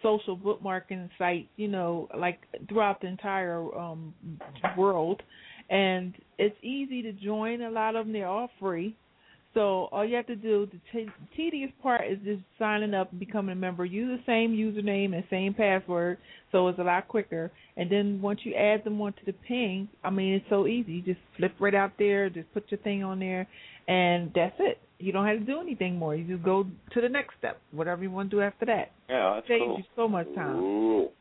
social 0.03 0.38
bookmarking 0.38 1.10
sites, 1.18 1.48
you 1.56 1.68
know, 1.68 2.07
like 2.18 2.40
throughout 2.68 2.99
the 3.02 3.07
entire 3.07 3.64
um 3.78 4.14
world, 4.78 5.22
and 5.70 6.14
it's 6.38 6.56
easy 6.64 7.02
to 7.04 7.12
join. 7.14 7.62
A 7.62 7.70
lot 7.70 7.96
of 7.96 8.06
them 8.06 8.14
they're 8.14 8.28
all 8.28 8.50
free. 8.60 8.96
So 9.56 9.88
all 9.94 10.04
you 10.04 10.18
have 10.18 10.28
to 10.28 10.36
do, 10.36 10.68
the 10.70 10.80
t- 10.92 11.10
tedious 11.36 11.72
part 11.82 12.02
is 12.12 12.18
just 12.26 12.42
signing 12.60 12.94
up 12.94 13.12
and 13.12 13.20
becoming 13.20 13.54
a 13.54 13.56
member. 13.56 13.86
Use 13.86 14.20
the 14.20 14.24
same 14.30 14.52
username 14.52 15.16
and 15.16 15.24
same 15.30 15.54
password, 15.54 16.18
so 16.52 16.68
it's 16.68 16.78
a 16.78 16.84
lot 16.84 17.08
quicker. 17.08 17.50
And 17.78 17.90
then 17.90 18.22
once 18.22 18.42
you 18.44 18.54
add 18.54 18.84
them 18.84 19.00
onto 19.00 19.24
the 19.26 19.32
ping, 19.32 19.88
I 20.04 20.10
mean 20.10 20.34
it's 20.34 20.46
so 20.50 20.68
easy. 20.68 20.94
You 20.94 21.02
just 21.02 21.22
flip 21.38 21.54
right 21.60 21.74
out 21.74 21.94
there, 21.98 22.30
just 22.30 22.54
put 22.54 22.66
your 22.70 22.80
thing 22.80 23.06
on 23.06 23.20
there, 23.20 23.48
and 23.88 24.30
that's 24.36 24.56
it. 24.60 24.78
You 25.00 25.14
don't 25.14 25.26
have 25.26 25.40
to 25.40 25.46
do 25.46 25.62
anything 25.62 25.98
more. 25.98 26.16
You 26.16 26.26
just 26.26 26.44
go 26.44 26.66
to 26.94 27.02
the 27.02 27.10
next 27.10 27.36
step, 27.40 27.62
whatever 27.72 28.04
you 28.04 28.12
want 28.12 28.32
to 28.32 28.36
do 28.36 28.42
after 28.42 28.66
that. 28.66 28.92
Yeah, 29.10 29.36
that's 29.36 29.48
Saves 29.48 29.64
cool. 29.66 29.78
you 29.78 29.84
so 29.96 30.08
much 30.10 30.28
time. 30.36 30.60
Cool. 30.60 31.12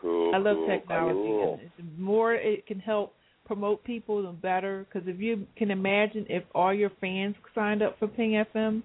Cool. 0.00 0.32
I 0.32 0.38
love 0.38 0.58
technology. 0.68 1.18
Cool. 1.18 1.60
And 1.78 1.88
the 1.96 2.02
more 2.02 2.34
it 2.34 2.66
can 2.66 2.78
help 2.78 3.14
promote 3.46 3.84
people, 3.84 4.22
the 4.22 4.32
better. 4.32 4.86
Because 4.88 5.08
if 5.08 5.20
you 5.20 5.46
can 5.56 5.70
imagine, 5.70 6.26
if 6.28 6.44
all 6.54 6.74
your 6.74 6.90
fans 7.00 7.36
signed 7.54 7.82
up 7.82 7.98
for 7.98 8.08
Ping 8.08 8.44
FM, 8.54 8.82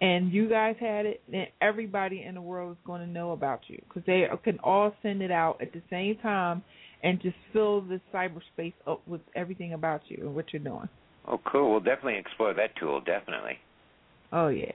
and 0.00 0.32
you 0.32 0.48
guys 0.48 0.76
had 0.80 1.04
it, 1.04 1.20
then 1.30 1.46
everybody 1.60 2.22
in 2.22 2.34
the 2.34 2.40
world 2.40 2.72
is 2.72 2.78
going 2.86 3.02
to 3.02 3.06
know 3.06 3.32
about 3.32 3.60
you 3.68 3.80
because 3.86 4.02
they 4.06 4.26
can 4.44 4.58
all 4.60 4.94
send 5.02 5.20
it 5.20 5.30
out 5.30 5.60
at 5.60 5.72
the 5.72 5.82
same 5.90 6.16
time 6.16 6.62
and 7.02 7.20
just 7.20 7.36
fill 7.52 7.82
the 7.82 8.00
cyberspace 8.12 8.72
up 8.86 9.06
with 9.06 9.20
everything 9.34 9.74
about 9.74 10.00
you 10.08 10.18
and 10.20 10.34
what 10.34 10.46
you're 10.52 10.62
doing. 10.62 10.88
Oh, 11.28 11.38
cool. 11.50 11.70
We'll 11.70 11.80
definitely 11.80 12.18
explore 12.18 12.54
that 12.54 12.76
tool. 12.78 13.00
Definitely. 13.00 13.58
Oh 14.32 14.48
yeah. 14.48 14.72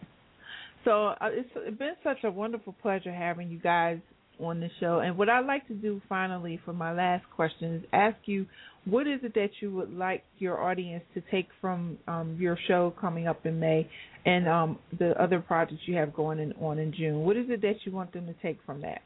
So 0.83 1.07
uh, 1.07 1.29
it's 1.31 1.77
been 1.79 1.95
such 2.03 2.23
a 2.23 2.29
wonderful 2.29 2.75
pleasure 2.81 3.11
having 3.11 3.49
you 3.49 3.57
guys 3.57 3.97
on 4.39 4.59
the 4.59 4.69
show. 4.79 4.99
And 4.99 5.17
what 5.17 5.29
I'd 5.29 5.45
like 5.45 5.67
to 5.67 5.73
do 5.73 6.01
finally 6.07 6.59
for 6.65 6.73
my 6.73 6.93
last 6.93 7.25
question 7.35 7.75
is 7.75 7.83
ask 7.93 8.17
you 8.25 8.45
what 8.85 9.07
is 9.07 9.19
it 9.23 9.33
that 9.33 9.49
you 9.61 9.71
would 9.71 9.93
like 9.93 10.23
your 10.37 10.61
audience 10.61 11.03
to 11.15 11.21
take 11.31 11.47
from 11.59 11.97
um, 12.07 12.37
your 12.39 12.57
show 12.67 12.93
coming 13.01 13.27
up 13.27 13.45
in 13.45 13.59
May 13.59 13.89
and 14.25 14.47
um, 14.47 14.79
the 14.99 15.19
other 15.21 15.39
projects 15.39 15.81
you 15.85 15.95
have 15.95 16.13
going 16.13 16.39
in, 16.39 16.53
on 16.53 16.77
in 16.77 16.93
June? 16.93 17.19
What 17.19 17.35
is 17.35 17.45
it 17.49 17.61
that 17.61 17.77
you 17.83 17.91
want 17.91 18.13
them 18.13 18.27
to 18.27 18.33
take 18.41 18.59
from 18.65 18.81
that? 18.81 19.01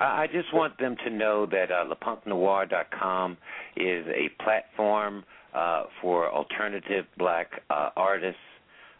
I 0.00 0.28
just 0.28 0.54
want 0.54 0.78
them 0.78 0.96
to 1.04 1.10
know 1.10 1.46
that 1.46 1.72
uh, 1.72 1.84
lepunknoir.com 1.92 3.36
is 3.76 4.06
a 4.06 4.42
platform 4.42 5.24
uh, 5.54 5.84
for 6.00 6.30
alternative 6.30 7.04
black 7.16 7.50
uh, 7.70 7.90
artists, 7.96 8.38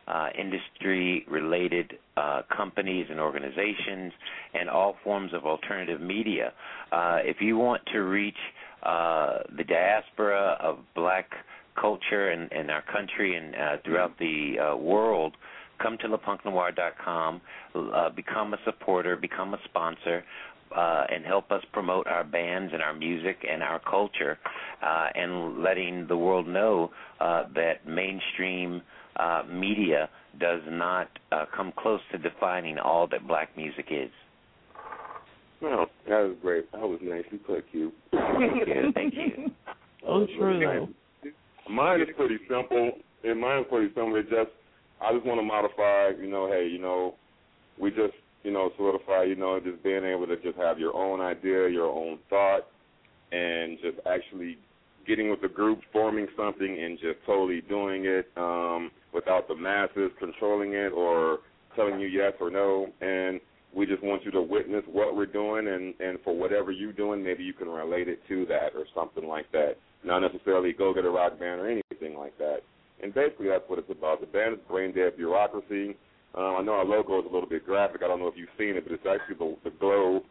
uh, 0.09 0.29
industry 0.39 1.25
related 1.29 1.93
uh, 2.17 2.43
companies 2.55 3.07
and 3.11 3.21
organizations, 3.21 4.13
and 4.55 4.69
all 4.69 4.97
forms 5.05 5.33
of 5.35 5.45
alternative 5.45 6.01
media. 6.01 6.53
Uh, 6.91 7.19
if 7.23 7.37
you 7.41 7.57
want 7.57 7.83
to 7.93 8.01
reach 8.01 8.39
uh, 8.83 9.39
the 9.57 9.65
diaspora 9.65 10.57
of 10.61 10.79
black 10.95 11.31
culture 11.81 12.33
in, 12.33 12.71
our 12.71 12.83
country 12.83 13.37
and 13.37 13.55
uh, 13.55 13.77
throughout 13.85 14.19
the 14.19 14.57
uh, 14.59 14.77
world, 14.77 15.37
come 15.81 15.97
to 15.99 16.09
lepunknoir.com, 16.09 17.41
become 18.17 18.55
a 18.55 18.59
supporter, 18.65 19.15
become 19.17 19.55
a 19.55 19.59
sponsor, 19.65 20.25
uh, 20.77 21.05
and 21.11 21.25
help 21.25 21.51
us 21.51 21.63
promote 21.73 22.07
our 22.07 22.25
bands 22.25 22.73
and 22.73 22.83
our 22.83 22.95
music 22.95 23.39
and 23.51 23.63
our 23.63 23.81
culture, 23.81 24.39
uh, 24.83 25.07
and 25.15 25.63
letting 25.63 26.07
the 26.09 26.17
world 26.17 26.47
know 26.47 26.91
uh, 27.21 27.45
that 27.55 27.87
mainstream 27.87 28.83
uh, 29.19 29.43
media 29.51 30.09
does 30.39 30.61
not 30.69 31.09
uh, 31.33 31.45
come 31.55 31.73
close 31.77 32.01
to 32.13 32.19
defining 32.19 32.79
all 32.79 33.07
that 33.09 33.27
black 33.27 33.57
music 33.57 33.87
is. 33.91 34.11
No, 35.61 35.87
that 36.09 36.21
was 36.21 36.37
great. 36.41 36.71
That 36.73 36.83
was 36.83 37.01
nicely 37.03 37.39
put, 37.39 37.71
Q. 37.71 37.93
Thank 38.13 38.69
you. 38.69 38.93
Thank 38.95 39.15
you. 39.17 39.51
Oh, 40.07 40.27
true. 40.39 40.89
Mine 41.69 42.01
is 42.01 42.09
pretty 42.17 42.39
simple. 42.49 42.93
And 43.25 43.41
mine 43.41 43.61
is 43.61 43.67
pretty 43.69 43.89
simple. 43.89 44.15
It 44.17 44.31
just, 44.31 44.51
I 45.03 45.13
just 45.13 45.27
want 45.27 45.41
to 45.41 45.43
modify. 45.43 46.11
You 46.21 46.31
know, 46.31 46.49
hey, 46.49 46.69
you 46.71 46.79
know, 46.79 47.15
we 47.81 47.91
just, 47.91 48.15
you 48.45 48.53
know, 48.53 48.71
solidify. 48.77 49.25
You 49.25 49.35
know, 49.35 49.59
just 49.59 49.83
being 49.83 50.05
able 50.05 50.27
to 50.29 50.37
just 50.37 50.57
have 50.59 50.79
your 50.79 50.95
own 50.95 51.21
idea, 51.21 51.69
your 51.69 51.91
own 51.91 52.19
thought, 52.31 52.69
and 53.33 53.79
just 53.83 53.99
actually 54.07 54.59
getting 55.09 55.31
with 55.31 55.41
the 55.41 55.49
group, 55.49 55.81
forming 55.93 56.29
something, 56.37 56.79
and 56.81 56.99
just 56.99 57.19
totally 57.27 57.63
doing 57.63 58.05
it 58.05 58.29
um, 58.37 58.91
without 59.13 59.49
the 59.49 59.55
masses 59.55 60.11
controlling 60.19 60.75
it 60.75 60.93
or 60.93 61.39
telling 61.77 62.01
you 62.01 62.09
yes 62.09 62.33
or 62.41 62.51
no. 62.51 62.89
And 63.01 63.41
we 63.75 63.87
just 63.87 64.03
want 64.03 64.25
you 64.25 64.31
to 64.33 64.43
witness 64.43 64.83
what 64.91 65.15
we're 65.15 65.27
doing, 65.27 65.69
and 65.69 65.95
and 66.01 66.19
for 66.25 66.35
whatever 66.35 66.73
you're 66.73 66.93
doing, 66.93 67.23
maybe 67.23 67.45
you 67.45 67.53
can 67.53 67.69
relate 67.69 68.09
it 68.09 68.21
to 68.29 68.47
that 68.47 68.75
or 68.75 68.85
something 68.95 69.27
like 69.27 69.51
that. 69.53 69.77
Not 70.05 70.21
necessarily 70.21 70.73
go 70.73 70.95
get 70.95 71.05
a 71.05 71.11
rock 71.11 71.39
band 71.39 71.61
or 71.61 71.69
anything 71.69 72.17
like 72.17 72.37
that. 72.39 72.61
And 73.03 73.15
basically, 73.15 73.49
that's 73.49 73.65
what 73.69 73.79
it's 73.79 73.91
about. 73.91 74.21
The 74.21 74.27
band 74.27 74.55
is 74.55 74.61
Brain 74.69 74.95
Dead 74.95 75.17
Bureaucracy. 75.17 75.97
Um, 76.35 76.57
I 76.59 76.63
know 76.63 76.73
our 76.73 76.85
logo 76.85 77.21
is 77.21 77.27
a 77.29 77.33
little 77.33 77.49
bit 77.49 77.65
graphic. 77.65 78.03
I 78.03 78.09
don't 78.09 78.21
know 78.21 78.29
if 78.29 78.37
you've 78.37 78.49
seen 78.59 78.77
it, 78.77 78.85
but 78.85 78.93
it's 78.93 79.07
actually 79.07 79.37
the, 79.37 79.71
the 79.71 79.77
globe, 79.79 80.23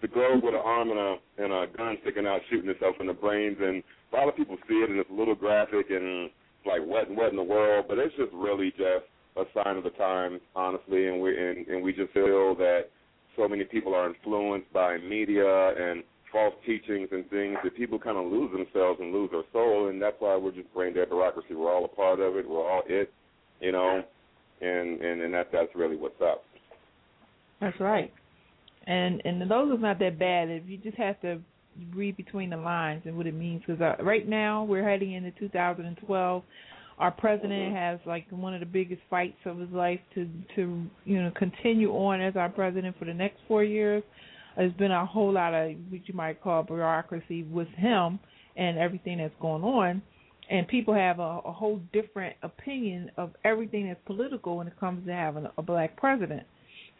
the 0.00 0.08
globe 0.08 0.42
with 0.42 0.54
an 0.54 0.60
arm 0.62 0.90
and 0.90 0.98
a 0.98 1.16
and 1.38 1.52
a 1.52 1.66
gun 1.76 1.96
sticking 2.02 2.26
out, 2.26 2.40
shooting 2.50 2.70
itself 2.70 2.96
in 3.00 3.06
the 3.06 3.12
brains. 3.12 3.58
And 3.60 3.82
a 4.12 4.16
lot 4.16 4.28
of 4.28 4.36
people 4.36 4.56
see 4.68 4.74
it, 4.74 4.90
and 4.90 4.98
it's 4.98 5.10
a 5.10 5.14
little 5.14 5.34
graphic 5.34 5.86
and 5.90 6.30
like 6.66 6.80
what 6.84 7.10
what 7.10 7.30
in 7.30 7.36
the 7.36 7.42
world. 7.42 7.86
But 7.88 7.98
it's 7.98 8.14
just 8.16 8.32
really 8.32 8.70
just 8.70 9.06
a 9.36 9.44
sign 9.54 9.76
of 9.76 9.84
the 9.84 9.90
times, 9.90 10.40
honestly, 10.54 11.08
and 11.08 11.20
we 11.20 11.36
and, 11.36 11.66
and 11.66 11.82
we 11.82 11.92
just 11.92 12.12
feel 12.12 12.54
that 12.56 12.90
so 13.36 13.48
many 13.48 13.64
people 13.64 13.94
are 13.94 14.08
influenced 14.08 14.72
by 14.72 14.98
media 14.98 15.68
and 15.70 16.02
false 16.30 16.54
teachings 16.64 17.08
and 17.12 17.28
things 17.28 17.56
that 17.62 17.76
people 17.76 17.98
kind 17.98 18.16
of 18.16 18.30
lose 18.30 18.50
themselves 18.52 18.98
and 19.00 19.12
lose 19.12 19.30
their 19.30 19.42
soul, 19.52 19.88
and 19.88 20.00
that's 20.00 20.16
why 20.18 20.36
we're 20.36 20.52
just 20.52 20.72
brain 20.72 20.94
dead 20.94 21.08
bureaucracy. 21.08 21.54
We're 21.54 21.72
all 21.72 21.84
a 21.84 21.88
part 21.88 22.20
of 22.20 22.36
it. 22.36 22.48
We're 22.48 22.70
all 22.70 22.82
it, 22.86 23.12
you 23.60 23.72
know, 23.72 24.02
and 24.60 25.00
and 25.00 25.22
and 25.22 25.34
that 25.34 25.48
that's 25.52 25.74
really 25.74 25.96
what's 25.96 26.20
up. 26.22 26.44
That's 27.60 27.78
right. 27.80 28.12
And 28.86 29.22
and 29.24 29.40
the 29.40 29.44
logo's 29.44 29.80
not 29.80 29.98
that 30.00 30.18
bad 30.18 30.48
if 30.48 30.64
you 30.66 30.76
just 30.78 30.96
have 30.96 31.20
to 31.22 31.40
read 31.94 32.16
between 32.16 32.50
the 32.50 32.56
lines 32.56 33.02
and 33.04 33.16
what 33.16 33.26
it 33.26 33.34
means. 33.34 33.62
Because 33.66 33.80
uh, 33.80 34.02
right 34.02 34.28
now 34.28 34.64
we're 34.64 34.88
heading 34.88 35.12
into 35.12 35.30
2012 35.38 36.42
our 36.98 37.10
president 37.10 37.74
has 37.74 37.98
like 38.06 38.26
one 38.30 38.54
of 38.54 38.60
the 38.60 38.66
biggest 38.66 39.02
fights 39.10 39.38
of 39.44 39.58
his 39.58 39.70
life 39.70 40.00
to 40.14 40.28
to 40.54 40.84
you 41.04 41.22
know 41.22 41.32
continue 41.36 41.90
on 41.90 42.20
as 42.20 42.36
our 42.36 42.48
president 42.48 42.96
for 42.98 43.04
the 43.06 43.14
next 43.14 43.38
four 43.48 43.64
years. 43.64 44.02
There's 44.56 44.72
been 44.74 44.92
a 44.92 45.04
whole 45.04 45.32
lot 45.32 45.54
of 45.54 45.72
what 45.88 46.06
you 46.06 46.14
might 46.14 46.42
call 46.42 46.62
bureaucracy 46.62 47.44
with 47.44 47.68
him 47.68 48.20
and 48.56 48.78
everything 48.78 49.18
that's 49.18 49.34
going 49.40 49.64
on, 49.64 50.02
and 50.50 50.68
people 50.68 50.94
have 50.94 51.18
a, 51.18 51.40
a 51.44 51.52
whole 51.52 51.80
different 51.92 52.36
opinion 52.42 53.10
of 53.16 53.30
everything 53.44 53.88
that's 53.88 54.00
political 54.04 54.58
when 54.58 54.66
it 54.66 54.78
comes 54.78 55.06
to 55.06 55.12
having 55.12 55.46
a 55.56 55.62
black 55.62 55.96
president. 55.96 56.42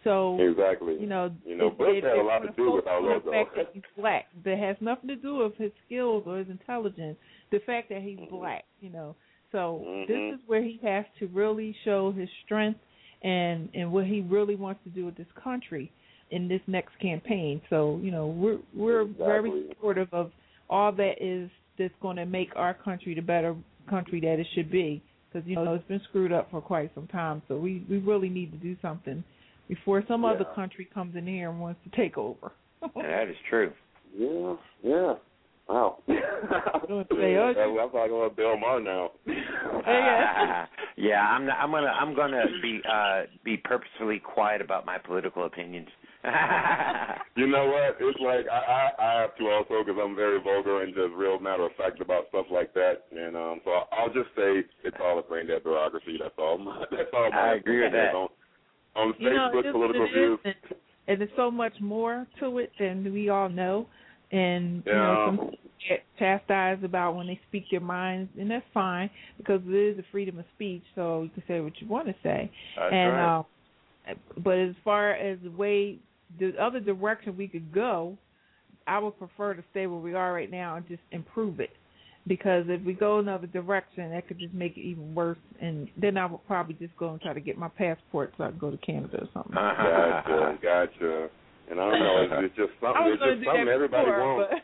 So 0.05 0.39
exactly, 0.41 0.97
you 0.99 1.07
know, 1.07 1.31
you 1.45 1.57
know, 1.57 1.71
Bush 1.71 1.99
it, 1.99 2.05
had 2.05 2.19
a 2.19 2.23
lot 2.23 2.41
to 2.41 2.51
do 2.57 2.73
with 2.73 2.87
our 2.87 3.01
logo. 3.01 3.25
The 3.25 3.31
fact 3.31 3.57
that 3.57 3.71
he's 3.73 3.83
black, 3.97 4.27
that 4.45 4.59
has 4.59 4.77
nothing 4.81 5.09
to 5.09 5.17
do 5.17 5.37
with 5.37 5.57
his 5.57 5.71
skills 5.87 6.25
or 6.27 6.39
his 6.39 6.49
intelligence. 6.49 7.17
The 7.53 7.61
fact 7.67 7.89
that 7.91 8.03
he's 8.03 8.19
mm-hmm. 8.19 8.35
black, 8.35 8.65
you 8.81 8.91
know. 8.91 9.15
So 9.53 9.85
mm-hmm. 9.87 10.13
this 10.13 10.35
is 10.35 10.41
where 10.49 10.63
he 10.63 10.81
has 10.83 11.05
to 11.21 11.29
really 11.29 11.77
show 11.85 12.11
his 12.11 12.29
strength 12.45 12.81
and 13.23 13.69
and 13.75 13.93
what 13.93 14.07
he 14.07 14.23
really 14.23 14.57
wants 14.57 14.81
to 14.85 14.91
do 14.91 15.05
with 15.07 15.17
this 15.17 15.27
country 15.43 15.93
in 16.31 16.49
this 16.49 16.61
next 16.67 16.99
campaign. 17.01 17.61
So 17.71 18.01
you 18.03 18.11
know 18.11 18.27
we're 18.27 18.59
we're 18.75 19.03
exactly. 19.03 19.27
very 19.27 19.65
supportive 19.69 20.09
of 20.13 20.33
all 20.69 20.91
that 20.93 21.15
is 21.21 21.49
that's 21.79 21.95
going 22.01 22.17
to 22.17 22.27
make 22.27 22.49
our 22.57 22.75
country 22.75 23.15
the 23.15 23.23
better 23.23 23.55
country 23.89 24.21
that 24.21 24.41
it 24.41 24.47
should 24.55 24.71
be 24.71 25.03
because 25.33 25.47
you 25.49 25.57
know 25.57 25.75
it's 25.75 25.87
been 25.87 26.01
screwed 26.09 26.33
up 26.33 26.51
for 26.51 26.61
quite 26.61 26.91
some 26.95 27.07
time. 27.07 27.43
So 27.47 27.57
we 27.57 27.85
we 27.89 27.99
really 27.99 28.29
need 28.29 28.51
to 28.51 28.59
do 28.59 28.77
something 28.83 29.23
before 29.73 30.05
some 30.07 30.23
yeah. 30.23 30.33
other 30.33 30.45
country 30.55 30.87
comes 30.93 31.17
in 31.17 31.27
here 31.27 31.49
and 31.51 31.59
wants 31.59 31.81
to 31.85 31.97
take 31.97 32.19
over. 32.19 32.53
that 32.95 33.29
is 33.29 33.37
true. 33.49 33.73
Yeah, 34.17 34.55
yeah. 34.83 35.15
Wow. 35.69 35.99
I'm 36.09 36.81
talking 36.81 38.17
about 38.17 38.37
Bill 38.37 38.59
Maher 38.59 38.81
now. 38.81 39.13
yeah. 39.27 40.67
yeah, 40.97 41.21
I'm 41.21 41.47
not, 41.47 41.57
I'm 41.59 41.71
gonna 41.71 41.87
I'm 41.87 42.15
gonna 42.15 42.45
be 42.61 42.81
uh 42.87 43.23
be 43.45 43.57
purposefully 43.57 44.19
quiet 44.19 44.61
about 44.61 44.85
my 44.85 44.99
political 44.99 45.47
opinions. 45.47 45.89
you 47.37 47.47
know 47.47 47.67
what? 47.67 47.97
It's 48.01 48.19
like 48.21 48.47
I 48.53 48.91
I, 48.99 49.03
I 49.03 49.21
have 49.23 49.37
to 49.37 49.45
also 49.49 49.85
because 49.87 50.01
I'm 50.03 50.15
very 50.15 50.43
vulgar 50.43 50.83
and 50.83 50.93
just 50.95 51.15
real 51.17 51.39
matter 51.39 51.65
of 51.65 51.73
fact 51.79 52.01
about 52.03 52.25
stuff 52.29 52.47
like 52.51 52.75
that, 52.75 53.05
and 53.13 53.37
um 53.37 53.61
so 53.65 53.71
I'll 53.93 54.13
just 54.13 54.29
say 54.37 54.63
it's 54.85 54.97
all 55.03 55.19
a 55.21 55.23
brain 55.23 55.47
dead 55.47 55.63
bureaucracy. 55.63 56.19
That's 56.21 56.35
all. 56.37 56.59
That's 56.91 57.11
all. 57.15 57.31
My 57.31 57.53
I 57.53 57.55
agree 57.55 57.83
with 57.85 57.93
that. 57.93 58.15
On, 58.15 58.29
on 58.97 59.15
you 59.19 59.29
Facebook 59.29 59.65
know, 59.65 59.73
political 59.73 60.09
views. 60.09 60.39
And, 60.45 60.55
and 61.09 61.21
there's 61.21 61.31
so 61.37 61.51
much 61.51 61.75
more 61.81 62.27
to 62.41 62.59
it 62.59 62.73
than 62.79 63.13
we 63.13 63.29
all 63.29 63.49
know 63.49 63.87
and 64.33 64.83
yeah. 64.87 64.93
you 64.93 64.99
know 64.99 65.25
some 65.27 65.51
get 65.89 66.05
chastised 66.19 66.85
about 66.85 67.17
when 67.17 67.27
they 67.27 67.41
speak 67.49 67.65
their 67.71 67.81
minds, 67.81 68.31
and 68.39 68.51
that's 68.51 68.65
fine 68.73 69.11
because 69.37 69.61
it 69.67 69.75
is 69.75 69.99
a 69.99 70.05
freedom 70.11 70.39
of 70.39 70.45
speech, 70.55 70.83
so 70.95 71.23
you 71.23 71.31
can 71.31 71.43
say 71.47 71.61
what 71.61 71.73
you 71.81 71.87
want 71.87 72.07
to 72.07 72.15
say. 72.23 72.51
That's 72.77 72.93
and 72.93 73.13
right. 73.13 73.39
uh, 73.39 74.15
but 74.39 74.59
as 74.59 74.75
far 74.85 75.13
as 75.13 75.39
the 75.43 75.51
way 75.51 75.99
the 76.39 76.53
other 76.61 76.81
direction 76.81 77.37
we 77.37 77.49
could 77.49 77.73
go, 77.73 78.17
I 78.87 78.99
would 78.99 79.19
prefer 79.19 79.55
to 79.55 79.65
stay 79.71 79.87
where 79.87 80.01
we 80.01 80.15
are 80.15 80.33
right 80.33 80.51
now 80.51 80.77
and 80.77 80.87
just 80.89 81.03
improve 81.11 81.61
it. 81.61 81.71
Because 82.27 82.65
if 82.69 82.81
we 82.85 82.93
go 82.93 83.19
another 83.19 83.49
direction, 83.49 84.11
that 84.11 84.29
could 84.29 84.39
just 84.39 84.55
make 84.55 84.77
it 84.77 84.83
even 84.83 85.15
worse. 85.15 85.39
And 85.61 85.89
then 85.97 86.17
I 86.17 86.27
would 86.27 86.47
probably 86.47 86.75
just 86.75 86.97
go 86.97 87.11
and 87.11 87.21
try 87.21 87.33
to 87.33 87.41
get 87.41 87.59
my 87.59 87.69
passport 87.69 88.33
so 88.39 88.45
I 88.45 88.51
can 88.51 88.59
go 88.59 88.71
to 88.71 88.77
Canada 88.79 89.23
or 89.23 89.29
something. 89.35 89.57
Uh-huh. 89.57 90.23
Gotcha, 90.29 90.59
gotcha. 90.63 91.29
And 91.71 91.81
I 91.81 91.91
don't 91.91 91.99
know, 91.99 92.23
it's, 92.23 92.33
it's 92.47 92.57
just 92.57 92.73
something. 92.81 93.03
It's 93.11 93.23
just 93.23 93.45
something 93.45 93.69
everybody 93.69 94.07
before, 94.07 94.37
wants. 94.37 94.55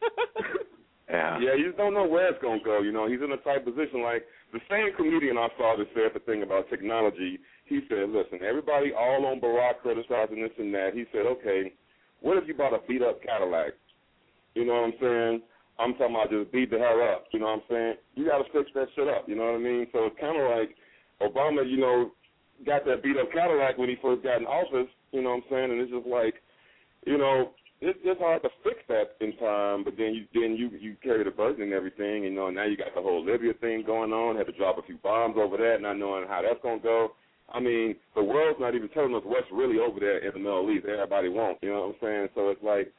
yeah. 1.10 1.38
Yeah, 1.40 1.54
you 1.54 1.66
just 1.66 1.78
don't 1.78 1.94
know 1.94 2.06
where 2.06 2.30
it's 2.30 2.42
gonna 2.42 2.62
go. 2.62 2.80
You 2.80 2.92
know, 2.92 3.08
he's 3.08 3.22
in 3.22 3.32
a 3.32 3.42
tight 3.42 3.64
position. 3.64 4.02
Like 4.02 4.22
the 4.52 4.60
same 4.70 4.94
comedian 4.96 5.36
I 5.36 5.48
saw 5.58 5.74
that 5.78 5.86
said 5.94 6.14
the 6.14 6.20
thing 6.20 6.42
about 6.42 6.70
technology. 6.70 7.38
He 7.66 7.80
said, 7.88 8.10
"Listen, 8.10 8.38
everybody 8.46 8.92
all 8.94 9.26
on 9.26 9.40
Barack 9.40 9.82
criticizing 9.82 10.42
this 10.42 10.54
and 10.58 10.72
that." 10.74 10.90
He 10.94 11.04
said, 11.10 11.26
"Okay, 11.26 11.74
what 12.20 12.38
if 12.38 12.46
you 12.46 12.54
bought 12.54 12.74
a 12.74 12.78
beat 12.86 13.02
up 13.02 13.22
Cadillac? 13.22 13.74
You 14.54 14.64
know 14.64 14.74
what 14.74 14.84
I'm 14.84 14.98
saying? 15.00 15.42
I'm 15.80 15.94
talking 15.94 16.14
about 16.14 16.30
just 16.30 16.52
beat 16.52 16.70
the 16.70 16.78
hell 16.78 17.00
up. 17.00 17.24
You 17.32 17.40
know 17.40 17.46
what 17.56 17.64
I'm 17.64 17.68
saying? 17.70 17.94
You 18.14 18.26
got 18.28 18.38
to 18.38 18.52
fix 18.52 18.70
that 18.74 18.88
shit 18.94 19.08
up. 19.08 19.24
You 19.28 19.36
know 19.36 19.46
what 19.46 19.60
I 19.60 19.64
mean? 19.64 19.86
So 19.92 20.06
it's 20.06 20.20
kind 20.20 20.36
of 20.36 20.44
like 20.52 20.76
Obama, 21.24 21.64
you 21.64 21.78
know, 21.78 22.12
got 22.66 22.84
that 22.84 23.02
beat 23.02 23.16
up 23.16 23.32
Cadillac 23.32 23.78
when 23.78 23.88
he 23.88 23.96
first 24.02 24.22
got 24.22 24.40
in 24.40 24.46
office. 24.46 24.92
You 25.12 25.22
know 25.22 25.30
what 25.30 25.44
I'm 25.44 25.50
saying? 25.50 25.70
And 25.72 25.80
it's 25.80 25.92
just 25.92 26.06
like, 26.06 26.34
you 27.06 27.16
know, 27.16 27.56
it's 27.80 27.98
just 28.04 28.20
hard 28.20 28.42
to 28.42 28.50
fix 28.62 28.76
that 28.88 29.16
in 29.24 29.32
time. 29.38 29.84
But 29.84 29.96
then 29.96 30.12
you 30.12 30.28
then 30.36 30.54
you 30.54 30.68
you 30.76 30.96
carry 31.02 31.24
the 31.24 31.30
burden 31.30 31.62
and 31.62 31.72
everything. 31.72 32.24
You 32.24 32.30
know, 32.30 32.48
and 32.48 32.56
now 32.56 32.66
you 32.66 32.76
got 32.76 32.94
the 32.94 33.00
whole 33.00 33.24
Libya 33.24 33.54
thing 33.54 33.82
going 33.84 34.12
on. 34.12 34.36
Had 34.36 34.46
to 34.46 34.52
drop 34.52 34.76
a 34.78 34.82
few 34.82 34.98
bombs 34.98 35.36
over 35.38 35.56
that, 35.56 35.80
not 35.80 35.96
knowing 35.96 36.28
how 36.28 36.42
that's 36.42 36.60
gonna 36.62 36.78
go. 36.78 37.12
I 37.52 37.58
mean, 37.58 37.96
the 38.14 38.22
world's 38.22 38.60
not 38.60 38.74
even 38.74 38.88
telling 38.90 39.14
us 39.14 39.22
what's 39.24 39.46
really 39.52 39.78
over 39.78 39.98
there 39.98 40.18
in 40.18 40.32
the 40.32 40.38
Middle 40.38 40.70
East. 40.70 40.86
Everybody 40.86 41.28
won't, 41.28 41.58
you 41.62 41.70
know 41.70 41.80
what 41.80 41.88
I'm 41.88 42.00
saying? 42.00 42.28
So 42.34 42.48
it's 42.50 42.62
like, 42.62 42.92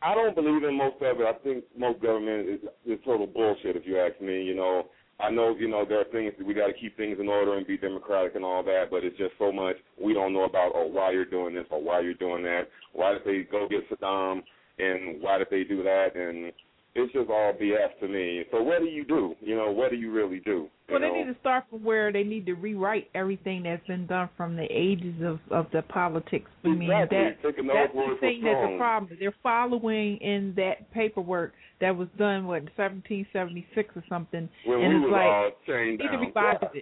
I 0.00 0.14
don't 0.14 0.34
believe 0.34 0.62
in 0.62 0.76
most 0.76 0.96
of 1.02 1.20
it. 1.20 1.26
I 1.26 1.32
think 1.42 1.64
most 1.76 2.00
government 2.00 2.48
is, 2.48 2.60
is 2.86 2.98
total 3.04 3.26
bullshit, 3.26 3.76
if 3.76 3.84
you 3.84 3.98
ask 3.98 4.20
me. 4.20 4.42
You 4.42 4.54
know, 4.54 4.86
I 5.20 5.30
know, 5.30 5.56
you 5.58 5.68
know, 5.68 5.84
there 5.88 6.00
are 6.00 6.12
things 6.12 6.32
that 6.38 6.46
we 6.46 6.54
got 6.54 6.68
to 6.68 6.72
keep 6.72 6.96
things 6.96 7.18
in 7.20 7.28
order 7.28 7.56
and 7.56 7.66
be 7.66 7.76
democratic 7.76 8.36
and 8.36 8.44
all 8.44 8.62
that, 8.62 8.84
but 8.90 9.02
it's 9.02 9.18
just 9.18 9.32
so 9.38 9.50
much 9.50 9.76
we 10.00 10.14
don't 10.14 10.32
know 10.32 10.44
about, 10.44 10.70
or 10.74 10.90
why 10.90 11.10
you're 11.10 11.24
doing 11.24 11.54
this, 11.54 11.66
or 11.70 11.82
why 11.82 12.00
you're 12.00 12.14
doing 12.14 12.44
that. 12.44 12.68
Why 12.92 13.14
did 13.14 13.22
they 13.24 13.48
go 13.50 13.66
get 13.68 13.88
Saddam, 13.90 14.42
and 14.78 15.20
why 15.20 15.38
did 15.38 15.48
they 15.50 15.64
do 15.64 15.82
that? 15.82 16.14
And 16.14 16.52
it's 16.94 17.12
just 17.12 17.30
all 17.30 17.52
BS 17.60 17.98
to 18.00 18.08
me. 18.08 18.44
So 18.50 18.62
what 18.62 18.80
do 18.80 18.86
you 18.86 19.04
do? 19.04 19.34
You 19.40 19.56
know, 19.56 19.70
what 19.70 19.90
do 19.90 19.96
you 19.96 20.10
really 20.10 20.40
do? 20.40 20.68
well, 20.88 21.00
know? 21.00 21.12
they 21.12 21.18
need 21.18 21.32
to 21.32 21.38
start 21.40 21.64
from 21.70 21.84
where 21.84 22.12
they 22.12 22.24
need 22.24 22.46
to 22.46 22.54
rewrite 22.54 23.08
everything 23.14 23.62
that's 23.62 23.86
been 23.86 24.06
done 24.06 24.28
from 24.36 24.56
the 24.56 24.66
ages 24.70 25.14
of 25.22 25.38
of 25.50 25.66
the 25.72 25.82
politics. 25.82 26.50
I 26.64 26.68
mean, 26.68 26.90
exactly. 26.90 27.18
that 27.18 27.36
that's 27.42 27.92
the 27.92 28.16
thing 28.20 28.42
that's 28.42 28.72
the 28.72 28.76
problem. 28.78 29.16
They're 29.20 29.34
following 29.42 30.16
in 30.18 30.54
that 30.56 30.90
paperwork 30.92 31.52
that 31.80 31.96
was 31.96 32.08
done 32.18 32.46
what 32.46 32.62
1776 32.76 33.96
or 33.96 34.04
something, 34.08 34.48
When 34.66 34.80
and 34.80 35.04
we 35.04 35.06
it's 35.06 35.12
like 35.12 35.66
chained 35.66 35.98
need 35.98 36.06
to 36.06 36.12
down. 36.12 36.20
revise 36.26 36.56
Yeah. 36.62 36.78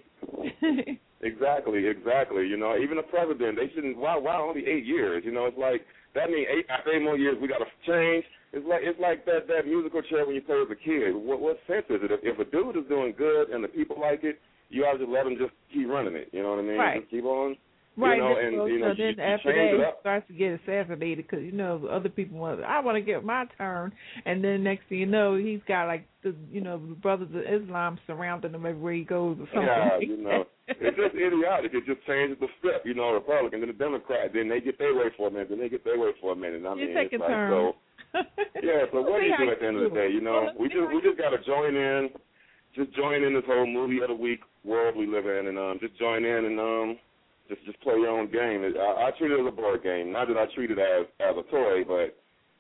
it. 0.62 0.98
Exactly, 1.22 1.86
exactly. 1.86 2.46
You 2.46 2.58
know, 2.58 2.76
even 2.76 2.98
a 2.98 3.02
president, 3.02 3.56
they 3.56 3.72
shouldn't. 3.74 3.96
Why? 3.96 4.18
Why 4.18 4.36
only 4.36 4.66
eight 4.66 4.84
years? 4.84 5.22
You 5.24 5.32
know, 5.32 5.46
it's 5.46 5.56
like 5.56 5.84
that 6.16 6.30
means 6.32 6.48
eight 6.51 6.66
eight 6.93 7.02
more 7.02 7.16
years 7.16 7.36
we 7.40 7.47
got 7.47 7.60
to 7.60 7.70
change. 7.86 8.24
It's 8.52 8.66
like 8.66 8.80
it's 8.82 8.98
like 8.98 9.24
that 9.26 9.47
that 9.48 9.66
musical 9.66 10.02
chair 10.02 10.24
when 10.24 10.34
you 10.34 10.43
play 10.43 10.56
as 10.56 10.70
a 10.72 10.74
kid. 10.74 11.12
What 11.14 11.40
what 11.40 11.60
sense 11.68 11.84
is 11.93 12.01
it 12.02 12.10
if, 12.10 12.20
if 12.24 12.40
a 12.40 12.48
dude 12.51 12.76
is 12.76 12.88
doing 12.88 13.14
good 13.16 13.51
and 13.51 13.62
the 13.62 13.68
people 13.68 14.01
like 14.01 14.24
it, 14.24 14.40
you 14.70 14.82
ought 14.82 14.98
to 14.98 15.05
just 15.05 15.10
let 15.12 15.26
him 15.26 15.36
just 15.38 15.52
keep 15.72 15.88
running 15.88 16.16
it. 16.16 16.28
You 16.32 16.43
know 16.43 16.51
what 16.51 16.60
I 16.60 16.62
mean? 16.62 16.80
Right. 16.80 17.01
Just 17.01 17.10
keep 17.10 17.24
on. 17.24 17.56
Right, 17.98 18.16
You 18.16 18.23
know, 18.23 18.36
and 18.36 18.56
so, 18.56 18.66
you 18.66 18.78
know, 18.78 18.93
so 18.93 18.94
then 18.98 19.06
you, 19.06 19.14
you 19.16 19.23
after 19.23 19.52
that, 19.52 19.74
it 19.74 19.81
he 19.81 20.01
starts 20.01 20.28
to 20.28 20.35
get 20.35 20.60
assassinated 20.60 21.27
because 21.27 21.43
you 21.43 21.52
know 21.52 21.89
other 21.90 22.10
people 22.10 22.39
want. 22.39 22.62
I 22.62 22.81
want 22.81 22.97
to 22.97 23.01
get 23.01 23.24
my 23.24 23.47
turn, 23.56 23.93
and 24.27 24.44
then 24.44 24.62
next 24.62 24.89
thing 24.89 24.98
you 24.98 25.06
know, 25.06 25.36
he's 25.36 25.60
got 25.66 25.86
like 25.86 26.06
the 26.23 26.35
you 26.52 26.60
know 26.60 26.77
the 26.77 26.94
brothers 26.94 27.28
of 27.32 27.40
Islam 27.40 27.98
surrounding 28.06 28.52
him 28.52 28.66
everywhere 28.66 28.93
he 28.93 29.05
goes 29.05 29.39
or 29.40 29.48
something. 29.48 29.64
Yeah, 29.64 29.98
you 29.98 30.23
know, 30.23 30.44
it's 30.68 30.97
just 30.97 31.14
idiotic. 31.16 31.73
It 31.73 31.86
just 31.86 32.06
changes 32.06 32.36
the 32.39 32.48
step. 32.60 32.85
You 32.85 32.93
know, 32.94 33.12
Republican, 33.12 33.60
then 33.60 33.68
the 33.68 33.73
Democrat, 33.73 34.31
then 34.35 34.48
they 34.51 34.60
get 34.60 34.78
their 34.78 34.94
way 34.94 35.09
for 35.16 35.28
a 35.28 35.31
minute, 35.31 35.48
then 35.48 35.60
they 35.60 35.70
get 35.70 35.85
their 35.85 35.98
way 35.98 36.10
for 36.20 36.32
a 36.32 36.36
minute. 36.36 36.64
I 36.68 36.74
mean, 36.74 36.93
it's 36.93 37.12
like 37.12 37.28
turn. 37.28 37.51
so. 37.51 37.73
Yeah, 38.62 38.85
so 38.93 39.02
what 39.02 39.20
do 39.20 39.27
you 39.27 39.36
do 39.39 39.51
at 39.51 39.60
the 39.60 39.66
end 39.66 39.77
of 39.77 39.90
the 39.90 39.97
day? 39.97 40.09
You 40.12 40.20
know, 40.20 40.48
we 40.59 40.68
just 40.68 40.89
we 40.93 41.01
just 41.02 41.18
gotta 41.18 41.36
join 41.44 41.77
in, 41.77 42.09
just 42.74 42.93
join 42.94 43.23
in 43.23 43.35
this 43.35 43.44
whole 43.47 43.66
movie 43.66 44.01
of 44.01 44.09
the 44.09 44.14
week 44.14 44.40
world 44.64 44.97
we 44.97 45.06
live 45.06 45.27
in, 45.27 45.48
and 45.48 45.59
um, 45.59 45.78
just 45.81 45.98
join 45.98 46.24
in 46.24 46.44
and 46.44 46.59
um, 46.60 46.98
just 47.48 47.64
just 47.64 47.81
play 47.81 47.94
your 47.94 48.09
own 48.09 48.31
game. 48.31 48.62
I, 48.64 49.09
I 49.09 49.10
treat 49.18 49.31
it 49.31 49.40
as 49.40 49.47
a 49.47 49.55
board 49.55 49.82
game, 49.82 50.12
not 50.12 50.28
that 50.28 50.36
I 50.36 50.47
treat 50.55 50.70
it 50.70 50.78
as 50.78 51.06
as 51.20 51.36
a 51.36 51.51
toy, 51.51 51.85
but 51.86 52.16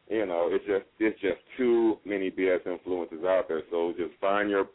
you 0.08 0.26
know, 0.26 0.48
it's 0.50 0.64
just 0.66 0.84
it's 0.98 1.20
just 1.20 1.38
too 1.56 1.98
many 2.04 2.30
BS 2.30 2.66
influences 2.66 3.24
out 3.24 3.46
there. 3.48 3.62
So 3.70 3.92
just 3.96 4.12
find 4.20 4.48
your 4.48 4.66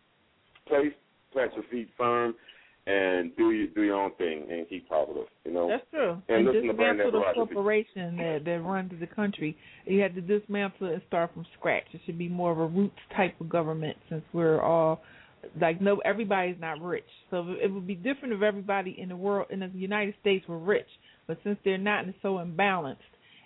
place, 0.67 0.93
plant 1.31 1.53
your 1.53 1.63
feet 1.71 1.89
firm, 1.97 2.35
and 2.87 3.35
do 3.37 3.51
you 3.51 3.67
do 3.67 3.83
your 3.83 4.01
own 4.01 4.11
thing 4.15 4.47
and 4.49 4.67
keep 4.67 4.89
positive. 4.89 5.27
You 5.45 5.53
know. 5.53 5.69
That's 5.69 5.83
true. 5.91 6.21
And 6.27 6.37
And, 6.37 6.45
listen 6.47 6.61
to 6.63 6.67
dismantle 6.73 7.11
the 7.11 7.23
corporation 7.33 8.17
that 8.17 8.41
that 8.45 8.59
runs 8.61 8.91
the 8.99 9.07
country. 9.07 9.55
You 9.85 10.01
had 10.01 10.15
to 10.15 10.21
dismantle 10.21 10.87
it 10.87 10.93
and 10.93 11.01
start 11.07 11.33
from 11.33 11.45
scratch. 11.57 11.85
It 11.93 12.01
should 12.05 12.17
be 12.17 12.27
more 12.27 12.51
of 12.51 12.59
a 12.59 12.67
roots 12.67 12.99
type 13.15 13.39
of 13.39 13.49
government 13.49 13.97
since 14.09 14.23
we're 14.33 14.61
all 14.61 15.01
like 15.59 15.81
no 15.81 15.97
everybody's 16.05 16.59
not 16.59 16.81
rich. 16.81 17.03
So 17.29 17.55
it 17.61 17.71
would 17.71 17.87
be 17.87 17.95
different 17.95 18.33
if 18.33 18.41
everybody 18.41 18.95
in 18.99 19.09
the 19.09 19.15
world 19.15 19.47
in 19.49 19.59
the 19.59 19.71
United 19.73 20.15
States 20.21 20.47
were 20.47 20.59
rich. 20.59 20.87
But 21.27 21.37
since 21.43 21.57
they're 21.63 21.77
not 21.77 22.01
and 22.01 22.09
it's 22.09 22.21
so 22.21 22.35
imbalanced, 22.35 22.97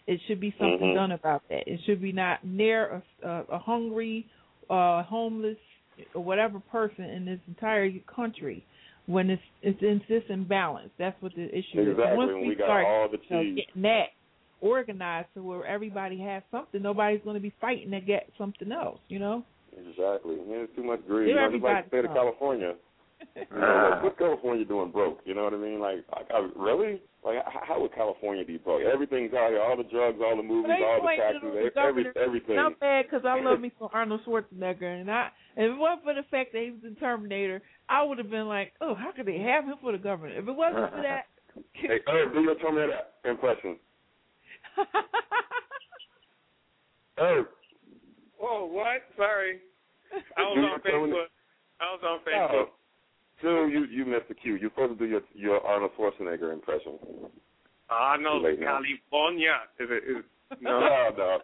it 0.07 0.19
should 0.27 0.39
be 0.39 0.53
something 0.59 0.89
Mhm. 0.89 0.95
done 0.95 1.11
about 1.13 1.43
that. 1.49 1.67
It 1.67 1.79
should 1.85 2.01
be 2.01 2.11
not 2.11 2.43
near 2.43 3.01
a, 3.23 3.27
a, 3.27 3.45
a 3.53 3.57
hungry, 3.59 4.25
uh, 4.69 5.03
homeless, 5.03 5.57
or 6.13 6.23
whatever 6.23 6.59
person 6.59 7.05
in 7.05 7.25
this 7.25 7.39
entire 7.47 7.91
country 8.13 8.63
when 9.07 9.29
it's 9.29 9.43
it's 9.61 9.81
in 9.81 10.01
this 10.07 10.23
imbalance. 10.29 10.89
That's 10.97 11.19
what 11.21 11.33
the 11.35 11.47
issue 11.49 11.81
is. 11.81 11.87
Exactly. 11.89 12.17
Once 12.17 12.31
When 12.31 12.41
we, 12.41 12.49
we 12.49 12.55
got 12.55 12.65
start 12.65 12.85
all 12.85 13.07
the 13.09 13.17
you 13.29 13.35
know, 13.35 13.55
getting 13.55 13.81
that 13.83 14.07
organized 14.61 15.27
to 15.35 15.43
where 15.43 15.65
everybody 15.65 16.17
has 16.19 16.41
something, 16.51 16.81
nobody's 16.81 17.21
going 17.23 17.35
to 17.35 17.41
be 17.41 17.53
fighting 17.61 17.91
to 17.91 18.01
get 18.01 18.29
something 18.37 18.71
else. 18.71 18.99
You 19.07 19.19
know. 19.19 19.45
Exactly. 19.77 20.35
Yeah, 20.47 20.63
there's 20.63 20.69
too 20.75 20.83
much 20.83 21.05
greed. 21.07 21.29
You 21.29 21.35
know, 21.35 21.51
just 21.51 21.63
like 21.63 21.85
the 21.85 21.89
state 21.89 22.05
of 22.05 22.13
California. 22.13 22.73
You 23.35 23.43
know, 23.49 23.89
like, 23.91 24.03
what's 24.03 24.19
California 24.19 24.65
doing 24.65 24.91
broke? 24.91 25.19
You 25.25 25.33
know 25.33 25.45
what 25.45 25.53
I 25.53 25.57
mean? 25.57 25.79
Like, 25.79 26.03
like 26.13 26.27
I, 26.31 26.47
really? 26.55 27.01
Like, 27.23 27.37
how, 27.47 27.81
would 27.81 27.95
California 27.95 28.45
be 28.45 28.57
broke? 28.57 28.83
Everything's 28.83 29.33
out 29.33 29.49
here. 29.49 29.61
All 29.61 29.75
the 29.75 29.83
drugs, 29.83 30.19
all 30.23 30.35
the 30.37 30.43
movies, 30.43 30.71
all 30.83 31.01
the 31.01 31.15
taxes, 31.17 31.71
every, 31.75 32.05
everything. 32.21 32.57
Not 32.57 32.79
bad 32.79 33.05
because 33.05 33.25
I 33.25 33.39
love 33.41 33.59
me 33.61 33.71
some 33.79 33.87
Arnold 33.93 34.19
Schwarzenegger, 34.27 35.01
and 35.01 35.09
I 35.09 35.29
if 35.55 35.71
it 35.71 35.77
wasn't 35.77 36.03
for 36.03 36.13
the 36.13 36.23
fact 36.29 36.51
that 36.53 36.61
he 36.61 36.71
was 36.71 36.81
in 36.83 36.95
Terminator, 36.95 37.61
I 37.89 38.03
would 38.03 38.17
have 38.17 38.29
been 38.29 38.47
like, 38.47 38.73
oh, 38.81 38.93
how 38.93 39.11
could 39.11 39.25
they 39.25 39.39
have 39.39 39.63
him 39.63 39.75
for 39.81 39.93
the 39.93 39.97
governor? 39.97 40.37
If 40.37 40.47
it 40.47 40.51
wasn't 40.51 40.91
for 40.91 41.01
that. 41.01 41.25
Hey, 41.71 41.99
Herb, 42.05 42.33
do 42.33 42.41
your 42.41 42.55
Terminator 42.55 42.99
impression. 43.23 43.77
Herb. 47.17 47.45
Whoa, 48.45 48.65
what? 48.65 49.01
Sorry. 49.17 49.57
I 50.37 50.41
was 50.41 50.53
Do 50.55 50.61
on 50.61 50.79
Facebook. 50.85 51.25
I 51.81 51.83
was 51.97 52.01
on 52.05 52.19
Oh, 52.21 52.29
Facebook. 52.29 52.67
Sue, 53.41 53.69
you 53.73 53.85
you 53.89 54.05
missed 54.05 54.27
the 54.29 54.35
cue. 54.35 54.55
You're 54.55 54.69
supposed 54.69 54.97
to 54.99 55.05
do 55.05 55.09
your 55.09 55.21
your 55.33 55.65
Arnold 55.65 55.91
Schwarzenegger 55.97 56.53
impression. 56.53 56.99
Arnold, 57.89 58.43
Too 58.43 58.47
late 58.49 58.59
now. 58.59 58.79
California. 58.79 59.55
Is 59.79 59.89
it? 59.89 60.03
Is, 60.17 60.23
no. 60.61 60.79
No, 60.79 61.09
no. 61.17 61.37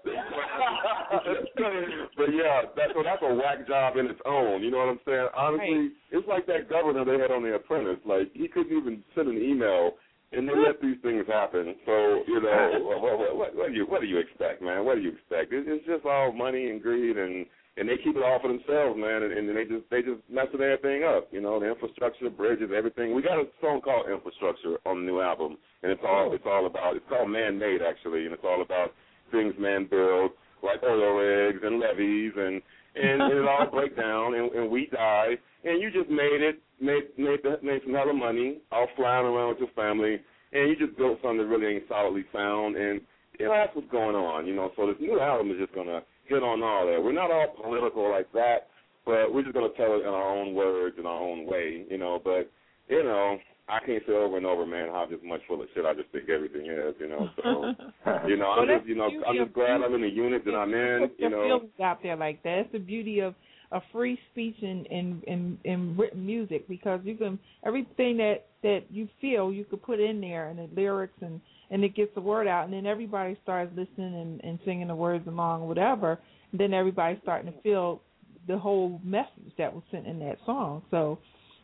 but 2.18 2.30
yeah, 2.34 2.62
that's 2.78 2.94
so 2.94 3.02
that's 3.04 3.22
a 3.24 3.34
whack 3.34 3.68
job 3.68 3.98
in 3.98 4.06
its 4.06 4.20
own. 4.26 4.62
You 4.64 4.70
know 4.72 4.78
what 4.78 4.90
I'm 4.90 5.00
saying? 5.06 5.28
Honestly, 5.36 5.90
it's 6.12 6.28
like 6.28 6.46
that 6.46 6.70
governor 6.70 7.04
they 7.04 7.20
had 7.20 7.32
on 7.32 7.42
The 7.44 7.56
Apprentice. 7.56 7.98
Like 8.06 8.30
he 8.34 8.48
couldn't 8.48 8.78
even 8.78 9.04
send 9.16 9.28
an 9.28 9.38
email, 9.42 9.94
and 10.32 10.48
they 10.48 10.56
let 10.56 10.82
these 10.82 10.98
things 11.04 11.26
happen. 11.28 11.76
So 11.86 12.24
you 12.28 12.42
know, 12.42 12.72
what, 13.02 13.20
what, 13.20 13.38
what, 13.38 13.56
what 13.56 13.68
do 13.70 13.74
you 13.74 13.86
what 13.86 14.02
do 14.02 14.08
you 14.08 14.18
expect, 14.18 14.62
man? 14.62 14.86
What 14.86 14.96
do 14.96 15.02
you 15.02 15.12
expect? 15.14 15.54
It's, 15.54 15.68
it's 15.68 15.86
just 15.86 16.06
all 16.06 16.32
money 16.32 16.70
and 16.70 16.82
greed, 16.82 17.18
and 17.18 17.46
and 17.78 17.88
they 17.88 17.98
keep 18.04 18.16
it 18.16 18.24
all 18.24 18.40
for 18.42 18.48
themselves, 18.48 19.00
man. 19.00 19.24
And, 19.24 19.32
and 19.34 19.56
they 19.56 19.64
just 19.64 19.90
they 19.90 20.02
just 20.02 20.22
messing 20.32 20.62
everything 20.62 21.04
up. 21.04 21.28
You 21.32 21.42
know, 21.42 21.60
the 21.60 21.70
infrastructure, 21.70 22.30
bridges, 22.30 22.72
everything. 22.76 23.14
We 23.16 23.22
got 23.22 23.40
a 23.40 23.46
song 23.60 23.82
called 23.82 24.10
Infrastructure 24.12 24.78
on 24.86 25.04
the 25.04 25.12
new 25.12 25.22
album, 25.22 25.58
and 25.84 25.92
it's 25.92 26.04
all 26.06 26.32
it's 26.34 26.48
all 26.48 26.66
about. 26.66 26.96
It's 26.96 27.08
called 27.10 27.30
Man 27.30 27.60
Made 27.60 27.82
actually, 27.82 28.26
and 28.26 28.34
it's 28.34 28.44
all 28.46 28.62
about 28.62 28.94
things 29.32 29.54
man 29.58 29.88
builds, 29.90 30.34
like 30.64 30.84
oil 30.84 31.16
rigs 31.16 31.60
and 31.64 31.80
levees, 31.80 32.34
and 32.36 32.62
and, 32.96 33.22
and 33.22 33.34
it 33.34 33.48
all 33.48 33.68
break 33.72 33.96
down, 33.96 34.36
and, 34.36 34.52
and 34.52 34.70
we 34.70 34.88
die, 34.92 35.38
and 35.64 35.82
you 35.82 35.92
just 35.92 36.10
made 36.10 36.42
it, 36.42 36.62
made 36.80 37.04
made 37.18 37.40
the, 37.44 37.58
made 37.64 37.82
some 37.84 37.94
hella 37.94 38.14
money, 38.14 38.60
all 38.72 38.88
flying 38.96 39.26
around 39.26 39.50
with 39.50 39.60
your 39.60 39.76
family, 39.76 40.20
and 40.54 40.70
you 40.70 40.76
just 40.76 40.98
built 40.98 41.20
something 41.22 41.40
that 41.40 41.46
really 41.46 41.76
ain't 41.76 41.88
solidly 41.88 42.26
sound, 42.34 42.76
and 42.76 43.02
you 43.40 43.46
know 43.46 43.54
that's 43.54 43.76
what's 43.76 43.92
going 43.92 44.16
on, 44.16 44.46
you 44.48 44.56
know. 44.56 44.72
So 44.76 44.88
this 44.88 44.98
new 45.00 45.20
album 45.20 45.52
is 45.52 45.58
just 45.60 45.74
gonna 45.74 46.02
hit 46.26 46.44
on 46.44 46.64
all 46.64 46.86
that. 46.88 47.02
We're 47.02 47.14
not 47.14 47.32
all 47.32 47.56
political 47.62 48.10
like 48.10 48.32
that, 48.34 48.68
but 49.06 49.34
we're 49.34 49.44
just 49.44 49.54
gonna 49.54 49.74
tell 49.78 49.96
it 49.96 50.02
in 50.02 50.14
our 50.14 50.38
own 50.38 50.54
words, 50.54 50.98
in 51.00 51.06
our 51.06 51.22
own 51.22 51.46
way, 51.46 51.86
you 51.90 51.98
know. 51.98 52.20
But 52.24 52.52
you 52.90 53.04
know, 53.04 53.38
I 53.72 53.80
can't 53.86 54.04
say 54.06 54.14
over 54.14 54.36
and 54.38 54.46
over, 54.46 54.66
man, 54.66 54.90
how 54.90 55.08
just 55.10 55.24
much 55.24 55.42
full 55.48 55.62
of 55.62 55.68
shit 55.74 55.86
I 55.86 55.94
just 55.94 56.10
think 56.12 56.30
everything 56.30 56.66
is, 56.66 56.94
you 57.00 57.08
know. 57.08 57.30
So 57.38 57.74
you 58.28 58.36
know, 58.38 58.54
Well, 58.58 58.60
I'm 58.60 58.68
just 58.68 58.88
you 58.88 58.96
know, 58.96 59.10
I'm 59.26 59.38
just 59.38 59.54
glad 59.54 59.78
music. 59.78 59.88
I'm 59.88 59.96
in 59.96 60.02
the 60.02 60.10
unit 60.10 60.46
that 60.46 60.56
I'm 60.56 60.74
in, 60.74 61.08
put 61.08 61.20
you 61.20 61.30
your 61.30 61.32
know. 61.32 61.60
feelings 61.60 61.80
out 61.82 62.04
there 62.04 62.18
like 62.18 62.44
that. 62.44 62.60
It's 62.60 62.72
the 62.74 62.80
beauty 62.80 63.20
of 63.20 63.34
a 63.72 63.80
free 63.94 64.20
speech 64.32 64.58
in 64.62 64.86
in 64.86 65.22
in, 65.28 65.58
in 65.64 65.98
written 65.98 66.26
music 66.26 66.68
because 66.68 67.00
you 67.04 67.16
can 67.16 67.40
everything 67.66 68.18
that 68.18 68.48
that 68.64 68.82
you 68.90 69.08
feel 69.20 69.52
you 69.52 69.64
could 69.64 69.82
put 69.82 70.00
in 70.00 70.20
there 70.20 70.50
and 70.50 70.60
the 70.60 70.70
lyrics 70.76 71.18
and 71.22 71.40
and 71.70 71.84
it 71.84 71.96
gets 71.96 72.14
the 72.14 72.22
word 72.22 72.48
out 72.48 72.66
and 72.66 72.74
then 72.74 72.86
everybody 72.86 73.38
starts 73.42 73.72
listening 73.78 74.14
and, 74.14 74.44
and 74.44 74.60
singing 74.66 74.88
the 74.88 74.96
words 74.96 75.26
along 75.28 75.66
whatever 75.68 76.20
and 76.52 76.60
then 76.60 76.74
everybody's 76.74 77.20
starting 77.24 77.52
to 77.52 77.62
feel 77.62 78.02
the 78.48 78.58
whole 78.58 79.00
message 79.06 79.54
that 79.58 79.74
was 79.74 79.84
sent 79.90 80.06
in 80.06 80.20
that 80.20 80.38
song 80.46 80.82
so 80.92 81.18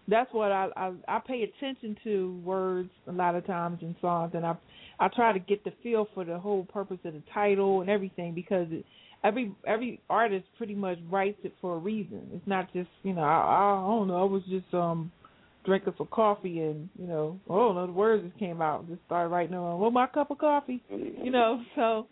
that's 0.08 0.32
what 0.34 0.52
I, 0.52 0.70
I 0.76 0.94
I 1.08 1.20
pay 1.26 1.44
attention 1.44 1.98
to 2.04 2.42
words 2.44 2.90
a 3.08 3.12
lot 3.12 3.36
of 3.36 3.46
times 3.46 3.80
in 3.82 3.96
songs 4.02 4.32
and 4.34 4.46
I 4.46 4.56
I 5.00 5.08
try 5.10 5.34
to 5.34 5.40
get 5.40 5.64
the 5.64 5.74
feel 5.84 6.08
for 6.14 6.26
the 6.26 6.40
whole 6.40 6.66
purpose 6.66 7.00
of 7.06 7.14
the 7.14 7.24
title 7.34 7.82
and 7.82 7.90
everything 7.90 8.34
because 8.34 8.68
it, 8.72 8.86
every 9.24 9.54
every 9.66 10.00
artist 10.10 10.46
pretty 10.58 10.76
much 10.76 10.98
writes 11.10 11.40
it 11.44 11.54
for 11.62 11.76
a 11.76 11.80
reason. 11.80 12.30
It's 12.34 12.48
not 12.48 12.72
just 12.74 12.90
you 13.04 13.14
know 13.14 13.22
I, 13.22 13.84
I 13.84 13.88
don't 13.88 14.08
know 14.08 14.22
I 14.22 14.24
was 14.24 14.44
just 14.50 14.74
um 14.74 15.12
drinking 15.68 15.94
some 15.98 16.08
coffee 16.08 16.62
and 16.62 16.90
you 16.98 17.06
know 17.06 17.40
oh 17.50 17.74
no 17.74 17.86
the 17.86 17.92
words 17.92 18.24
just 18.24 18.40
came 18.40 18.62
out. 18.62 18.88
Just 18.88 19.02
started 19.06 19.30
writing 19.30 19.54
on 19.56 19.80
well 19.80 19.92
my 19.92 20.08
cup 20.08 20.32
of 20.32 20.38
coffee 20.38 20.82
you 20.90 21.30
know 21.30 21.62
so 21.76 22.08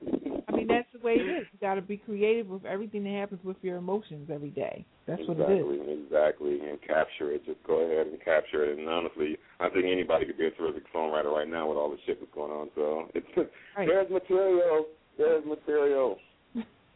I 0.48 0.52
mean 0.52 0.68
that's 0.68 0.88
the 0.94 1.00
way 1.00 1.14
it 1.14 1.24
is. 1.24 1.48
You 1.54 1.60
got 1.60 1.76
to 1.76 1.82
be 1.82 1.98
creative 1.98 2.48
with 2.48 2.66
everything 2.66 3.06
that 3.06 3.14
happens 3.14 3.40
with 3.44 3.58
your 3.62 3.78
emotions 3.78 4.30
every 4.32 4.50
day. 4.50 4.86
That's 5.08 5.22
exactly, 5.22 5.64
what 5.64 5.74
it 5.74 5.90
is. 5.90 6.00
Exactly 6.06 6.60
and 6.60 6.78
capture 6.82 7.32
it. 7.32 7.46
Just 7.46 7.64
go 7.66 7.80
ahead 7.80 8.08
and 8.08 8.24
capture 8.24 8.66
it. 8.66 8.78
And 8.78 8.90
honestly 8.90 9.38
I 9.60 9.70
think 9.70 9.86
anybody 9.86 10.26
could 10.26 10.38
be 10.38 10.48
a 10.48 10.52
terrific 10.52 10.84
songwriter 10.94 11.32
right 11.32 11.50
now 11.50 11.70
with 11.70 11.78
all 11.78 11.90
the 11.90 11.98
shit 12.06 12.20
that's 12.20 12.34
going 12.36 12.52
on 12.52 12.70
so. 12.76 13.08
It's 13.16 13.26
right. 13.78 13.88
there's 13.88 14.10
material. 14.12 14.86
There's 15.18 15.46
material. 15.46 16.18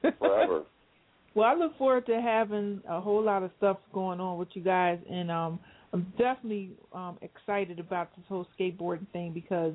Forever. 0.01 0.63
well, 1.35 1.47
I 1.47 1.53
look 1.53 1.77
forward 1.77 2.05
to 2.07 2.19
having 2.21 2.81
a 2.89 2.99
whole 2.99 3.23
lot 3.23 3.43
of 3.43 3.51
stuff 3.57 3.77
going 3.93 4.19
on 4.19 4.37
with 4.37 4.49
you 4.53 4.61
guys, 4.61 4.99
and 5.09 5.31
um, 5.31 5.59
I'm 5.93 6.13
definitely 6.17 6.71
um, 6.93 7.17
excited 7.21 7.79
about 7.79 8.15
this 8.15 8.25
whole 8.27 8.47
skateboarding 8.59 9.09
thing 9.11 9.33
because 9.33 9.73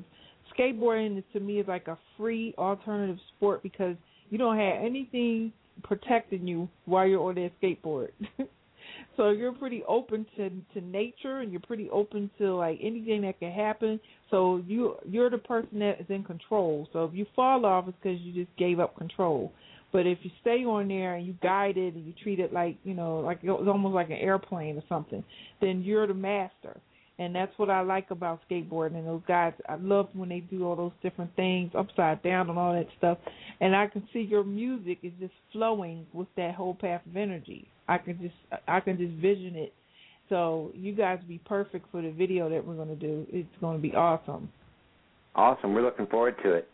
skateboarding 0.57 1.23
to 1.33 1.39
me 1.39 1.59
is 1.59 1.67
like 1.67 1.87
a 1.87 1.97
free 2.17 2.53
alternative 2.57 3.17
sport 3.35 3.63
because 3.63 3.95
you 4.29 4.37
don't 4.37 4.57
have 4.57 4.83
anything 4.83 5.51
protecting 5.83 6.47
you 6.47 6.69
while 6.85 7.05
you're 7.05 7.21
on 7.21 7.35
that 7.35 7.51
skateboard. 7.61 8.09
so 9.17 9.31
you're 9.31 9.53
pretty 9.53 9.83
open 9.87 10.25
to 10.37 10.49
to 10.73 10.85
nature 10.85 11.39
and 11.39 11.51
you're 11.51 11.61
pretty 11.61 11.89
open 11.89 12.29
to 12.37 12.55
like 12.55 12.79
anything 12.81 13.21
that 13.21 13.39
can 13.39 13.51
happen. 13.51 13.99
So 14.31 14.63
you 14.65 14.95
you're 15.07 15.29
the 15.29 15.37
person 15.37 15.79
that 15.79 15.99
is 15.99 16.05
in 16.09 16.23
control. 16.23 16.87
So 16.93 17.03
if 17.05 17.13
you 17.13 17.25
fall 17.35 17.65
off, 17.65 17.87
it's 17.87 17.97
because 18.01 18.19
you 18.21 18.33
just 18.33 18.55
gave 18.57 18.79
up 18.79 18.97
control. 18.97 19.51
But 19.95 20.05
if 20.05 20.17
you 20.23 20.31
stay 20.41 20.65
on 20.65 20.89
there 20.89 21.15
and 21.15 21.25
you 21.25 21.37
guide 21.41 21.77
it 21.77 21.93
and 21.93 22.05
you 22.05 22.11
treat 22.21 22.41
it 22.41 22.51
like 22.51 22.75
you 22.83 22.93
know, 22.93 23.21
like 23.21 23.39
it 23.41 23.47
was 23.49 23.65
almost 23.65 23.95
like 23.95 24.09
an 24.09 24.17
airplane 24.17 24.75
or 24.75 24.83
something, 24.89 25.23
then 25.61 25.83
you're 25.83 26.05
the 26.05 26.13
master. 26.13 26.75
And 27.17 27.33
that's 27.33 27.53
what 27.55 27.69
I 27.69 27.79
like 27.79 28.11
about 28.11 28.41
skateboarding. 28.49 28.95
And 28.95 29.07
those 29.07 29.21
guys, 29.25 29.53
I 29.69 29.75
love 29.75 30.09
when 30.11 30.27
they 30.27 30.41
do 30.41 30.65
all 30.65 30.75
those 30.75 30.91
different 31.01 31.33
things, 31.37 31.71
upside 31.77 32.21
down 32.23 32.49
and 32.49 32.59
all 32.59 32.73
that 32.73 32.87
stuff. 32.97 33.19
And 33.61 33.73
I 33.73 33.87
can 33.87 34.05
see 34.11 34.19
your 34.19 34.43
music 34.43 34.97
is 35.01 35.13
just 35.17 35.31
flowing 35.53 36.05
with 36.11 36.27
that 36.35 36.55
whole 36.55 36.75
path 36.75 36.99
of 37.09 37.15
energy. 37.15 37.65
I 37.87 37.97
can 37.97 38.19
just, 38.21 38.61
I 38.67 38.81
can 38.81 38.97
just 38.97 39.13
vision 39.13 39.55
it. 39.55 39.71
So 40.27 40.71
you 40.73 40.93
guys 40.93 41.19
be 41.25 41.39
perfect 41.45 41.89
for 41.89 42.01
the 42.01 42.11
video 42.11 42.49
that 42.49 42.67
we're 42.67 42.75
going 42.75 42.89
to 42.89 42.95
do. 42.97 43.25
It's 43.29 43.47
going 43.61 43.77
to 43.77 43.81
be 43.81 43.95
awesome. 43.95 44.49
Awesome. 45.35 45.73
We're 45.73 45.83
looking 45.83 46.07
forward 46.07 46.35
to 46.43 46.51
it. 46.51 46.67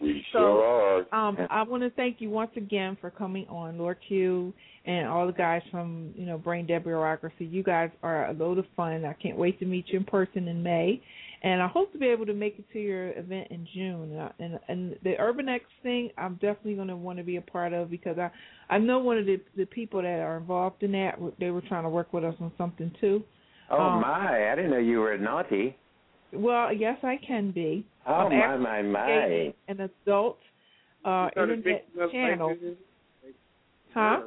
We 0.00 0.24
so, 0.32 0.38
sure 0.38 1.04
are. 1.12 1.28
Um, 1.28 1.36
I 1.50 1.62
want 1.62 1.82
to 1.82 1.90
thank 1.90 2.20
you 2.20 2.30
once 2.30 2.50
again 2.56 2.96
for 3.00 3.10
coming 3.10 3.46
on, 3.48 3.78
Lord 3.78 3.98
Q, 4.06 4.52
and 4.84 5.08
all 5.08 5.26
the 5.26 5.32
guys 5.32 5.62
from 5.70 6.12
you 6.16 6.26
know 6.26 6.38
Brain 6.38 6.66
Dead 6.66 6.84
Bureaucracy. 6.84 7.44
You 7.44 7.62
guys 7.62 7.90
are 8.02 8.30
a 8.30 8.32
load 8.32 8.58
of 8.58 8.66
fun. 8.76 9.04
I 9.04 9.14
can't 9.14 9.36
wait 9.36 9.58
to 9.60 9.66
meet 9.66 9.86
you 9.88 9.98
in 9.98 10.04
person 10.04 10.46
in 10.46 10.62
May, 10.62 11.02
and 11.42 11.60
I 11.60 11.66
hope 11.66 11.92
to 11.92 11.98
be 11.98 12.06
able 12.06 12.26
to 12.26 12.34
make 12.34 12.58
it 12.58 12.64
to 12.72 12.78
your 12.78 13.10
event 13.18 13.48
in 13.50 13.66
June. 13.74 14.12
And 14.12 14.32
and, 14.38 14.60
and 14.68 14.96
the 15.02 15.18
Urban 15.18 15.48
X 15.48 15.64
thing, 15.82 16.10
I'm 16.16 16.34
definitely 16.34 16.74
going 16.74 16.88
to 16.88 16.96
want 16.96 17.18
to 17.18 17.24
be 17.24 17.36
a 17.36 17.42
part 17.42 17.72
of 17.72 17.90
because 17.90 18.18
I 18.18 18.30
I 18.70 18.78
know 18.78 18.98
one 19.00 19.18
of 19.18 19.26
the 19.26 19.40
the 19.56 19.66
people 19.66 20.02
that 20.02 20.20
are 20.20 20.36
involved 20.36 20.82
in 20.82 20.92
that. 20.92 21.18
They 21.40 21.50
were 21.50 21.62
trying 21.62 21.84
to 21.84 21.90
work 21.90 22.12
with 22.12 22.24
us 22.24 22.34
on 22.40 22.52
something 22.56 22.92
too. 23.00 23.24
Oh 23.70 23.80
um, 23.80 24.00
my! 24.00 24.50
I 24.50 24.54
didn't 24.54 24.70
know 24.70 24.78
you 24.78 25.00
were 25.00 25.18
naughty. 25.18 25.76
Well, 26.32 26.72
yes, 26.72 26.98
I 27.02 27.18
can 27.26 27.50
be. 27.50 27.86
Oh 28.06 28.28
my 28.28 28.56
my 28.56 28.82
my! 28.82 29.52
An 29.68 29.80
adult 29.80 30.38
uh, 31.04 31.28
internet 31.36 31.86
channel. 32.12 32.56
Huh? 33.94 34.20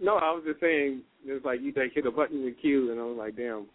No, 0.00 0.16
I 0.16 0.30
was 0.30 0.42
just 0.46 0.60
saying. 0.60 1.02
It's 1.24 1.44
like 1.44 1.60
you 1.60 1.72
like 1.76 1.92
hit 1.94 2.06
a 2.06 2.10
button 2.10 2.46
in 2.46 2.54
Q, 2.60 2.92
and 2.92 3.00
I 3.00 3.04
was 3.04 3.16
like, 3.18 3.36
damn. 3.36 3.66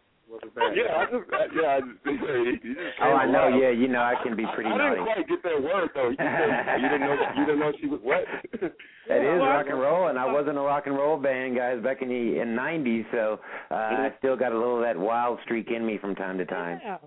Yeah, 0.73 0.97
I 0.97 1.05
just, 1.05 1.29
yeah, 1.53 1.67
I 1.67 1.79
just, 1.81 1.99
you 2.05 2.73
just 2.73 2.79
oh, 3.01 3.13
I 3.13 3.29
know. 3.29 3.49
Yeah, 3.49 3.69
you 3.69 3.87
know, 3.87 3.99
I 3.99 4.15
can 4.23 4.35
be 4.35 4.45
pretty 4.55 4.69
I, 4.69 4.73
I 4.73 4.77
naughty. 4.77 4.95
didn't 4.95 5.13
quite 5.13 5.27
get 5.27 5.43
that 5.43 5.61
word 5.61 5.89
though. 5.93 6.09
You, 6.09 6.15
said, 6.17 6.81
you 6.81 6.89
didn't 6.89 7.01
know. 7.01 7.15
You 7.37 7.45
didn't 7.45 7.59
know 7.59 7.71
she 7.79 7.87
was 7.87 7.99
what? 8.01 8.23
that 8.61 9.21
is 9.21 9.39
rock 9.39 9.65
and 9.69 9.79
roll, 9.79 10.07
and 10.07 10.17
I 10.17 10.25
was 10.25 10.47
in 10.49 10.57
a 10.57 10.61
rock 10.61 10.87
and 10.87 10.95
roll 10.95 11.17
band, 11.17 11.57
guys, 11.57 11.83
back 11.83 12.01
in 12.01 12.07
the 12.07 12.41
in 12.41 12.55
'90s. 12.55 13.05
So 13.11 13.39
uh, 13.69 13.75
I 13.75 14.13
still 14.17 14.35
got 14.35 14.53
a 14.53 14.57
little 14.57 14.77
of 14.77 14.83
that 14.83 14.97
wild 14.97 15.39
streak 15.43 15.69
in 15.69 15.85
me 15.85 15.99
from 15.99 16.15
time 16.15 16.37
to 16.39 16.45
time. 16.45 16.79
Yeah. 16.81 16.97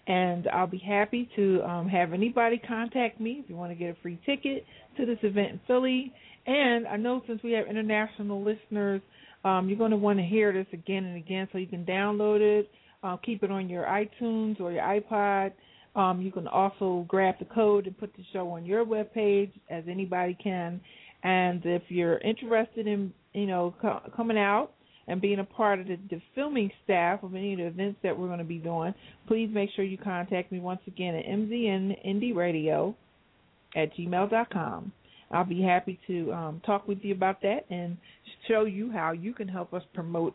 and 0.06 0.48
I'll 0.48 0.66
be 0.66 0.78
happy 0.78 1.28
to 1.36 1.62
um, 1.62 1.89
have 1.89 2.12
anybody 2.12 2.60
contact 2.66 3.20
me 3.20 3.40
if 3.44 3.48
you 3.48 3.55
want 3.56 3.70
to 3.70 3.77
get 3.77 3.90
a 3.90 3.97
free 4.02 4.19
ticket 4.27 4.64
to 4.97 5.06
this 5.06 5.19
event 5.23 5.52
in 5.52 5.60
Philly. 5.66 6.12
And 6.47 6.89
I 6.89 6.97
know 6.97 7.23
since 7.27 7.43
we 7.43 7.52
have 7.52 7.66
international 7.69 8.43
listeners, 8.43 9.01
um, 9.44 9.69
you're 9.69 9.78
going 9.78 9.90
to 9.90 9.97
want 9.97 10.19
to 10.19 10.24
hear 10.24 10.52
this 10.52 10.66
again 10.73 11.05
and 11.05 11.16
again, 11.16 11.48
so 11.52 11.59
you 11.59 11.66
can 11.66 11.85
download 11.85 12.40
it, 12.40 12.70
uh, 13.02 13.16
keep 13.19 13.43
it 13.43 13.51
on 13.51 13.69
your 13.69 13.85
iTunes 13.85 14.60
or 14.60 14.73
your 14.73 14.82
iPod. 14.82 15.52
Um, 15.94 16.23
you 16.23 16.32
can 16.32 16.48
also 16.48 17.05
grab 17.06 17.35
the 17.39 17.44
code 17.44 17.86
and 17.86 17.98
put 17.98 18.14
the 18.16 18.24
show 18.32 18.48
on 18.51 18.64
your 18.64 18.82
web 18.82 19.12
page, 19.12 19.52
as 19.69 19.85
anybody 19.89 20.36
can. 20.43 20.81
And 21.22 21.62
if 21.64 21.82
you're 21.88 22.18
interested 22.18 22.86
in, 22.86 23.12
you 23.32 23.46
know, 23.46 23.74
co- 23.80 24.02
coming 24.16 24.38
out 24.38 24.72
and 25.06 25.20
being 25.20 25.38
a 25.38 25.44
part 25.44 25.80
of 25.80 25.86
the, 25.86 25.98
the 26.10 26.20
filming 26.34 26.70
staff 26.84 27.22
of 27.22 27.34
any 27.34 27.52
of 27.52 27.58
the 27.58 27.66
events 27.66 27.98
that 28.02 28.16
we're 28.16 28.26
going 28.26 28.38
to 28.38 28.44
be 28.44 28.58
doing, 28.58 28.94
please 29.26 29.50
make 29.52 29.70
sure 29.74 29.84
you 29.84 29.98
contact 29.98 30.52
me 30.52 30.58
once 30.58 30.80
again 30.86 31.14
at 31.14 31.24
mznindieradio 31.26 32.94
at 33.76 33.94
gmail.com. 33.96 34.92
I'll 35.30 35.44
be 35.44 35.62
happy 35.62 35.98
to 36.08 36.32
um, 36.32 36.62
talk 36.66 36.86
with 36.86 36.98
you 37.02 37.14
about 37.14 37.40
that 37.42 37.60
and 37.70 37.96
show 38.48 38.64
you 38.64 38.90
how 38.92 39.12
you 39.12 39.32
can 39.32 39.48
help 39.48 39.72
us 39.72 39.82
promote 39.94 40.34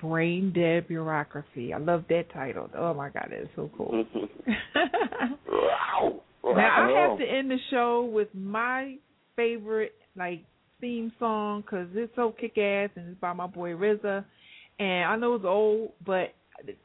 Brain 0.00 0.52
Dead 0.54 0.88
Bureaucracy. 0.88 1.74
I 1.74 1.78
love 1.78 2.04
that 2.08 2.32
title. 2.32 2.70
Oh 2.76 2.94
my 2.94 3.10
God, 3.10 3.28
that 3.30 3.42
is 3.42 3.48
so 3.56 3.70
cool. 3.76 4.04
wow. 5.48 6.20
Now 6.44 6.86
I 6.86 7.08
have 7.08 7.18
to 7.18 7.24
end 7.24 7.50
the 7.50 7.58
show 7.70 8.08
with 8.10 8.28
my 8.32 8.96
favorite 9.38 9.94
like 10.16 10.42
theme 10.80 11.12
song 11.18 11.62
because 11.62 11.86
it's 11.94 12.12
so 12.16 12.34
kick 12.38 12.58
ass 12.58 12.90
and 12.96 13.08
it's 13.08 13.20
by 13.20 13.32
my 13.32 13.46
boy 13.46 13.70
RZA. 13.70 14.24
And 14.80 15.04
I 15.04 15.16
know 15.16 15.34
it's 15.34 15.44
old, 15.44 15.92
but 16.04 16.34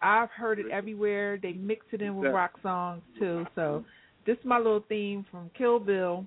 I've 0.02 0.30
heard 0.30 0.60
it 0.60 0.68
everywhere. 0.72 1.40
They 1.42 1.54
mix 1.54 1.86
it 1.92 2.02
in 2.02 2.16
with 2.16 2.32
rock 2.32 2.54
songs 2.62 3.02
too. 3.20 3.46
So 3.56 3.84
this 4.26 4.38
is 4.38 4.46
my 4.46 4.58
little 4.58 4.84
theme 4.88 5.26
from 5.32 5.50
Kill 5.58 5.80
Bill. 5.80 6.26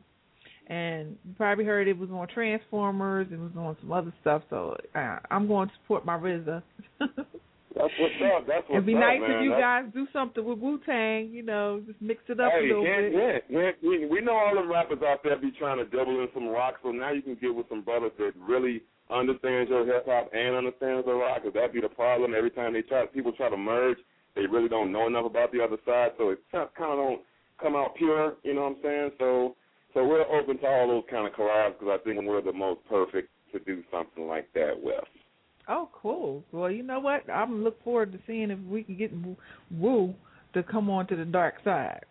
And 0.69 1.17
you 1.25 1.33
probably 1.37 1.65
heard 1.65 1.87
it 1.87 1.97
was 1.97 2.11
on 2.11 2.27
Transformers. 2.27 3.29
It 3.31 3.39
was 3.39 3.53
on 3.57 3.77
some 3.81 3.93
other 3.93 4.13
stuff. 4.21 4.43
So 4.51 4.77
uh, 4.97 5.19
I'm 5.31 5.47
going 5.47 5.69
to 5.69 5.75
support 5.83 6.05
my 6.05 6.19
RZA. 6.19 6.61
That's 7.77 7.93
what's 8.01 8.15
up. 8.25 8.47
That's 8.49 8.65
what's 8.73 8.81
It'd 8.81 8.87
be 8.89 8.95
up, 8.95 9.05
nice 9.05 9.21
man. 9.21 9.31
if 9.37 9.45
you 9.45 9.51
That's... 9.51 9.61
guys 9.61 9.85
do 9.93 10.07
something 10.13 10.45
with 10.45 10.59
Wu 10.59 10.81
Tang. 10.87 11.29
You 11.29 11.45
know, 11.45 11.83
just 11.87 12.01
mix 12.01 12.25
it 12.29 12.41
up 12.41 12.53
hey, 12.53 12.65
a 12.65 12.81
little 12.81 12.85
bit. 12.85 13.45
Yeah, 13.51 13.71
yeah. 13.85 14.09
We 14.09 14.21
know 14.25 14.33
all 14.33 14.57
the 14.57 14.67
rappers 14.67 15.05
out 15.05 15.21
there 15.23 15.37
be 15.37 15.53
trying 15.59 15.79
to 15.79 15.85
double 15.85 16.21
in 16.21 16.29
some 16.33 16.49
rock, 16.49 16.77
so 16.83 16.91
now 16.91 17.13
you 17.13 17.21
can 17.21 17.37
get 17.37 17.55
with 17.55 17.69
some 17.69 17.83
brothers 17.83 18.13
that 18.19 18.33
really 18.41 18.83
understands 19.11 19.69
your 19.69 19.85
hip 19.85 20.07
hop 20.09 20.31
and 20.33 20.57
understands 20.57 21.05
the 21.05 21.13
rock. 21.13 21.43
Cause 21.43 21.53
that'd 21.53 21.73
be 21.73 21.81
the 21.81 21.93
problem. 21.93 22.33
Every 22.35 22.51
time 22.51 22.73
they 22.73 22.83
try, 22.83 23.05
people 23.07 23.33
try 23.33 23.51
to 23.51 23.57
merge, 23.57 23.99
they 24.35 24.47
really 24.47 24.69
don't 24.69 24.91
know 24.91 25.07
enough 25.07 25.27
about 25.27 25.53
the 25.53 25.63
other 25.63 25.77
side, 25.85 26.13
so 26.17 26.31
it 26.31 26.39
kind 26.51 26.65
of 26.65 26.97
don't 26.97 27.21
come 27.61 27.77
out 27.77 27.95
pure. 27.97 28.37
You 28.43 28.55
know 28.55 28.63
what 28.63 28.77
I'm 28.77 28.83
saying? 28.83 29.11
So 29.19 29.55
so 29.93 30.05
we're 30.05 30.27
open 30.29 30.59
to 30.59 30.67
all 30.67 30.89
those 30.89 31.05
kind 31.11 31.27
of 31.27 31.33
collabs 31.35 31.79
because 31.79 31.99
I 32.01 32.05
think 32.05 32.21
we're 32.23 32.43
the 32.43 32.53
most 32.53 32.81
perfect 32.89 33.29
to 33.53 33.59
do 33.61 33.83
something 33.91 34.27
like 34.27 34.49
that 34.55 34.73
with. 34.77 35.05
Oh, 35.69 35.89
cool. 35.93 36.45
Well, 36.53 36.71
you 36.71 36.83
know 36.83 37.01
what? 37.01 37.29
I'm 37.29 37.65
look 37.65 37.83
forward 37.83 38.13
to 38.13 38.19
seeing 38.27 38.51
if 38.51 38.59
we 38.61 38.83
can 38.83 38.97
get 38.97 39.13
Wu 39.71 40.15
to 40.55 40.63
come 40.63 40.89
on 40.91 41.07
to 41.09 41.17
the 41.17 41.25
dark 41.25 41.57
side. 41.65 42.05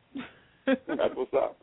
That's 0.65 1.15
what's 1.15 1.33
up. 1.33 1.57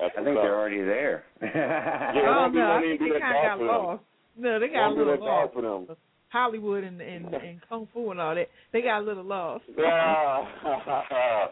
That's 0.00 0.14
I 0.18 0.24
think 0.24 0.36
up. 0.36 0.42
they're 0.42 0.58
already 0.58 0.82
there. 0.82 1.24
yeah, 1.42 2.12
oh 2.16 2.48
no, 2.52 2.72
I 2.72 2.80
think 2.80 3.00
they 3.00 3.20
kind 3.20 3.52
of 3.52 3.58
got 3.58 3.64
lost. 3.64 4.02
No, 4.36 4.60
they 4.60 4.68
got 4.68 4.90
a 4.90 4.94
little 4.94 5.18
lost. 5.18 5.54
for 5.54 5.62
them. 5.62 5.96
Hollywood 6.28 6.84
and, 6.84 7.00
and 7.00 7.34
and 7.34 7.60
kung 7.68 7.88
fu 7.92 8.10
and 8.10 8.20
all 8.20 8.34
that. 8.34 8.48
They 8.72 8.82
got 8.82 9.00
a 9.00 9.04
little 9.04 9.24
lost. 9.24 9.64
Yeah. 9.76 10.44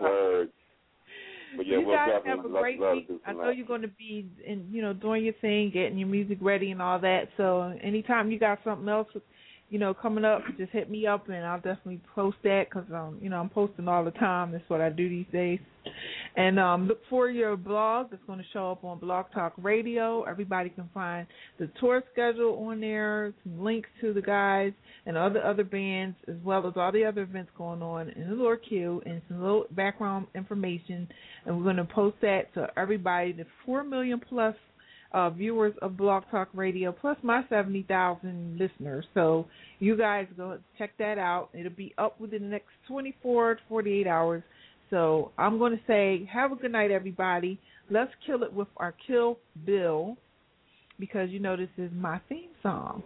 Word. 0.00 0.50
But 1.56 1.66
yeah, 1.66 1.78
you 1.78 1.86
we'll 1.86 1.96
guys 1.96 2.22
have 2.24 2.44
a 2.44 2.48
great 2.48 2.80
love 2.80 2.96
week. 2.96 3.08
do 3.08 3.20
I 3.26 3.32
know 3.32 3.50
you're 3.50 3.66
going 3.66 3.82
to 3.82 3.88
be 3.88 4.30
in, 4.46 4.66
you 4.70 4.82
know, 4.82 4.92
doing 4.92 5.24
your 5.24 5.34
thing, 5.40 5.70
getting 5.72 5.98
your 5.98 6.08
music 6.08 6.38
ready 6.40 6.70
and 6.70 6.80
all 6.82 6.98
that. 7.00 7.28
So 7.36 7.76
anytime 7.82 8.30
you 8.30 8.38
got 8.38 8.58
something 8.64 8.88
else, 8.88 9.08
you 9.74 9.80
know, 9.80 9.92
coming 9.92 10.24
up, 10.24 10.40
just 10.56 10.70
hit 10.70 10.88
me 10.88 11.04
up 11.04 11.28
and 11.28 11.44
I'll 11.44 11.56
definitely 11.56 12.00
post 12.14 12.36
that 12.44 12.66
because 12.70 12.88
um, 12.92 13.18
you 13.20 13.28
know, 13.28 13.40
I'm 13.40 13.48
posting 13.48 13.88
all 13.88 14.04
the 14.04 14.12
time. 14.12 14.52
That's 14.52 14.62
what 14.68 14.80
I 14.80 14.88
do 14.88 15.08
these 15.08 15.26
days. 15.32 15.58
And 16.36 16.60
um, 16.60 16.86
look 16.86 17.00
for 17.10 17.28
your 17.28 17.56
blog. 17.56 18.12
It's 18.12 18.22
going 18.24 18.38
to 18.38 18.44
show 18.52 18.70
up 18.70 18.84
on 18.84 19.00
Blog 19.00 19.26
Talk 19.34 19.52
Radio. 19.58 20.22
Everybody 20.22 20.68
can 20.70 20.88
find 20.94 21.26
the 21.58 21.68
tour 21.80 22.04
schedule 22.12 22.64
on 22.68 22.80
there, 22.80 23.34
some 23.42 23.64
links 23.64 23.88
to 24.00 24.12
the 24.12 24.22
guys 24.22 24.72
and 25.06 25.16
other 25.16 25.44
other 25.44 25.64
bands, 25.64 26.16
as 26.28 26.36
well 26.44 26.64
as 26.68 26.74
all 26.76 26.92
the 26.92 27.04
other 27.04 27.22
events 27.22 27.50
going 27.58 27.82
on 27.82 28.10
in 28.10 28.28
the 28.28 28.36
Lord 28.36 28.60
Q, 28.68 29.02
and 29.04 29.20
some 29.26 29.42
little 29.42 29.66
background 29.72 30.28
information. 30.36 31.08
And 31.46 31.58
we're 31.58 31.64
going 31.64 31.76
to 31.78 31.84
post 31.84 32.18
that 32.22 32.54
to 32.54 32.68
everybody, 32.76 33.32
the 33.32 33.46
four 33.66 33.82
million 33.82 34.20
plus 34.20 34.54
uh, 35.14 35.30
viewers 35.30 35.72
of 35.80 35.96
Blog 35.96 36.24
Talk 36.30 36.48
Radio, 36.52 36.92
plus 36.92 37.16
my 37.22 37.42
seventy 37.48 37.84
thousand 37.88 38.58
listeners. 38.58 39.06
So 39.14 39.46
you 39.78 39.96
guys 39.96 40.26
go 40.36 40.58
check 40.76 40.90
that 40.98 41.16
out. 41.16 41.48
It'll 41.58 41.72
be 41.72 41.94
up 41.96 42.20
within 42.20 42.42
the 42.42 42.48
next 42.48 42.68
twenty 42.86 43.14
four 43.22 43.54
to 43.54 43.60
forty 43.68 44.00
eight 44.00 44.06
hours. 44.06 44.42
So 44.90 45.32
I'm 45.38 45.58
going 45.58 45.72
to 45.72 45.80
say, 45.86 46.28
have 46.32 46.52
a 46.52 46.56
good 46.56 46.72
night, 46.72 46.90
everybody. 46.90 47.58
Let's 47.90 48.12
kill 48.26 48.42
it 48.42 48.52
with 48.52 48.68
our 48.76 48.94
Kill 49.06 49.38
Bill, 49.64 50.16
because 50.98 51.30
you 51.30 51.40
know 51.40 51.56
this 51.56 51.68
is 51.78 51.90
my 51.94 52.20
theme 52.28 52.50
song. 52.62 53.02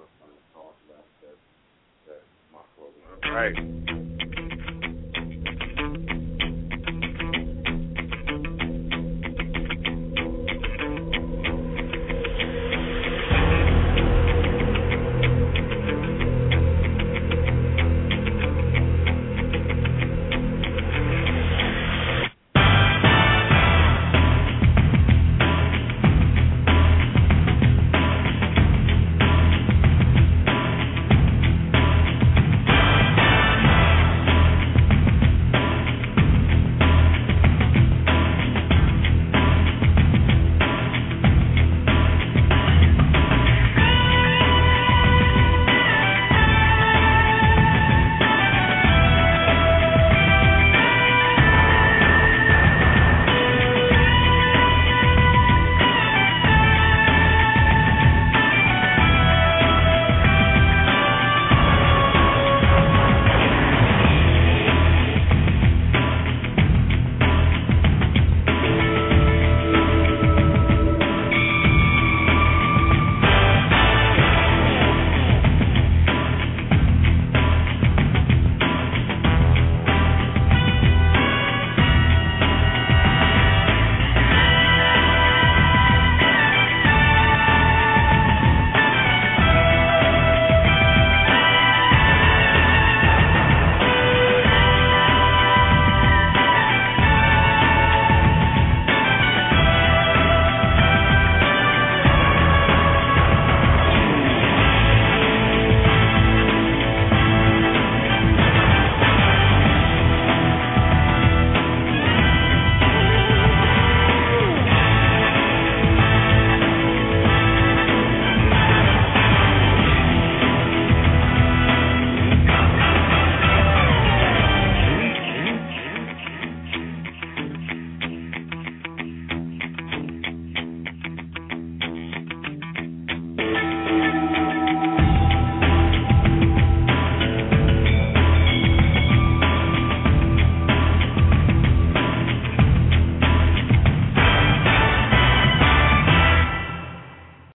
Right. 3.30 3.97